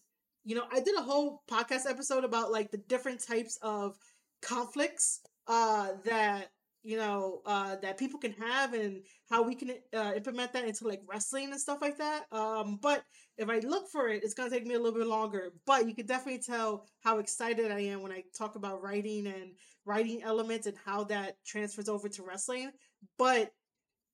you 0.45 0.55
know 0.55 0.65
i 0.73 0.81
did 0.81 0.97
a 0.97 1.03
whole 1.03 1.43
podcast 1.51 1.89
episode 1.89 2.25
about 2.25 2.51
like 2.53 2.71
the 2.71 2.79
different 2.89 3.25
types 3.25 3.59
of 3.63 3.97
conflicts 4.43 5.21
uh 5.47 5.91
that 6.05 6.52
you 6.83 6.97
know 6.97 7.41
uh 7.47 7.76
that 7.76 7.99
people 7.99 8.18
can 8.18 8.33
have 8.33 8.74
and 8.74 9.03
how 9.30 9.43
we 9.43 9.55
can 9.55 9.70
uh, 9.95 10.12
implement 10.16 10.53
that 10.53 10.64
into 10.64 10.87
like 10.87 11.01
wrestling 11.07 11.51
and 11.51 11.61
stuff 11.61 11.78
like 11.80 11.97
that 11.97 12.24
um 12.33 12.78
but 12.83 13.05
if 13.39 13.49
i 13.49 13.59
look 13.61 13.89
for 13.89 14.09
it 14.09 14.22
it's 14.24 14.35
gonna 14.35 14.51
take 14.51 14.66
me 14.66 14.74
a 14.74 14.78
little 14.78 14.99
bit 14.99 15.07
longer 15.07 15.53
but 15.66 15.87
you 15.87 15.95
can 15.95 16.07
definitely 16.07 16.43
tell 16.43 16.87
how 17.01 17.18
excited 17.18 17.70
i 17.70 17.80
am 17.80 18.03
when 18.03 18.12
i 18.12 18.22
talk 18.37 18.57
about 18.57 18.83
writing 18.83 19.26
and 19.26 19.53
writing 19.85 20.22
elements 20.22 20.66
and 20.66 20.76
how 20.85 21.05
that 21.05 21.37
transfers 21.47 21.89
over 21.89 22.09
to 22.09 22.22
wrestling 22.22 22.70
but 23.18 23.53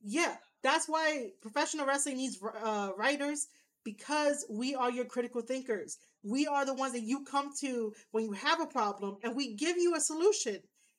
yeah 0.03 0.35
that's 0.63 0.89
why 0.89 1.31
professional 1.41 1.87
wrestling 1.87 2.17
needs 2.17 2.39
uh, 2.63 2.91
writers 2.97 3.49
because 3.85 4.45
we 4.51 4.75
are 4.75 4.91
your 4.91 5.05
critical 5.05 5.41
thinkers. 5.41 5.97
We 6.23 6.47
are 6.47 6.67
the 6.67 6.75
ones 6.75 6.93
that 6.93 7.03
you 7.03 7.25
come 7.25 7.51
to 7.61 7.95
when 8.11 8.25
you 8.25 8.33
have 8.33 8.61
a 8.61 8.67
problem 8.67 9.17
and 9.23 9.35
we 9.35 9.55
give 9.55 9.79
you 9.79 9.95
a 9.95 10.01
solution 10.01 10.59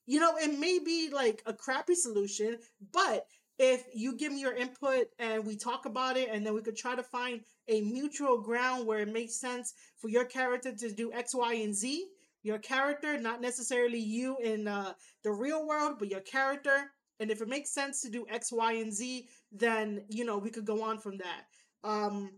you 0.09 0.19
know, 0.19 0.35
it 0.37 0.57
may 0.57 0.79
be 0.79 1.11
like 1.13 1.43
a 1.45 1.53
crappy 1.53 1.93
solution, 1.93 2.57
but 2.91 3.27
if 3.59 3.85
you 3.93 4.17
give 4.17 4.33
me 4.33 4.41
your 4.41 4.55
input 4.55 5.05
and 5.19 5.45
we 5.45 5.55
talk 5.55 5.85
about 5.85 6.17
it 6.17 6.29
and 6.31 6.43
then 6.43 6.55
we 6.55 6.63
could 6.63 6.75
try 6.75 6.95
to 6.95 7.03
find 7.03 7.41
a 7.67 7.81
mutual 7.81 8.41
ground 8.41 8.87
where 8.87 9.01
it 9.01 9.13
makes 9.13 9.39
sense 9.39 9.75
for 9.97 10.09
your 10.09 10.25
character 10.25 10.73
to 10.73 10.91
do 10.91 11.13
X, 11.13 11.35
Y, 11.35 11.53
and 11.53 11.75
Z, 11.75 12.07
your 12.41 12.57
character, 12.57 13.19
not 13.19 13.39
necessarily 13.39 13.99
you 13.99 14.35
in 14.37 14.67
uh, 14.67 14.93
the 15.23 15.31
real 15.31 15.67
world, 15.67 15.97
but 15.99 16.09
your 16.09 16.21
character. 16.21 16.89
And 17.19 17.29
if 17.29 17.39
it 17.39 17.47
makes 17.47 17.69
sense 17.71 18.01
to 18.01 18.09
do 18.09 18.25
X, 18.31 18.51
Y, 18.51 18.73
and 18.73 18.91
Z, 18.91 19.27
then, 19.51 20.05
you 20.09 20.25
know, 20.25 20.39
we 20.39 20.49
could 20.49 20.65
go 20.65 20.81
on 20.81 20.97
from 20.97 21.19
that. 21.19 21.43
Um, 21.83 22.31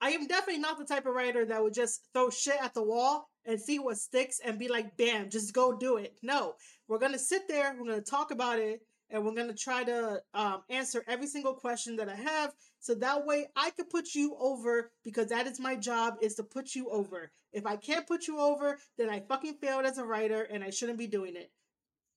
I 0.00 0.10
am 0.10 0.28
definitely 0.28 0.60
not 0.60 0.78
the 0.78 0.84
type 0.84 1.06
of 1.06 1.14
writer 1.14 1.44
that 1.44 1.60
would 1.60 1.74
just 1.74 2.02
throw 2.14 2.30
shit 2.30 2.62
at 2.62 2.72
the 2.72 2.84
wall 2.84 3.28
and 3.44 3.60
see 3.60 3.78
what 3.78 3.98
sticks 3.98 4.40
and 4.44 4.58
be 4.58 4.68
like, 4.68 4.96
bam, 4.96 5.30
just 5.30 5.54
go 5.54 5.76
do 5.76 5.96
it. 5.96 6.16
No, 6.22 6.54
we're 6.86 6.98
going 6.98 7.12
to 7.12 7.18
sit 7.18 7.48
there, 7.48 7.74
we're 7.78 7.86
going 7.86 8.02
to 8.02 8.10
talk 8.10 8.30
about 8.30 8.58
it, 8.58 8.82
and 9.10 9.24
we're 9.24 9.34
going 9.34 9.48
to 9.48 9.54
try 9.54 9.84
to 9.84 10.20
um, 10.34 10.62
answer 10.68 11.04
every 11.08 11.26
single 11.26 11.54
question 11.54 11.96
that 11.96 12.08
I 12.08 12.14
have. 12.14 12.52
So 12.80 12.94
that 12.96 13.26
way 13.26 13.46
I 13.56 13.70
could 13.70 13.90
put 13.90 14.14
you 14.14 14.36
over 14.38 14.90
because 15.02 15.28
that 15.28 15.46
is 15.46 15.58
my 15.58 15.76
job 15.76 16.14
is 16.20 16.34
to 16.36 16.42
put 16.42 16.74
you 16.74 16.90
over. 16.90 17.30
If 17.52 17.66
I 17.66 17.76
can't 17.76 18.06
put 18.06 18.26
you 18.26 18.38
over, 18.38 18.78
then 18.98 19.08
I 19.08 19.20
fucking 19.20 19.54
failed 19.54 19.86
as 19.86 19.98
a 19.98 20.04
writer 20.04 20.42
and 20.42 20.62
I 20.62 20.70
shouldn't 20.70 20.98
be 20.98 21.06
doing 21.06 21.36
it. 21.36 21.50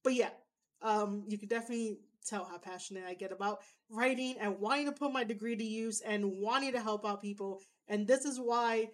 But 0.03 0.15
yeah, 0.15 0.31
um, 0.81 1.23
you 1.27 1.38
can 1.38 1.48
definitely 1.48 1.99
tell 2.26 2.43
how 2.43 2.57
passionate 2.57 3.06
I 3.07 3.14
get 3.14 3.31
about 3.31 3.60
writing 3.89 4.35
and 4.39 4.60
wanting 4.60 4.85
to 4.85 4.91
put 4.91 5.14
my 5.14 5.23
degree 5.23 5.56
to 5.56 5.64
use 5.64 6.02
and 6.02 6.26
wanting 6.26 6.73
to 6.73 6.81
help 6.81 7.06
out 7.06 7.22
people. 7.22 7.61
And 7.88 8.07
this 8.07 8.26
is 8.26 8.39
why 8.39 8.89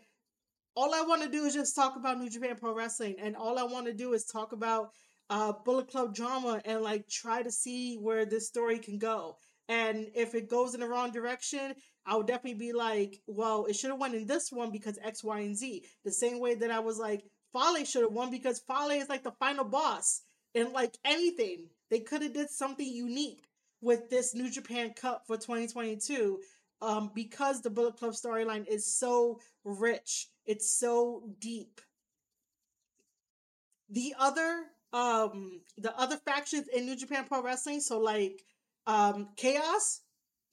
all 0.77 0.93
I 0.93 1.01
want 1.01 1.23
to 1.23 1.29
do 1.29 1.45
is 1.45 1.55
just 1.55 1.75
talk 1.75 1.95
about 1.95 2.19
New 2.19 2.29
Japan 2.29 2.55
Pro 2.55 2.71
Wrestling, 2.71 3.15
and 3.19 3.35
all 3.35 3.57
I 3.57 3.63
want 3.63 3.87
to 3.87 3.93
do 3.93 4.13
is 4.13 4.25
talk 4.25 4.51
about 4.51 4.91
uh, 5.27 5.51
Bullet 5.65 5.89
Club 5.89 6.13
drama 6.13 6.61
and 6.65 6.83
like 6.83 7.09
try 7.09 7.41
to 7.41 7.51
see 7.51 7.95
where 7.95 8.27
this 8.27 8.47
story 8.47 8.77
can 8.77 8.99
go. 8.99 9.37
And 9.69 10.05
if 10.13 10.35
it 10.35 10.47
goes 10.47 10.75
in 10.75 10.81
the 10.81 10.87
wrong 10.87 11.11
direction, 11.11 11.73
I 12.05 12.15
would 12.15 12.27
definitely 12.27 12.59
be 12.59 12.73
like, 12.73 13.19
well, 13.25 13.65
it 13.65 13.75
should 13.75 13.89
have 13.89 13.99
went 13.99 14.13
in 14.13 14.27
this 14.27 14.51
one 14.51 14.71
because 14.71 14.99
X, 15.03 15.23
Y, 15.23 15.39
and 15.39 15.57
Z. 15.57 15.83
The 16.05 16.11
same 16.11 16.39
way 16.39 16.53
that 16.53 16.69
I 16.69 16.79
was 16.79 16.99
like, 16.99 17.23
Fale 17.53 17.83
should 17.83 18.03
have 18.03 18.13
won 18.13 18.29
because 18.29 18.61
Fale 18.67 18.91
is 18.91 19.09
like 19.09 19.23
the 19.23 19.31
final 19.31 19.65
boss 19.65 20.21
in 20.53 20.71
like 20.73 20.95
anything. 21.03 21.69
They 21.89 22.01
could 22.01 22.21
have 22.21 22.33
did 22.33 22.51
something 22.51 22.87
unique 22.87 23.43
with 23.81 24.11
this 24.11 24.35
New 24.35 24.51
Japan 24.51 24.93
Cup 24.93 25.23
for 25.25 25.37
2022 25.37 26.39
um, 26.81 27.11
because 27.13 27.61
the 27.61 27.69
Bullet 27.69 27.97
Club 27.97 28.13
storyline 28.13 28.67
is 28.67 28.85
so 28.85 29.39
rich. 29.63 30.27
It's 30.45 30.69
so 30.69 31.23
deep. 31.39 31.81
The 33.89 34.15
other 34.19 34.63
um 34.93 35.61
the 35.77 35.97
other 35.99 36.17
factions 36.17 36.67
in 36.69 36.85
New 36.85 36.95
Japan 36.95 37.25
Pro 37.27 37.41
Wrestling, 37.41 37.81
so 37.81 37.99
like 37.99 38.43
um 38.85 39.29
Chaos, 39.35 40.01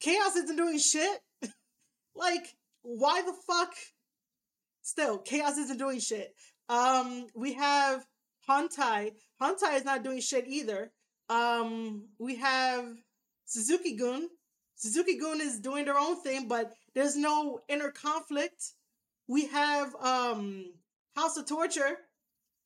Chaos 0.01 0.37
isn't 0.37 0.57
doing 0.57 0.79
shit. 0.79 1.21
like, 2.15 2.55
why 2.83 3.23
the 3.23 3.35
fuck 3.47 3.75
still, 4.83 5.19
Chaos 5.19 5.57
isn't 5.57 5.79
doing 5.79 6.01
shit. 6.01 6.35
Um, 6.69 7.27
we 7.35 7.55
have 7.55 8.05
Hontai. 8.49 9.13
Hontai 9.41 9.77
is 9.77 9.85
not 9.85 10.05
doing 10.05 10.21
shit 10.21 10.47
either. 10.47 10.93
Um, 11.29 12.09
we 12.19 12.37
have 12.37 12.85
Suzuki 13.47 13.97
Gun. 13.97 14.29
Suzuki 14.85 15.17
Gun 15.17 15.41
is 15.41 15.61
doing 15.61 15.87
their 15.87 15.99
own 15.99 16.21
thing, 16.21 16.47
but 16.47 16.75
there's 16.95 17.17
no 17.17 17.61
inner 17.71 17.91
conflict. 17.91 18.73
We 19.27 19.47
have 19.47 19.95
um 19.99 20.75
House 21.17 21.39
of 21.39 21.47
Torture. 21.47 21.97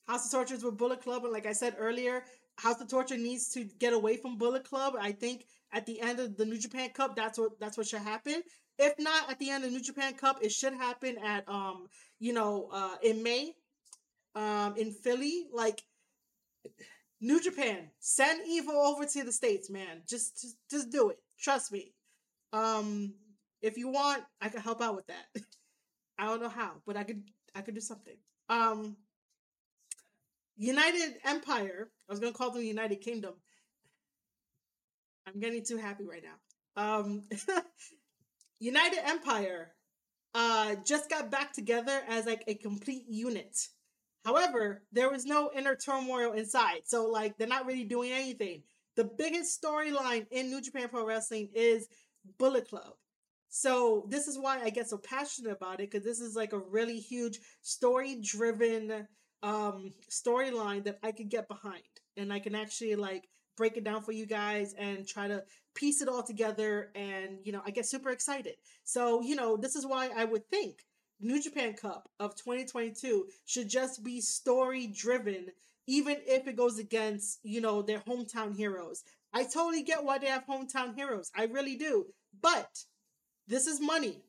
House 0.09 0.24
of 0.27 0.32
Torture 0.32 0.55
is 0.55 0.65
with 0.65 0.77
Bullet 0.77 1.01
Club, 1.01 1.23
and 1.23 1.32
like 1.32 1.47
I 1.47 1.53
said 1.53 1.77
earlier, 1.78 2.24
House 2.57 2.81
of 2.81 2.89
Torture 2.89 3.16
needs 3.16 3.51
to 3.51 3.62
get 3.78 3.93
away 3.93 4.16
from 4.16 4.36
Bullet 4.36 4.65
Club. 4.65 4.95
I 5.01 5.12
think 5.12 5.45
at 5.73 5.86
the 5.86 6.01
end 6.01 6.19
of 6.19 6.36
the 6.36 6.45
New 6.45 6.59
Japan 6.59 6.90
Cup, 6.90 7.15
that's 7.15 7.39
what 7.39 7.61
that's 7.61 7.78
what 7.78 7.86
should 7.86 8.01
happen. 8.01 8.43
If 8.81 8.95
not 8.99 9.31
at 9.31 9.39
the 9.39 9.51
end 9.51 9.62
of 9.62 9.70
the 9.70 9.77
New 9.77 9.85
Japan 9.85 10.15
Cup, 10.15 10.40
it 10.43 10.51
should 10.51 10.73
happen 10.74 11.19
at 11.19 11.49
um, 11.49 11.86
you 12.19 12.32
know, 12.32 12.69
uh 12.73 12.97
in 13.01 13.23
May, 13.23 13.53
um, 14.35 14.74
in 14.77 14.90
Philly. 14.90 15.47
Like 15.53 15.82
New 17.20 17.40
Japan, 17.40 17.90
send 18.01 18.40
Evil 18.45 18.74
over 18.74 19.07
to 19.07 19.23
the 19.23 19.31
States, 19.31 19.70
man. 19.70 20.03
Just 20.09 20.40
just 20.40 20.57
just 20.69 20.90
do 20.90 21.11
it. 21.11 21.19
Trust 21.39 21.70
me. 21.70 21.93
Um, 22.53 23.15
if 23.62 23.77
you 23.77 23.89
want, 23.89 24.23
I 24.41 24.49
can 24.49 24.61
help 24.61 24.81
out 24.81 24.97
with 24.97 25.07
that. 25.09 25.27
I 26.19 26.27
don't 26.27 26.43
know 26.43 26.49
how, 26.49 26.73
but 26.87 26.97
I 26.97 27.05
could 27.05 27.23
I 27.55 27.61
could 27.61 27.75
do 27.75 27.81
something. 27.81 28.16
Um 28.49 28.97
United 30.57 31.15
Empire, 31.25 31.91
I 32.09 32.12
was 32.12 32.20
gonna 32.20 32.33
call 32.33 32.51
them 32.51 32.62
United 32.62 33.01
Kingdom. 33.01 33.35
I'm 35.27 35.41
getting 35.41 35.65
too 35.65 35.77
happy 35.77 36.05
right 36.05 36.25
now. 36.25 36.83
Um 36.83 37.23
United 38.61 38.99
Empire 39.05 39.73
uh 40.35 40.75
just 40.85 41.09
got 41.09 41.31
back 41.31 41.53
together 41.53 42.03
as 42.09 42.27
like 42.27 42.43
a 42.49 42.55
complete 42.55 43.05
unit. 43.09 43.57
However, 44.25 44.83
there 44.93 45.11
was 45.11 45.25
no 45.25 45.51
inner 45.55 45.77
turmoil 45.77 46.33
inside. 46.33 46.83
So 46.85 47.07
like 47.07 47.39
they're 47.39 47.47
not 47.47 47.66
really 47.66 47.85
doing 47.85 48.12
anything. 48.12 48.62
The 48.97 49.05
biggest 49.05 49.62
storyline 49.62 50.27
in 50.33 50.51
New 50.51 50.61
Japan 50.61 50.89
Pro 50.89 51.07
Wrestling 51.07 51.51
is 51.55 51.87
Bullet 52.39 52.69
Club. 52.69 52.95
So 53.49 54.07
this 54.09 54.29
is 54.29 54.39
why 54.39 54.61
I 54.63 54.71
get 54.71 54.89
so 54.89 54.99
passionate 54.99 55.53
about 55.53 55.81
it 55.81 55.91
because 55.91 56.05
this 56.05 56.21
is 56.21 56.37
like 56.37 56.53
a 56.53 56.59
really 56.59 56.99
huge 57.01 57.41
story 57.63 58.17
driven 58.23 59.07
um 59.43 59.93
storyline 60.11 60.85
that 60.85 60.99
I 61.03 61.13
could 61.13 61.29
get 61.29 61.47
behind 61.47 61.85
and 62.17 62.33
I 62.33 62.41
can 62.41 62.57
actually 62.57 62.97
like 62.97 63.29
break 63.57 63.77
it 63.77 63.85
down 63.85 64.03
for 64.03 64.13
you 64.13 64.27
guys 64.27 64.75
and 64.77 65.07
try 65.07 65.29
to 65.29 65.45
piece 65.75 66.03
it 66.03 66.09
all 66.09 66.23
together 66.23 66.91
and 66.95 67.39
you 67.45 67.53
know 67.53 67.63
I 67.65 67.71
get 67.71 67.87
super 67.87 68.11
excited. 68.11 68.55
So, 68.85 69.23
you 69.23 69.37
know, 69.37 69.57
this 69.57 69.77
is 69.77 69.87
why 69.87 70.11
I 70.17 70.25
would 70.25 70.49
think 70.49 70.85
New 71.21 71.43
Japan 71.43 71.75
Cup 71.75 72.09
of 72.21 72.37
2022 72.37 73.27
should 73.47 73.69
just 73.69 74.05
be 74.05 74.21
story 74.21 74.87
driven 74.87 75.47
even 75.87 76.17
if 76.27 76.47
it 76.47 76.55
goes 76.57 76.79
against, 76.79 77.41
you 77.43 77.61
know, 77.63 77.81
their 77.81 78.01
hometown 78.01 78.55
heroes. 78.55 79.03
I 79.33 79.45
totally 79.45 79.83
get 79.83 80.05
why 80.05 80.19
they 80.19 80.27
have 80.27 80.47
hometown 80.47 80.95
heroes. 80.95 81.31
I 81.35 81.45
really 81.45 81.77
do. 81.77 82.07
But 82.41 82.69
this 83.47 83.67
is 83.67 83.81
money. 83.81 84.23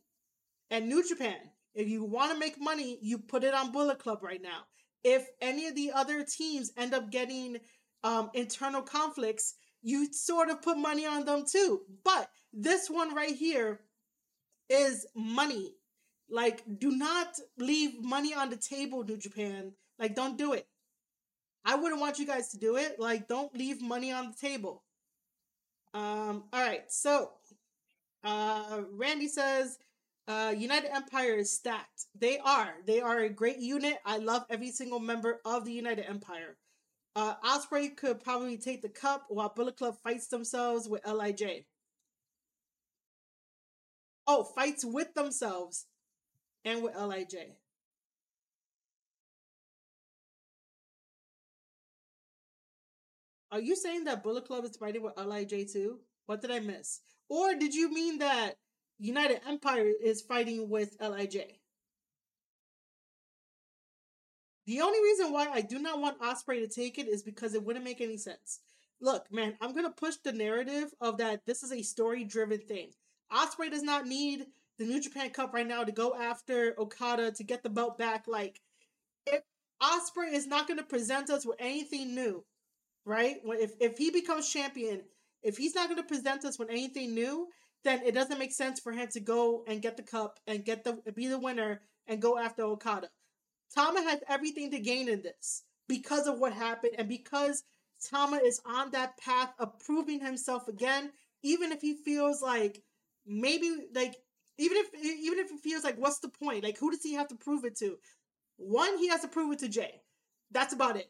And 0.72 0.88
New 0.88 1.08
Japan, 1.08 1.38
if 1.74 1.88
you 1.88 2.04
want 2.04 2.32
to 2.32 2.40
make 2.40 2.60
money, 2.60 3.00
you 3.02 3.18
put 3.18 3.44
it 3.44 3.54
on 3.54 3.72
Bullet 3.72 4.00
Club 4.00 4.20
right 4.22 4.42
now. 4.42 4.62
If 5.04 5.28
any 5.42 5.68
of 5.68 5.76
the 5.76 5.92
other 5.94 6.24
teams 6.24 6.72
end 6.78 6.94
up 6.94 7.10
getting 7.10 7.58
um, 8.04 8.30
internal 8.34 8.82
conflicts, 8.82 9.56
you 9.82 10.12
sort 10.12 10.50
of 10.50 10.62
put 10.62 10.78
money 10.78 11.06
on 11.06 11.26
them 11.26 11.44
too. 11.50 11.82
But 12.04 12.30
this 12.54 12.90
one 12.90 13.16
right 13.16 13.36
here 13.36 13.80
is 14.70 15.06
money. 15.16 15.76
Like, 16.30 16.64
do 16.80 16.92
not 16.92 17.40
leave 17.58 18.04
money 18.04 18.34
on 18.34 18.50
the 18.50 18.58
table, 18.58 19.04
New 19.04 19.18
Japan. 19.18 19.72
Like, 19.98 20.16
don't 20.16 20.38
do 20.38 20.54
it. 20.54 20.68
I 21.66 21.76
wouldn't 21.76 22.02
want 22.02 22.20
you 22.20 22.28
guys 22.28 22.50
to 22.50 22.58
do 22.58 22.76
it. 22.78 23.00
Like, 23.00 23.28
don't 23.28 23.54
leave 23.56 23.82
money 23.82 24.12
on 24.12 24.32
the 24.32 24.48
table. 24.48 24.84
Um, 25.94 26.44
all 26.54 26.62
right, 26.62 26.84
so 26.90 27.32
uh, 28.24 28.82
Randy 28.92 29.28
says, 29.28 29.78
uh, 30.28 30.54
United 30.56 30.94
Empire 30.94 31.36
is 31.36 31.52
stacked. 31.52 32.06
They 32.14 32.38
are. 32.40 32.76
They 32.86 33.02
are 33.02 33.20
a 33.20 33.30
great 33.30 33.58
unit. 33.58 33.98
I 34.06 34.18
love 34.18 34.46
every 34.50 34.72
single 34.72 35.00
member 35.00 35.40
of 35.46 35.66
the 35.66 35.72
United 35.72 36.08
Empire. 36.08 36.58
Uh, 37.16 37.36
Ospreay 37.44 37.96
could 37.98 38.24
probably 38.24 38.58
take 38.58 38.82
the 38.82 38.90
cup 38.90 39.26
while 39.30 39.52
Bullet 39.56 39.76
Club 39.78 39.96
fights 40.04 40.28
themselves 40.28 40.88
with 40.88 41.06
Lij. 41.06 41.66
Oh, 44.28 44.44
fights 44.44 44.86
with 44.86 45.14
themselves 45.16 45.88
and 46.64 46.84
with 46.84 46.96
Lij. 46.96 47.56
Are 53.52 53.60
you 53.60 53.76
saying 53.76 54.04
that 54.04 54.22
Bullet 54.22 54.46
Club 54.46 54.64
is 54.66 54.78
fighting 54.78 55.02
with 55.02 55.18
Lij 55.18 55.66
too? 55.66 56.00
What 56.28 56.42
did 56.42 56.52
I 56.52 56.60
miss? 56.60 57.02
Or 57.30 57.54
did 57.56 57.74
you 57.76 57.94
mean 57.94 58.20
that 58.20 58.56
United 58.98 59.42
Empire 59.48 59.92
is 60.04 60.22
fighting 60.22 60.70
with 60.70 60.98
Lij? 61.00 61.60
The 64.66 64.82
only 64.82 65.02
reason 65.02 65.32
why 65.32 65.48
I 65.48 65.62
do 65.62 65.80
not 65.80 66.00
want 66.00 66.22
Ospreay 66.22 66.60
to 66.60 66.68
take 66.68 67.00
it 67.00 67.08
is 67.08 67.24
because 67.24 67.54
it 67.54 67.64
wouldn't 67.64 67.86
make 67.86 68.02
any 68.02 68.18
sense. 68.18 68.60
Look, 69.02 69.32
man, 69.32 69.56
I'm 69.62 69.74
gonna 69.74 69.90
push 69.92 70.16
the 70.18 70.32
narrative 70.32 70.94
of 71.02 71.18
that 71.18 71.46
this 71.46 71.64
is 71.64 71.72
a 71.72 71.82
story-driven 71.82 72.60
thing. 72.60 72.92
Ospreay 73.32 73.72
does 73.72 73.84
not 73.84 74.06
need 74.06 74.46
the 74.78 74.86
New 74.86 75.00
Japan 75.02 75.30
Cup 75.30 75.54
right 75.54 75.68
now 75.68 75.84
to 75.84 75.92
go 75.92 76.16
after 76.16 76.76
Okada 76.80 77.32
to 77.32 77.44
get 77.44 77.64
the 77.64 77.70
belt 77.70 77.98
back. 77.98 78.28
Like, 78.28 78.62
if 79.26 79.42
Ospreay 79.82 80.34
is 80.34 80.48
not 80.48 80.68
gonna 80.68 80.84
present 80.84 81.30
us 81.30 81.46
with 81.46 81.58
anything 81.60 82.14
new, 82.14 82.46
right? 83.06 83.38
If 83.46 83.74
if 83.80 83.98
he 83.98 84.12
becomes 84.12 84.50
champion 84.50 85.04
if 85.44 85.58
he's 85.58 85.76
not 85.76 85.90
going 85.90 86.02
to 86.02 86.08
present 86.08 86.46
us 86.46 86.60
with 86.60 86.70
anything 86.70 87.14
new, 87.14 87.48
then 87.84 88.02
it 88.06 88.14
doesn't 88.14 88.40
make 88.40 88.52
sense 88.52 88.80
for 88.80 88.92
him 88.92 89.08
to 89.10 89.20
go 89.20 89.64
and 89.68 89.82
get 89.82 89.98
the 89.98 90.04
cup 90.04 90.40
and 90.48 90.66
get 90.66 90.84
the 90.84 91.00
be 91.14 91.28
the 91.28 91.40
winner 91.40 91.82
and 92.08 92.22
go 92.22 92.38
after 92.38 92.64
Okada. 92.64 93.10
Tama 93.74 94.02
has 94.02 94.20
everything 94.28 94.72
to 94.72 94.80
gain 94.80 95.08
in 95.08 95.22
this 95.22 95.64
because 95.88 96.28
of 96.28 96.40
what 96.40 96.54
happened 96.54 96.94
and 96.98 97.08
because 97.08 97.64
Tama 98.10 98.38
is 98.38 98.62
on 98.66 98.92
that 98.92 99.18
path 99.18 99.54
of 99.60 99.80
proving 99.80 100.20
himself 100.20 100.68
again, 100.68 101.12
even 101.44 101.72
if 101.72 101.82
he 101.82 101.96
feels 101.96 102.42
like 102.42 102.82
maybe 103.26 103.76
like 103.94 104.16
even 104.58 104.78
if 104.78 104.88
even 104.96 105.40
if 105.40 105.52
it 105.52 105.60
feels 105.60 105.84
like 105.84 105.98
what's 105.98 106.20
the 106.20 106.30
point? 106.30 106.64
Like 106.64 106.78
who 106.78 106.92
does 106.92 107.04
he 107.04 107.14
have 107.14 107.28
to 107.30 107.36
prove 107.36 107.64
it 107.64 107.78
to? 107.78 107.98
One, 108.58 108.98
he 108.98 109.08
has 109.10 109.22
to 109.22 109.28
prove 109.28 109.54
it 109.54 109.60
to 109.60 109.70
Jay. 109.70 110.02
That's 110.52 110.74
about 110.74 110.98
it. 110.98 111.10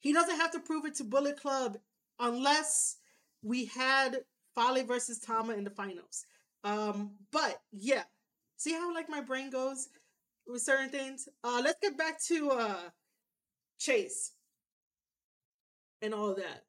He 0.00 0.12
doesn't 0.12 0.36
have 0.36 0.52
to 0.52 0.60
prove 0.60 0.84
it 0.86 0.94
to 0.96 1.04
Bullet 1.04 1.40
Club 1.40 1.78
unless 2.22 2.96
we 3.42 3.66
had 3.66 4.18
Fale 4.54 4.84
versus 4.86 5.18
Tama 5.18 5.54
in 5.54 5.64
the 5.64 5.70
finals. 5.70 6.24
Um, 6.64 7.16
but 7.32 7.60
yeah, 7.72 8.04
see 8.56 8.72
how 8.72 8.94
like 8.94 9.10
my 9.10 9.20
brain 9.20 9.50
goes 9.50 9.88
with 10.46 10.62
certain 10.62 10.88
things. 10.88 11.28
Uh, 11.44 11.60
let's 11.62 11.78
get 11.82 11.98
back 11.98 12.22
to 12.28 12.50
uh 12.50 12.90
Chase 13.78 14.32
and 16.00 16.14
all 16.14 16.34
that. 16.34 16.64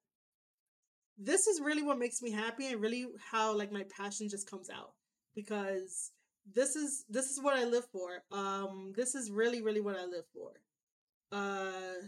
This 1.18 1.46
is 1.46 1.62
really 1.62 1.84
what 1.84 2.00
makes 2.00 2.22
me 2.24 2.32
happy 2.32 2.68
and 2.68 2.82
really 2.82 3.06
how 3.32 3.56
like 3.56 3.72
my 3.72 3.84
passion 3.96 4.28
just 4.30 4.50
comes 4.50 4.70
out 4.70 4.94
because 5.36 6.12
this 6.52 6.76
is 6.76 7.06
this 7.08 7.28
is 7.28 7.40
what 7.40 7.56
I 7.56 7.66
live 7.66 7.86
for. 7.92 8.24
Um, 8.32 8.94
this 8.96 9.14
is 9.14 9.30
really 9.30 9.62
really 9.62 9.82
what 9.82 9.96
I 9.96 10.06
live 10.06 10.26
for. 10.34 10.54
Uh, 11.32 12.02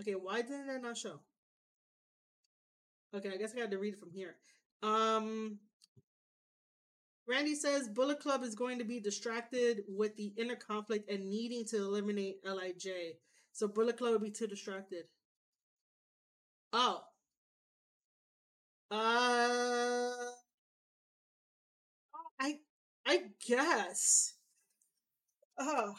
okay, 0.00 0.14
why 0.14 0.40
didn't 0.40 0.66
that 0.68 0.82
not 0.82 0.96
show? 0.96 1.20
Okay, 3.16 3.30
I 3.32 3.36
guess 3.36 3.54
I 3.56 3.60
had 3.60 3.70
to 3.70 3.78
read 3.78 3.94
it 3.94 4.00
from 4.00 4.10
here. 4.10 4.36
Um, 4.82 5.58
Randy 7.26 7.54
says 7.54 7.88
Bullet 7.88 8.20
Club 8.20 8.42
is 8.42 8.54
going 8.54 8.78
to 8.78 8.84
be 8.84 9.00
distracted 9.00 9.82
with 9.88 10.16
the 10.16 10.32
inner 10.36 10.54
conflict 10.54 11.10
and 11.10 11.28
needing 11.28 11.64
to 11.66 11.78
eliminate 11.78 12.40
Lij. 12.44 12.86
So 13.52 13.66
Bullet 13.66 13.96
Club 13.96 14.12
will 14.12 14.20
be 14.20 14.30
too 14.30 14.46
distracted. 14.46 15.04
Oh. 16.72 17.02
Uh 18.90 20.30
I 22.38 22.58
I 23.04 23.22
guess. 23.48 24.34
Oh 25.58 25.94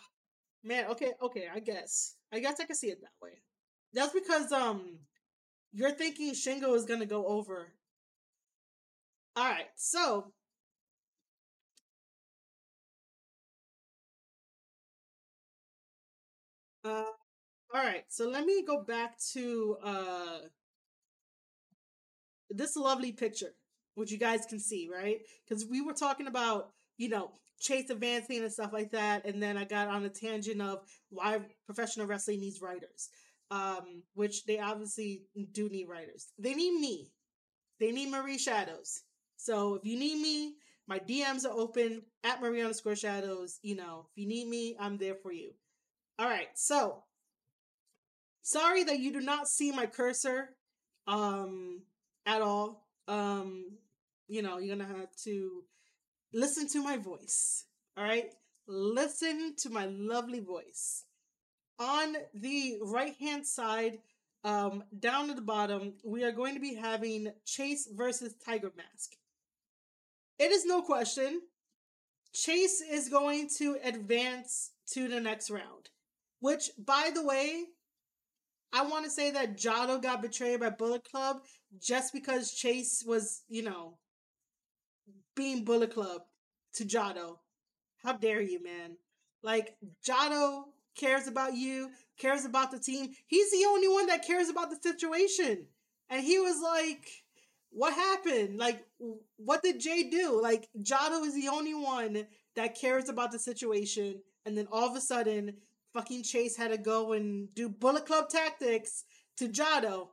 man, 0.64 0.86
okay, 0.92 1.12
okay, 1.22 1.48
I 1.54 1.60
guess. 1.60 2.16
I 2.32 2.40
guess 2.40 2.60
I 2.62 2.66
can 2.66 2.76
see 2.76 2.88
it 2.88 3.02
that 3.02 3.12
way. 3.22 3.42
That's 3.94 4.14
because 4.14 4.52
um 4.54 5.00
you're 5.74 5.92
thinking 5.92 6.34
Shingo 6.34 6.76
is 6.76 6.86
going 6.86 7.00
to 7.00 7.06
go 7.06 7.26
over. 7.26 7.74
All 9.36 9.50
right, 9.50 9.68
so 9.76 10.34
uh, 16.84 17.04
all 17.74 17.84
right, 17.84 18.04
so 18.10 18.28
let 18.30 18.46
me 18.46 18.64
go 18.66 18.84
back 18.84 19.18
to 19.34 19.78
uh 19.84 20.40
this 22.50 22.76
lovely 22.76 23.12
picture, 23.12 23.54
which 23.96 24.12
you 24.12 24.18
guys 24.18 24.46
can 24.46 24.60
see, 24.60 24.90
right? 24.92 25.20
Because 25.48 25.66
we 25.66 25.82
were 25.82 25.94
talking 25.94 26.28
about 26.28 26.72
you 26.98 27.10
know, 27.10 27.32
Chase 27.60 27.90
advancing 27.90 28.44
and 28.44 28.52
stuff 28.52 28.72
like 28.74 28.92
that. 28.92 29.26
And 29.26 29.42
then 29.42 29.58
I 29.58 29.64
got 29.64 29.88
on 29.88 30.04
a 30.04 30.10
tangent 30.10 30.62
of 30.62 30.80
why 31.10 31.40
professional 31.66 32.06
wrestling 32.06 32.40
needs 32.40 32.62
writers, 32.62 33.10
um, 33.52 34.04
which 34.14 34.46
they 34.46 34.60
obviously 34.60 35.24
do 35.52 35.70
need 35.70 35.88
writers. 35.88 36.28
They 36.38 36.54
need 36.54 36.80
me. 36.80 37.12
They 37.80 37.92
need 37.92 38.10
Marie 38.10 38.38
Shadows. 38.38 39.02
So 39.38 39.76
if 39.76 39.86
you 39.86 39.98
need 39.98 40.22
me, 40.22 40.56
my 40.88 41.00
DMs 41.00 41.46
are 41.46 41.54
open 41.54 42.02
at 42.24 42.42
Marie 42.42 42.62
underscore 42.62 42.96
Shadows. 42.96 43.60
You 43.62 43.76
know, 43.76 44.08
if 44.10 44.22
you 44.22 44.28
need 44.28 44.48
me, 44.48 44.76
I'm 44.80 44.98
there 44.98 45.16
for 45.16 45.32
you. 45.32 45.52
All 46.18 46.28
right. 46.28 46.48
So 46.56 47.04
sorry 48.42 48.84
that 48.86 49.00
you 49.00 49.12
do 49.12 49.22
not 49.22 49.48
see 49.48 49.72
my 49.72 49.86
cursor 49.86 50.50
um 51.08 51.82
at 52.26 52.42
all. 52.42 52.88
Um, 53.08 53.78
you 54.28 54.42
know, 54.42 54.58
you're 54.58 54.76
gonna 54.76 54.88
have 54.90 55.16
to 55.24 55.64
listen 56.34 56.68
to 56.70 56.84
my 56.84 56.98
voice. 56.98 57.66
All 57.98 58.04
right? 58.04 58.34
Listen 58.68 59.56
to 59.60 59.70
my 59.70 59.86
lovely 59.86 60.40
voice. 60.40 61.06
On 61.80 62.16
the 62.34 62.78
right 62.82 63.16
hand 63.20 63.46
side, 63.46 64.00
um, 64.44 64.84
down 64.98 65.30
at 65.30 65.36
the 65.36 65.42
bottom, 65.42 65.94
we 66.04 66.24
are 66.24 66.32
going 66.32 66.54
to 66.56 66.60
be 66.60 66.76
having 66.76 67.32
Chase 67.46 67.88
versus 67.96 68.34
Tiger 68.44 68.72
Mask. 68.76 69.12
It 70.40 70.52
is 70.52 70.66
no 70.66 70.82
question. 70.82 71.42
Chase 72.34 72.82
is 72.82 73.10
going 73.10 73.50
to 73.58 73.78
advance 73.84 74.72
to 74.94 75.08
the 75.08 75.20
next 75.20 75.50
round. 75.50 75.90
Which, 76.40 76.70
by 76.78 77.12
the 77.14 77.26
way, 77.26 77.66
I 78.72 78.84
want 78.84 79.06
to 79.06 79.12
say 79.12 79.32
that 79.32 79.58
Jado 79.58 80.02
got 80.02 80.22
betrayed 80.22 80.60
by 80.60 80.70
Bullet 80.70 81.04
Club 81.04 81.38
just 81.80 82.14
because 82.14 82.54
Chase 82.54 83.04
was, 83.06 83.44
you 83.50 83.64
know, 83.64 83.98
being 85.36 85.64
Bullet 85.64 85.94
Club 85.94 86.22
to 86.76 86.86
Jado. 86.86 87.38
How 88.04 88.14
dare 88.14 88.42
you, 88.42 88.62
man? 88.64 88.98
Like, 89.42 89.76
Jado 90.08 90.66
cares 90.98 91.28
about 91.28 91.56
you, 91.56 91.90
cares 92.20 92.46
about 92.46 92.72
the 92.72 92.80
team. 92.80 93.10
He's 93.28 93.52
the 93.52 93.66
only 93.68 93.88
one 93.88 94.08
that 94.08 94.26
cares 94.26 94.50
about 94.50 94.70
the 94.70 94.78
situation. 94.82 95.68
And 96.10 96.24
he 96.24 96.40
was 96.40 96.62
like, 96.64 97.06
what 97.70 97.94
happened? 97.94 98.58
Like, 98.58 98.86
what 99.38 99.62
did 99.62 99.80
Jay 99.80 100.10
do? 100.10 100.40
Like, 100.42 100.68
Jado 100.82 101.26
is 101.26 101.36
the 101.36 101.50
only 101.50 101.74
one 101.74 102.26
that 102.56 102.80
cares 102.80 103.10
about 103.10 103.32
the 103.32 103.40
situation. 103.40 104.22
And 104.46 104.58
then 104.58 104.68
all 104.72 104.90
of 104.90 104.96
a 104.96 105.02
sudden, 105.02 105.54
fucking 105.94 106.24
Chase 106.24 106.58
had 106.58 106.72
to 106.72 106.78
go 106.78 107.14
and 107.14 107.54
do 107.54 107.70
Bullet 107.70 108.06
Club 108.06 108.30
tactics 108.30 109.04
to 109.38 109.48
Jado. 109.48 110.08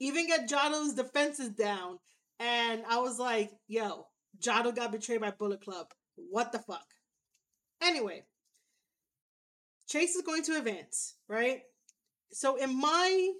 Even 0.00 0.26
get 0.26 0.48
Jado's 0.48 0.94
defenses 0.94 1.50
down. 1.50 1.98
And 2.38 2.82
I 2.88 2.98
was 2.98 3.18
like, 3.18 3.50
yo, 3.66 4.06
Jado 4.40 4.74
got 4.74 4.92
betrayed 4.92 5.20
by 5.20 5.32
Bullet 5.32 5.60
Club. 5.60 5.86
What 6.14 6.52
the 6.52 6.58
fuck? 6.58 6.86
Anyway, 7.82 8.24
Chase 9.88 10.14
is 10.16 10.22
going 10.22 10.42
to 10.44 10.58
advance, 10.58 11.14
right? 11.28 11.62
So 12.32 12.56
in 12.56 12.78
my 12.78 13.32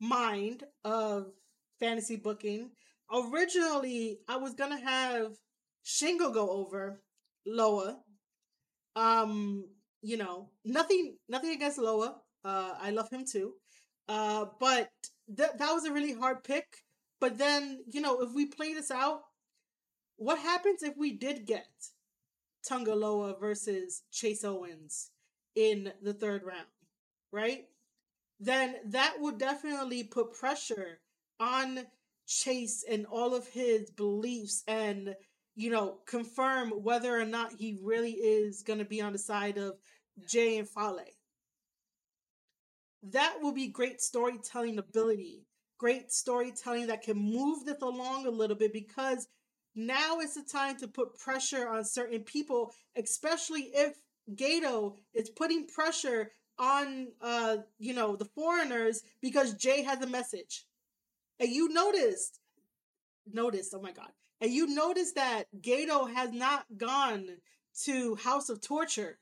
mind 0.00 0.62
of 0.84 1.32
fantasy 1.80 2.16
booking, 2.16 2.70
originally 3.12 4.20
I 4.28 4.36
was 4.36 4.54
gonna 4.54 4.80
have 4.80 5.32
Shingo 5.84 6.32
go 6.32 6.48
over 6.48 7.02
Loa. 7.44 7.98
Um, 8.94 9.68
you 10.02 10.16
know, 10.16 10.50
nothing 10.64 11.16
nothing 11.28 11.50
against 11.50 11.78
Loa. 11.78 12.20
Uh 12.44 12.74
I 12.80 12.90
love 12.90 13.10
him 13.10 13.24
too. 13.24 13.54
Uh 14.08 14.46
but 14.60 14.90
th- 15.36 15.56
that 15.58 15.72
was 15.72 15.84
a 15.84 15.92
really 15.92 16.14
hard 16.14 16.44
pick. 16.44 16.66
But 17.20 17.36
then, 17.36 17.80
you 17.86 18.00
know, 18.00 18.20
if 18.22 18.32
we 18.32 18.46
play 18.46 18.72
this 18.74 18.90
out, 18.90 19.22
what 20.16 20.38
happens 20.38 20.82
if 20.82 20.96
we 20.96 21.18
did 21.18 21.46
get 21.46 21.66
Tonga 22.66 22.94
Loa 22.94 23.36
versus 23.38 24.02
Chase 24.12 24.44
Owens 24.44 25.10
in 25.60 25.92
the 26.00 26.14
third 26.14 26.42
round, 26.42 26.66
right? 27.32 27.66
Then 28.40 28.76
that 28.86 29.16
would 29.18 29.38
definitely 29.38 30.04
put 30.04 30.32
pressure 30.32 31.00
on 31.38 31.80
Chase 32.26 32.82
and 32.88 33.04
all 33.04 33.34
of 33.34 33.46
his 33.48 33.90
beliefs 33.90 34.62
and, 34.66 35.14
you 35.56 35.70
know, 35.70 35.98
confirm 36.06 36.70
whether 36.70 37.14
or 37.14 37.26
not 37.26 37.52
he 37.52 37.78
really 37.82 38.12
is 38.12 38.62
going 38.62 38.78
to 38.78 38.86
be 38.86 39.02
on 39.02 39.12
the 39.12 39.18
side 39.18 39.58
of 39.58 39.74
Jay 40.26 40.56
and 40.56 40.68
Fale. 40.68 41.00
That 43.02 43.36
will 43.42 43.52
be 43.52 43.68
great 43.68 44.00
storytelling 44.00 44.78
ability, 44.78 45.44
great 45.76 46.10
storytelling 46.10 46.86
that 46.86 47.02
can 47.02 47.18
move 47.18 47.66
this 47.66 47.82
along 47.82 48.26
a 48.26 48.30
little 48.30 48.56
bit 48.56 48.72
because 48.72 49.28
now 49.74 50.20
is 50.20 50.34
the 50.34 50.42
time 50.42 50.78
to 50.78 50.88
put 50.88 51.18
pressure 51.18 51.68
on 51.68 51.84
certain 51.84 52.20
people, 52.20 52.72
especially 52.96 53.70
if 53.74 53.96
Gedo 54.34 54.96
is 55.14 55.30
putting 55.30 55.66
pressure 55.66 56.30
on 56.58 57.08
uh 57.22 57.56
you 57.78 57.94
know 57.94 58.16
the 58.16 58.26
foreigners 58.26 59.02
because 59.22 59.54
Jay 59.54 59.82
has 59.82 60.02
a 60.02 60.06
message. 60.06 60.66
And 61.38 61.48
you 61.48 61.68
noticed 61.72 62.40
noticed, 63.32 63.74
oh 63.76 63.80
my 63.80 63.92
god. 63.92 64.10
And 64.40 64.50
you 64.50 64.66
noticed 64.66 65.14
that 65.16 65.44
Gedo 65.60 66.12
has 66.12 66.32
not 66.32 66.64
gone 66.76 67.26
to 67.84 68.14
House 68.16 68.48
of 68.48 68.60
Torture 68.60 69.18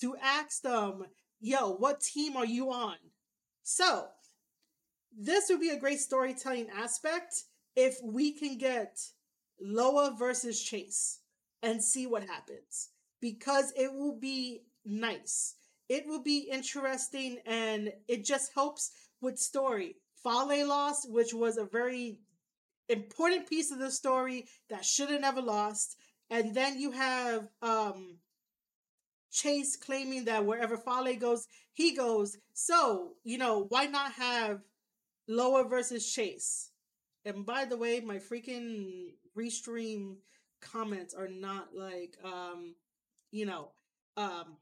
to 0.00 0.16
ask 0.22 0.62
them, 0.62 1.04
yo, 1.40 1.70
what 1.70 2.00
team 2.00 2.36
are 2.36 2.46
you 2.46 2.72
on? 2.72 2.96
So, 3.62 4.06
this 5.16 5.48
would 5.48 5.60
be 5.60 5.70
a 5.70 5.78
great 5.78 6.00
storytelling 6.00 6.68
aspect 6.76 7.44
if 7.74 7.96
we 8.02 8.32
can 8.32 8.58
get 8.58 8.98
Loa 9.60 10.14
versus 10.18 10.62
Chase 10.62 11.20
and 11.62 11.82
see 11.82 12.06
what 12.06 12.24
happens 12.24 12.90
because 13.26 13.72
it 13.76 13.92
will 13.92 14.16
be 14.16 14.62
nice. 14.84 15.56
It 15.88 16.06
will 16.06 16.22
be 16.22 16.48
interesting 16.48 17.38
and 17.44 17.92
it 18.06 18.24
just 18.24 18.52
helps 18.54 18.92
with 19.20 19.36
story. 19.36 19.96
Fale 20.22 20.68
lost, 20.68 21.10
which 21.10 21.34
was 21.34 21.56
a 21.56 21.64
very 21.64 22.20
important 22.88 23.48
piece 23.48 23.72
of 23.72 23.80
the 23.80 23.90
story 23.90 24.46
that 24.70 24.84
should 24.84 25.10
have 25.10 25.20
never 25.20 25.42
lost. 25.42 25.96
And 26.30 26.54
then 26.54 26.78
you 26.78 26.92
have 26.92 27.48
um 27.62 28.18
Chase 29.32 29.74
claiming 29.76 30.26
that 30.26 30.46
wherever 30.46 30.76
Fale 30.76 31.16
goes, 31.16 31.48
he 31.72 31.96
goes. 31.96 32.36
So, 32.54 33.14
you 33.24 33.38
know, 33.38 33.66
why 33.70 33.86
not 33.86 34.12
have 34.12 34.60
Loa 35.26 35.64
versus 35.68 36.08
Chase? 36.12 36.70
And 37.24 37.44
by 37.44 37.64
the 37.64 37.76
way, 37.76 38.00
my 38.00 38.18
freaking 38.18 39.14
restream 39.36 40.18
comments 40.60 41.12
are 41.12 41.28
not 41.28 41.74
like 41.74 42.14
um 42.24 42.76
you 43.30 43.46
know 43.46 43.72
um 44.16 44.56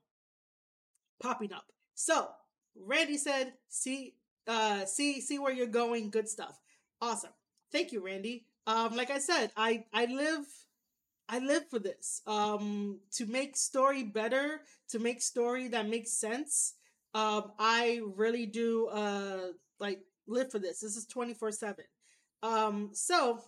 popping 1.23 1.53
up. 1.53 1.67
So 1.95 2.29
Randy 2.77 3.17
said, 3.17 3.55
see 3.69 4.15
uh 4.47 4.85
see 4.85 5.21
see 5.21 5.39
where 5.39 5.53
you're 5.53 5.67
going, 5.67 6.11
good 6.11 6.29
stuff. 6.29 6.61
Awesome. 7.01 7.33
Thank 7.73 7.93
you, 7.93 8.05
Randy. 8.05 8.47
Um 8.67 8.97
like 8.97 9.11
I 9.11 9.19
said, 9.19 9.51
I 9.57 9.85
I 9.93 10.07
live 10.07 10.45
I 11.29 11.39
live 11.39 11.69
for 11.71 11.79
this. 11.79 12.23
Um 12.27 13.01
to 13.13 13.27
make 13.27 13.57
story 13.57 14.03
better, 14.05 14.61
to 14.91 14.99
make 14.99 15.23
story 15.23 15.69
that 15.69 15.89
makes 15.89 16.13
sense. 16.13 16.75
Um 17.15 17.53
I 17.59 18.01
really 18.17 18.47
do 18.47 18.89
uh 18.89 19.53
like 19.81 20.01
live 20.27 20.51
for 20.51 20.59
this. 20.59 20.81
This 20.81 20.97
is 20.97 21.07
24/7. 21.07 21.85
Um 22.43 22.91
so 22.93 23.41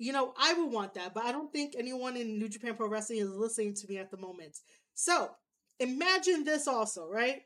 you 0.00 0.12
know, 0.12 0.32
I 0.38 0.54
would 0.54 0.72
want 0.72 0.94
that, 0.94 1.12
but 1.12 1.24
I 1.24 1.32
don't 1.32 1.52
think 1.52 1.74
anyone 1.76 2.16
in 2.16 2.38
New 2.38 2.48
Japan 2.48 2.74
Pro 2.74 2.88
Wrestling 2.88 3.18
is 3.18 3.28
listening 3.28 3.74
to 3.74 3.86
me 3.86 3.98
at 3.98 4.10
the 4.10 4.16
moment. 4.16 4.56
So 4.94 5.30
imagine 5.78 6.42
this 6.42 6.66
also, 6.66 7.06
right? 7.06 7.42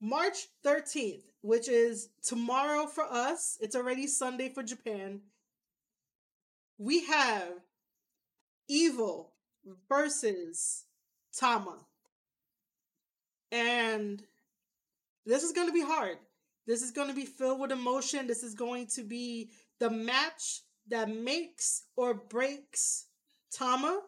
March 0.00 0.48
13th, 0.66 1.22
which 1.42 1.68
is 1.68 2.08
tomorrow 2.24 2.86
for 2.86 3.04
us, 3.04 3.56
it's 3.60 3.76
already 3.76 4.08
Sunday 4.08 4.48
for 4.48 4.64
Japan. 4.64 5.20
We 6.76 7.04
have 7.04 7.52
Evil 8.68 9.32
versus 9.88 10.86
Tama. 11.38 11.78
And 13.52 14.20
this 15.24 15.44
is 15.44 15.52
going 15.52 15.68
to 15.68 15.72
be 15.72 15.82
hard. 15.82 16.16
This 16.66 16.82
is 16.82 16.90
going 16.90 17.08
to 17.08 17.14
be 17.14 17.26
filled 17.26 17.60
with 17.60 17.70
emotion. 17.70 18.26
This 18.26 18.42
is 18.42 18.54
going 18.54 18.88
to 18.94 19.04
be 19.04 19.50
the 19.78 19.90
match 19.90 20.62
that 20.90 21.08
makes 21.08 21.84
or 21.96 22.14
breaks 22.14 23.06
Tama, 23.52 24.00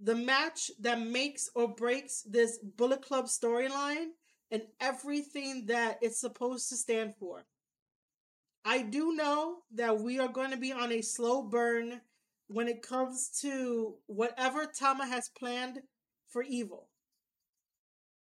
the 0.00 0.14
match 0.14 0.70
that 0.80 1.00
makes 1.00 1.50
or 1.54 1.68
breaks 1.68 2.22
this 2.22 2.58
Bullet 2.58 3.02
Club 3.02 3.26
storyline 3.26 4.08
and 4.50 4.62
everything 4.80 5.66
that 5.66 5.98
it's 6.00 6.20
supposed 6.20 6.68
to 6.68 6.76
stand 6.76 7.14
for. 7.16 7.44
I 8.64 8.82
do 8.82 9.14
know 9.14 9.58
that 9.74 10.00
we 10.00 10.18
are 10.18 10.28
going 10.28 10.50
to 10.50 10.56
be 10.56 10.72
on 10.72 10.92
a 10.92 11.02
slow 11.02 11.42
burn 11.42 12.00
when 12.48 12.68
it 12.68 12.82
comes 12.82 13.30
to 13.40 13.94
whatever 14.06 14.66
Tama 14.66 15.06
has 15.06 15.30
planned 15.30 15.80
for 16.28 16.42
evil. 16.42 16.88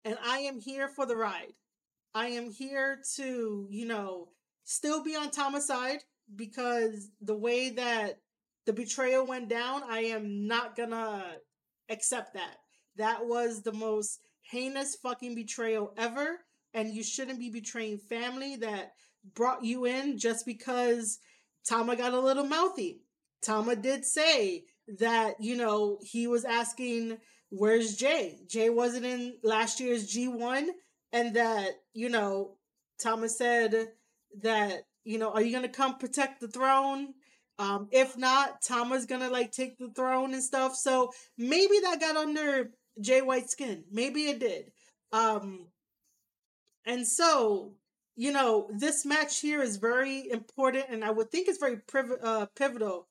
And 0.05 0.17
I 0.25 0.39
am 0.41 0.61
here 0.61 0.89
for 0.89 1.07
the 1.07 1.17
ride. 1.17 1.55
I 2.15 2.29
am 2.29 2.51
here 2.51 3.01
to, 3.17 3.67
you 3.71 3.87
know, 3.87 4.29
still 4.65 5.03
be 5.03 5.17
on 5.17 5.31
Tama's 5.31 5.67
side 5.67 6.01
because 6.37 7.11
the 7.21 7.37
way 7.37 7.71
that 7.71 8.19
the 8.67 8.73
betrayal 8.73 9.27
went 9.27 9.49
down, 9.49 9.83
I 9.89 10.01
am 10.01 10.47
not 10.47 10.77
gonna 10.77 11.25
accept 11.89 12.35
that. 12.35 12.57
That 12.97 13.27
was 13.27 13.63
the 13.63 13.73
most 13.73 14.21
heinous 14.43 14.97
fucking 14.97 15.35
betrayal 15.35 15.95
ever. 15.97 16.41
And 16.75 16.95
you 16.95 17.03
shouldn't 17.03 17.41
be 17.41 17.51
betraying 17.51 17.99
family 17.99 18.57
that 18.57 18.93
brought 19.35 19.65
you 19.65 19.87
in 19.87 20.19
just 20.19 20.47
because 20.47 21.19
Tama 21.69 21.97
got 21.97 22.15
a 22.15 22.21
little 22.21 22.47
mouthy. 22.47 23.03
Tama 23.43 23.77
did 23.77 24.05
say 24.05 24.65
that, 24.99 25.35
you 25.41 25.57
know, 25.57 25.99
he 26.03 26.27
was 26.27 26.45
asking, 26.45 27.19
where's 27.49 27.97
Jay? 27.97 28.39
Jay 28.49 28.71
wasn't 28.71 29.07
in 29.07 29.37
last 29.43 29.81
year's 29.81 30.15
G1. 30.15 30.69
And 31.13 31.35
that, 31.35 31.71
you 31.93 32.09
know, 32.09 32.57
Tama 33.01 33.29
said 33.29 33.89
that, 34.43 34.85
you 35.11 35.19
know, 35.19 35.33
are 35.33 35.43
you 35.43 35.51
to 35.65 35.69
come 35.69 35.99
protect 35.99 36.41
the 36.41 36.49
throne? 36.49 37.15
Um, 37.59 37.89
if 37.91 38.17
not, 38.17 38.63
Tama's 38.63 39.07
to 39.21 39.29
like 39.29 39.51
take 39.53 39.77
the 39.77 39.91
throne 39.91 40.33
and 40.33 40.43
stuff. 40.43 40.77
So 40.77 41.11
maybe 41.37 41.75
that 41.83 42.01
got 42.01 42.17
under 42.17 42.71
Jay 43.01 43.21
White's 43.21 43.53
skin. 43.53 43.85
Maybe 43.91 44.29
it 44.29 44.39
did. 44.39 44.71
Um, 45.13 45.67
and 46.87 47.07
so, 47.07 47.75
you 48.17 48.33
know, 48.33 48.69
this 48.73 49.05
match 49.05 49.41
here 49.41 49.61
is 49.63 49.77
very 49.77 50.31
important, 50.31 50.87
and 50.89 51.05
I 51.05 51.11
would 51.11 51.31
think 51.31 51.49
it's 51.49 51.59
very 51.59 51.79
priv- 51.79 52.23
uh, 52.23 52.47
pivotal 52.57 53.09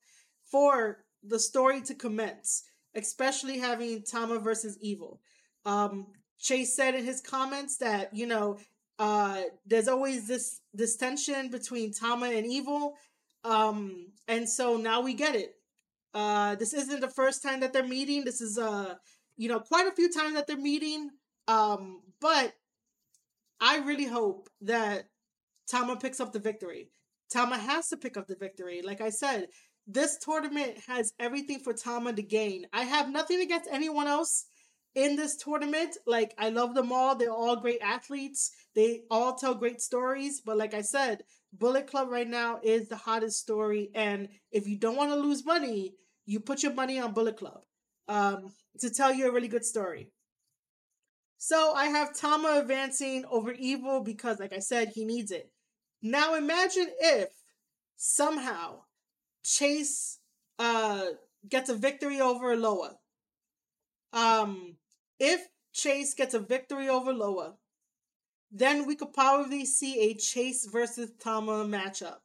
for 0.50 1.04
the 1.22 1.38
story 1.38 1.82
to 1.82 1.94
commence, 1.94 2.64
especially 2.94 3.58
having 3.58 4.02
Tama 4.02 4.38
versus 4.38 4.78
Evil. 4.80 5.20
Um, 5.64 6.06
Chase 6.38 6.74
said 6.74 6.94
in 6.94 7.04
his 7.04 7.20
comments 7.20 7.76
that 7.76 8.14
you 8.14 8.26
know 8.26 8.58
uh, 9.00 9.42
there's 9.66 9.88
always 9.88 10.28
this 10.28 10.60
this 10.72 10.96
tension 10.96 11.48
between 11.50 11.92
Tama 11.92 12.26
and 12.26 12.46
Evil, 12.46 12.94
um, 13.42 14.12
and 14.28 14.48
so 14.48 14.76
now 14.76 15.00
we 15.00 15.14
get 15.14 15.34
it. 15.34 15.56
Uh, 16.14 16.54
this 16.54 16.72
isn't 16.72 17.00
the 17.00 17.08
first 17.08 17.42
time 17.42 17.60
that 17.60 17.72
they're 17.72 17.86
meeting. 17.86 18.24
This 18.24 18.40
is 18.40 18.58
uh, 18.58 18.94
you 19.40 19.48
know, 19.48 19.58
quite 19.58 19.86
a 19.86 19.92
few 19.92 20.12
times 20.12 20.34
that 20.34 20.46
they're 20.46 20.58
meeting. 20.58 21.08
Um, 21.48 22.02
but 22.20 22.52
I 23.58 23.78
really 23.78 24.04
hope 24.04 24.50
that 24.60 25.08
Tama 25.66 25.96
picks 25.96 26.20
up 26.20 26.34
the 26.34 26.38
victory. 26.38 26.90
Tama 27.32 27.56
has 27.56 27.88
to 27.88 27.96
pick 27.96 28.18
up 28.18 28.26
the 28.26 28.36
victory. 28.36 28.82
Like 28.82 29.00
I 29.00 29.08
said, 29.08 29.46
this 29.86 30.18
tournament 30.18 30.76
has 30.86 31.14
everything 31.18 31.60
for 31.60 31.72
Tama 31.72 32.12
to 32.12 32.22
gain. 32.22 32.66
I 32.74 32.82
have 32.82 33.08
nothing 33.08 33.40
against 33.40 33.70
anyone 33.72 34.06
else 34.06 34.44
in 34.94 35.16
this 35.16 35.36
tournament. 35.36 35.96
Like, 36.06 36.34
I 36.38 36.50
love 36.50 36.74
them 36.74 36.92
all. 36.92 37.14
They're 37.14 37.30
all 37.32 37.56
great 37.56 37.80
athletes. 37.82 38.50
They 38.74 39.02
all 39.10 39.34
tell 39.34 39.54
great 39.54 39.80
stories. 39.80 40.40
But 40.44 40.56
like 40.56 40.74
I 40.74 40.82
said, 40.82 41.22
Bullet 41.52 41.86
Club 41.86 42.08
right 42.10 42.28
now 42.28 42.60
is 42.62 42.88
the 42.88 42.96
hottest 42.96 43.38
story. 43.38 43.90
And 43.94 44.28
if 44.52 44.66
you 44.66 44.78
don't 44.78 44.96
want 44.96 45.10
to 45.10 45.16
lose 45.16 45.44
money, 45.44 45.94
you 46.26 46.40
put 46.40 46.62
your 46.62 46.74
money 46.74 46.98
on 47.00 47.12
Bullet 47.12 47.36
Club 47.36 47.62
um, 48.08 48.52
to 48.80 48.90
tell 48.90 49.12
you 49.12 49.28
a 49.28 49.32
really 49.32 49.48
good 49.48 49.64
story. 49.64 50.10
So 51.38 51.72
I 51.72 51.86
have 51.86 52.14
Tama 52.14 52.58
advancing 52.60 53.24
over 53.30 53.52
Evil 53.52 54.02
because, 54.02 54.38
like 54.38 54.52
I 54.52 54.58
said, 54.58 54.92
he 54.94 55.04
needs 55.04 55.30
it. 55.30 55.50
Now 56.02 56.34
imagine 56.34 56.88
if 57.00 57.28
somehow 57.96 58.82
Chase 59.42 60.18
uh 60.58 61.04
gets 61.48 61.70
a 61.70 61.74
victory 61.74 62.20
over 62.20 62.54
Loa. 62.56 62.96
Um, 64.12 64.76
if 65.20 65.46
Chase 65.72 66.14
gets 66.14 66.34
a 66.34 66.40
victory 66.40 66.88
over 66.88 67.12
Loa, 67.12 67.54
then 68.50 68.86
we 68.86 68.96
could 68.96 69.12
probably 69.12 69.64
see 69.64 70.10
a 70.10 70.14
Chase 70.14 70.66
versus 70.66 71.12
Tama 71.20 71.64
matchup. 71.64 72.16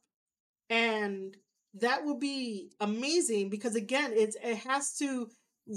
And 0.68 1.36
that 1.74 2.04
would 2.04 2.18
be 2.18 2.72
amazing 2.80 3.50
because 3.50 3.76
again, 3.76 4.10
it's 4.14 4.36
it 4.42 4.56
has 4.56 4.96
to 4.98 5.28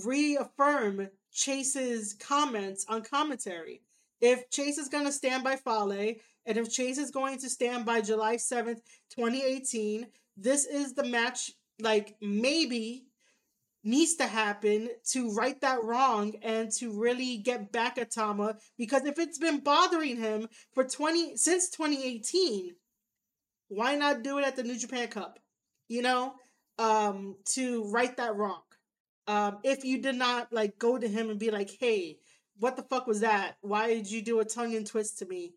reaffirm 0.05 1.09
Chase's 1.31 2.13
comments 2.13 2.85
on 2.89 3.03
commentary. 3.03 3.81
If 4.21 4.49
Chase 4.49 4.77
is 4.77 4.89
going 4.89 5.05
to 5.05 5.11
stand 5.11 5.43
by 5.43 5.55
Fale, 5.55 6.15
and 6.45 6.57
if 6.57 6.71
Chase 6.71 6.97
is 6.97 7.11
going 7.11 7.37
to 7.39 7.49
stand 7.49 7.85
by 7.85 8.01
July 8.01 8.35
7th, 8.35 8.81
2018, 9.15 10.07
this 10.35 10.65
is 10.65 10.93
the 10.93 11.03
match, 11.03 11.51
like, 11.79 12.15
maybe 12.21 13.05
needs 13.83 14.15
to 14.15 14.27
happen 14.27 14.89
to 15.05 15.33
right 15.33 15.59
that 15.61 15.83
wrong 15.83 16.33
and 16.43 16.71
to 16.71 16.99
really 16.99 17.37
get 17.37 17.71
back 17.71 17.97
at 17.97 18.11
Tama 18.11 18.57
because 18.77 19.05
if 19.05 19.17
it's 19.17 19.37
been 19.37 19.59
bothering 19.59 20.17
him 20.17 20.47
for 20.73 20.83
20 20.83 21.37
since 21.37 21.69
2018 21.69 22.75
why 23.69 23.95
not 23.95 24.23
do 24.23 24.37
it 24.37 24.45
at 24.45 24.55
the 24.55 24.63
New 24.63 24.77
Japan 24.77 25.07
Cup 25.07 25.39
you 25.87 26.01
know 26.01 26.33
um 26.77 27.35
to 27.45 27.89
right 27.91 28.15
that 28.17 28.35
wrong 28.35 28.61
um, 29.29 29.59
if 29.63 29.85
you 29.85 30.01
did 30.01 30.15
not 30.15 30.51
like 30.51 30.79
go 30.79 30.97
to 30.97 31.07
him 31.07 31.29
and 31.29 31.39
be 31.39 31.51
like, 31.51 31.69
"Hey, 31.79 32.17
what 32.57 32.75
the 32.75 32.81
fuck 32.81 33.05
was 33.05 33.19
that? 33.19 33.57
Why 33.61 33.87
did 33.93 34.09
you 34.09 34.23
do 34.23 34.39
a 34.39 34.45
Tonga 34.45 34.83
twist 34.83 35.19
to 35.19 35.27
me?" 35.27 35.53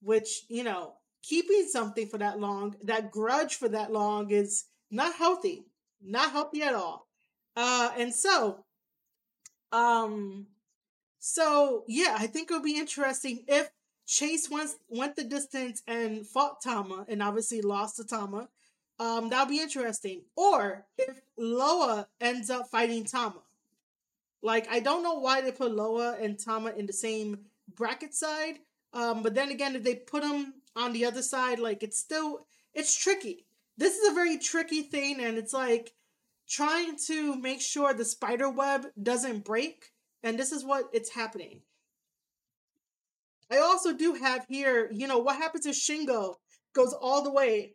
Which 0.00 0.44
you 0.48 0.64
know, 0.64 0.94
keeping 1.22 1.68
something 1.68 2.08
for 2.08 2.18
that 2.18 2.40
long, 2.40 2.74
that 2.82 3.12
grudge 3.12 3.54
for 3.54 3.68
that 3.68 3.92
long, 3.92 4.32
is 4.32 4.64
not 4.90 5.14
healthy, 5.14 5.64
not 6.02 6.32
healthy 6.32 6.64
at 6.64 6.74
all. 6.74 7.06
Uh, 7.56 7.90
and 7.98 8.14
so, 8.14 8.64
um, 9.72 10.46
so 11.18 11.84
yeah, 11.86 12.16
I 12.18 12.26
think 12.26 12.50
it'll 12.50 12.62
be 12.62 12.78
interesting 12.78 13.44
if 13.46 13.70
Chase 14.06 14.50
went 14.50 14.70
went 14.88 15.16
the 15.16 15.24
distance 15.24 15.82
and 15.86 16.26
fought 16.26 16.60
Tama, 16.62 17.06
and 17.08 17.22
obviously 17.22 17.62
lost 17.62 17.96
to 17.96 18.04
Tama. 18.04 18.48
Um, 18.98 19.30
that'll 19.30 19.46
be 19.46 19.60
interesting. 19.60 20.22
Or 20.36 20.84
if 20.98 21.20
Loa 21.36 22.08
ends 22.20 22.50
up 22.50 22.68
fighting 22.68 23.04
Tama. 23.04 23.40
Like, 24.42 24.68
I 24.70 24.80
don't 24.80 25.02
know 25.02 25.18
why 25.18 25.40
they 25.40 25.52
put 25.52 25.72
Loa 25.72 26.16
and 26.20 26.38
Tama 26.38 26.70
in 26.76 26.86
the 26.86 26.92
same 26.92 27.38
bracket 27.74 28.14
side. 28.14 28.58
Um, 28.92 29.22
but 29.22 29.34
then 29.34 29.50
again, 29.50 29.74
if 29.76 29.82
they 29.82 29.94
put 29.94 30.22
them 30.22 30.54
on 30.76 30.92
the 30.92 31.04
other 31.04 31.22
side, 31.22 31.58
like 31.58 31.82
it's 31.82 31.98
still 31.98 32.46
it's 32.74 32.94
tricky. 32.94 33.46
This 33.78 33.96
is 33.96 34.10
a 34.10 34.14
very 34.14 34.38
tricky 34.38 34.82
thing, 34.82 35.20
and 35.20 35.38
it's 35.38 35.52
like 35.52 35.92
trying 36.52 36.96
to 37.06 37.34
make 37.40 37.62
sure 37.62 37.94
the 37.94 38.04
spider 38.04 38.50
web 38.50 38.86
doesn't 39.02 39.44
break, 39.44 39.86
and 40.22 40.38
this 40.38 40.52
is 40.52 40.64
what 40.64 40.84
it's 40.92 41.14
happening. 41.14 41.62
I 43.50 43.58
also 43.58 43.94
do 43.94 44.14
have 44.14 44.44
here, 44.48 44.90
you 44.92 45.06
know, 45.06 45.18
what 45.18 45.36
happens 45.36 45.64
if 45.64 45.74
Shingo 45.76 46.34
goes 46.74 46.92
all 46.92 47.22
the 47.22 47.32
way 47.32 47.74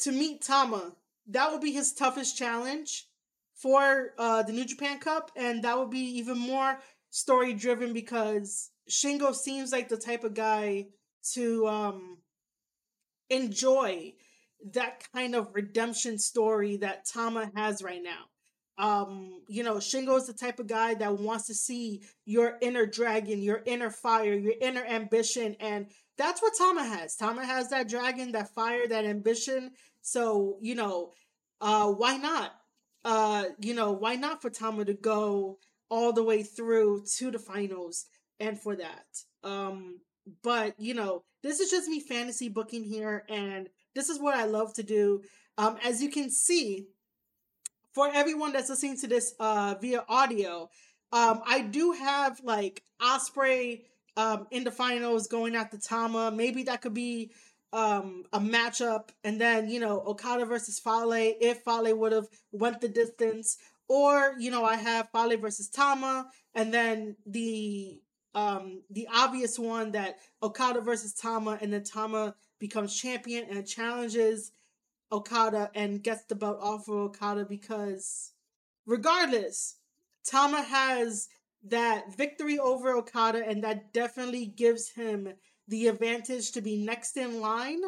to 0.00 0.12
meet 0.12 0.42
Tama. 0.42 0.92
That 1.28 1.52
would 1.52 1.60
be 1.60 1.72
his 1.72 1.92
toughest 1.92 2.38
challenge 2.38 3.06
for 3.54 4.12
uh, 4.18 4.42
the 4.42 4.52
New 4.52 4.64
Japan 4.64 4.98
Cup, 4.98 5.30
and 5.36 5.62
that 5.62 5.78
would 5.78 5.90
be 5.90 6.18
even 6.18 6.38
more 6.38 6.78
story 7.10 7.52
driven 7.52 7.92
because 7.92 8.70
Shingo 8.90 9.34
seems 9.34 9.72
like 9.72 9.88
the 9.88 9.96
type 9.96 10.24
of 10.24 10.34
guy 10.34 10.86
to 11.34 11.66
um, 11.66 12.18
enjoy 13.28 14.14
that 14.72 15.04
kind 15.12 15.34
of 15.34 15.54
redemption 15.54 16.18
story 16.18 16.76
that 16.78 17.06
Tama 17.06 17.50
has 17.54 17.82
right 17.82 18.02
now. 18.02 18.24
Um, 18.78 19.40
you 19.48 19.62
know, 19.62 19.76
Shingo 19.76 20.18
is 20.18 20.26
the 20.26 20.34
type 20.34 20.58
of 20.58 20.66
guy 20.66 20.94
that 20.94 21.18
wants 21.18 21.46
to 21.46 21.54
see 21.54 22.02
your 22.26 22.58
inner 22.60 22.84
dragon, 22.84 23.40
your 23.40 23.62
inner 23.64 23.90
fire, 23.90 24.34
your 24.34 24.54
inner 24.60 24.84
ambition, 24.84 25.56
and 25.60 25.86
that's 26.18 26.42
what 26.42 26.52
Tama 26.58 26.84
has. 26.84 27.16
Tama 27.16 27.44
has 27.44 27.70
that 27.70 27.88
dragon, 27.88 28.32
that 28.32 28.54
fire, 28.54 28.86
that 28.88 29.04
ambition. 29.04 29.70
So, 30.02 30.58
you 30.60 30.74
know, 30.74 31.12
uh, 31.60 31.90
why 31.90 32.16
not? 32.16 32.52
Uh, 33.04 33.44
you 33.60 33.74
know, 33.74 33.92
why 33.92 34.16
not 34.16 34.42
for 34.42 34.50
Tama 34.50 34.84
to 34.84 34.94
go 34.94 35.58
all 35.88 36.12
the 36.12 36.22
way 36.22 36.42
through 36.42 37.04
to 37.16 37.30
the 37.30 37.38
finals 37.38 38.06
and 38.40 38.60
for 38.60 38.76
that? 38.76 39.06
Um, 39.42 40.00
but 40.42 40.74
you 40.78 40.94
know, 40.94 41.22
this 41.42 41.60
is 41.60 41.70
just 41.70 41.88
me 41.88 42.00
fantasy 42.00 42.48
booking 42.48 42.84
here, 42.84 43.24
and 43.28 43.68
this 43.96 44.08
is 44.08 44.20
what 44.20 44.36
I 44.36 44.44
love 44.44 44.74
to 44.74 44.82
do. 44.84 45.22
Um, 45.58 45.78
as 45.82 46.02
you 46.02 46.10
can 46.10 46.30
see, 46.30 46.86
for 47.92 48.08
everyone 48.12 48.52
that's 48.52 48.68
listening 48.68 48.98
to 48.98 49.06
this 49.08 49.34
uh 49.40 49.74
via 49.80 50.04
audio, 50.08 50.70
um, 51.12 51.40
I 51.46 51.62
do 51.62 51.92
have 51.92 52.40
like 52.44 52.82
Ospreay 53.00 53.82
um, 54.16 54.46
in 54.50 54.64
the 54.64 54.70
finals 54.70 55.26
going 55.28 55.56
after 55.56 55.78
Tama. 55.78 56.30
Maybe 56.30 56.62
that 56.64 56.82
could 56.82 56.94
be 56.94 57.30
um, 57.72 58.24
a 58.32 58.38
matchup, 58.38 59.08
and 59.24 59.40
then 59.40 59.68
you 59.68 59.80
know 59.80 60.00
Okada 60.06 60.44
versus 60.44 60.78
Fale 60.78 61.12
if 61.12 61.62
Fale 61.62 61.96
would 61.96 62.12
have 62.12 62.28
went 62.52 62.80
the 62.80 62.88
distance, 62.88 63.58
or 63.88 64.34
you 64.38 64.50
know 64.50 64.64
I 64.64 64.76
have 64.76 65.10
Fale 65.10 65.36
versus 65.38 65.68
Tama, 65.68 66.26
and 66.54 66.72
then 66.72 67.16
the 67.26 68.00
um 68.34 68.82
the 68.90 69.08
obvious 69.12 69.58
one 69.58 69.92
that 69.92 70.16
Okada 70.42 70.80
versus 70.80 71.14
Tama, 71.14 71.58
and 71.60 71.72
then 71.72 71.84
Tama 71.84 72.34
becomes 72.58 72.98
champion 72.98 73.46
and 73.50 73.66
challenges 73.66 74.52
Okada 75.12 75.70
and 75.74 76.02
gets 76.02 76.24
the 76.24 76.34
belt 76.34 76.58
off 76.60 76.88
of 76.88 76.94
Okada 76.94 77.44
because 77.44 78.32
regardless, 78.86 79.76
Tama 80.24 80.62
has 80.62 81.28
that 81.68 82.16
victory 82.16 82.58
over 82.58 82.94
Okada, 82.96 83.44
and 83.46 83.62
that 83.64 83.92
definitely 83.92 84.46
gives 84.46 84.90
him 84.90 85.32
the 85.68 85.88
advantage 85.88 86.52
to 86.52 86.60
be 86.60 86.76
next 86.76 87.16
in 87.16 87.40
line 87.40 87.80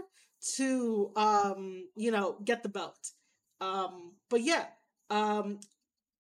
to 0.57 1.11
um 1.17 1.89
you 1.97 2.11
know 2.11 2.37
get 2.45 2.63
the 2.63 2.69
belt. 2.69 3.13
Um, 3.61 4.13
but 4.31 4.43
yeah, 4.43 4.67
um, 5.11 5.59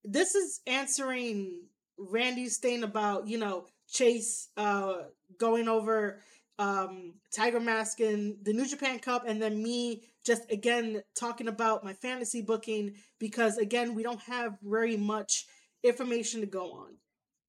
this 0.04 0.34
is 0.34 0.60
answering 0.66 1.62
Randy's 1.96 2.58
thing 2.58 2.82
about 2.82 3.28
you 3.28 3.38
know 3.38 3.66
Chase 3.88 4.48
uh 4.56 5.02
going 5.38 5.68
over 5.68 6.20
um 6.58 7.14
Tiger 7.34 7.60
Mask 7.60 8.00
in 8.00 8.38
the 8.42 8.52
New 8.52 8.66
Japan 8.66 8.98
Cup, 8.98 9.24
and 9.26 9.40
then 9.40 9.62
me 9.62 10.02
just 10.24 10.50
again 10.50 11.02
talking 11.18 11.48
about 11.48 11.84
my 11.84 11.92
fantasy 11.92 12.42
booking 12.42 12.94
because 13.18 13.58
again 13.58 13.94
we 13.94 14.02
don't 14.02 14.20
have 14.22 14.56
very 14.62 14.96
much 14.96 15.46
information 15.84 16.40
to 16.40 16.46
go 16.46 16.72
on. 16.72 16.96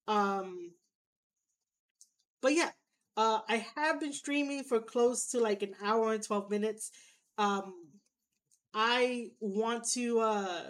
Um, 0.07 0.71
but 2.41 2.53
yeah, 2.53 2.69
uh, 3.17 3.39
I 3.47 3.65
have 3.75 3.99
been 3.99 4.13
streaming 4.13 4.63
for 4.63 4.79
close 4.79 5.29
to 5.31 5.39
like 5.39 5.63
an 5.63 5.75
hour 5.83 6.13
and 6.13 6.23
twelve 6.23 6.49
minutes. 6.49 6.91
Um, 7.37 7.73
I 8.73 9.31
want 9.39 9.85
to 9.93 10.19
uh 10.19 10.63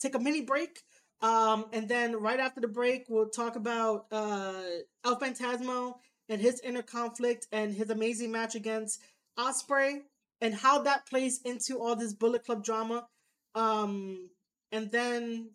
take 0.00 0.14
a 0.14 0.18
mini 0.18 0.42
break. 0.42 0.80
Um, 1.20 1.66
and 1.72 1.88
then 1.88 2.16
right 2.16 2.40
after 2.40 2.60
the 2.60 2.66
break, 2.66 3.04
we'll 3.08 3.28
talk 3.28 3.54
about 3.54 4.06
uh, 4.10 4.60
El 5.04 5.20
Phantasmo 5.20 5.94
and 6.32 6.40
his 6.40 6.60
inner 6.60 6.80
conflict 6.80 7.46
and 7.52 7.74
his 7.74 7.90
amazing 7.90 8.32
match 8.32 8.54
against 8.54 9.02
Ospreay 9.38 10.00
and 10.40 10.54
how 10.54 10.80
that 10.82 11.06
plays 11.06 11.42
into 11.44 11.78
all 11.78 11.94
this 11.94 12.14
Bullet 12.14 12.42
Club 12.42 12.64
drama. 12.64 13.06
Um, 13.54 14.30
and 14.72 14.90
then, 14.90 15.50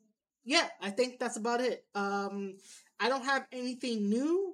yeah, 0.46 0.68
I 0.80 0.92
think 0.92 1.18
that's 1.18 1.36
about 1.36 1.62
it. 1.62 1.84
Um, 1.96 2.58
I 3.00 3.10
don't 3.10 3.26
have 3.26 3.48
anything 3.52 4.08
new, 4.08 4.54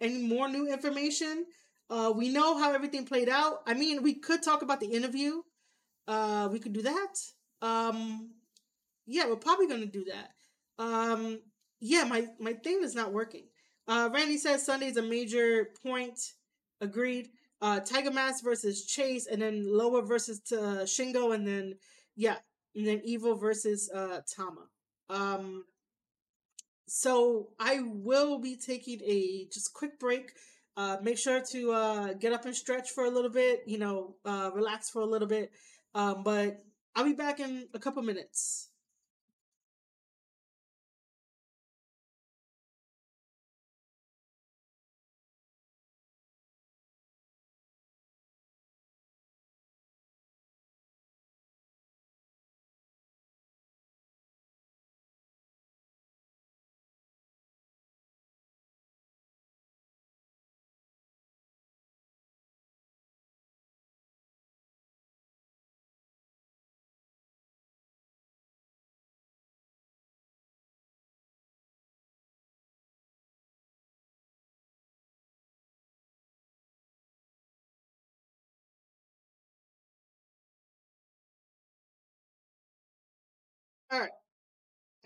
any 0.00 0.18
more 0.18 0.48
new 0.48 0.72
information. 0.72 1.44
Uh, 1.90 2.12
we 2.14 2.28
know 2.28 2.56
how 2.56 2.72
everything 2.72 3.04
played 3.04 3.28
out. 3.28 3.58
I 3.66 3.74
mean, 3.74 4.04
we 4.04 4.14
could 4.14 4.44
talk 4.44 4.62
about 4.62 4.78
the 4.78 4.86
interview. 4.86 5.42
Uh, 6.06 6.48
we 6.52 6.60
could 6.60 6.72
do 6.72 6.82
that. 6.82 7.16
Um, 7.62 8.30
yeah, 9.06 9.26
we're 9.26 9.36
probably 9.36 9.66
gonna 9.66 9.86
do 9.86 10.04
that. 10.04 10.30
Um, 10.78 11.40
yeah, 11.80 12.04
my 12.04 12.28
my 12.38 12.52
thing 12.52 12.80
is 12.84 12.94
not 12.94 13.12
working. 13.12 13.46
Uh, 13.86 14.08
Randy 14.12 14.38
says 14.38 14.64
Sunday's 14.64 14.96
a 14.96 15.02
major 15.02 15.70
point. 15.82 16.18
Agreed. 16.80 17.30
Uh, 17.60 17.80
Tiger 17.80 18.10
Mask 18.10 18.44
versus 18.44 18.84
Chase, 18.84 19.26
and 19.26 19.40
then 19.40 19.64
Loa 19.66 20.02
versus 20.02 20.40
uh, 20.52 20.84
Shingo, 20.84 21.34
and 21.34 21.46
then 21.46 21.76
yeah, 22.16 22.36
and 22.74 22.86
then 22.86 23.00
Evil 23.04 23.36
versus 23.36 23.90
uh, 23.94 24.20
Tama. 24.34 24.66
Um, 25.08 25.64
so 26.86 27.48
I 27.58 27.80
will 27.82 28.38
be 28.38 28.56
taking 28.56 29.00
a 29.02 29.46
just 29.52 29.72
quick 29.72 29.98
break. 29.98 30.32
Uh, 30.76 30.98
make 31.02 31.16
sure 31.16 31.40
to 31.40 31.72
uh, 31.72 32.12
get 32.14 32.32
up 32.32 32.44
and 32.44 32.54
stretch 32.54 32.90
for 32.90 33.04
a 33.04 33.10
little 33.10 33.30
bit. 33.30 33.62
You 33.66 33.78
know, 33.78 34.16
uh, 34.24 34.50
relax 34.54 34.90
for 34.90 35.02
a 35.02 35.06
little 35.06 35.28
bit. 35.28 35.52
Um, 35.94 36.22
but 36.22 36.58
I'll 36.94 37.04
be 37.04 37.12
back 37.12 37.40
in 37.40 37.68
a 37.72 37.78
couple 37.78 38.02
minutes. 38.02 38.68
All 83.94 84.00
right. 84.00 84.10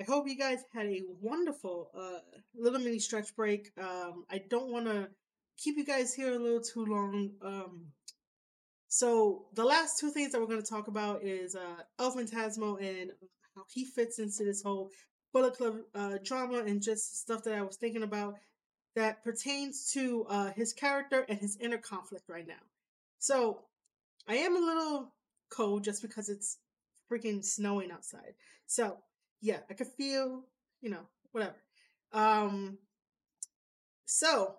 I 0.01 0.05
hope 0.05 0.27
you 0.27 0.39
guys 0.39 0.65
had 0.73 0.87
a 0.87 1.03
wonderful 1.21 1.91
uh, 1.95 2.21
little 2.59 2.81
mini 2.81 2.99
stretch 2.99 3.37
break. 3.37 3.71
Um, 3.79 4.25
I 4.31 4.41
don't 4.49 4.73
want 4.73 4.87
to 4.87 5.09
keep 5.59 5.77
you 5.77 5.85
guys 5.85 6.15
here 6.15 6.33
a 6.33 6.39
little 6.39 6.63
too 6.63 6.87
long. 6.87 7.33
Um, 7.43 7.89
so 8.87 9.45
the 9.55 9.65
last 9.65 9.99
two 10.01 10.11
things 10.11 10.33
that 10.33 10.41
we're 10.41 10.47
going 10.47 10.63
to 10.63 10.67
talk 10.67 10.89
about 10.89 11.23
is 11.23 11.55
uh, 11.55 11.83
Phantasmo 12.01 12.81
and 12.81 13.11
how 13.55 13.65
he 13.69 13.85
fits 13.85 14.21
into 14.21 14.43
this 14.43 14.63
whole 14.63 14.89
Bullet 15.35 15.59
Club 15.59 15.81
uh, 15.95 16.17
drama 16.25 16.61
and 16.61 16.81
just 16.81 17.21
stuff 17.21 17.45
that 17.45 17.59
I 17.59 17.61
was 17.61 17.77
thinking 17.77 18.05
about 18.05 18.37
that 18.97 19.23
pertains 19.23 19.91
to 19.93 20.25
uh, 20.31 20.53
his 20.53 20.73
character 20.73 21.27
and 21.29 21.39
his 21.39 21.59
inner 21.61 21.77
conflict 21.77 22.25
right 22.27 22.49
now. 22.49 22.65
So 23.19 23.65
I 24.27 24.37
am 24.37 24.57
a 24.57 24.61
little 24.61 25.13
cold 25.51 25.85
just 25.85 26.01
because 26.01 26.31
it's 26.31 26.57
freaking 27.11 27.45
snowing 27.45 27.91
outside. 27.91 28.35
So 28.67 28.99
yeah, 29.41 29.59
I 29.71 29.75
could 29.75 29.89
feel, 29.89 30.45
you 30.81 30.91
know, 30.91 31.07
whatever. 31.33 31.57
Um 32.13 32.79
so 34.07 34.55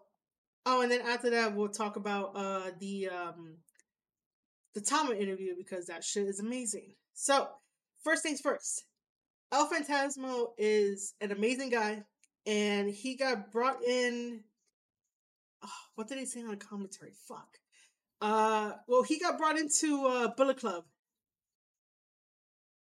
oh 0.66 0.82
and 0.82 0.92
then 0.92 1.02
after 1.02 1.32
that 1.32 1.56
we'll 1.56 1.70
talk 1.70 1.96
about 1.96 2.32
uh 2.36 2.72
the 2.80 3.10
um 3.10 3.58
the 4.76 4.82
Tama 4.82 5.16
interview 5.16 5.56
because 5.58 5.88
that 5.88 6.04
shit 6.04 6.28
is 6.28 6.40
amazing. 6.40 6.94
So 7.14 7.48
first 8.04 8.24
things 8.24 8.42
first. 8.42 8.86
El 9.52 9.68
Phantasmo 9.68 10.50
is 10.60 11.16
an 11.22 11.32
amazing 11.32 11.72
guy 11.72 12.04
and 12.46 12.90
he 12.90 13.16
got 13.16 13.52
brought 13.52 13.84
in 13.84 14.42
oh, 15.64 15.70
what 15.96 16.08
did 16.08 16.20
he 16.20 16.26
say 16.26 16.42
on 16.42 16.50
the 16.50 16.58
commentary? 16.58 17.14
Fuck. 17.28 17.58
Uh 18.22 18.74
well 18.88 19.04
he 19.04 19.20
got 19.20 19.38
brought 19.38 19.58
into 19.58 20.06
uh 20.06 20.28
Bullet 20.38 20.58
Club 20.58 20.86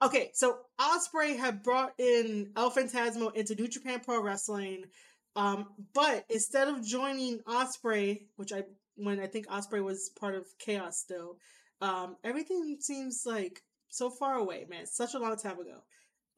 Okay, 0.03 0.31
so 0.33 0.57
Ospreay 0.79 1.37
had 1.37 1.61
brought 1.61 1.93
in 1.99 2.49
El 2.55 2.71
Phantasmo 2.71 3.35
into 3.35 3.53
New 3.53 3.67
Japan 3.67 3.99
Pro 3.99 4.21
Wrestling, 4.23 4.85
um, 5.35 5.67
but 5.93 6.25
instead 6.27 6.67
of 6.67 6.83
joining 6.83 7.39
Ospreay, 7.41 8.23
which 8.35 8.51
I 8.51 8.63
when 8.95 9.19
I 9.19 9.27
think 9.27 9.47
Ospreay 9.47 9.83
was 9.83 10.09
part 10.19 10.33
of 10.33 10.47
Chaos 10.57 10.97
still, 10.97 11.37
um, 11.81 12.15
everything 12.23 12.77
seems 12.79 13.23
like 13.27 13.61
so 13.89 14.09
far 14.09 14.35
away, 14.35 14.65
man. 14.67 14.87
Such 14.87 15.13
a 15.13 15.19
long 15.19 15.37
time 15.37 15.59
ago. 15.59 15.83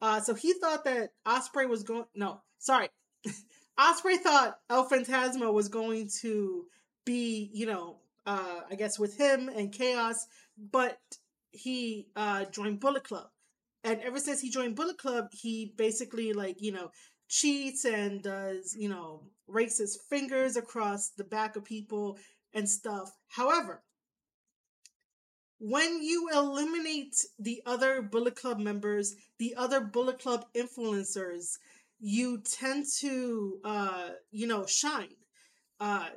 Uh, 0.02 0.20
so 0.20 0.34
he 0.34 0.52
thought 0.52 0.84
that 0.84 1.12
Ospreay 1.26 1.66
was 1.66 1.84
going. 1.84 2.04
No, 2.14 2.42
sorry, 2.58 2.88
Osprey 3.78 4.18
thought 4.18 4.58
El 4.68 4.88
Phantasmo 4.90 5.52
was 5.54 5.68
going 5.68 6.10
to 6.20 6.66
be, 7.06 7.50
you 7.54 7.64
know, 7.64 7.96
uh, 8.26 8.60
I 8.70 8.74
guess 8.74 8.98
with 8.98 9.16
him 9.16 9.48
and 9.48 9.72
Chaos, 9.72 10.26
but 10.70 10.98
he 11.50 12.08
uh, 12.14 12.44
joined 12.46 12.80
Bullet 12.80 13.04
Club 13.04 13.28
and 13.84 14.00
ever 14.00 14.18
since 14.18 14.40
he 14.40 14.50
joined 14.50 14.76
Bullet 14.76 14.98
Club, 14.98 15.28
he 15.32 15.74
basically 15.76 16.32
like 16.32 16.56
you 16.60 16.72
know 16.72 16.90
cheats 17.28 17.84
and 17.84 18.22
does 18.22 18.74
you 18.76 18.88
know 18.88 19.22
rakes 19.46 19.78
his 19.78 20.00
fingers 20.08 20.56
across 20.56 21.10
the 21.10 21.24
back 21.24 21.54
of 21.54 21.64
people 21.64 22.18
and 22.54 22.68
stuff. 22.68 23.12
However, 23.28 23.82
when 25.58 26.02
you 26.02 26.30
eliminate 26.32 27.14
the 27.38 27.62
other 27.66 28.00
Bullet 28.02 28.36
Club 28.36 28.58
members, 28.58 29.14
the 29.38 29.54
other 29.56 29.80
Bullet 29.80 30.18
Club 30.18 30.46
influencers, 30.56 31.58
you 32.00 32.40
tend 32.40 32.86
to 33.00 33.58
uh, 33.64 34.08
you 34.32 34.46
know 34.46 34.64
shine. 34.66 35.14
Uh, 35.78 36.08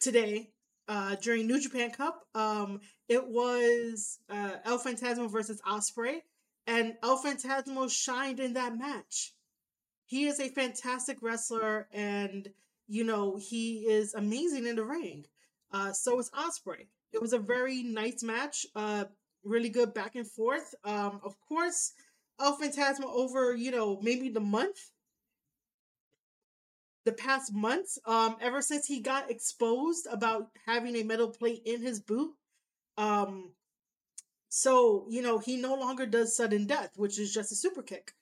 today, 0.00 0.48
uh, 0.88 1.16
during 1.16 1.46
New 1.46 1.60
Japan 1.60 1.90
Cup, 1.90 2.22
um, 2.34 2.80
it 3.08 3.26
was 3.28 4.18
uh, 4.30 4.52
El 4.64 4.78
Phantasmo 4.78 5.30
versus 5.30 5.60
Ospreay 5.66 6.20
and 6.66 6.94
El 7.02 7.18
Phantasmo 7.18 7.90
shined 7.90 8.40
in 8.40 8.54
that 8.54 8.76
match. 8.76 9.34
He 10.06 10.26
is 10.26 10.40
a 10.40 10.48
fantastic 10.48 11.18
wrestler, 11.22 11.88
and 11.92 12.48
you 12.86 13.04
know 13.04 13.36
he 13.36 13.86
is 13.88 14.14
amazing 14.14 14.66
in 14.66 14.76
the 14.76 14.84
ring. 14.84 15.24
Uh, 15.72 15.92
so 15.92 16.18
is 16.18 16.30
Ospreay. 16.30 16.86
It 17.12 17.20
was 17.20 17.32
a 17.32 17.38
very 17.38 17.82
nice 17.82 18.22
match. 18.22 18.66
Uh, 18.74 19.04
really 19.44 19.70
good 19.70 19.94
back 19.94 20.14
and 20.14 20.26
forth. 20.26 20.74
Um, 20.84 21.20
of 21.24 21.34
course, 21.48 21.92
El 22.40 22.58
Phantasmo 22.58 23.06
over 23.06 23.54
you 23.54 23.70
know 23.70 23.98
maybe 24.02 24.28
the 24.28 24.40
month, 24.40 24.78
the 27.04 27.12
past 27.12 27.52
months. 27.52 27.98
Um, 28.06 28.36
ever 28.40 28.62
since 28.62 28.86
he 28.86 29.00
got 29.00 29.30
exposed 29.30 30.06
about 30.10 30.50
having 30.66 30.94
a 30.96 31.02
metal 31.02 31.28
plate 31.28 31.62
in 31.64 31.80
his 31.82 32.00
boot. 32.00 32.32
Um, 32.98 33.52
so, 34.54 35.06
you 35.08 35.22
know, 35.22 35.38
he 35.38 35.56
no 35.56 35.74
longer 35.74 36.04
does 36.04 36.36
sudden 36.36 36.66
death, 36.66 36.90
which 36.96 37.18
is 37.18 37.32
just 37.32 37.52
a 37.52 37.54
super 37.54 37.82
kick. 37.82 38.12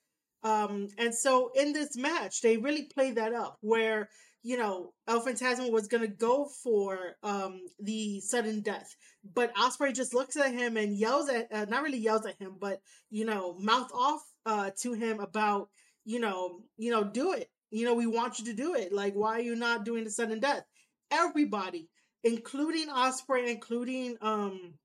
Um, 0.43 0.87
and 0.97 1.13
so 1.13 1.51
in 1.55 1.73
this 1.73 1.97
match, 1.97 2.39
they 2.39 2.55
really 2.55 2.83
play 2.83 3.11
that 3.11 3.33
up 3.33 3.57
where, 3.59 4.07
you 4.41 4.55
know, 4.55 4.93
El 5.09 5.19
Phantasmo 5.25 5.69
was 5.69 5.89
gonna 5.89 6.07
go 6.07 6.45
for 6.63 7.17
um 7.21 7.59
the 7.81 8.21
sudden 8.21 8.61
death, 8.61 8.95
but 9.35 9.53
Ospreay 9.55 9.93
just 9.93 10.13
looks 10.13 10.37
at 10.37 10.53
him 10.53 10.77
and 10.77 10.97
yells 10.97 11.27
at, 11.27 11.51
uh, 11.51 11.65
not 11.65 11.83
really 11.83 11.97
yells 11.97 12.25
at 12.25 12.37
him, 12.39 12.55
but 12.57 12.79
you 13.09 13.25
know, 13.25 13.57
mouth 13.59 13.91
off 13.93 14.21
uh 14.45 14.69
to 14.83 14.93
him 14.93 15.19
about, 15.19 15.67
you 16.05 16.21
know, 16.21 16.61
you 16.77 16.91
know, 16.91 17.03
do 17.03 17.33
it. 17.33 17.49
You 17.71 17.83
know, 17.83 17.93
we 17.93 18.07
want 18.07 18.39
you 18.39 18.45
to 18.45 18.53
do 18.53 18.73
it. 18.75 18.93
Like, 18.93 19.15
why 19.15 19.33
are 19.35 19.41
you 19.41 19.57
not 19.57 19.83
doing 19.83 20.05
the 20.05 20.11
sudden 20.11 20.39
death? 20.39 20.63
Everybody, 21.11 21.89
including 22.23 22.87
Ospreay, 22.87 23.49
including 23.49 24.15
um 24.21 24.75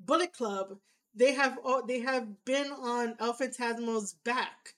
Bullet 0.00 0.32
Club, 0.32 0.78
they 1.14 1.32
have 1.34 1.58
all, 1.64 1.84
they 1.84 2.00
have 2.00 2.44
been 2.44 2.70
on 2.70 3.16
El 3.18 3.32
Phantasmo's 3.32 4.14
back 4.24 4.74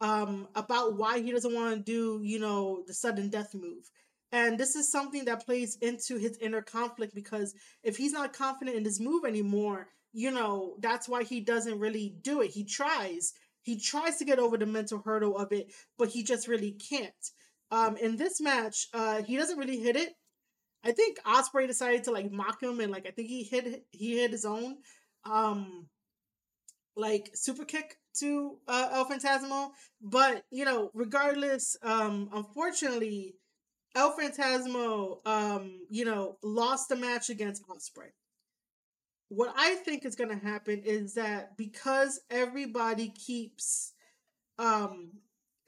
um, 0.00 0.48
about 0.54 0.96
why 0.96 1.20
he 1.20 1.32
doesn't 1.32 1.54
want 1.54 1.74
to 1.76 1.82
do, 1.82 2.20
you 2.22 2.38
know, 2.38 2.82
the 2.86 2.94
sudden 2.94 3.28
death 3.28 3.54
move. 3.54 3.90
And 4.32 4.58
this 4.58 4.76
is 4.76 4.90
something 4.90 5.24
that 5.24 5.44
plays 5.44 5.76
into 5.80 6.16
his 6.16 6.38
inner 6.38 6.62
conflict 6.62 7.14
because 7.14 7.54
if 7.82 7.96
he's 7.96 8.12
not 8.12 8.32
confident 8.32 8.76
in 8.76 8.84
his 8.84 9.00
move 9.00 9.24
anymore, 9.24 9.88
you 10.12 10.30
know, 10.30 10.76
that's 10.80 11.08
why 11.08 11.24
he 11.24 11.40
doesn't 11.40 11.78
really 11.78 12.14
do 12.22 12.40
it. 12.40 12.50
He 12.50 12.64
tries. 12.64 13.32
He 13.62 13.78
tries 13.78 14.16
to 14.16 14.24
get 14.24 14.38
over 14.38 14.56
the 14.56 14.66
mental 14.66 15.02
hurdle 15.04 15.36
of 15.36 15.52
it, 15.52 15.72
but 15.98 16.08
he 16.08 16.22
just 16.22 16.48
really 16.48 16.72
can't. 16.72 17.12
Um, 17.70 17.96
in 17.96 18.16
this 18.16 18.40
match, 18.40 18.88
uh, 18.94 19.22
he 19.22 19.36
doesn't 19.36 19.58
really 19.58 19.78
hit 19.78 19.96
it. 19.96 20.14
I 20.84 20.92
think 20.92 21.18
Ospreay 21.24 21.66
decided 21.66 22.04
to 22.04 22.10
like 22.10 22.30
mock 22.32 22.62
him 22.62 22.80
and 22.80 22.90
like 22.92 23.06
I 23.06 23.10
think 23.10 23.28
he 23.28 23.42
hit 23.42 23.84
he 23.90 24.18
hit 24.18 24.30
his 24.30 24.44
own 24.44 24.78
um 25.24 25.86
like 26.96 27.30
super 27.34 27.64
kick 27.64 27.96
to 28.18 28.58
uh, 28.68 28.88
El 28.92 29.06
Phantasmo. 29.06 29.70
But 30.00 30.44
you 30.50 30.64
know, 30.64 30.90
regardless, 30.94 31.76
um, 31.82 32.28
unfortunately, 32.32 33.34
El 33.94 34.16
Phantasmo, 34.16 35.26
um, 35.26 35.80
you 35.90 36.04
know, 36.04 36.36
lost 36.42 36.88
the 36.88 36.96
match 36.96 37.30
against 37.30 37.66
Ospreay. 37.68 38.10
What 39.28 39.54
I 39.56 39.76
think 39.76 40.04
is 40.04 40.16
going 40.16 40.30
to 40.30 40.44
happen 40.44 40.82
is 40.84 41.14
that 41.14 41.56
because 41.56 42.20
everybody 42.30 43.10
keeps 43.10 43.92
um 44.58 45.12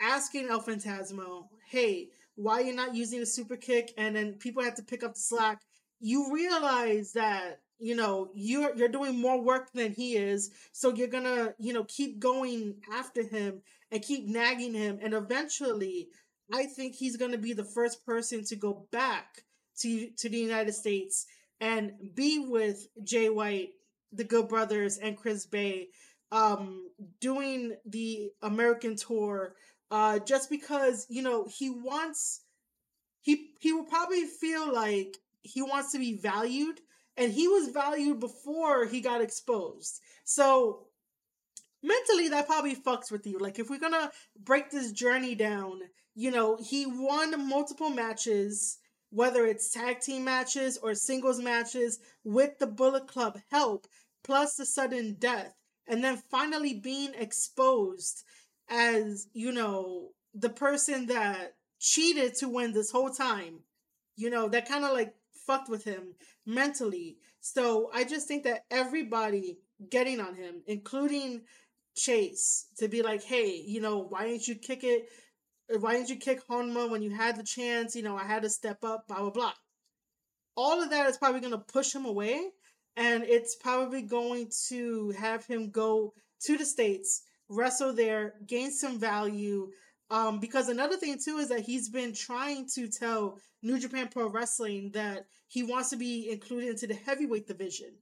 asking 0.01 0.48
El 0.48 0.60
Phantasmo, 0.62 1.48
"Hey, 1.68 2.10
why 2.36 2.60
you're 2.60 2.74
not 2.74 2.94
using 2.94 3.20
a 3.20 3.26
super 3.26 3.56
kick?" 3.56 3.92
and 3.96 4.16
then 4.16 4.34
people 4.34 4.62
have 4.62 4.76
to 4.76 4.82
pick 4.82 5.02
up 5.02 5.14
the 5.14 5.20
slack, 5.20 5.60
you 6.00 6.32
realize 6.32 7.12
that 7.12 7.60
you 7.82 7.96
know 7.96 8.30
you're 8.34 8.74
you're 8.76 8.88
doing 8.88 9.20
more 9.20 9.40
work 9.42 9.72
than 9.72 9.92
he 9.92 10.16
is 10.16 10.50
so 10.70 10.94
you're 10.94 11.09
gonna 11.09 11.52
you 11.59 11.72
know 11.72 11.84
keep 11.84 12.20
going 12.20 12.76
after 12.92 13.22
him 13.26 13.60
and 13.90 14.02
keep 14.02 14.26
nagging 14.26 14.72
him 14.72 15.00
and 15.02 15.14
eventually 15.14 16.09
i 16.52 16.64
think 16.64 16.94
he's 16.94 17.16
gonna 17.16 17.36
be 17.36 17.52
the 17.52 17.64
first 17.64 18.06
person 18.06 18.44
to 18.44 18.54
go 18.54 18.86
back 18.92 19.42
to 19.76 20.10
to 20.16 20.28
the 20.28 20.38
united 20.38 20.72
states 20.72 21.26
and 21.60 21.92
be 22.14 22.38
with 22.38 22.86
jay 23.02 23.28
white 23.28 23.70
the 24.12 24.24
good 24.24 24.48
brothers 24.48 24.98
and 24.98 25.16
chris 25.16 25.44
Bey, 25.44 25.88
um 26.30 26.88
doing 27.20 27.74
the 27.86 28.30
american 28.42 28.94
tour 28.94 29.54
uh 29.93 30.19
just 30.19 30.51
because 30.51 31.06
you 31.09 31.23
know 31.23 31.47
he 31.47 31.70
wants 31.70 32.40
he 33.20 33.51
he 33.60 33.73
will 33.73 33.85
probably 33.85 34.24
feel 34.24 34.73
like 34.73 35.19
he 35.43 35.62
wants 35.62 35.93
to 35.93 35.98
be 35.98 36.14
valued 36.14 36.81
and 37.16 37.31
he 37.31 37.47
was 37.47 37.69
valued 37.69 38.19
before 38.19 38.86
he 38.86 39.01
got 39.01 39.20
exposed. 39.20 40.01
So 40.24 40.86
mentally 41.82 42.28
that 42.31 42.47
probably 42.47 42.74
fucks 42.74 43.12
with 43.12 43.27
you. 43.27 43.39
Like 43.39 43.59
if 43.59 43.69
we're 43.69 43.78
gonna 43.78 44.10
break 44.43 44.70
this 44.70 44.93
journey 44.93 45.35
down, 45.35 45.81
you 46.14 46.31
know, 46.31 46.56
he 46.56 46.86
won 46.86 47.48
multiple 47.48 47.90
matches, 47.90 48.78
whether 49.10 49.44
it's 49.44 49.70
tag 49.70 50.01
team 50.01 50.24
matches 50.24 50.78
or 50.78 50.94
singles 50.94 51.40
matches 51.40 51.98
with 52.24 52.59
the 52.59 52.66
Bullet 52.66 53.06
Club 53.06 53.39
help, 53.51 53.86
plus 54.24 54.55
the 54.55 54.64
sudden 54.64 55.16
death, 55.19 55.55
and 55.86 56.02
then 56.02 56.16
finally 56.16 56.73
being 56.73 57.12
exposed 57.14 58.24
as, 58.68 59.28
you 59.32 59.52
know, 59.52 60.10
the 60.34 60.51
person 60.51 61.06
that 61.06 61.55
cheated 61.78 62.34
to 62.36 62.48
win 62.48 62.72
this 62.72 62.90
whole 62.90 63.10
time. 63.10 63.60
You 64.16 64.30
know, 64.30 64.48
that 64.48 64.68
kind 64.68 64.84
of 64.84 64.93
like 64.93 65.14
fucked 65.47 65.68
with 65.68 65.84
him 65.84 66.14
mentally. 66.47 67.16
So 67.40 67.90
I 67.93 68.05
just 68.05 68.28
think 68.28 68.44
that 68.44 68.64
everybody 68.70 69.59
getting 69.90 70.20
on 70.20 70.34
him, 70.34 70.62
including 70.66 71.43
Chase, 71.97 72.66
to 72.78 72.89
be 72.89 73.02
like, 73.02 73.22
hey, 73.22 73.62
you 73.66 73.80
know, 73.80 73.98
why 73.98 74.26
didn't 74.26 74.48
you 74.48 74.55
kick 74.55 74.84
it? 74.84 75.09
Uh, 75.72 75.78
why 75.78 75.94
didn't 75.94 76.10
you 76.10 76.16
kick 76.16 76.47
Honma 76.47 76.89
when 76.90 77.02
you 77.02 77.10
had 77.10 77.36
the 77.36 77.43
chance? 77.43 77.97
You 77.97 78.02
know, 78.02 78.16
I 78.16 78.24
had 78.24 78.43
to 78.43 78.51
step 78.51 78.84
up, 78.84 79.09
blah, 79.09 79.20
blah, 79.20 79.30
blah. 79.30 79.52
All 80.56 80.82
of 80.82 80.90
that 80.90 81.09
is 81.09 81.16
probably 81.16 81.40
going 81.40 81.52
to 81.52 81.59
push 81.59 81.94
him 81.94 82.05
away. 82.05 82.51
And 82.97 83.24
it's 83.24 83.56
probably 83.56 84.02
going 84.02 84.51
to 84.68 85.12
have 85.12 85.47
him 85.47 85.70
go 85.70 86.12
to 86.43 86.59
the 86.59 86.66
States, 86.66 87.22
wrestle 87.53 87.93
there, 87.93 88.35
gain 88.47 88.70
some 88.70 88.99
value, 88.99 89.70
um, 90.11 90.41
because 90.41 90.69
another 90.69 90.97
thing 90.97 91.19
too 91.23 91.39
is 91.39 91.49
that 91.49 91.61
he's 91.61 91.89
been 91.89 92.12
trying 92.12 92.69
to 92.74 92.89
tell 92.89 93.39
New 93.62 93.79
Japan 93.79 94.09
Pro 94.09 94.29
Wrestling 94.29 94.91
that 94.93 95.27
he 95.49 95.62
wants 95.62 95.91
to 95.91 95.97
be 95.97 96.31
included 96.31 96.70
into 96.70 96.87
the 96.87 96.95
heavyweight 96.95 97.47
division. 97.47 97.95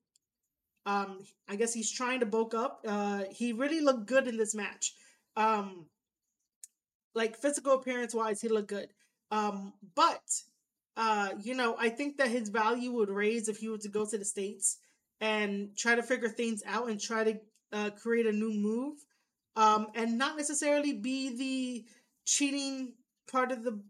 Um, 0.87 1.21
I 1.49 1.57
guess 1.57 1.75
he's 1.75 1.93
trying 1.93 2.21
to 2.21 2.27
bulk 2.27 2.55
up. 2.55 2.81
Uh, 2.87 3.25
he 3.31 3.53
really 3.53 3.81
looked 3.81 4.07
good 4.07 4.27
in 4.27 4.37
this 4.37 4.55
match. 4.55 4.95
Um, 5.37 5.87
like 7.15 7.37
physical 7.37 7.75
appearance 7.75 8.15
wise, 8.15 8.41
he 8.41 8.49
looked 8.49 8.71
good. 8.71 8.89
Um, 9.31 9.73
but 9.95 10.23
uh, 10.97 11.31
you 11.43 11.55
know, 11.55 11.77
I 11.79 11.89
think 11.89 12.17
that 12.17 12.29
his 12.29 12.49
value 12.49 12.93
would 12.93 13.11
raise 13.11 13.49
if 13.49 13.59
he 13.59 13.69
were 13.69 13.79
to 13.79 13.89
go 13.89 14.05
to 14.05 14.19
the 14.19 14.25
states 14.25 14.79
and 15.21 15.77
try 15.77 15.95
to 15.95 16.03
figure 16.03 16.29
things 16.29 16.63
out 16.67 16.89
and 16.89 17.01
try 17.01 17.25
to 17.25 17.41
uh, 17.73 17.91
create 17.91 18.27
a 18.27 18.33
new 18.33 18.53
move, 18.53 18.95
um, 19.57 19.89
and 19.95 20.19
not 20.19 20.37
necessarily 20.37 20.93
be 20.93 21.37
the 21.37 21.85
cheating 22.25 22.95
part 23.31 23.53
of 23.53 23.63
the 23.65 23.81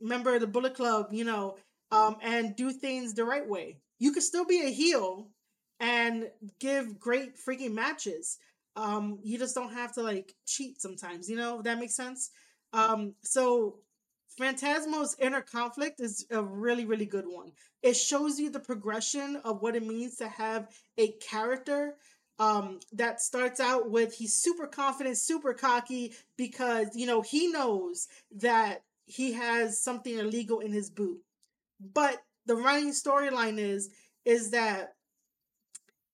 member 0.00 0.34
of 0.34 0.40
the 0.40 0.46
Bullet 0.46 0.74
Club, 0.74 1.08
you 1.10 1.24
know, 1.24 1.56
um, 1.90 2.16
and 2.22 2.56
do 2.56 2.70
things 2.70 3.14
the 3.14 3.24
right 3.24 3.46
way. 3.46 3.78
You 3.98 4.12
could 4.12 4.22
still 4.22 4.44
be 4.44 4.62
a 4.62 4.70
heel 4.70 5.28
and 5.80 6.30
give 6.60 6.98
great 6.98 7.36
freaking 7.36 7.72
matches. 7.72 8.38
Um, 8.76 9.18
you 9.22 9.38
just 9.38 9.54
don't 9.54 9.72
have 9.72 9.92
to 9.94 10.02
like 10.02 10.34
cheat 10.46 10.80
sometimes, 10.80 11.28
you 11.28 11.36
know, 11.36 11.58
if 11.58 11.64
that 11.64 11.78
makes 11.78 11.96
sense. 11.96 12.30
Um, 12.72 13.14
so 13.22 13.78
Phantasmo's 14.38 15.16
inner 15.18 15.40
conflict 15.40 16.00
is 16.00 16.26
a 16.30 16.42
really, 16.42 16.84
really 16.84 17.06
good 17.06 17.26
one. 17.26 17.52
It 17.82 17.94
shows 17.96 18.38
you 18.38 18.50
the 18.50 18.60
progression 18.60 19.40
of 19.44 19.62
what 19.62 19.74
it 19.74 19.84
means 19.84 20.16
to 20.16 20.28
have 20.28 20.68
a 20.96 21.12
character 21.28 21.94
um, 22.38 22.78
that 22.92 23.20
starts 23.20 23.60
out 23.60 23.90
with 23.90 24.14
he's 24.14 24.34
super 24.34 24.66
confident, 24.66 25.18
super 25.18 25.54
cocky 25.54 26.14
because 26.36 26.88
you 26.94 27.06
know 27.06 27.20
he 27.20 27.48
knows 27.48 28.08
that 28.36 28.82
he 29.06 29.32
has 29.32 29.82
something 29.82 30.18
illegal 30.18 30.60
in 30.60 30.72
his 30.72 30.90
boot. 30.90 31.18
But 31.94 32.18
the 32.46 32.56
running 32.56 32.92
storyline 32.92 33.58
is 33.58 33.90
is 34.24 34.50
that 34.50 34.94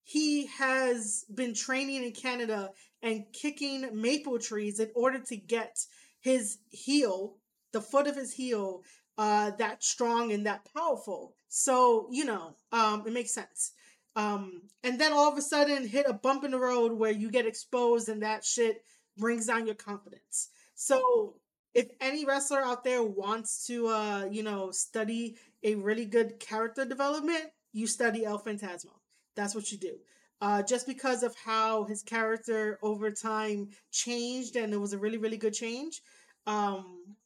he 0.02 0.46
has 0.46 1.24
been 1.34 1.54
training 1.54 2.04
in 2.04 2.12
Canada 2.12 2.70
and 3.02 3.24
kicking 3.32 3.88
maple 3.92 4.38
trees 4.38 4.78
in 4.78 4.90
order 4.94 5.18
to 5.18 5.36
get 5.36 5.84
his 6.20 6.58
heel, 6.70 7.36
the 7.72 7.80
foot 7.80 8.06
of 8.06 8.16
his 8.16 8.32
heel, 8.32 8.82
uh, 9.18 9.50
that 9.58 9.82
strong 9.82 10.32
and 10.32 10.46
that 10.46 10.66
powerful. 10.74 11.34
So 11.48 12.08
you 12.10 12.24
know, 12.24 12.56
um, 12.72 13.02
it 13.06 13.12
makes 13.12 13.34
sense. 13.34 13.72
Um, 14.16 14.62
and 14.82 15.00
then 15.00 15.12
all 15.12 15.30
of 15.30 15.38
a 15.38 15.42
sudden 15.42 15.86
hit 15.86 16.06
a 16.08 16.12
bump 16.12 16.44
in 16.44 16.52
the 16.52 16.58
road 16.58 16.92
where 16.92 17.10
you 17.10 17.30
get 17.30 17.46
exposed 17.46 18.08
and 18.08 18.22
that 18.22 18.44
shit 18.44 18.82
brings 19.16 19.46
down 19.46 19.66
your 19.66 19.74
confidence. 19.74 20.50
So 20.74 21.34
if 21.72 21.88
any 22.00 22.24
wrestler 22.24 22.60
out 22.60 22.84
there 22.84 23.02
wants 23.02 23.66
to 23.66 23.88
uh, 23.88 24.24
you 24.30 24.42
know, 24.42 24.70
study 24.70 25.36
a 25.62 25.74
really 25.74 26.04
good 26.04 26.38
character 26.38 26.84
development, 26.84 27.44
you 27.72 27.86
study 27.86 28.24
El 28.24 28.38
Phantasmo. 28.38 28.92
That's 29.34 29.54
what 29.54 29.72
you 29.72 29.78
do. 29.78 29.96
Uh, 30.40 30.62
just 30.62 30.86
because 30.86 31.22
of 31.22 31.34
how 31.36 31.84
his 31.84 32.02
character 32.02 32.78
over 32.82 33.10
time 33.10 33.68
changed 33.90 34.56
and 34.56 34.72
it 34.72 34.76
was 34.76 34.92
a 34.92 34.98
really, 34.98 35.18
really 35.18 35.36
good 35.36 35.54
change. 35.54 36.02
Um, 36.46 37.16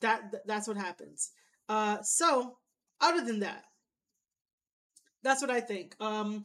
that 0.00 0.46
that's 0.46 0.68
what 0.68 0.76
happens. 0.76 1.30
Uh, 1.68 2.02
so 2.02 2.58
other 3.00 3.24
than 3.24 3.40
that, 3.40 3.64
that's 5.22 5.40
what 5.42 5.50
I 5.50 5.60
think. 5.60 5.94
Um, 6.00 6.44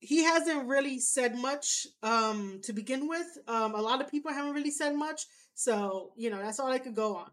he 0.00 0.24
hasn't 0.24 0.66
really 0.68 0.98
said 0.98 1.36
much 1.36 1.86
um, 2.02 2.60
to 2.64 2.72
begin 2.72 3.08
with. 3.08 3.26
Um, 3.48 3.74
a 3.74 3.80
lot 3.80 4.00
of 4.00 4.10
people 4.10 4.32
haven't 4.32 4.54
really 4.54 4.70
said 4.70 4.94
much. 4.94 5.26
So, 5.54 6.12
you 6.16 6.30
know, 6.30 6.38
that's 6.42 6.60
all 6.60 6.70
I 6.72 6.78
could 6.78 6.94
go 6.96 7.16
on. 7.16 7.30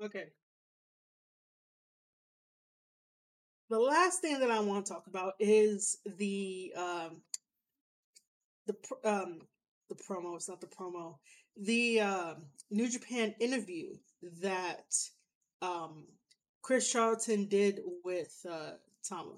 Okay. 0.00 0.32
The 3.72 3.78
last 3.78 4.20
thing 4.20 4.38
that 4.38 4.50
I 4.50 4.60
want 4.60 4.84
to 4.84 4.92
talk 4.92 5.06
about 5.06 5.32
is 5.40 5.96
the 6.18 6.74
um 6.76 7.22
the 8.66 8.74
um 9.02 9.38
the 9.88 9.94
promo. 9.94 10.36
It's 10.36 10.50
not 10.50 10.60
the 10.60 10.66
promo. 10.66 11.16
The 11.56 12.00
uh, 12.00 12.34
New 12.70 12.90
Japan 12.90 13.34
interview 13.40 13.94
that 14.42 14.94
um 15.62 16.04
Chris 16.60 16.92
Charlton 16.92 17.46
did 17.46 17.80
with 18.04 18.44
uh 18.48 18.72
Tama. 19.08 19.36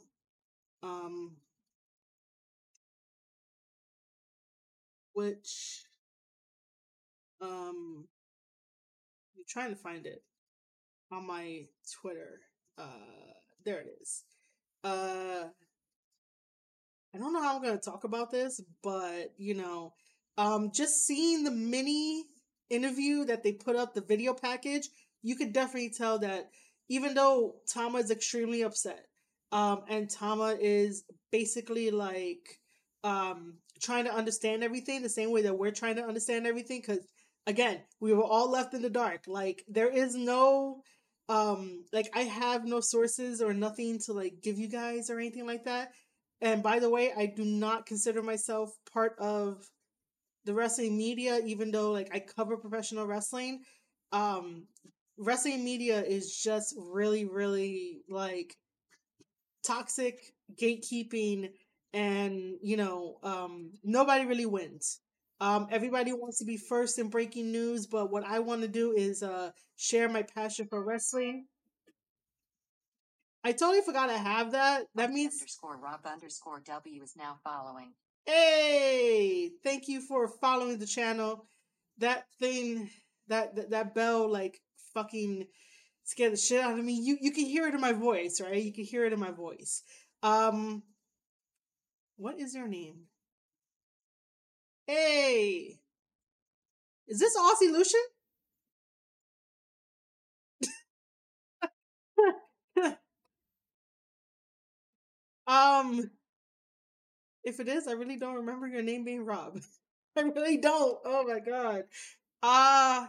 Um 0.83 1.37
which 5.13 5.85
um 7.41 8.09
I'm 9.37 9.45
trying 9.49 9.71
to 9.71 9.77
find 9.77 10.07
it 10.07 10.25
on 11.13 11.25
my 11.25 11.67
Twitter. 12.01 12.41
Uh 12.77 13.44
there 13.65 13.81
it 13.81 13.89
is. 14.01 14.25
Uh 14.83 15.45
I 17.15 17.19
don't 17.19 17.33
know 17.33 17.43
how 17.43 17.55
I'm 17.57 17.63
going 17.63 17.79
to 17.79 17.91
talk 17.91 18.03
about 18.05 18.31
this, 18.33 18.61
but 18.83 19.33
you 19.37 19.55
know, 19.55 19.93
um 20.37 20.71
just 20.75 21.07
seeing 21.07 21.45
the 21.45 21.51
mini 21.51 22.25
interview 22.71 23.25
that 23.27 23.43
they 23.43 23.53
put 23.53 23.77
up 23.77 23.95
the 23.95 24.01
video 24.01 24.35
package, 24.35 24.89
you 25.23 25.37
could 25.37 25.53
definitely 25.53 25.91
tell 25.91 26.19
that 26.21 26.51
even 26.89 27.15
though 27.15 27.57
Tama 27.73 27.99
is 27.99 28.11
extremely 28.11 28.63
upset, 28.63 29.07
um 29.53 29.83
and 29.89 30.11
Tama 30.11 30.57
is 30.61 31.05
basically 31.31 31.91
like 31.91 32.61
um 33.05 33.55
trying 33.81 34.05
to 34.05 34.15
understand 34.15 34.65
everything 34.65 35.03
the 35.03 35.09
same 35.09 35.31
way 35.31 35.43
that 35.43 35.59
we're 35.59 35.71
trying 35.71 35.97
to 35.97 36.05
understand 36.05 36.47
everything 36.47 36.83
cuz 36.83 36.99
again, 37.47 37.81
we 38.01 38.13
were 38.13 38.25
all 38.25 38.51
left 38.51 38.75
in 38.75 38.83
the 38.83 38.91
dark. 38.91 39.25
Like 39.27 39.65
there 39.69 39.91
is 39.91 40.15
no 40.15 40.83
um 41.29 41.85
like 41.93 42.11
I 42.15 42.23
have 42.23 42.65
no 42.65 42.81
sources 42.81 43.41
or 43.41 43.55
nothing 43.55 43.99
to 44.07 44.13
like 44.13 44.43
give 44.43 44.59
you 44.59 44.69
guys 44.69 45.11
or 45.11 45.19
anything 45.19 45.47
like 45.47 45.65
that. 45.65 45.93
And 46.41 46.63
by 46.63 46.79
the 46.79 46.91
way, 46.91 47.13
I 47.17 47.27
do 47.27 47.45
not 47.45 47.87
consider 47.87 48.23
myself 48.23 48.71
part 48.93 49.17
of 49.19 49.67
the 50.45 50.55
wrestling 50.55 50.97
media 50.97 51.41
even 51.45 51.71
though 51.71 51.93
like 51.93 52.11
I 52.15 52.21
cover 52.21 52.57
professional 52.57 53.07
wrestling. 53.07 53.63
Um 54.13 54.65
wrestling 55.19 55.65
media 55.65 56.03
is 56.03 56.37
just 56.37 56.75
really 56.79 57.25
really 57.25 58.03
like 58.09 58.57
toxic 59.65 60.35
gatekeeping 60.61 61.51
and 61.93 62.57
you 62.63 62.77
know 62.77 63.19
um 63.23 63.71
nobody 63.83 64.27
really 64.27 64.47
wins 64.47 65.01
um 65.41 65.67
everybody 65.71 66.13
wants 66.13 66.39
to 66.39 66.45
be 66.45 66.57
first 66.57 66.99
in 66.99 67.09
breaking 67.09 67.51
news 67.51 67.87
but 67.87 68.11
what 68.11 68.25
i 68.25 68.39
want 68.39 68.63
to 68.63 68.69
do 68.69 68.93
is 68.93 69.23
uh 69.23 69.51
share 69.77 70.09
my 70.09 70.23
passion 70.23 70.67
for 70.69 70.85
wrestling. 70.85 71.47
I 73.43 73.53
totally 73.53 73.83
forgot 73.83 74.09
i 74.09 74.15
have 74.15 74.53
that. 74.53 74.85
That 74.95 75.11
means 75.11 75.35
underscore 75.41 75.79
Rob 75.79 76.01
underscore 76.07 76.63
W 76.65 77.03
is 77.03 77.15
now 77.17 77.39
following. 77.45 77.93
hey! 78.25 79.51
Thank 79.63 79.89
you 79.89 80.01
for 80.01 80.29
following 80.29 80.79
the 80.79 80.87
channel. 80.87 81.47
That 81.99 82.25
thing 82.41 82.91
that 83.29 83.55
that, 83.57 83.71
that 83.71 83.95
bell 83.95 84.31
like 84.31 84.61
fucking 84.95 85.47
scared 86.05 86.33
the 86.33 86.37
shit 86.37 86.61
out 86.61 86.79
of 86.79 86.85
me. 86.85 86.95
You 86.95 87.19
you 87.21 87.33
can 87.33 87.45
hear 87.45 87.67
it 87.67 87.75
in 87.75 87.81
my 87.81 87.93
voice 87.93 88.41
right? 88.41 88.63
You 88.63 88.73
can 88.73 88.85
hear 88.85 89.05
it 89.05 89.13
in 89.13 89.21
my 89.21 89.31
voice. 89.31 89.83
Um 90.23 90.83
what 92.17 92.39
is 92.39 92.55
your 92.55 92.69
name 92.69 93.09
hey 94.87 95.79
is 97.09 97.19
this 97.19 97.37
aussie 97.37 97.71
lucian 97.73 98.01
um 105.47 106.11
if 107.43 107.61
it 107.61 107.69
is 107.69 107.87
i 107.87 107.93
really 107.93 108.17
don't 108.17 108.35
remember 108.37 108.67
your 108.67 108.83
name 108.83 109.05
being 109.05 109.25
rob. 109.25 109.61
I 110.17 110.21
really 110.23 110.59
don't. 110.59 110.97
Oh 111.05 111.25
my 111.27 111.41
god. 111.41 111.85
Uh 112.43 113.07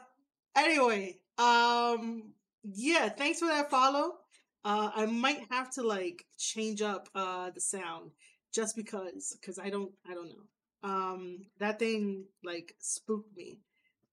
anyway 0.57 1.17
um 1.37 2.33
yeah 2.63 3.09
thanks 3.09 3.39
for 3.39 3.47
that 3.47 3.69
follow. 3.69 4.15
Uh 4.63 4.91
i 4.95 5.05
might 5.05 5.41
have 5.51 5.71
to 5.71 5.83
like 5.83 6.25
change 6.37 6.81
up 6.81 7.09
uh 7.15 7.51
the 7.51 7.61
sound 7.61 8.11
just 8.53 8.75
because 8.75 9.37
because 9.39 9.59
i 9.59 9.69
don't 9.69 9.91
i 10.09 10.13
don't 10.13 10.29
know 10.29 10.45
um 10.85 11.39
that 11.59 11.79
thing 11.79 12.25
like 12.43 12.75
spooked 12.79 13.35
me 13.35 13.59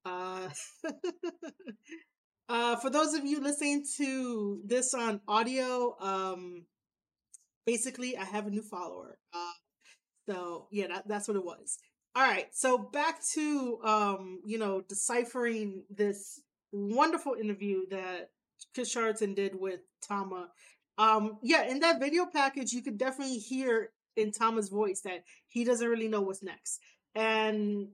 uh 0.06 0.48
uh 2.48 2.76
for 2.76 2.90
those 2.90 3.14
of 3.14 3.24
you 3.24 3.40
listening 3.40 3.84
to 3.96 4.60
this 4.64 4.94
on 4.94 5.20
audio 5.28 5.94
um 6.00 6.64
basically 7.66 8.16
i 8.16 8.24
have 8.24 8.46
a 8.46 8.50
new 8.50 8.62
follower 8.62 9.18
uh 9.34 9.52
so 10.28 10.68
yeah 10.70 10.86
that, 10.88 11.08
that's 11.08 11.28
what 11.28 11.36
it 11.36 11.44
was. 11.44 11.78
All 12.14 12.22
right 12.22 12.46
so 12.52 12.78
back 12.78 13.20
to 13.34 13.78
um 13.84 14.40
you 14.44 14.58
know 14.58 14.82
deciphering 14.88 15.84
this 15.90 16.40
wonderful 16.72 17.34
interview 17.34 17.86
that 17.90 18.30
chris 18.74 18.92
Charlton 18.92 19.34
did 19.34 19.58
with 19.58 19.80
tama. 20.06 20.48
Um 20.98 21.38
yeah 21.42 21.64
in 21.64 21.80
that 21.80 22.00
video 22.00 22.26
package 22.26 22.72
you 22.72 22.82
could 22.82 22.98
definitely 22.98 23.38
hear 23.38 23.90
in 24.16 24.32
tama's 24.32 24.68
voice 24.68 25.00
that 25.02 25.24
he 25.48 25.64
doesn't 25.64 25.88
really 25.88 26.08
know 26.08 26.20
what's 26.20 26.42
next 26.42 26.80
and 27.14 27.88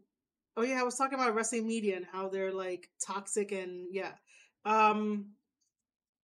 oh 0.56 0.62
yeah 0.62 0.80
i 0.80 0.84
was 0.84 0.96
talking 0.96 1.18
about 1.18 1.34
wrestling 1.34 1.66
media 1.66 1.96
and 1.96 2.06
how 2.10 2.28
they're 2.28 2.52
like 2.52 2.88
toxic 3.04 3.52
and 3.52 3.86
yeah 3.90 4.12
um 4.64 5.26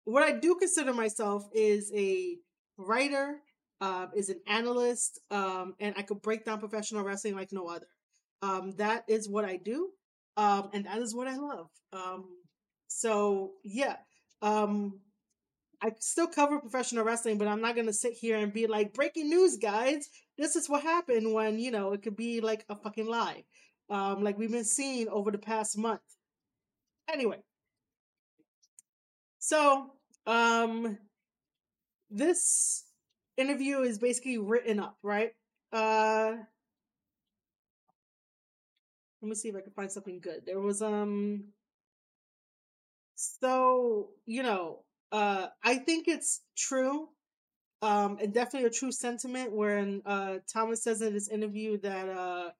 what 0.04 0.22
i 0.22 0.32
do 0.32 0.54
consider 0.56 0.92
myself 0.92 1.48
is 1.54 1.92
a 1.94 2.36
writer 2.76 3.36
uh, 3.82 4.06
is 4.14 4.28
an 4.28 4.40
analyst, 4.46 5.18
um, 5.32 5.74
and 5.80 5.92
I 5.98 6.02
could 6.02 6.22
break 6.22 6.44
down 6.44 6.60
professional 6.60 7.02
wrestling 7.02 7.34
like 7.34 7.50
no 7.50 7.66
other. 7.66 7.88
Um, 8.40 8.70
that 8.78 9.04
is 9.08 9.28
what 9.28 9.44
I 9.44 9.56
do, 9.56 9.90
um, 10.36 10.70
and 10.72 10.86
that 10.86 10.98
is 10.98 11.16
what 11.16 11.26
I 11.26 11.36
love. 11.36 11.68
Um, 11.92 12.26
so 12.86 13.54
yeah, 13.64 13.96
um, 14.40 15.00
I 15.82 15.92
still 15.98 16.28
cover 16.28 16.60
professional 16.60 17.04
wrestling, 17.04 17.38
but 17.38 17.48
I'm 17.48 17.60
not 17.60 17.74
gonna 17.74 17.92
sit 17.92 18.12
here 18.12 18.38
and 18.38 18.52
be 18.52 18.66
like 18.66 18.94
breaking 18.94 19.28
news, 19.28 19.56
guys. 19.56 20.08
This 20.38 20.54
is 20.54 20.68
what 20.68 20.82
happened 20.82 21.32
when 21.34 21.58
you 21.58 21.70
know 21.72 21.92
it 21.92 22.02
could 22.02 22.16
be 22.16 22.40
like 22.40 22.64
a 22.68 22.76
fucking 22.76 23.06
lie, 23.06 23.44
um, 23.90 24.22
like 24.22 24.38
we've 24.38 24.52
been 24.52 24.64
seeing 24.64 25.08
over 25.08 25.30
the 25.32 25.38
past 25.38 25.76
month. 25.76 26.00
Anyway, 27.12 27.42
so 29.40 29.90
um, 30.26 30.98
this 32.10 32.84
interview 33.36 33.80
is 33.80 33.98
basically 33.98 34.38
written 34.38 34.78
up, 34.78 34.96
right? 35.02 35.32
Uh 35.72 36.36
let 39.22 39.28
me 39.28 39.34
see 39.34 39.48
if 39.48 39.56
I 39.56 39.60
can 39.60 39.72
find 39.72 39.90
something 39.90 40.20
good. 40.20 40.42
There 40.46 40.60
was 40.60 40.82
um 40.82 41.44
so, 43.14 44.10
you 44.26 44.42
know, 44.42 44.80
uh 45.12 45.48
I 45.62 45.76
think 45.76 46.08
it's 46.08 46.40
true. 46.56 47.08
Um 47.82 48.18
and 48.20 48.34
definitely 48.34 48.68
a 48.68 48.72
true 48.72 48.92
sentiment 48.92 49.52
when 49.52 50.02
uh 50.06 50.38
Tama 50.52 50.76
says 50.76 51.02
in 51.02 51.12
this 51.12 51.28
interview 51.28 51.78
that 51.80 52.08
uh 52.08 52.50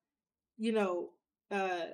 you 0.59 0.73
know, 0.73 1.11
uh 1.51 1.87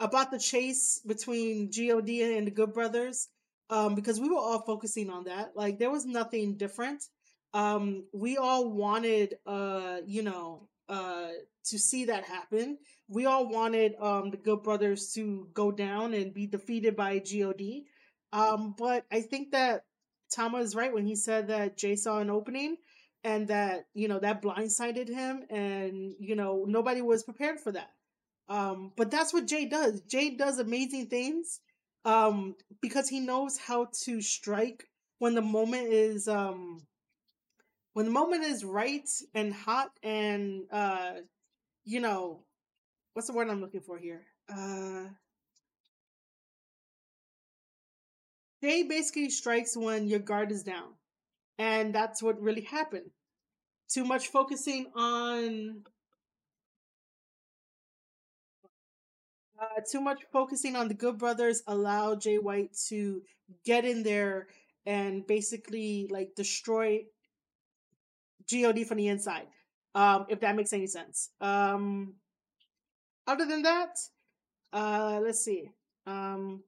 about 0.00 0.30
the 0.30 0.38
chase 0.38 1.00
between 1.06 1.70
God 1.70 2.08
and 2.08 2.46
the 2.46 2.50
Good 2.50 2.72
Brothers 2.72 3.28
um, 3.70 3.94
because 3.94 4.20
we 4.20 4.28
were 4.28 4.36
all 4.36 4.60
focusing 4.60 5.10
on 5.10 5.24
that. 5.24 5.52
Like 5.56 5.78
there 5.78 5.90
was 5.90 6.04
nothing 6.04 6.56
different. 6.56 7.02
Um, 7.54 8.04
we 8.12 8.36
all 8.36 8.70
wanted, 8.70 9.36
uh, 9.46 9.98
you 10.06 10.22
know, 10.22 10.68
uh, 10.88 11.28
to 11.64 11.78
see 11.78 12.04
that 12.06 12.24
happen. 12.24 12.78
We 13.08 13.26
all 13.26 13.48
wanted 13.48 13.94
um, 14.00 14.30
the 14.30 14.36
Good 14.36 14.62
Brothers 14.62 15.12
to 15.14 15.48
go 15.54 15.72
down 15.72 16.14
and 16.14 16.34
be 16.34 16.46
defeated 16.46 16.96
by 16.96 17.18
God. 17.18 17.84
Um, 18.32 18.74
but 18.76 19.04
I 19.10 19.20
think 19.20 19.52
that 19.52 19.84
Tama 20.30 20.58
is 20.58 20.74
right 20.74 20.92
when 20.92 21.06
he 21.06 21.16
said 21.16 21.48
that 21.48 21.76
Jay 21.76 21.96
saw 21.96 22.18
an 22.18 22.30
opening 22.30 22.76
and 23.24 23.48
that 23.48 23.86
you 23.94 24.08
know 24.08 24.18
that 24.20 24.42
blindsided 24.42 25.08
him, 25.08 25.44
and 25.50 26.14
you 26.18 26.36
know 26.36 26.64
nobody 26.66 27.02
was 27.02 27.24
prepared 27.24 27.60
for 27.60 27.72
that. 27.72 27.90
Um, 28.48 28.92
but 28.96 29.10
that's 29.10 29.32
what 29.32 29.46
Jay 29.46 29.66
does. 29.66 30.00
Jay 30.02 30.30
does 30.30 30.58
amazing 30.58 31.06
things 31.06 31.60
um, 32.04 32.54
because 32.80 33.08
he 33.08 33.20
knows 33.20 33.58
how 33.58 33.88
to 34.04 34.22
strike 34.22 34.84
when 35.18 35.34
the 35.34 35.42
moment 35.42 35.88
is 35.92 36.28
um, 36.28 36.86
when 37.94 38.06
the 38.06 38.12
moment 38.12 38.44
is 38.44 38.64
right 38.64 39.08
and 39.34 39.52
hot 39.52 39.90
and 40.02 40.64
uh, 40.70 41.14
you 41.84 42.00
know 42.00 42.44
what's 43.14 43.28
the 43.28 43.34
word 43.34 43.48
I'm 43.48 43.60
looking 43.60 43.80
for 43.80 43.98
here? 43.98 44.22
Uh, 44.48 45.08
Jay 48.66 48.82
basically 48.82 49.30
strikes 49.30 49.76
when 49.76 50.08
your 50.08 50.18
guard 50.18 50.50
is 50.50 50.64
down, 50.64 50.94
and 51.56 51.94
that's 51.94 52.20
what 52.20 52.40
really 52.42 52.62
happened. 52.62 53.10
Too 53.88 54.04
much 54.04 54.26
focusing 54.26 54.86
on 54.96 55.84
uh, 59.60 59.80
too 59.88 60.00
much 60.00 60.22
focusing 60.32 60.74
on 60.74 60.88
the 60.88 60.94
Good 60.94 61.16
Brothers 61.16 61.62
allowed 61.68 62.22
Jay 62.22 62.38
White 62.38 62.76
to 62.88 63.22
get 63.64 63.84
in 63.84 64.02
there 64.02 64.48
and 64.84 65.24
basically 65.28 66.08
like 66.10 66.34
destroy 66.34 67.04
God 68.50 68.84
from 68.84 68.96
the 68.96 69.06
inside. 69.06 69.46
Um, 69.94 70.26
if 70.28 70.40
that 70.40 70.56
makes 70.56 70.72
any 70.72 70.88
sense. 70.88 71.30
Um, 71.40 72.14
other 73.28 73.46
than 73.46 73.62
that, 73.62 73.96
uh, 74.72 75.20
let's 75.22 75.44
see. 75.44 75.70
Um, 76.04 76.64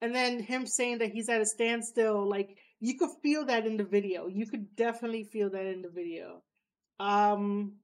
and 0.00 0.14
then 0.14 0.40
him 0.40 0.66
saying 0.66 0.98
that 0.98 1.10
he's 1.12 1.28
at 1.28 1.40
a 1.40 1.46
standstill, 1.46 2.28
like 2.28 2.56
you 2.80 2.96
could 2.96 3.10
feel 3.22 3.44
that 3.46 3.66
in 3.66 3.76
the 3.76 3.84
video. 3.84 4.26
You 4.26 4.46
could 4.46 4.74
definitely 4.74 5.24
feel 5.24 5.50
that 5.50 5.66
in 5.66 5.82
the 5.82 5.90
video. 5.90 6.42
Um, 6.98 7.74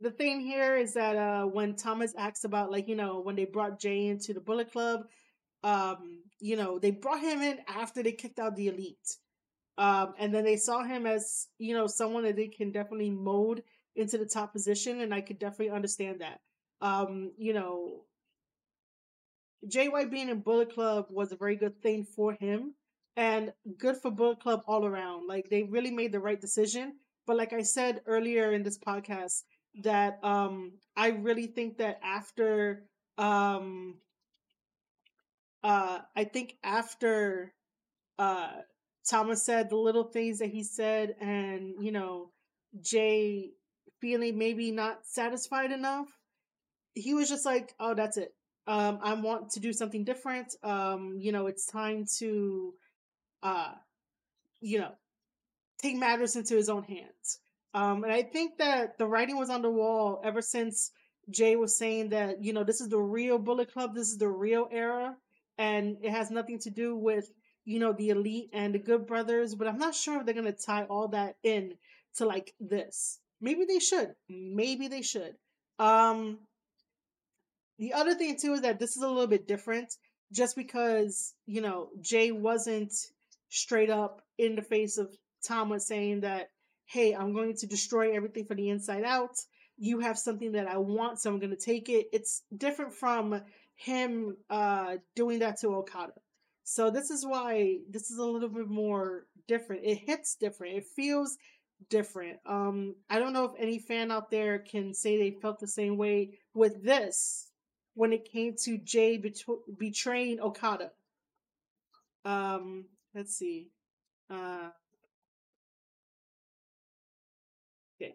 the 0.00 0.10
thing 0.10 0.40
here 0.40 0.76
is 0.76 0.94
that 0.94 1.16
uh, 1.16 1.44
when 1.44 1.76
Tama 1.76 2.06
asks 2.16 2.44
about, 2.44 2.70
like, 2.70 2.88
you 2.88 2.96
know, 2.96 3.20
when 3.20 3.36
they 3.36 3.44
brought 3.44 3.80
Jay 3.80 4.06
into 4.06 4.32
the 4.32 4.40
Bullet 4.40 4.72
Club, 4.72 5.06
um, 5.62 6.22
you 6.40 6.56
know, 6.56 6.78
they 6.78 6.90
brought 6.90 7.20
him 7.20 7.40
in 7.40 7.58
after 7.68 8.02
they 8.02 8.12
kicked 8.12 8.38
out 8.38 8.56
the 8.56 8.68
Elite. 8.68 9.16
Um, 9.76 10.14
and 10.18 10.32
then 10.32 10.44
they 10.44 10.56
saw 10.56 10.84
him 10.84 11.06
as, 11.06 11.48
you 11.58 11.74
know, 11.74 11.86
someone 11.86 12.24
that 12.24 12.36
they 12.36 12.48
can 12.48 12.70
definitely 12.70 13.10
mold 13.10 13.60
into 13.96 14.18
the 14.18 14.26
top 14.26 14.52
position, 14.52 15.00
and 15.00 15.12
I 15.14 15.20
could 15.20 15.38
definitely 15.38 15.70
understand 15.70 16.20
that. 16.20 16.40
Um, 16.80 17.32
you 17.36 17.54
know, 17.54 18.04
Jay 19.68 19.88
White 19.88 20.10
being 20.10 20.28
in 20.28 20.40
Bullet 20.40 20.72
Club 20.74 21.06
was 21.10 21.32
a 21.32 21.36
very 21.36 21.56
good 21.56 21.80
thing 21.82 22.04
for 22.04 22.34
him 22.34 22.74
and 23.16 23.52
good 23.78 23.96
for 23.96 24.10
Bullet 24.10 24.40
Club 24.40 24.62
all 24.66 24.84
around. 24.84 25.26
Like 25.26 25.48
they 25.48 25.62
really 25.62 25.90
made 25.90 26.12
the 26.12 26.20
right 26.20 26.40
decision. 26.40 26.94
But 27.26 27.36
like 27.36 27.52
I 27.52 27.62
said 27.62 28.02
earlier 28.06 28.52
in 28.52 28.62
this 28.62 28.78
podcast, 28.78 29.42
that 29.82 30.18
um 30.22 30.72
I 30.96 31.08
really 31.08 31.46
think 31.46 31.78
that 31.78 31.98
after 32.02 32.84
um 33.18 33.96
uh 35.62 36.00
I 36.14 36.24
think 36.24 36.56
after 36.62 37.52
uh 38.18 38.52
Tama 39.08 39.36
said 39.36 39.70
the 39.70 39.76
little 39.76 40.04
things 40.04 40.38
that 40.38 40.50
he 40.50 40.62
said 40.62 41.14
and 41.20 41.74
you 41.80 41.92
know 41.92 42.30
Jay 42.80 43.50
feeling 44.00 44.38
maybe 44.38 44.70
not 44.70 45.06
satisfied 45.06 45.72
enough, 45.72 46.08
he 46.94 47.14
was 47.14 47.28
just 47.28 47.46
like, 47.46 47.74
"Oh, 47.80 47.94
that's 47.94 48.16
it 48.16 48.34
um, 48.66 48.98
I 49.02 49.14
want 49.14 49.50
to 49.50 49.60
do 49.60 49.72
something 49.72 50.04
different. 50.04 50.54
Um, 50.62 51.16
you 51.18 51.32
know, 51.32 51.46
it's 51.46 51.66
time 51.66 52.06
to, 52.18 52.74
uh, 53.42 53.72
you 54.60 54.78
know, 54.78 54.92
take 55.82 55.96
matters 55.96 56.36
into 56.36 56.54
his 56.54 56.68
own 56.68 56.84
hands. 56.84 57.40
Um, 57.74 58.04
and 58.04 58.12
I 58.12 58.22
think 58.22 58.58
that 58.58 58.98
the 58.98 59.06
writing 59.06 59.36
was 59.36 59.50
on 59.50 59.62
the 59.62 59.70
wall 59.70 60.20
ever 60.24 60.40
since 60.40 60.92
Jay 61.30 61.56
was 61.56 61.76
saying 61.76 62.10
that, 62.10 62.42
you 62.42 62.52
know, 62.52 62.64
this 62.64 62.80
is 62.80 62.88
the 62.88 63.00
real 63.00 63.38
Bullet 63.38 63.72
Club, 63.72 63.94
this 63.94 64.08
is 64.08 64.18
the 64.18 64.28
real 64.28 64.68
era, 64.70 65.16
and 65.58 65.96
it 66.02 66.10
has 66.10 66.30
nothing 66.30 66.58
to 66.60 66.70
do 66.70 66.96
with, 66.96 67.30
you 67.64 67.78
know, 67.78 67.92
the 67.92 68.10
elite 68.10 68.50
and 68.52 68.74
the 68.74 68.78
good 68.78 69.06
brothers. 69.06 69.54
But 69.54 69.68
I'm 69.68 69.78
not 69.78 69.94
sure 69.94 70.20
if 70.20 70.26
they're 70.26 70.34
gonna 70.34 70.52
tie 70.52 70.84
all 70.84 71.08
that 71.08 71.36
in 71.42 71.74
to 72.16 72.26
like 72.26 72.54
this. 72.60 73.18
Maybe 73.40 73.64
they 73.64 73.80
should. 73.80 74.14
Maybe 74.28 74.88
they 74.88 75.02
should. 75.02 75.34
Um, 75.78 76.38
the 77.84 77.92
other 77.92 78.14
thing 78.14 78.38
too 78.40 78.54
is 78.54 78.62
that 78.62 78.78
this 78.78 78.96
is 78.96 79.02
a 79.02 79.08
little 79.08 79.26
bit 79.26 79.46
different 79.46 79.92
just 80.32 80.56
because, 80.56 81.34
you 81.44 81.60
know, 81.60 81.90
Jay 82.00 82.32
wasn't 82.32 82.94
straight 83.50 83.90
up 83.90 84.22
in 84.38 84.56
the 84.56 84.62
face 84.62 84.96
of 84.96 85.14
Tama 85.46 85.78
saying 85.80 86.22
that, 86.22 86.48
hey, 86.86 87.14
I'm 87.14 87.34
going 87.34 87.54
to 87.58 87.66
destroy 87.66 88.16
everything 88.16 88.46
from 88.46 88.56
the 88.56 88.70
inside 88.70 89.04
out. 89.04 89.36
You 89.76 90.00
have 90.00 90.18
something 90.18 90.52
that 90.52 90.66
I 90.66 90.78
want, 90.78 91.20
so 91.20 91.30
I'm 91.30 91.38
going 91.38 91.54
to 91.54 91.62
take 91.62 91.90
it. 91.90 92.06
It's 92.10 92.40
different 92.56 92.94
from 92.94 93.42
him 93.74 94.34
uh, 94.48 94.96
doing 95.14 95.40
that 95.40 95.60
to 95.60 95.68
Okada. 95.74 96.14
So 96.62 96.90
this 96.90 97.10
is 97.10 97.26
why 97.26 97.80
this 97.90 98.10
is 98.10 98.16
a 98.16 98.24
little 98.24 98.48
bit 98.48 98.68
more 98.68 99.26
different. 99.46 99.84
It 99.84 99.96
hits 99.96 100.36
different. 100.36 100.78
It 100.78 100.86
feels 100.96 101.36
different. 101.90 102.38
Um, 102.46 102.94
I 103.10 103.18
don't 103.18 103.34
know 103.34 103.44
if 103.44 103.52
any 103.58 103.78
fan 103.78 104.10
out 104.10 104.30
there 104.30 104.58
can 104.58 104.94
say 104.94 105.18
they 105.18 105.36
felt 105.42 105.60
the 105.60 105.68
same 105.68 105.98
way 105.98 106.38
with 106.54 106.82
this 106.82 107.50
when 107.94 108.12
it 108.12 108.30
came 108.30 108.54
to 108.64 108.78
Jay 108.78 109.16
bet- 109.16 109.42
betraying 109.78 110.40
Okada. 110.40 110.90
Um, 112.24 112.86
let's 113.14 113.36
see. 113.36 113.70
Uh, 114.30 114.70
okay. 118.00 118.14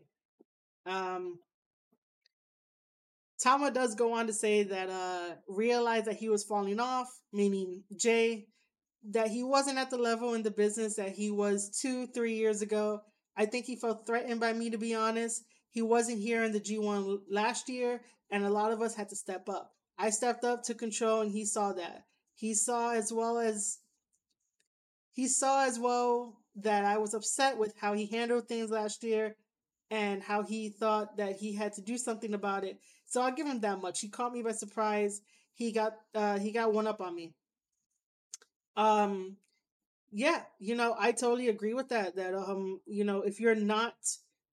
Um, 0.85 1.39
Tama 3.41 3.71
does 3.71 3.95
go 3.95 4.13
on 4.13 4.27
to 4.27 4.33
say 4.33 4.63
that 4.63 4.89
uh 4.89 5.35
realized 5.47 6.05
that 6.05 6.17
he 6.17 6.29
was 6.29 6.43
falling 6.43 6.79
off, 6.79 7.07
meaning 7.31 7.83
Jay, 7.95 8.47
that 9.11 9.27
he 9.29 9.43
wasn't 9.43 9.77
at 9.77 9.89
the 9.89 9.97
level 9.97 10.33
in 10.33 10.43
the 10.43 10.51
business 10.51 10.95
that 10.95 11.11
he 11.11 11.31
was 11.31 11.69
two, 11.81 12.07
three 12.07 12.33
years 12.35 12.61
ago. 12.61 13.01
I 13.37 13.45
think 13.45 13.65
he 13.65 13.77
felt 13.77 14.05
threatened 14.05 14.41
by 14.41 14.51
me 14.51 14.69
to 14.71 14.77
be 14.77 14.93
honest. 14.93 15.43
He 15.71 15.81
wasn't 15.81 16.19
here 16.19 16.43
in 16.43 16.51
the 16.51 16.59
G1 16.59 17.19
last 17.29 17.69
year, 17.69 18.01
and 18.31 18.45
a 18.45 18.49
lot 18.49 18.71
of 18.71 18.81
us 18.81 18.95
had 18.95 19.09
to 19.09 19.15
step 19.15 19.49
up. 19.49 19.73
I 19.97 20.09
stepped 20.09 20.43
up 20.43 20.63
to 20.63 20.73
control 20.73 21.21
and 21.21 21.31
he 21.31 21.45
saw 21.45 21.73
that. 21.73 22.05
He 22.35 22.53
saw 22.53 22.93
as 22.93 23.11
well 23.11 23.37
as 23.37 23.79
he 25.11 25.27
saw 25.27 25.65
as 25.65 25.77
well 25.77 26.37
that 26.55 26.85
I 26.85 26.97
was 26.97 27.13
upset 27.13 27.57
with 27.57 27.75
how 27.79 27.93
he 27.93 28.05
handled 28.05 28.47
things 28.47 28.69
last 28.69 29.03
year 29.03 29.35
and 29.91 30.23
how 30.23 30.43
he 30.43 30.69
thought 30.69 31.17
that 31.17 31.37
he 31.37 31.53
had 31.53 31.73
to 31.73 31.81
do 31.81 31.97
something 31.97 32.33
about 32.33 32.63
it. 32.63 32.79
So 33.05 33.21
I'll 33.21 33.33
give 33.33 33.47
him 33.47 33.61
that 33.61 33.81
much. 33.81 33.99
He 33.99 34.07
caught 34.09 34.33
me 34.33 34.43
by 34.43 34.51
surprise. 34.51 35.21
He 35.53 35.71
got 35.71 35.93
uh 36.15 36.39
he 36.39 36.51
got 36.51 36.73
one 36.73 36.87
up 36.87 37.01
on 37.01 37.15
me. 37.15 37.33
Um 38.77 39.37
yeah, 40.11 40.43
you 40.59 40.75
know, 40.75 40.95
I 40.97 41.11
totally 41.11 41.49
agree 41.49 41.73
with 41.73 41.89
that 41.89 42.15
that 42.15 42.33
um 42.33 42.79
you 42.85 43.03
know, 43.03 43.21
if 43.21 43.39
you're 43.39 43.55
not 43.55 43.95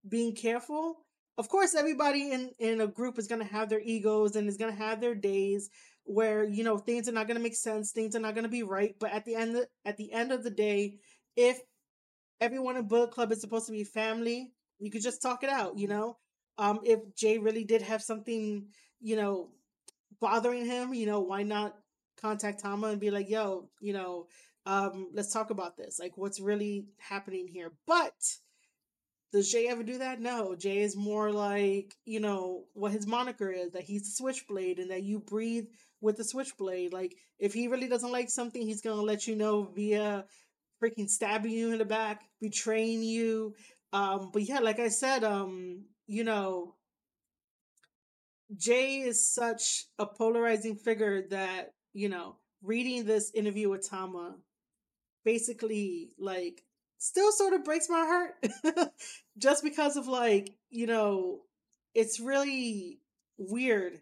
being 0.09 0.35
careful, 0.35 1.06
of 1.39 1.49
course 1.49 1.75
everybody 1.75 2.31
in 2.33 2.51
in 2.59 2.81
a 2.81 2.87
group 2.87 3.19
is 3.19 3.27
going 3.27 3.41
to 3.41 3.53
have 3.53 3.69
their 3.69 3.81
egos 3.81 4.37
and 4.37 4.49
is 4.49 4.57
going 4.57 4.73
to 4.73 4.79
have 4.79 5.01
their 5.01 5.15
days 5.15 5.71
where 6.05 6.45
you 6.45 6.65
know 6.65 6.79
things 6.79 7.09
are 7.09 7.13
not 7.13 7.27
going 7.27 7.37
to 7.37 7.43
make 7.43 7.55
sense 7.55 7.93
things 7.93 8.15
are 8.15 8.21
not 8.21 8.35
going 8.35 8.45
to 8.45 8.51
be 8.51 8.63
right 8.63 8.95
but 8.99 9.13
at 9.13 9.25
the 9.25 9.35
end 9.35 9.57
of, 9.57 9.67
at 9.85 9.97
the 9.97 10.13
end 10.13 10.33
of 10.33 10.43
the 10.43 10.51
day 10.51 10.99
if 11.37 11.61
everyone 12.41 12.77
in 12.77 12.87
book 12.87 13.13
club 13.13 13.33
is 13.33 13.41
supposed 13.41 13.67
to 13.67 13.73
be 13.73 13.85
family 13.85 14.53
you 14.79 14.91
could 14.91 15.03
just 15.03 15.23
talk 15.23 15.43
it 15.43 15.51
out 15.51 15.79
you 15.79 15.89
know? 15.89 16.17
Um 16.59 16.81
if 16.85 17.01
jay 17.15 17.39
really 17.39 17.65
did 17.65 17.83
have 17.83 18.03
something 18.03 18.69
you 19.01 19.17
know 19.17 19.51
bothering 20.21 20.65
him 20.65 20.95
you 20.95 21.07
know 21.07 21.21
why 21.21 21.43
not 21.43 21.77
contact 22.21 22.61
tama 22.61 22.89
and 22.89 23.01
be 23.01 23.11
like 23.11 23.29
yo 23.29 23.69
you 23.81 23.93
know 23.93 24.27
um 24.65 25.09
let's 25.13 25.33
talk 25.33 25.51
about 25.51 25.77
this 25.77 25.99
like 25.99 26.17
what's 26.17 26.41
really 26.41 26.87
happening 26.99 27.47
here? 27.47 27.73
But 27.87 28.15
does 29.37 29.53
Jay 29.53 29.69
ever 29.69 29.83
do 29.83 29.99
that? 29.99 30.21
No. 30.21 30.55
Jay 30.55 30.79
is 30.79 30.97
more 30.97 31.31
like, 31.31 31.95
you 32.07 32.21
know, 32.21 32.65
what 32.73 32.93
his 32.93 33.07
moniker 33.07 33.51
is 33.51 33.73
that 33.73 33.83
he's 33.83 34.05
the 34.05 34.11
switchblade 34.11 34.79
and 34.79 34.91
that 34.91 35.03
you 35.03 35.21
breathe 35.21 35.67
with 36.01 36.17
the 36.17 36.25
switchblade. 36.25 36.93
Like, 36.93 37.17
if 37.39 37.53
he 37.53 37.69
really 37.69 37.87
doesn't 37.87 38.13
like 38.13 38.31
something, 38.31 38.63
he's 38.63 38.81
going 38.81 38.97
to 38.97 39.03
let 39.03 39.27
you 39.27 39.37
know 39.37 39.65
via 39.65 40.25
freaking 40.83 41.09
stabbing 41.09 41.53
you 41.53 41.73
in 41.73 41.79
the 41.79 41.85
back, 41.85 42.25
betraying 42.41 43.03
you. 43.03 43.55
Um, 43.93 44.31
but 44.33 44.43
yeah, 44.43 44.61
like 44.61 44.79
I 44.79 44.89
said, 44.89 45.23
um, 45.23 45.85
you 46.07 46.25
know, 46.25 46.75
Jay 48.57 49.01
is 49.01 49.27
such 49.27 49.85
a 49.99 50.07
polarizing 50.07 50.77
figure 50.77 51.29
that, 51.29 51.73
you 51.93 52.09
know, 52.09 52.37
reading 52.63 53.05
this 53.05 53.33
interview 53.35 53.69
with 53.69 53.89
Tama 53.89 54.37
basically 55.27 56.11
like 56.19 56.63
still 56.98 57.32
sort 57.32 57.52
of 57.52 57.64
breaks 57.64 57.89
my 57.89 58.05
heart 58.05 58.90
just 59.39 59.62
because 59.62 59.97
of 59.97 60.09
like, 60.09 60.55
you 60.70 60.86
know, 60.86 61.40
it's 61.94 62.20
really 62.20 63.01
weird 63.39 64.01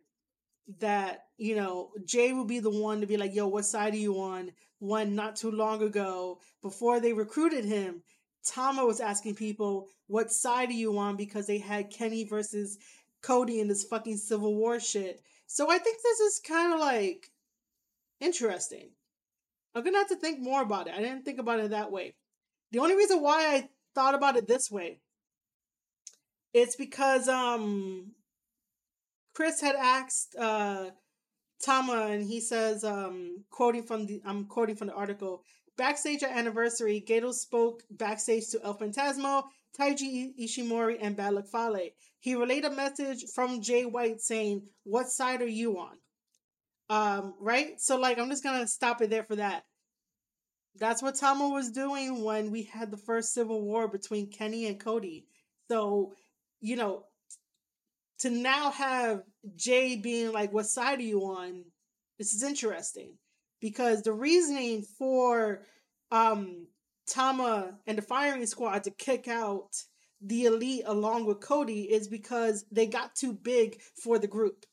that, 0.80 1.24
you 1.36 1.56
know, 1.56 1.90
Jay 2.04 2.32
will 2.32 2.44
be 2.44 2.60
the 2.60 2.70
one 2.70 3.00
to 3.00 3.06
be 3.06 3.16
like, 3.16 3.34
yo, 3.34 3.46
what 3.46 3.64
side 3.64 3.94
are 3.94 3.98
you 3.98 4.20
on? 4.20 4.52
One 4.78 5.14
not 5.14 5.36
too 5.36 5.50
long 5.50 5.82
ago, 5.82 6.40
before 6.62 7.00
they 7.00 7.12
recruited 7.12 7.64
him, 7.64 8.02
Tama 8.46 8.84
was 8.84 9.00
asking 9.00 9.36
people, 9.36 9.88
what 10.06 10.30
side 10.30 10.68
are 10.68 10.72
you 10.72 10.98
on? 10.98 11.16
Because 11.16 11.46
they 11.46 11.58
had 11.58 11.90
Kenny 11.90 12.24
versus 12.24 12.78
Cody 13.22 13.60
in 13.60 13.68
this 13.68 13.84
fucking 13.84 14.18
Civil 14.18 14.54
War 14.54 14.78
shit. 14.78 15.22
So 15.46 15.70
I 15.70 15.78
think 15.78 15.98
this 16.02 16.20
is 16.20 16.40
kind 16.46 16.74
of 16.74 16.80
like 16.80 17.30
interesting. 18.20 18.90
I'm 19.74 19.82
gonna 19.82 19.98
have 19.98 20.08
to 20.08 20.16
think 20.16 20.40
more 20.40 20.62
about 20.62 20.88
it. 20.88 20.94
I 20.94 21.00
didn't 21.00 21.24
think 21.24 21.38
about 21.38 21.60
it 21.60 21.70
that 21.70 21.90
way. 21.90 22.14
The 22.74 22.80
only 22.80 22.96
reason 22.96 23.22
why 23.22 23.54
I 23.54 23.68
thought 23.94 24.16
about 24.16 24.36
it 24.36 24.48
this 24.48 24.68
way, 24.68 24.98
it's 26.52 26.74
because 26.74 27.28
um 27.28 28.10
Chris 29.32 29.60
had 29.60 29.76
asked 29.76 30.34
uh 30.36 30.90
Tama 31.62 32.08
and 32.10 32.24
he 32.26 32.40
says, 32.40 32.82
um, 32.82 33.44
quoting 33.48 33.84
from 33.84 34.06
the 34.06 34.20
I'm 34.24 34.46
quoting 34.46 34.74
from 34.74 34.88
the 34.88 34.94
article, 34.94 35.44
backstage 35.78 36.24
at 36.24 36.32
anniversary, 36.32 37.00
Gedo 37.06 37.32
spoke 37.32 37.84
backstage 37.92 38.48
to 38.48 38.60
El 38.64 38.76
Phantasmo, 38.76 39.44
Taiji 39.78 40.32
Ishimori, 40.36 40.98
and 41.00 41.16
Bad 41.16 41.34
Luck 41.34 41.46
Fale. 41.46 41.90
He 42.18 42.34
relayed 42.34 42.64
a 42.64 42.70
message 42.70 43.22
from 43.32 43.62
Jay 43.62 43.84
White 43.84 44.20
saying, 44.20 44.62
What 44.82 45.10
side 45.10 45.42
are 45.42 45.46
you 45.46 45.78
on? 45.78 45.96
Um, 46.90 47.34
right? 47.38 47.80
So 47.80 47.96
like 47.96 48.18
I'm 48.18 48.30
just 48.30 48.42
gonna 48.42 48.66
stop 48.66 49.00
it 49.00 49.10
there 49.10 49.22
for 49.22 49.36
that. 49.36 49.64
That's 50.76 51.02
what 51.02 51.14
Tama 51.14 51.48
was 51.48 51.70
doing 51.70 52.24
when 52.24 52.50
we 52.50 52.64
had 52.64 52.90
the 52.90 52.96
first 52.96 53.32
civil 53.32 53.62
war 53.62 53.86
between 53.86 54.30
Kenny 54.30 54.66
and 54.66 54.80
Cody. 54.80 55.26
So, 55.70 56.14
you 56.60 56.76
know, 56.76 57.04
to 58.20 58.30
now 58.30 58.70
have 58.72 59.22
Jay 59.56 59.96
being 59.96 60.32
like, 60.32 60.52
What 60.52 60.66
side 60.66 60.98
are 60.98 61.02
you 61.02 61.22
on? 61.22 61.64
This 62.18 62.32
is 62.34 62.42
interesting. 62.42 63.14
Because 63.60 64.02
the 64.02 64.12
reasoning 64.12 64.84
for 64.98 65.62
um 66.10 66.66
Tama 67.06 67.78
and 67.86 67.98
the 67.98 68.02
firing 68.02 68.46
squad 68.46 68.84
to 68.84 68.90
kick 68.90 69.28
out 69.28 69.70
the 70.20 70.46
elite 70.46 70.84
along 70.86 71.26
with 71.26 71.40
Cody 71.40 71.82
is 71.82 72.08
because 72.08 72.64
they 72.72 72.86
got 72.86 73.14
too 73.14 73.32
big 73.32 73.78
for 74.02 74.18
the 74.18 74.26
group. 74.26 74.64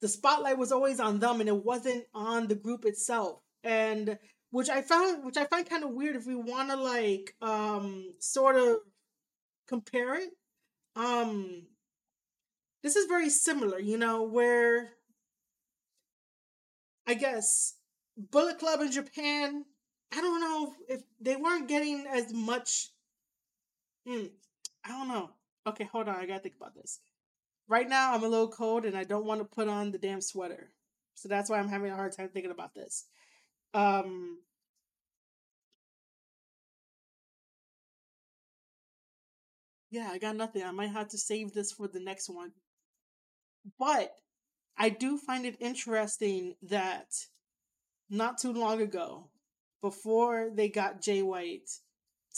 The 0.00 0.08
spotlight 0.08 0.58
was 0.58 0.72
always 0.72 1.00
on 1.00 1.20
them 1.20 1.40
and 1.40 1.48
it 1.48 1.64
wasn't 1.64 2.04
on 2.12 2.48
the 2.48 2.54
group 2.54 2.84
itself. 2.84 3.40
And 3.66 4.18
which 4.50 4.68
I 4.70 4.80
found 4.82 5.24
which 5.24 5.36
I 5.36 5.44
find 5.44 5.68
kind 5.68 5.82
of 5.84 5.90
weird 5.90 6.16
if 6.16 6.26
we 6.26 6.36
want 6.36 6.70
to 6.70 6.76
like 6.76 7.34
um 7.42 8.12
sort 8.20 8.56
of 8.56 8.76
compare 9.68 10.14
it. 10.14 10.30
Um 10.94 11.66
this 12.82 12.96
is 12.96 13.06
very 13.06 13.28
similar, 13.30 13.80
you 13.80 13.98
know, 13.98 14.22
where 14.22 14.90
I 17.06 17.14
guess 17.14 17.74
Bullet 18.16 18.58
Club 18.58 18.80
in 18.80 18.92
Japan, 18.92 19.64
I 20.12 20.20
don't 20.20 20.40
know 20.40 20.72
if 20.88 21.02
they 21.20 21.36
weren't 21.36 21.68
getting 21.68 22.06
as 22.08 22.32
much 22.32 22.90
Hmm. 24.06 24.26
I 24.84 24.90
don't 24.90 25.08
know. 25.08 25.30
Okay, 25.66 25.84
hold 25.84 26.08
on. 26.08 26.14
I 26.14 26.26
gotta 26.26 26.40
think 26.40 26.54
about 26.56 26.74
this. 26.74 27.00
Right 27.68 27.88
now, 27.88 28.14
I'm 28.14 28.22
a 28.22 28.28
little 28.28 28.48
cold 28.48 28.84
and 28.84 28.96
I 28.96 29.02
don't 29.02 29.26
want 29.26 29.40
to 29.40 29.44
put 29.44 29.68
on 29.68 29.90
the 29.90 29.98
damn 29.98 30.20
sweater. 30.20 30.70
So 31.14 31.28
that's 31.28 31.50
why 31.50 31.58
I'm 31.58 31.68
having 31.68 31.90
a 31.90 31.96
hard 31.96 32.12
time 32.16 32.28
thinking 32.28 32.52
about 32.52 32.74
this. 32.74 33.06
Um, 33.76 34.38
yeah, 39.90 40.08
I 40.10 40.16
got 40.18 40.34
nothing. 40.34 40.62
I 40.62 40.70
might 40.70 40.90
have 40.92 41.08
to 41.08 41.18
save 41.18 41.52
this 41.52 41.72
for 41.72 41.86
the 41.86 42.00
next 42.00 42.30
one. 42.30 42.52
But 43.78 44.12
I 44.78 44.88
do 44.88 45.18
find 45.18 45.44
it 45.44 45.56
interesting 45.60 46.54
that 46.62 47.08
not 48.08 48.38
too 48.38 48.52
long 48.52 48.80
ago, 48.80 49.28
before 49.82 50.50
they 50.54 50.68
got 50.70 51.02
Jay 51.02 51.22
White, 51.22 51.68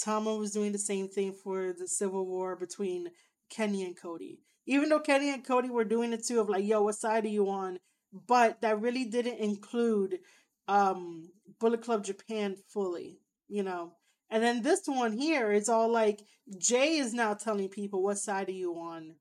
Tama 0.03 0.35
was 0.35 0.53
doing 0.53 0.73
the 0.73 0.79
same 0.79 1.09
thing 1.09 1.33
for 1.33 1.73
the 1.73 1.87
civil 1.87 2.27
war 2.27 2.57
between 2.57 3.09
Kenny 3.49 3.85
and 3.85 3.97
Cody. 4.01 4.41
Even 4.67 4.89
though 4.89 5.01
Kenny 5.01 5.31
and 5.33 5.47
Cody 5.47 5.71
were 5.71 5.85
doing 5.85 6.13
it 6.13 6.25
too, 6.27 6.41
of 6.41 6.49
like, 6.49 6.65
yo, 6.65 6.83
what 6.83 6.97
side 6.97 7.25
are 7.25 7.29
you 7.29 7.49
on? 7.49 7.79
But 8.13 8.61
that 8.63 8.81
really 8.81 9.05
didn't 9.05 9.39
include 9.39 10.19
um 10.69 11.31
Bullet 11.61 11.83
Club 11.83 12.05
Japan 12.05 12.57
fully, 12.69 13.21
you 13.49 13.63
know. 13.63 13.93
And 14.31 14.43
then 14.43 14.63
this 14.63 14.83
one 14.87 15.13
here, 15.13 15.53
it's 15.53 15.71
all 15.71 15.91
like 15.91 16.21
Jay 16.59 16.99
is 16.99 17.15
now 17.15 17.35
telling 17.35 17.69
people 17.69 18.03
what 18.03 18.19
side 18.19 18.49
are 18.49 18.53
you 18.53 18.75
on, 18.75 19.17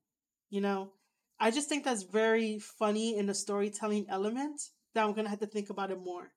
you 0.50 0.60
know. 0.60 0.92
I 1.40 1.50
just 1.50 1.68
think 1.68 1.84
that's 1.84 2.02
very 2.02 2.58
funny 2.58 3.16
in 3.16 3.26
the 3.26 3.34
storytelling 3.34 4.06
element 4.08 4.60
that 4.94 5.04
I'm 5.04 5.14
gonna 5.14 5.28
have 5.30 5.40
to 5.40 5.46
think 5.46 5.70
about 5.70 5.90
it 5.90 6.00
more. 6.00 6.30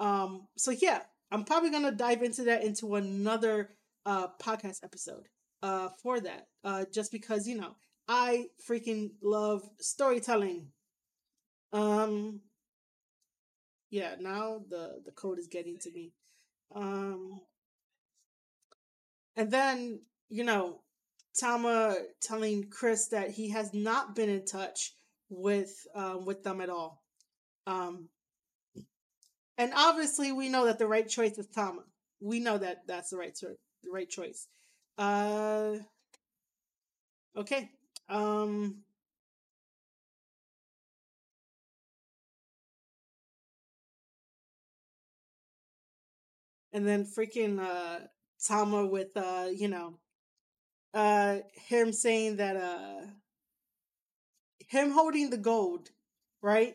Um, 0.00 0.48
so 0.56 0.70
yeah, 0.70 1.00
I'm 1.30 1.44
probably 1.44 1.70
gonna 1.70 1.92
dive 1.92 2.22
into 2.22 2.44
that 2.44 2.64
into 2.64 2.94
another 2.96 3.70
uh 4.06 4.28
podcast 4.42 4.84
episode 4.84 5.28
uh 5.62 5.88
for 6.02 6.20
that. 6.20 6.46
Uh 6.64 6.84
just 6.92 7.12
because, 7.12 7.46
you 7.46 7.56
know, 7.56 7.76
I 8.08 8.46
freaking 8.68 9.10
love 9.22 9.62
storytelling. 9.80 10.68
Um 11.72 12.40
yeah, 13.90 14.14
now 14.20 14.60
the 14.68 15.00
the 15.04 15.12
code 15.12 15.38
is 15.38 15.48
getting 15.48 15.78
to 15.78 15.92
me. 15.92 16.12
Um 16.74 17.40
and 19.36 19.50
then, 19.50 20.00
you 20.28 20.44
know, 20.44 20.80
Tama 21.38 21.96
telling 22.20 22.68
Chris 22.70 23.08
that 23.08 23.30
he 23.30 23.50
has 23.50 23.72
not 23.72 24.16
been 24.16 24.28
in 24.28 24.44
touch 24.44 24.94
with 25.30 25.86
um 25.94 26.24
with 26.24 26.42
them 26.42 26.60
at 26.60 26.70
all. 26.70 27.02
Um 27.66 28.08
and 29.56 29.72
obviously 29.74 30.32
we 30.32 30.48
know 30.48 30.66
that 30.66 30.78
the 30.78 30.86
right 30.86 31.08
choice 31.08 31.38
is 31.38 31.46
Tama. 31.46 31.82
We 32.20 32.40
know 32.40 32.58
that 32.58 32.86
that's 32.86 33.10
the 33.10 33.16
right 33.16 33.34
choice 33.34 33.56
the 33.84 33.90
right 33.90 34.08
choice. 34.08 34.46
Uh 34.98 35.76
okay. 37.36 37.70
Um 38.08 38.82
and 46.72 46.86
then 46.86 47.04
freaking 47.04 47.60
uh 47.60 48.00
Tama 48.46 48.86
with 48.86 49.16
uh, 49.16 49.48
you 49.52 49.68
know, 49.68 49.98
uh 50.94 51.38
him 51.68 51.92
saying 51.92 52.36
that 52.36 52.56
uh 52.56 53.06
him 54.68 54.90
holding 54.90 55.30
the 55.30 55.38
gold, 55.38 55.88
right? 56.42 56.74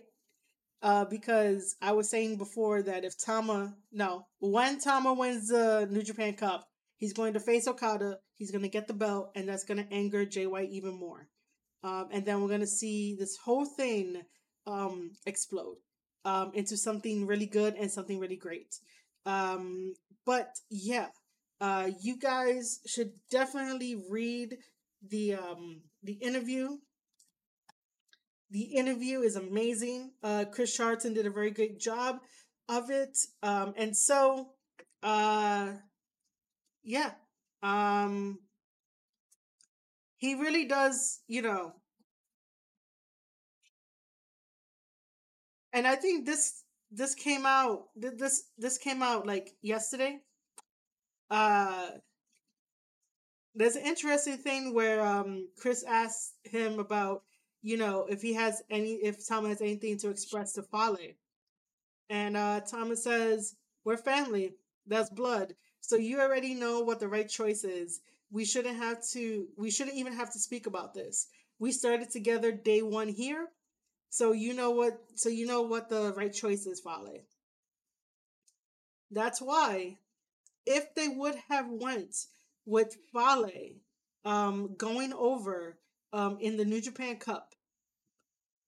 Uh, 0.81 1.05
because 1.05 1.77
I 1.81 1.93
was 1.93 2.09
saying 2.09 2.37
before 2.37 2.81
that 2.81 3.05
if 3.05 3.17
Tama, 3.17 3.73
no, 3.93 4.27
when 4.39 4.79
Tama 4.79 5.13
wins 5.13 5.47
the 5.47 5.87
New 5.89 6.01
Japan 6.01 6.33
Cup, 6.33 6.67
He's 7.03 7.11
going 7.11 7.33
to 7.33 7.39
face 7.41 7.67
Okada. 7.67 8.19
He's 8.35 8.49
going 8.49 8.61
to 8.61 8.69
get 8.69 8.87
the 8.87 8.93
belt, 8.93 9.31
and 9.35 9.49
that's 9.49 9.65
going 9.65 9.77
to 9.77 9.93
anger 9.93 10.25
JY 10.25 10.69
even 10.69 10.97
more. 10.97 11.27
Um, 11.83 12.07
and 12.11 12.25
then 12.25 12.41
we're 12.41 12.47
going 12.47 12.61
to 12.61 12.65
see 12.65 13.17
this 13.19 13.35
whole 13.43 13.65
thing 13.65 14.21
um, 14.65 15.11
explode 15.25 15.79
um, 16.23 16.51
into 16.53 16.77
something 16.77 17.27
really 17.27 17.45
good 17.45 17.75
and 17.75 17.91
something 17.91 18.19
really 18.19 18.37
great. 18.37 18.75
Um, 19.25 19.93
but 20.25 20.55
yeah, 20.69 21.07
uh, 21.61 21.89
you 22.01 22.17
guys 22.17 22.79
should 22.85 23.11
definitely 23.31 23.95
read 24.09 24.57
the 25.07 25.35
um, 25.35 25.81
the 26.03 26.13
interview. 26.13 26.77
The 28.51 28.61
interview 28.75 29.21
is 29.21 29.35
amazing. 29.35 30.13
Uh, 30.21 30.45
Chris 30.45 30.73
Charlton 30.73 31.13
did 31.13 31.25
a 31.25 31.29
very 31.31 31.51
great 31.51 31.79
job 31.79 32.19
of 32.69 32.89
it, 32.89 33.17
um, 33.41 33.73
and 33.75 33.95
so 33.97 34.53
uh, 35.01 35.73
yeah. 36.83 37.11
Um 37.61 38.39
he 40.17 40.33
really 40.33 40.65
does, 40.65 41.19
you 41.27 41.43
know. 41.43 41.75
And 45.73 45.87
I 45.87 45.95
think 45.95 46.25
this 46.25 46.62
this 46.93 47.15
came 47.15 47.45
out 47.45 47.87
this 47.95 48.43
this 48.57 48.77
came 48.77 49.01
out 49.01 49.25
like 49.25 49.55
yesterday. 49.61 50.19
Uh 51.29 51.89
there's 53.55 53.75
an 53.75 53.85
interesting 53.85 54.37
thing 54.37 54.73
where 54.73 55.05
um 55.05 55.47
Chris 55.57 55.83
asked 55.83 56.35
him 56.43 56.79
about, 56.79 57.23
you 57.61 57.77
know, 57.77 58.05
if 58.09 58.21
he 58.21 58.33
has 58.33 58.61
any 58.69 58.93
if 58.95 59.27
Tama 59.27 59.49
has 59.49 59.61
anything 59.61 59.97
to 59.99 60.09
express 60.09 60.53
to 60.53 60.63
Fale. 60.63 60.97
And 62.09 62.37
uh 62.37 62.61
Tama 62.61 62.95
says, 62.95 63.55
We're 63.83 63.97
family. 63.97 64.53
That's 64.85 65.09
blood. 65.09 65.55
So 65.81 65.95
you 65.97 66.21
already 66.21 66.53
know 66.53 66.81
what 66.81 66.99
the 66.99 67.07
right 67.07 67.27
choice 67.27 67.63
is. 67.63 68.01
We 68.31 68.45
shouldn't 68.45 68.77
have 68.77 69.05
to, 69.11 69.47
we 69.57 69.69
shouldn't 69.69 69.97
even 69.97 70.13
have 70.13 70.31
to 70.33 70.39
speak 70.39 70.65
about 70.65 70.93
this. 70.93 71.27
We 71.59 71.71
started 71.71 72.09
together 72.09 72.51
day 72.51 72.81
one 72.81 73.07
here. 73.07 73.49
So 74.13 74.31
you 74.31 74.53
know 74.53 74.69
what, 74.69 75.01
so 75.15 75.27
you 75.29 75.47
know 75.47 75.63
what 75.63 75.89
the 75.89 76.13
right 76.15 76.31
choice 76.31 76.67
is, 76.67 76.79
Fale. 76.79 77.21
That's 79.09 79.41
why 79.41 79.97
if 80.67 80.93
they 80.93 81.07
would 81.07 81.33
have 81.49 81.65
went 81.67 82.27
with 82.63 82.95
Fale 83.11 83.49
um, 84.23 84.75
going 84.77 85.13
over 85.13 85.79
um, 86.13 86.37
in 86.39 86.57
the 86.57 86.63
New 86.63 86.79
Japan 86.79 87.15
Cup, 87.15 87.55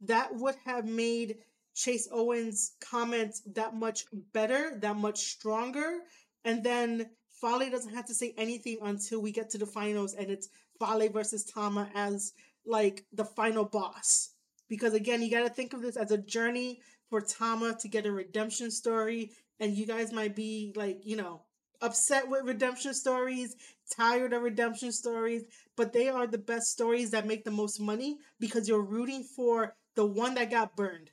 that 0.01 0.33
would 0.33 0.55
have 0.65 0.87
made 0.87 1.37
Chase 1.75 2.07
Owens' 2.11 2.71
comments 2.81 3.43
that 3.53 3.75
much 3.75 4.05
better, 4.33 4.79
that 4.79 4.95
much 4.95 5.19
stronger, 5.19 5.99
and 6.43 6.63
then 6.63 7.11
Fale 7.39 7.69
doesn't 7.69 7.93
have 7.93 8.07
to 8.07 8.15
say 8.15 8.33
anything 8.35 8.79
until 8.81 9.21
we 9.21 9.31
get 9.31 9.51
to 9.51 9.59
the 9.59 9.67
finals 9.67 10.15
and 10.15 10.31
it's 10.31 10.49
Fale 10.79 11.07
versus 11.09 11.45
Tama 11.45 11.87
as 11.93 12.33
like 12.65 13.05
the 13.13 13.25
final 13.25 13.63
boss. 13.63 14.31
Because 14.69 14.93
again, 14.93 15.21
you 15.21 15.29
got 15.29 15.43
to 15.43 15.49
think 15.49 15.73
of 15.73 15.81
this 15.81 15.97
as 15.97 16.11
a 16.11 16.17
journey 16.17 16.79
for 17.09 17.21
Tama 17.21 17.75
to 17.79 17.87
get 17.87 18.05
a 18.05 18.11
redemption 18.11 18.71
story. 18.71 19.31
And 19.59 19.77
you 19.77 19.85
guys 19.85 20.11
might 20.11 20.35
be 20.35 20.73
like, 20.75 21.01
you 21.03 21.15
know, 21.15 21.43
upset 21.81 22.29
with 22.29 22.45
redemption 22.45 22.93
stories, 22.93 23.55
tired 23.95 24.33
of 24.33 24.41
redemption 24.41 24.91
stories, 24.91 25.43
but 25.77 25.93
they 25.93 26.09
are 26.09 26.27
the 26.27 26.37
best 26.37 26.71
stories 26.71 27.11
that 27.11 27.27
make 27.27 27.43
the 27.43 27.51
most 27.51 27.79
money 27.79 28.17
because 28.39 28.67
you're 28.67 28.81
rooting 28.81 29.23
for 29.23 29.75
the 29.95 30.05
one 30.05 30.35
that 30.35 30.51
got 30.51 30.75
burned. 30.75 31.11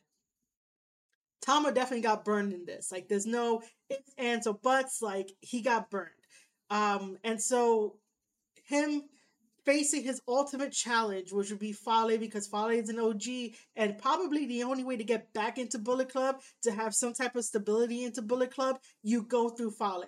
Tama 1.40 1.72
definitely 1.72 2.02
got 2.02 2.24
burned 2.24 2.52
in 2.52 2.64
this. 2.64 2.92
Like, 2.92 3.08
there's 3.08 3.26
no 3.26 3.62
ifs, 3.90 4.14
ands, 4.16 4.46
or 4.46 4.54
buts. 4.54 5.02
Like, 5.02 5.30
he 5.40 5.60
got 5.60 5.90
burned. 5.90 6.10
Um, 6.70 7.18
and 7.24 7.42
so 7.42 7.96
him 8.64 9.02
facing 9.64 10.02
his 10.02 10.20
ultimate 10.26 10.72
challenge, 10.72 11.32
which 11.32 11.50
would 11.50 11.58
be 11.58 11.72
Fale 11.72 12.18
because 12.18 12.46
Fale 12.46 12.68
is 12.68 12.88
an 12.88 12.98
OG 12.98 13.54
and 13.76 13.98
probably 13.98 14.46
the 14.46 14.62
only 14.64 14.84
way 14.84 14.96
to 14.96 15.04
get 15.04 15.32
back 15.32 15.58
into 15.58 15.78
Bullet 15.78 16.10
Club 16.10 16.40
to 16.62 16.72
have 16.72 16.94
some 16.94 17.12
type 17.12 17.36
of 17.36 17.44
stability 17.44 18.04
into 18.04 18.22
Bullet 18.22 18.52
Club, 18.52 18.78
you 19.02 19.22
go 19.22 19.48
through 19.48 19.70
Fale. 19.70 20.04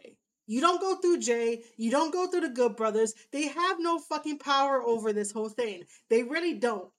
You 0.47 0.61
don't 0.61 0.81
go 0.81 0.97
through 0.97 1.21
Jay. 1.21 1.63
You 1.77 1.91
don't 1.91 2.13
go 2.13 2.27
through 2.27 2.43
the 2.43 2.51
Good 2.51 2.77
Brothers. 2.77 3.15
They 3.33 3.49
have 3.49 3.81
no 3.81 3.99
fucking 3.99 4.39
power 4.39 4.83
over 4.83 5.13
this 5.13 5.33
whole 5.33 5.49
thing. 5.49 5.85
They 6.11 6.23
really 6.23 6.55
don't. 6.55 6.91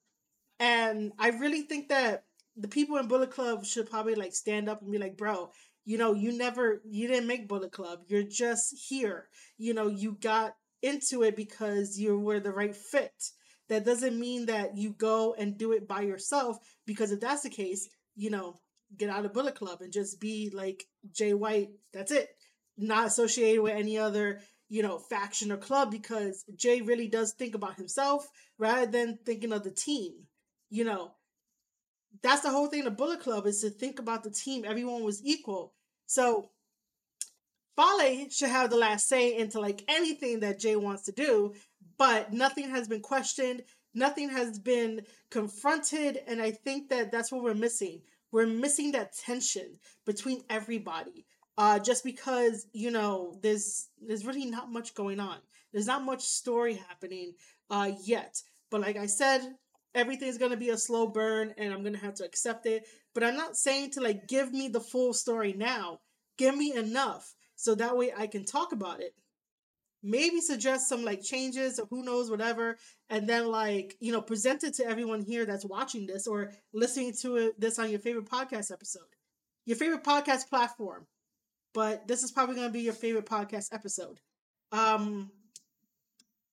And 0.59 1.11
I 1.19 1.29
really 1.29 1.61
think 1.61 1.89
that 1.89 2.23
the 2.55 2.67
people 2.67 2.97
in 2.97 3.07
Bullet 3.07 3.31
Club 3.31 3.65
should 3.65 3.89
probably 3.89 4.15
like 4.15 4.33
stand 4.33 4.69
up 4.69 4.81
and 4.81 4.91
be 4.91 4.97
like, 4.97 5.17
bro, 5.17 5.51
you 5.83 5.97
know, 5.97 6.13
you 6.13 6.35
never, 6.35 6.81
you 6.89 7.07
didn't 7.07 7.27
make 7.27 7.47
Bullet 7.47 7.71
Club. 7.71 7.99
You're 8.07 8.23
just 8.23 8.75
here. 8.89 9.27
You 9.57 9.73
know, 9.73 9.87
you 9.87 10.17
got 10.19 10.55
into 10.85 11.23
it 11.23 11.35
because 11.35 11.97
you 11.97 12.19
were 12.19 12.39
the 12.39 12.51
right 12.51 12.75
fit. 12.75 13.31
That 13.67 13.83
doesn't 13.83 14.19
mean 14.19 14.45
that 14.45 14.77
you 14.77 14.91
go 14.91 15.33
and 15.37 15.57
do 15.57 15.71
it 15.71 15.87
by 15.87 16.01
yourself, 16.01 16.57
because 16.85 17.11
if 17.11 17.19
that's 17.19 17.41
the 17.41 17.49
case, 17.49 17.89
you 18.15 18.29
know, 18.29 18.59
get 18.95 19.09
out 19.09 19.25
of 19.25 19.33
Bullet 19.33 19.55
Club 19.55 19.81
and 19.81 19.91
just 19.91 20.21
be 20.21 20.51
like 20.53 20.85
Jay 21.11 21.33
White. 21.33 21.69
That's 21.91 22.11
it. 22.11 22.29
Not 22.77 23.07
associated 23.07 23.61
with 23.61 23.73
any 23.73 23.97
other, 23.97 24.41
you 24.69 24.83
know, 24.83 24.99
faction 24.99 25.51
or 25.51 25.57
club 25.57 25.89
because 25.89 26.45
Jay 26.55 26.81
really 26.81 27.07
does 27.07 27.33
think 27.33 27.55
about 27.55 27.75
himself 27.75 28.27
rather 28.59 28.85
than 28.85 29.17
thinking 29.25 29.51
of 29.51 29.63
the 29.63 29.71
team. 29.71 30.13
You 30.69 30.83
know, 30.83 31.11
that's 32.21 32.41
the 32.41 32.51
whole 32.51 32.67
thing 32.67 32.85
of 32.85 32.97
Bullet 32.97 33.21
Club 33.21 33.47
is 33.47 33.61
to 33.61 33.69
think 33.69 33.99
about 33.99 34.23
the 34.23 34.31
team. 34.31 34.63
Everyone 34.65 35.03
was 35.03 35.23
equal. 35.25 35.73
So 36.05 36.51
Fale 37.75 38.29
should 38.29 38.49
have 38.49 38.69
the 38.69 38.77
last 38.77 39.07
say 39.07 39.35
into 39.35 39.59
like 39.59 39.83
anything 39.87 40.39
that 40.39 40.59
Jay 40.59 40.75
wants 40.75 41.03
to 41.03 41.11
do, 41.11 41.53
but 41.97 42.31
nothing 42.31 42.69
has 42.69 42.87
been 42.87 43.01
questioned, 43.01 43.63
nothing 43.93 44.29
has 44.29 44.59
been 44.59 45.01
confronted, 45.29 46.19
and 46.27 46.41
I 46.41 46.51
think 46.51 46.89
that 46.89 47.11
that's 47.11 47.31
what 47.31 47.43
we're 47.43 47.53
missing. 47.53 48.01
We're 48.31 48.47
missing 48.47 48.91
that 48.93 49.13
tension 49.13 49.79
between 50.05 50.41
everybody. 50.49 51.25
Uh, 51.57 51.79
just 51.79 52.03
because 52.03 52.67
you 52.73 52.91
know 52.91 53.39
there's 53.41 53.87
there's 54.05 54.25
really 54.25 54.45
not 54.45 54.71
much 54.71 54.93
going 54.93 55.19
on. 55.19 55.37
There's 55.71 55.87
not 55.87 56.03
much 56.03 56.21
story 56.21 56.75
happening 56.75 57.33
uh, 57.69 57.91
yet. 58.03 58.41
But 58.69 58.81
like 58.81 58.97
I 58.97 59.05
said, 59.05 59.41
everything's 59.93 60.37
gonna 60.37 60.57
be 60.57 60.69
a 60.69 60.77
slow 60.77 61.07
burn, 61.07 61.53
and 61.57 61.73
I'm 61.73 61.83
gonna 61.83 61.97
have 61.97 62.15
to 62.15 62.25
accept 62.25 62.65
it. 62.65 62.83
But 63.13 63.23
I'm 63.23 63.37
not 63.37 63.55
saying 63.55 63.91
to 63.91 64.01
like 64.01 64.27
give 64.27 64.51
me 64.51 64.67
the 64.67 64.81
full 64.81 65.13
story 65.13 65.53
now. 65.53 65.99
Give 66.37 66.55
me 66.57 66.73
enough 66.75 67.33
so 67.65 67.73
that 67.73 67.97
way 67.97 68.11
I 68.15 68.27
can 68.27 68.45
talk 68.45 68.73
about 68.73 69.01
it. 69.01 69.15
Maybe 70.03 70.39
suggest 70.39 70.87
some 70.87 71.03
like 71.03 71.23
changes 71.23 71.79
or 71.79 71.87
who 71.87 72.03
knows, 72.03 72.29
whatever, 72.29 72.77
and 73.09 73.27
then 73.27 73.47
like, 73.47 73.95
you 73.99 74.11
know, 74.11 74.21
present 74.21 74.63
it 74.63 74.75
to 74.75 74.85
everyone 74.85 75.23
here 75.23 75.47
that's 75.47 75.65
watching 75.65 76.05
this 76.05 76.27
or 76.27 76.51
listening 76.75 77.13
to 77.21 77.53
this 77.57 77.79
on 77.79 77.89
your 77.89 77.97
favorite 77.97 78.29
podcast 78.29 78.71
episode, 78.71 79.09
your 79.65 79.77
favorite 79.77 80.03
podcast 80.03 80.47
platform. 80.47 81.07
But 81.73 82.07
this 82.07 82.21
is 82.21 82.31
probably 82.31 82.53
going 82.53 82.67
to 82.67 82.71
be 82.73 82.81
your 82.81 82.93
favorite 82.93 83.25
podcast 83.25 83.73
episode. 83.73 84.19
Um, 84.71 85.31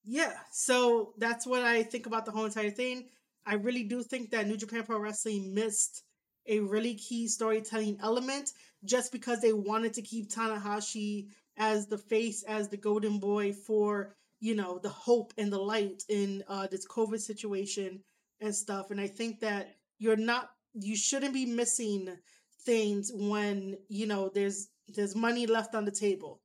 yeah, 0.05 0.33
so 0.51 1.13
that's 1.19 1.47
what 1.47 1.61
I 1.61 1.83
think 1.83 2.07
about 2.07 2.25
the 2.25 2.31
whole 2.33 2.47
entire 2.47 2.71
thing. 2.71 3.11
I 3.45 3.57
really 3.57 3.83
do 3.83 4.03
think 4.03 4.31
that 4.31 4.47
New 4.47 4.57
Japan 4.57 4.85
Pro 4.85 4.99
Wrestling 4.99 5.55
missed 5.55 6.05
a 6.47 6.61
really 6.61 6.95
key 6.95 7.29
storytelling 7.29 7.99
element 8.03 8.53
just 8.85 9.13
because 9.13 9.41
they 9.41 9.53
wanted 9.53 9.95
to 9.95 10.03
keep 10.03 10.31
Tanahashi 10.31 11.29
as 11.57 11.87
the 11.87 11.99
face, 11.99 12.43
as 12.45 12.69
the 12.69 12.77
golden 12.77 13.19
boy 13.19 13.53
for, 13.53 14.15
you 14.41 14.55
know, 14.55 14.79
the 14.79 14.89
hope 14.89 15.33
and 15.39 15.53
the 15.53 15.59
light 15.59 16.03
in 16.09 16.43
uh, 16.49 16.67
this 16.71 16.87
COVID 16.87 17.21
situation 17.21 18.01
and 18.41 18.55
stuff. 18.55 18.91
And 18.91 19.01
I 19.01 19.07
think 19.07 19.41
that 19.41 19.75
you're 19.99 20.17
not, 20.17 20.51
you 20.75 20.97
shouldn't 20.97 21.35
be 21.35 21.47
missing 21.47 22.17
things 22.65 23.13
when, 23.15 23.77
you 23.89 24.07
know, 24.07 24.31
there's, 24.35 24.69
there's 24.89 25.15
money 25.15 25.47
left 25.47 25.75
on 25.75 25.85
the 25.85 25.91
table. 25.93 26.41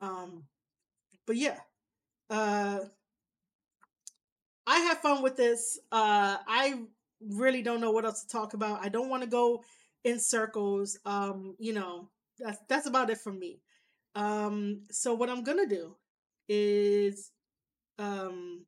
Um, 0.00 0.44
but 1.26 1.36
yeah, 1.36 1.58
uh, 2.28 2.80
I 4.66 4.78
have 4.80 4.98
fun 4.98 5.22
with 5.22 5.36
this. 5.36 5.78
Uh, 5.90 6.36
I 6.46 6.82
really 7.20 7.62
don't 7.62 7.80
know 7.80 7.90
what 7.90 8.04
else 8.04 8.22
to 8.22 8.28
talk 8.28 8.54
about. 8.54 8.84
I 8.84 8.88
don't 8.88 9.08
want 9.08 9.22
to 9.22 9.28
go 9.28 9.62
in 10.04 10.18
circles. 10.20 10.98
Um, 11.04 11.56
you 11.58 11.72
know, 11.72 12.10
that's 12.38 12.58
that's 12.68 12.86
about 12.86 13.10
it 13.10 13.18
for 13.18 13.32
me. 13.32 13.60
Um, 14.14 14.82
so 14.90 15.14
what 15.14 15.30
I'm 15.30 15.44
gonna 15.44 15.66
do 15.66 15.96
is 16.48 17.30
um 17.98 18.66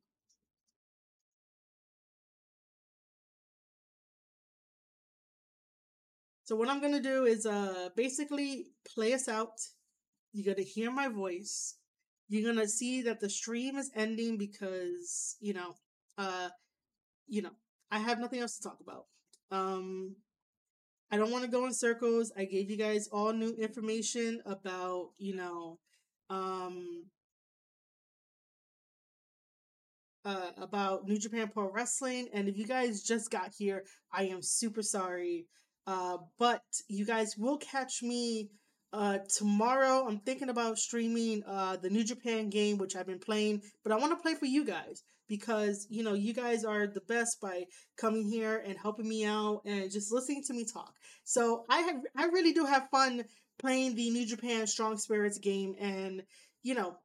So 6.43 6.55
what 6.55 6.69
I'm 6.69 6.81
gonna 6.81 7.01
do 7.01 7.25
is 7.25 7.45
uh 7.45 7.89
basically 7.95 8.67
play 8.85 9.13
us 9.13 9.27
out. 9.27 9.59
You're 10.33 10.53
gonna 10.55 10.65
hear 10.67 10.91
my 10.91 11.07
voice. 11.07 11.75
You're 12.29 12.53
gonna 12.53 12.67
see 12.67 13.03
that 13.03 13.19
the 13.19 13.29
stream 13.29 13.77
is 13.77 13.91
ending 13.95 14.37
because, 14.37 15.37
you 15.39 15.53
know, 15.53 15.75
uh 16.17 16.49
you 17.27 17.41
know, 17.43 17.53
I 17.91 17.99
have 17.99 18.19
nothing 18.19 18.41
else 18.41 18.57
to 18.57 18.63
talk 18.69 18.79
about. 18.81 19.05
Um 19.51 20.17
I 21.13 21.17
don't 21.17 21.29
want 21.29 21.43
to 21.43 21.51
go 21.51 21.67
in 21.67 21.73
circles. 21.75 22.31
I 22.35 22.45
gave 22.45 22.71
you 22.71 22.75
guys 22.75 23.07
all 23.11 23.33
new 23.33 23.53
information 23.53 24.41
about, 24.47 25.11
you 25.19 25.35
know, 25.35 25.77
um, 26.31 27.05
uh, 30.25 30.49
about 30.57 31.07
New 31.07 31.19
Japan 31.19 31.51
Pro 31.53 31.69
Wrestling. 31.69 32.29
And 32.33 32.49
if 32.49 32.57
you 32.57 32.65
guys 32.65 33.03
just 33.03 33.29
got 33.29 33.51
here, 33.55 33.83
I 34.11 34.23
am 34.23 34.41
super 34.41 34.81
sorry. 34.81 35.45
Uh, 35.85 36.17
but 36.39 36.63
you 36.87 37.05
guys 37.05 37.37
will 37.37 37.57
catch 37.57 38.01
me 38.01 38.49
uh, 38.91 39.19
tomorrow. 39.37 40.07
I'm 40.07 40.17
thinking 40.17 40.49
about 40.49 40.79
streaming 40.79 41.43
uh, 41.45 41.77
the 41.77 41.91
New 41.91 42.03
Japan 42.03 42.49
game, 42.49 42.79
which 42.79 42.95
I've 42.95 43.05
been 43.05 43.19
playing, 43.19 43.61
but 43.83 43.91
I 43.91 43.97
want 43.97 44.13
to 44.13 44.23
play 44.23 44.33
for 44.33 44.47
you 44.47 44.65
guys 44.65 45.03
because 45.27 45.87
you 45.89 46.03
know 46.03 46.13
you 46.13 46.33
guys 46.33 46.63
are 46.63 46.87
the 46.87 47.01
best 47.01 47.39
by 47.41 47.65
coming 47.97 48.25
here 48.25 48.63
and 48.65 48.77
helping 48.77 49.07
me 49.07 49.25
out 49.25 49.61
and 49.65 49.91
just 49.91 50.11
listening 50.11 50.43
to 50.47 50.53
me 50.53 50.65
talk. 50.65 50.93
So 51.23 51.65
I 51.69 51.79
have 51.79 51.95
I 52.15 52.25
really 52.25 52.53
do 52.53 52.65
have 52.65 52.89
fun 52.89 53.23
playing 53.59 53.95
the 53.95 54.09
New 54.09 54.25
Japan 54.25 54.67
Strong 54.67 54.97
Spirits 54.97 55.39
game 55.39 55.75
and 55.79 56.23
you 56.63 56.75
know 56.75 56.97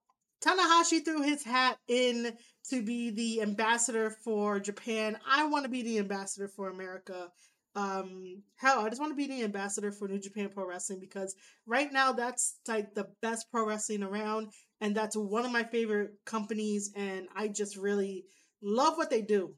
Tanahashi 0.45 1.05
threw 1.05 1.23
his 1.23 1.43
hat 1.43 1.79
in 1.89 2.37
to 2.71 2.83
be 2.83 3.11
the 3.11 3.43
ambassador 3.43 4.11
for 4.25 4.61
Japan. 4.61 5.19
I 5.29 5.47
want 5.47 5.65
to 5.65 5.71
be 5.71 5.83
the 5.83 5.99
ambassador 5.99 6.49
for 6.49 6.71
America. 6.71 7.31
Um, 7.79 8.43
hell, 8.57 8.81
I 8.81 8.89
just 8.89 9.01
want 9.01 9.13
to 9.13 9.17
be 9.17 9.29
the 9.29 9.45
ambassador 9.45 9.93
for 9.93 10.09
New 10.09 10.19
Japan 10.19 10.51
Pro 10.53 10.67
Wrestling 10.67 10.99
because 10.99 11.37
right 11.65 11.93
now 11.93 12.11
that's 12.11 12.59
like 12.67 12.93
the 12.95 13.07
best 13.23 13.47
pro 13.53 13.65
wrestling 13.65 14.03
around 14.03 14.49
and 14.81 14.97
that's 14.97 15.17
one 15.17 15.45
of 15.45 15.53
my 15.53 15.63
favorite 15.63 16.11
companies 16.25 16.91
and 16.97 17.29
i 17.37 17.47
just 17.47 17.77
really 17.77 18.25
love 18.61 18.97
what 18.97 19.11
they 19.11 19.23
do 19.23 19.55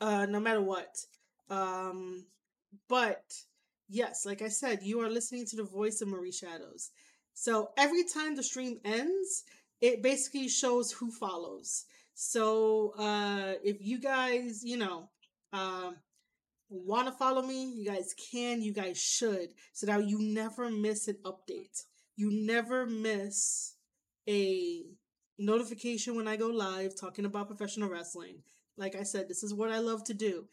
uh 0.00 0.26
no 0.26 0.38
matter 0.38 0.62
what. 0.62 0.94
Um 1.48 2.26
but 2.88 3.24
yes 3.88 4.24
like 4.24 4.40
i 4.40 4.48
said 4.48 4.78
you 4.82 5.00
are 5.00 5.10
listening 5.10 5.44
to 5.46 5.56
the 5.56 5.64
voice 5.64 6.00
of 6.00 6.06
marie 6.08 6.30
shadows. 6.30 6.90
So 7.34 7.70
every 7.76 8.04
time 8.04 8.36
the 8.36 8.42
stream 8.44 8.78
ends 8.84 9.42
it 9.80 10.00
basically 10.02 10.48
shows 10.48 10.92
who 10.92 11.10
follows. 11.10 11.86
So 12.14 12.94
uh 12.98 13.54
if 13.64 13.78
you 13.80 13.98
guys 13.98 14.62
you 14.62 14.76
know 14.76 15.08
um 15.52 15.96
want 16.70 17.06
to 17.06 17.12
follow 17.12 17.42
me 17.42 17.72
you 17.74 17.84
guys 17.84 18.14
can 18.30 18.62
you 18.62 18.72
guys 18.72 18.96
should 18.96 19.50
so 19.72 19.86
that 19.86 20.06
you 20.06 20.18
never 20.20 20.70
miss 20.70 21.08
an 21.08 21.16
update 21.24 21.82
you 22.16 22.30
never 22.30 22.86
miss 22.86 23.74
a 24.28 24.84
notification 25.40 26.14
when 26.14 26.28
I 26.28 26.36
go 26.36 26.48
live 26.48 26.94
talking 26.94 27.24
about 27.24 27.48
professional 27.48 27.88
wrestling. 27.88 28.42
Like 28.76 28.94
I 28.94 29.02
said, 29.02 29.28
this 29.28 29.42
is 29.42 29.54
what 29.54 29.70
I 29.70 29.78
love 29.78 30.04
to 30.04 30.14
do. 30.14 30.44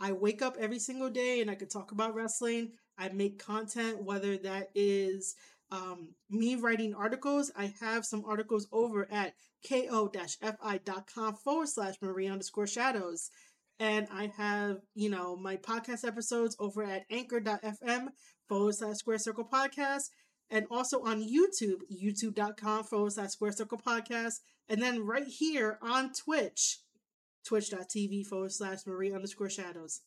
I 0.00 0.12
wake 0.12 0.40
up 0.40 0.56
every 0.58 0.78
single 0.78 1.10
day 1.10 1.40
and 1.40 1.50
I 1.50 1.56
can 1.56 1.68
talk 1.68 1.90
about 1.90 2.14
wrestling. 2.14 2.72
I 2.96 3.08
make 3.08 3.44
content, 3.44 4.02
whether 4.02 4.36
that 4.38 4.70
is 4.74 5.34
um, 5.72 6.10
me 6.30 6.54
writing 6.54 6.94
articles. 6.94 7.50
I 7.56 7.74
have 7.80 8.04
some 8.04 8.24
articles 8.24 8.68
over 8.72 9.08
at 9.10 9.34
ko-fi.com 9.68 11.34
forward 11.34 11.68
slash 11.68 11.96
Marie 12.00 12.28
underscore 12.28 12.68
shadows. 12.68 13.30
And 13.78 14.08
I 14.10 14.32
have, 14.36 14.78
you 14.94 15.10
know, 15.10 15.36
my 15.36 15.56
podcast 15.56 16.06
episodes 16.06 16.56
over 16.58 16.82
at 16.82 17.04
anchor.fm 17.10 18.08
forward 18.48 18.74
slash 18.74 18.96
square 18.96 19.18
circle 19.18 19.46
podcast 19.50 20.04
and 20.50 20.66
also 20.70 21.02
on 21.02 21.22
YouTube, 21.22 21.80
youtube.com 21.92 22.84
forward 22.84 23.12
slash 23.12 23.30
square 23.30 23.52
circle 23.52 23.80
podcast. 23.84 24.40
And 24.68 24.82
then 24.82 25.04
right 25.04 25.26
here 25.26 25.78
on 25.82 26.12
Twitch, 26.12 26.78
twitch.tv 27.44 28.26
forward 28.26 28.52
slash 28.52 28.78
Marie 28.86 29.12
underscore 29.12 29.50
shadows. 29.50 30.00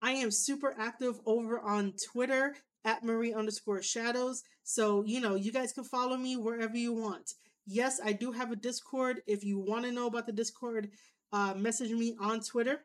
I 0.00 0.12
am 0.12 0.30
super 0.30 0.74
active 0.78 1.18
over 1.26 1.58
on 1.58 1.94
Twitter 2.12 2.56
at 2.84 3.02
Marie 3.02 3.32
underscore 3.32 3.82
shadows. 3.82 4.42
So, 4.62 5.02
you 5.04 5.20
know, 5.20 5.34
you 5.34 5.50
guys 5.50 5.72
can 5.72 5.84
follow 5.84 6.16
me 6.16 6.36
wherever 6.36 6.76
you 6.76 6.92
want. 6.92 7.32
Yes, 7.66 7.98
I 8.04 8.12
do 8.12 8.32
have 8.32 8.52
a 8.52 8.56
Discord. 8.56 9.22
If 9.26 9.42
you 9.42 9.58
want 9.58 9.86
to 9.86 9.92
know 9.92 10.06
about 10.06 10.26
the 10.26 10.32
Discord, 10.32 10.90
uh, 11.34 11.52
message 11.56 11.90
me 11.90 12.16
on 12.20 12.40
Twitter. 12.40 12.78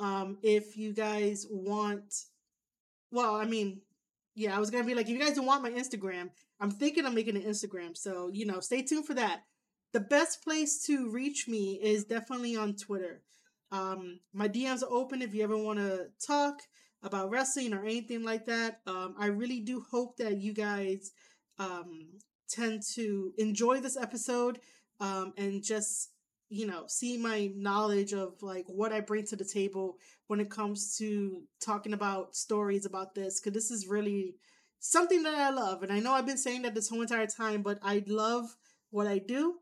Um, 0.00 0.38
if 0.42 0.76
you 0.76 0.92
guys 0.92 1.46
want, 1.48 2.12
well, 3.12 3.36
I 3.36 3.44
mean, 3.44 3.82
yeah, 4.34 4.56
I 4.56 4.58
was 4.58 4.70
gonna 4.70 4.84
be 4.84 4.94
like, 4.94 5.06
if 5.06 5.12
you 5.12 5.20
guys 5.20 5.36
don't 5.36 5.46
want 5.46 5.62
my 5.62 5.70
Instagram, 5.70 6.30
I'm 6.58 6.72
thinking 6.72 7.06
of 7.06 7.14
making 7.14 7.36
an 7.36 7.42
Instagram. 7.42 7.96
So 7.96 8.28
you 8.32 8.44
know, 8.44 8.58
stay 8.58 8.82
tuned 8.82 9.06
for 9.06 9.14
that. 9.14 9.44
The 9.92 10.00
best 10.00 10.42
place 10.42 10.82
to 10.86 11.10
reach 11.10 11.46
me 11.46 11.78
is 11.80 12.04
definitely 12.04 12.56
on 12.56 12.74
Twitter. 12.74 13.22
Um, 13.70 14.18
my 14.32 14.48
DMs 14.48 14.82
are 14.82 14.90
open 14.90 15.22
if 15.22 15.32
you 15.32 15.44
ever 15.44 15.56
want 15.56 15.78
to 15.78 16.08
talk 16.26 16.62
about 17.04 17.30
wrestling 17.30 17.72
or 17.72 17.84
anything 17.84 18.24
like 18.24 18.46
that. 18.46 18.80
Um, 18.86 19.14
I 19.16 19.26
really 19.26 19.60
do 19.60 19.84
hope 19.90 20.16
that 20.16 20.38
you 20.38 20.52
guys 20.52 21.12
um, 21.58 22.18
tend 22.48 22.82
to 22.94 23.32
enjoy 23.38 23.80
this 23.80 23.96
episode 23.96 24.58
um, 24.98 25.34
and 25.36 25.62
just 25.62 26.10
you 26.50 26.66
know 26.66 26.84
see 26.88 27.16
my 27.16 27.50
knowledge 27.54 28.12
of 28.12 28.34
like 28.42 28.66
what 28.66 28.92
I 28.92 29.00
bring 29.00 29.24
to 29.26 29.36
the 29.36 29.44
table 29.44 29.96
when 30.26 30.40
it 30.40 30.50
comes 30.50 30.96
to 30.98 31.42
talking 31.64 31.92
about 31.92 32.34
stories 32.34 32.84
about 32.84 33.14
this 33.14 33.40
because 33.40 33.54
this 33.54 33.70
is 33.70 33.86
really 33.86 34.34
something 34.80 35.22
that 35.22 35.34
I 35.34 35.50
love 35.50 35.82
and 35.82 35.92
I 35.92 36.00
know 36.00 36.12
I've 36.12 36.26
been 36.26 36.36
saying 36.36 36.62
that 36.62 36.74
this 36.74 36.88
whole 36.88 37.02
entire 37.02 37.28
time 37.28 37.62
but 37.62 37.78
I 37.82 38.04
love 38.06 38.56
what 38.90 39.06
I 39.06 39.18
do 39.18 39.54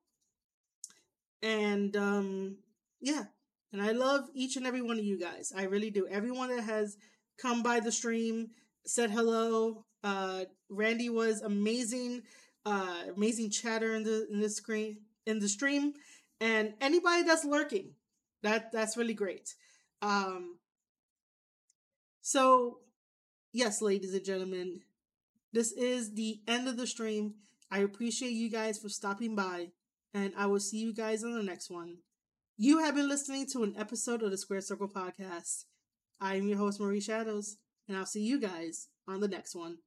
and 1.42 1.94
um 1.94 2.56
yeah 3.00 3.24
and 3.72 3.82
I 3.82 3.92
love 3.92 4.24
each 4.34 4.56
and 4.56 4.66
every 4.66 4.82
one 4.82 4.98
of 4.98 5.04
you 5.04 5.20
guys 5.20 5.52
I 5.54 5.64
really 5.64 5.90
do 5.90 6.08
everyone 6.08 6.48
that 6.56 6.64
has 6.64 6.96
come 7.40 7.62
by 7.62 7.80
the 7.80 7.92
stream 7.92 8.48
said 8.86 9.10
hello 9.10 9.84
uh 10.02 10.44
Randy 10.70 11.10
was 11.10 11.42
amazing 11.42 12.22
uh 12.64 13.02
amazing 13.14 13.50
chatter 13.50 13.94
in 13.94 14.04
the 14.04 14.26
in 14.32 14.40
the 14.40 14.48
screen 14.48 14.98
in 15.26 15.38
the 15.38 15.48
stream 15.48 15.92
and 16.40 16.74
anybody 16.80 17.22
that's 17.22 17.44
lurking 17.44 17.94
that 18.42 18.70
that's 18.72 18.96
really 18.96 19.14
great. 19.14 19.54
Um 20.02 20.58
so 22.20 22.78
yes 23.52 23.80
ladies 23.82 24.14
and 24.14 24.24
gentlemen 24.24 24.80
this 25.52 25.72
is 25.72 26.14
the 26.14 26.40
end 26.46 26.68
of 26.68 26.76
the 26.76 26.86
stream. 26.86 27.34
I 27.70 27.78
appreciate 27.80 28.32
you 28.32 28.50
guys 28.50 28.78
for 28.78 28.88
stopping 28.88 29.34
by 29.34 29.68
and 30.14 30.32
i 30.38 30.46
will 30.46 30.60
see 30.60 30.78
you 30.78 30.94
guys 30.94 31.24
on 31.24 31.34
the 31.34 31.42
next 31.42 31.70
one. 31.70 31.98
You 32.56 32.78
have 32.78 32.94
been 32.94 33.08
listening 33.08 33.46
to 33.52 33.62
an 33.62 33.74
episode 33.78 34.22
of 34.22 34.30
the 34.30 34.38
square 34.38 34.60
circle 34.60 34.88
podcast. 34.88 35.64
I 36.20 36.36
am 36.36 36.48
your 36.48 36.58
host 36.58 36.80
marie 36.80 37.00
shadows 37.00 37.56
and 37.88 37.96
i'll 37.96 38.06
see 38.06 38.22
you 38.22 38.40
guys 38.40 38.88
on 39.06 39.20
the 39.20 39.28
next 39.28 39.54
one 39.54 39.78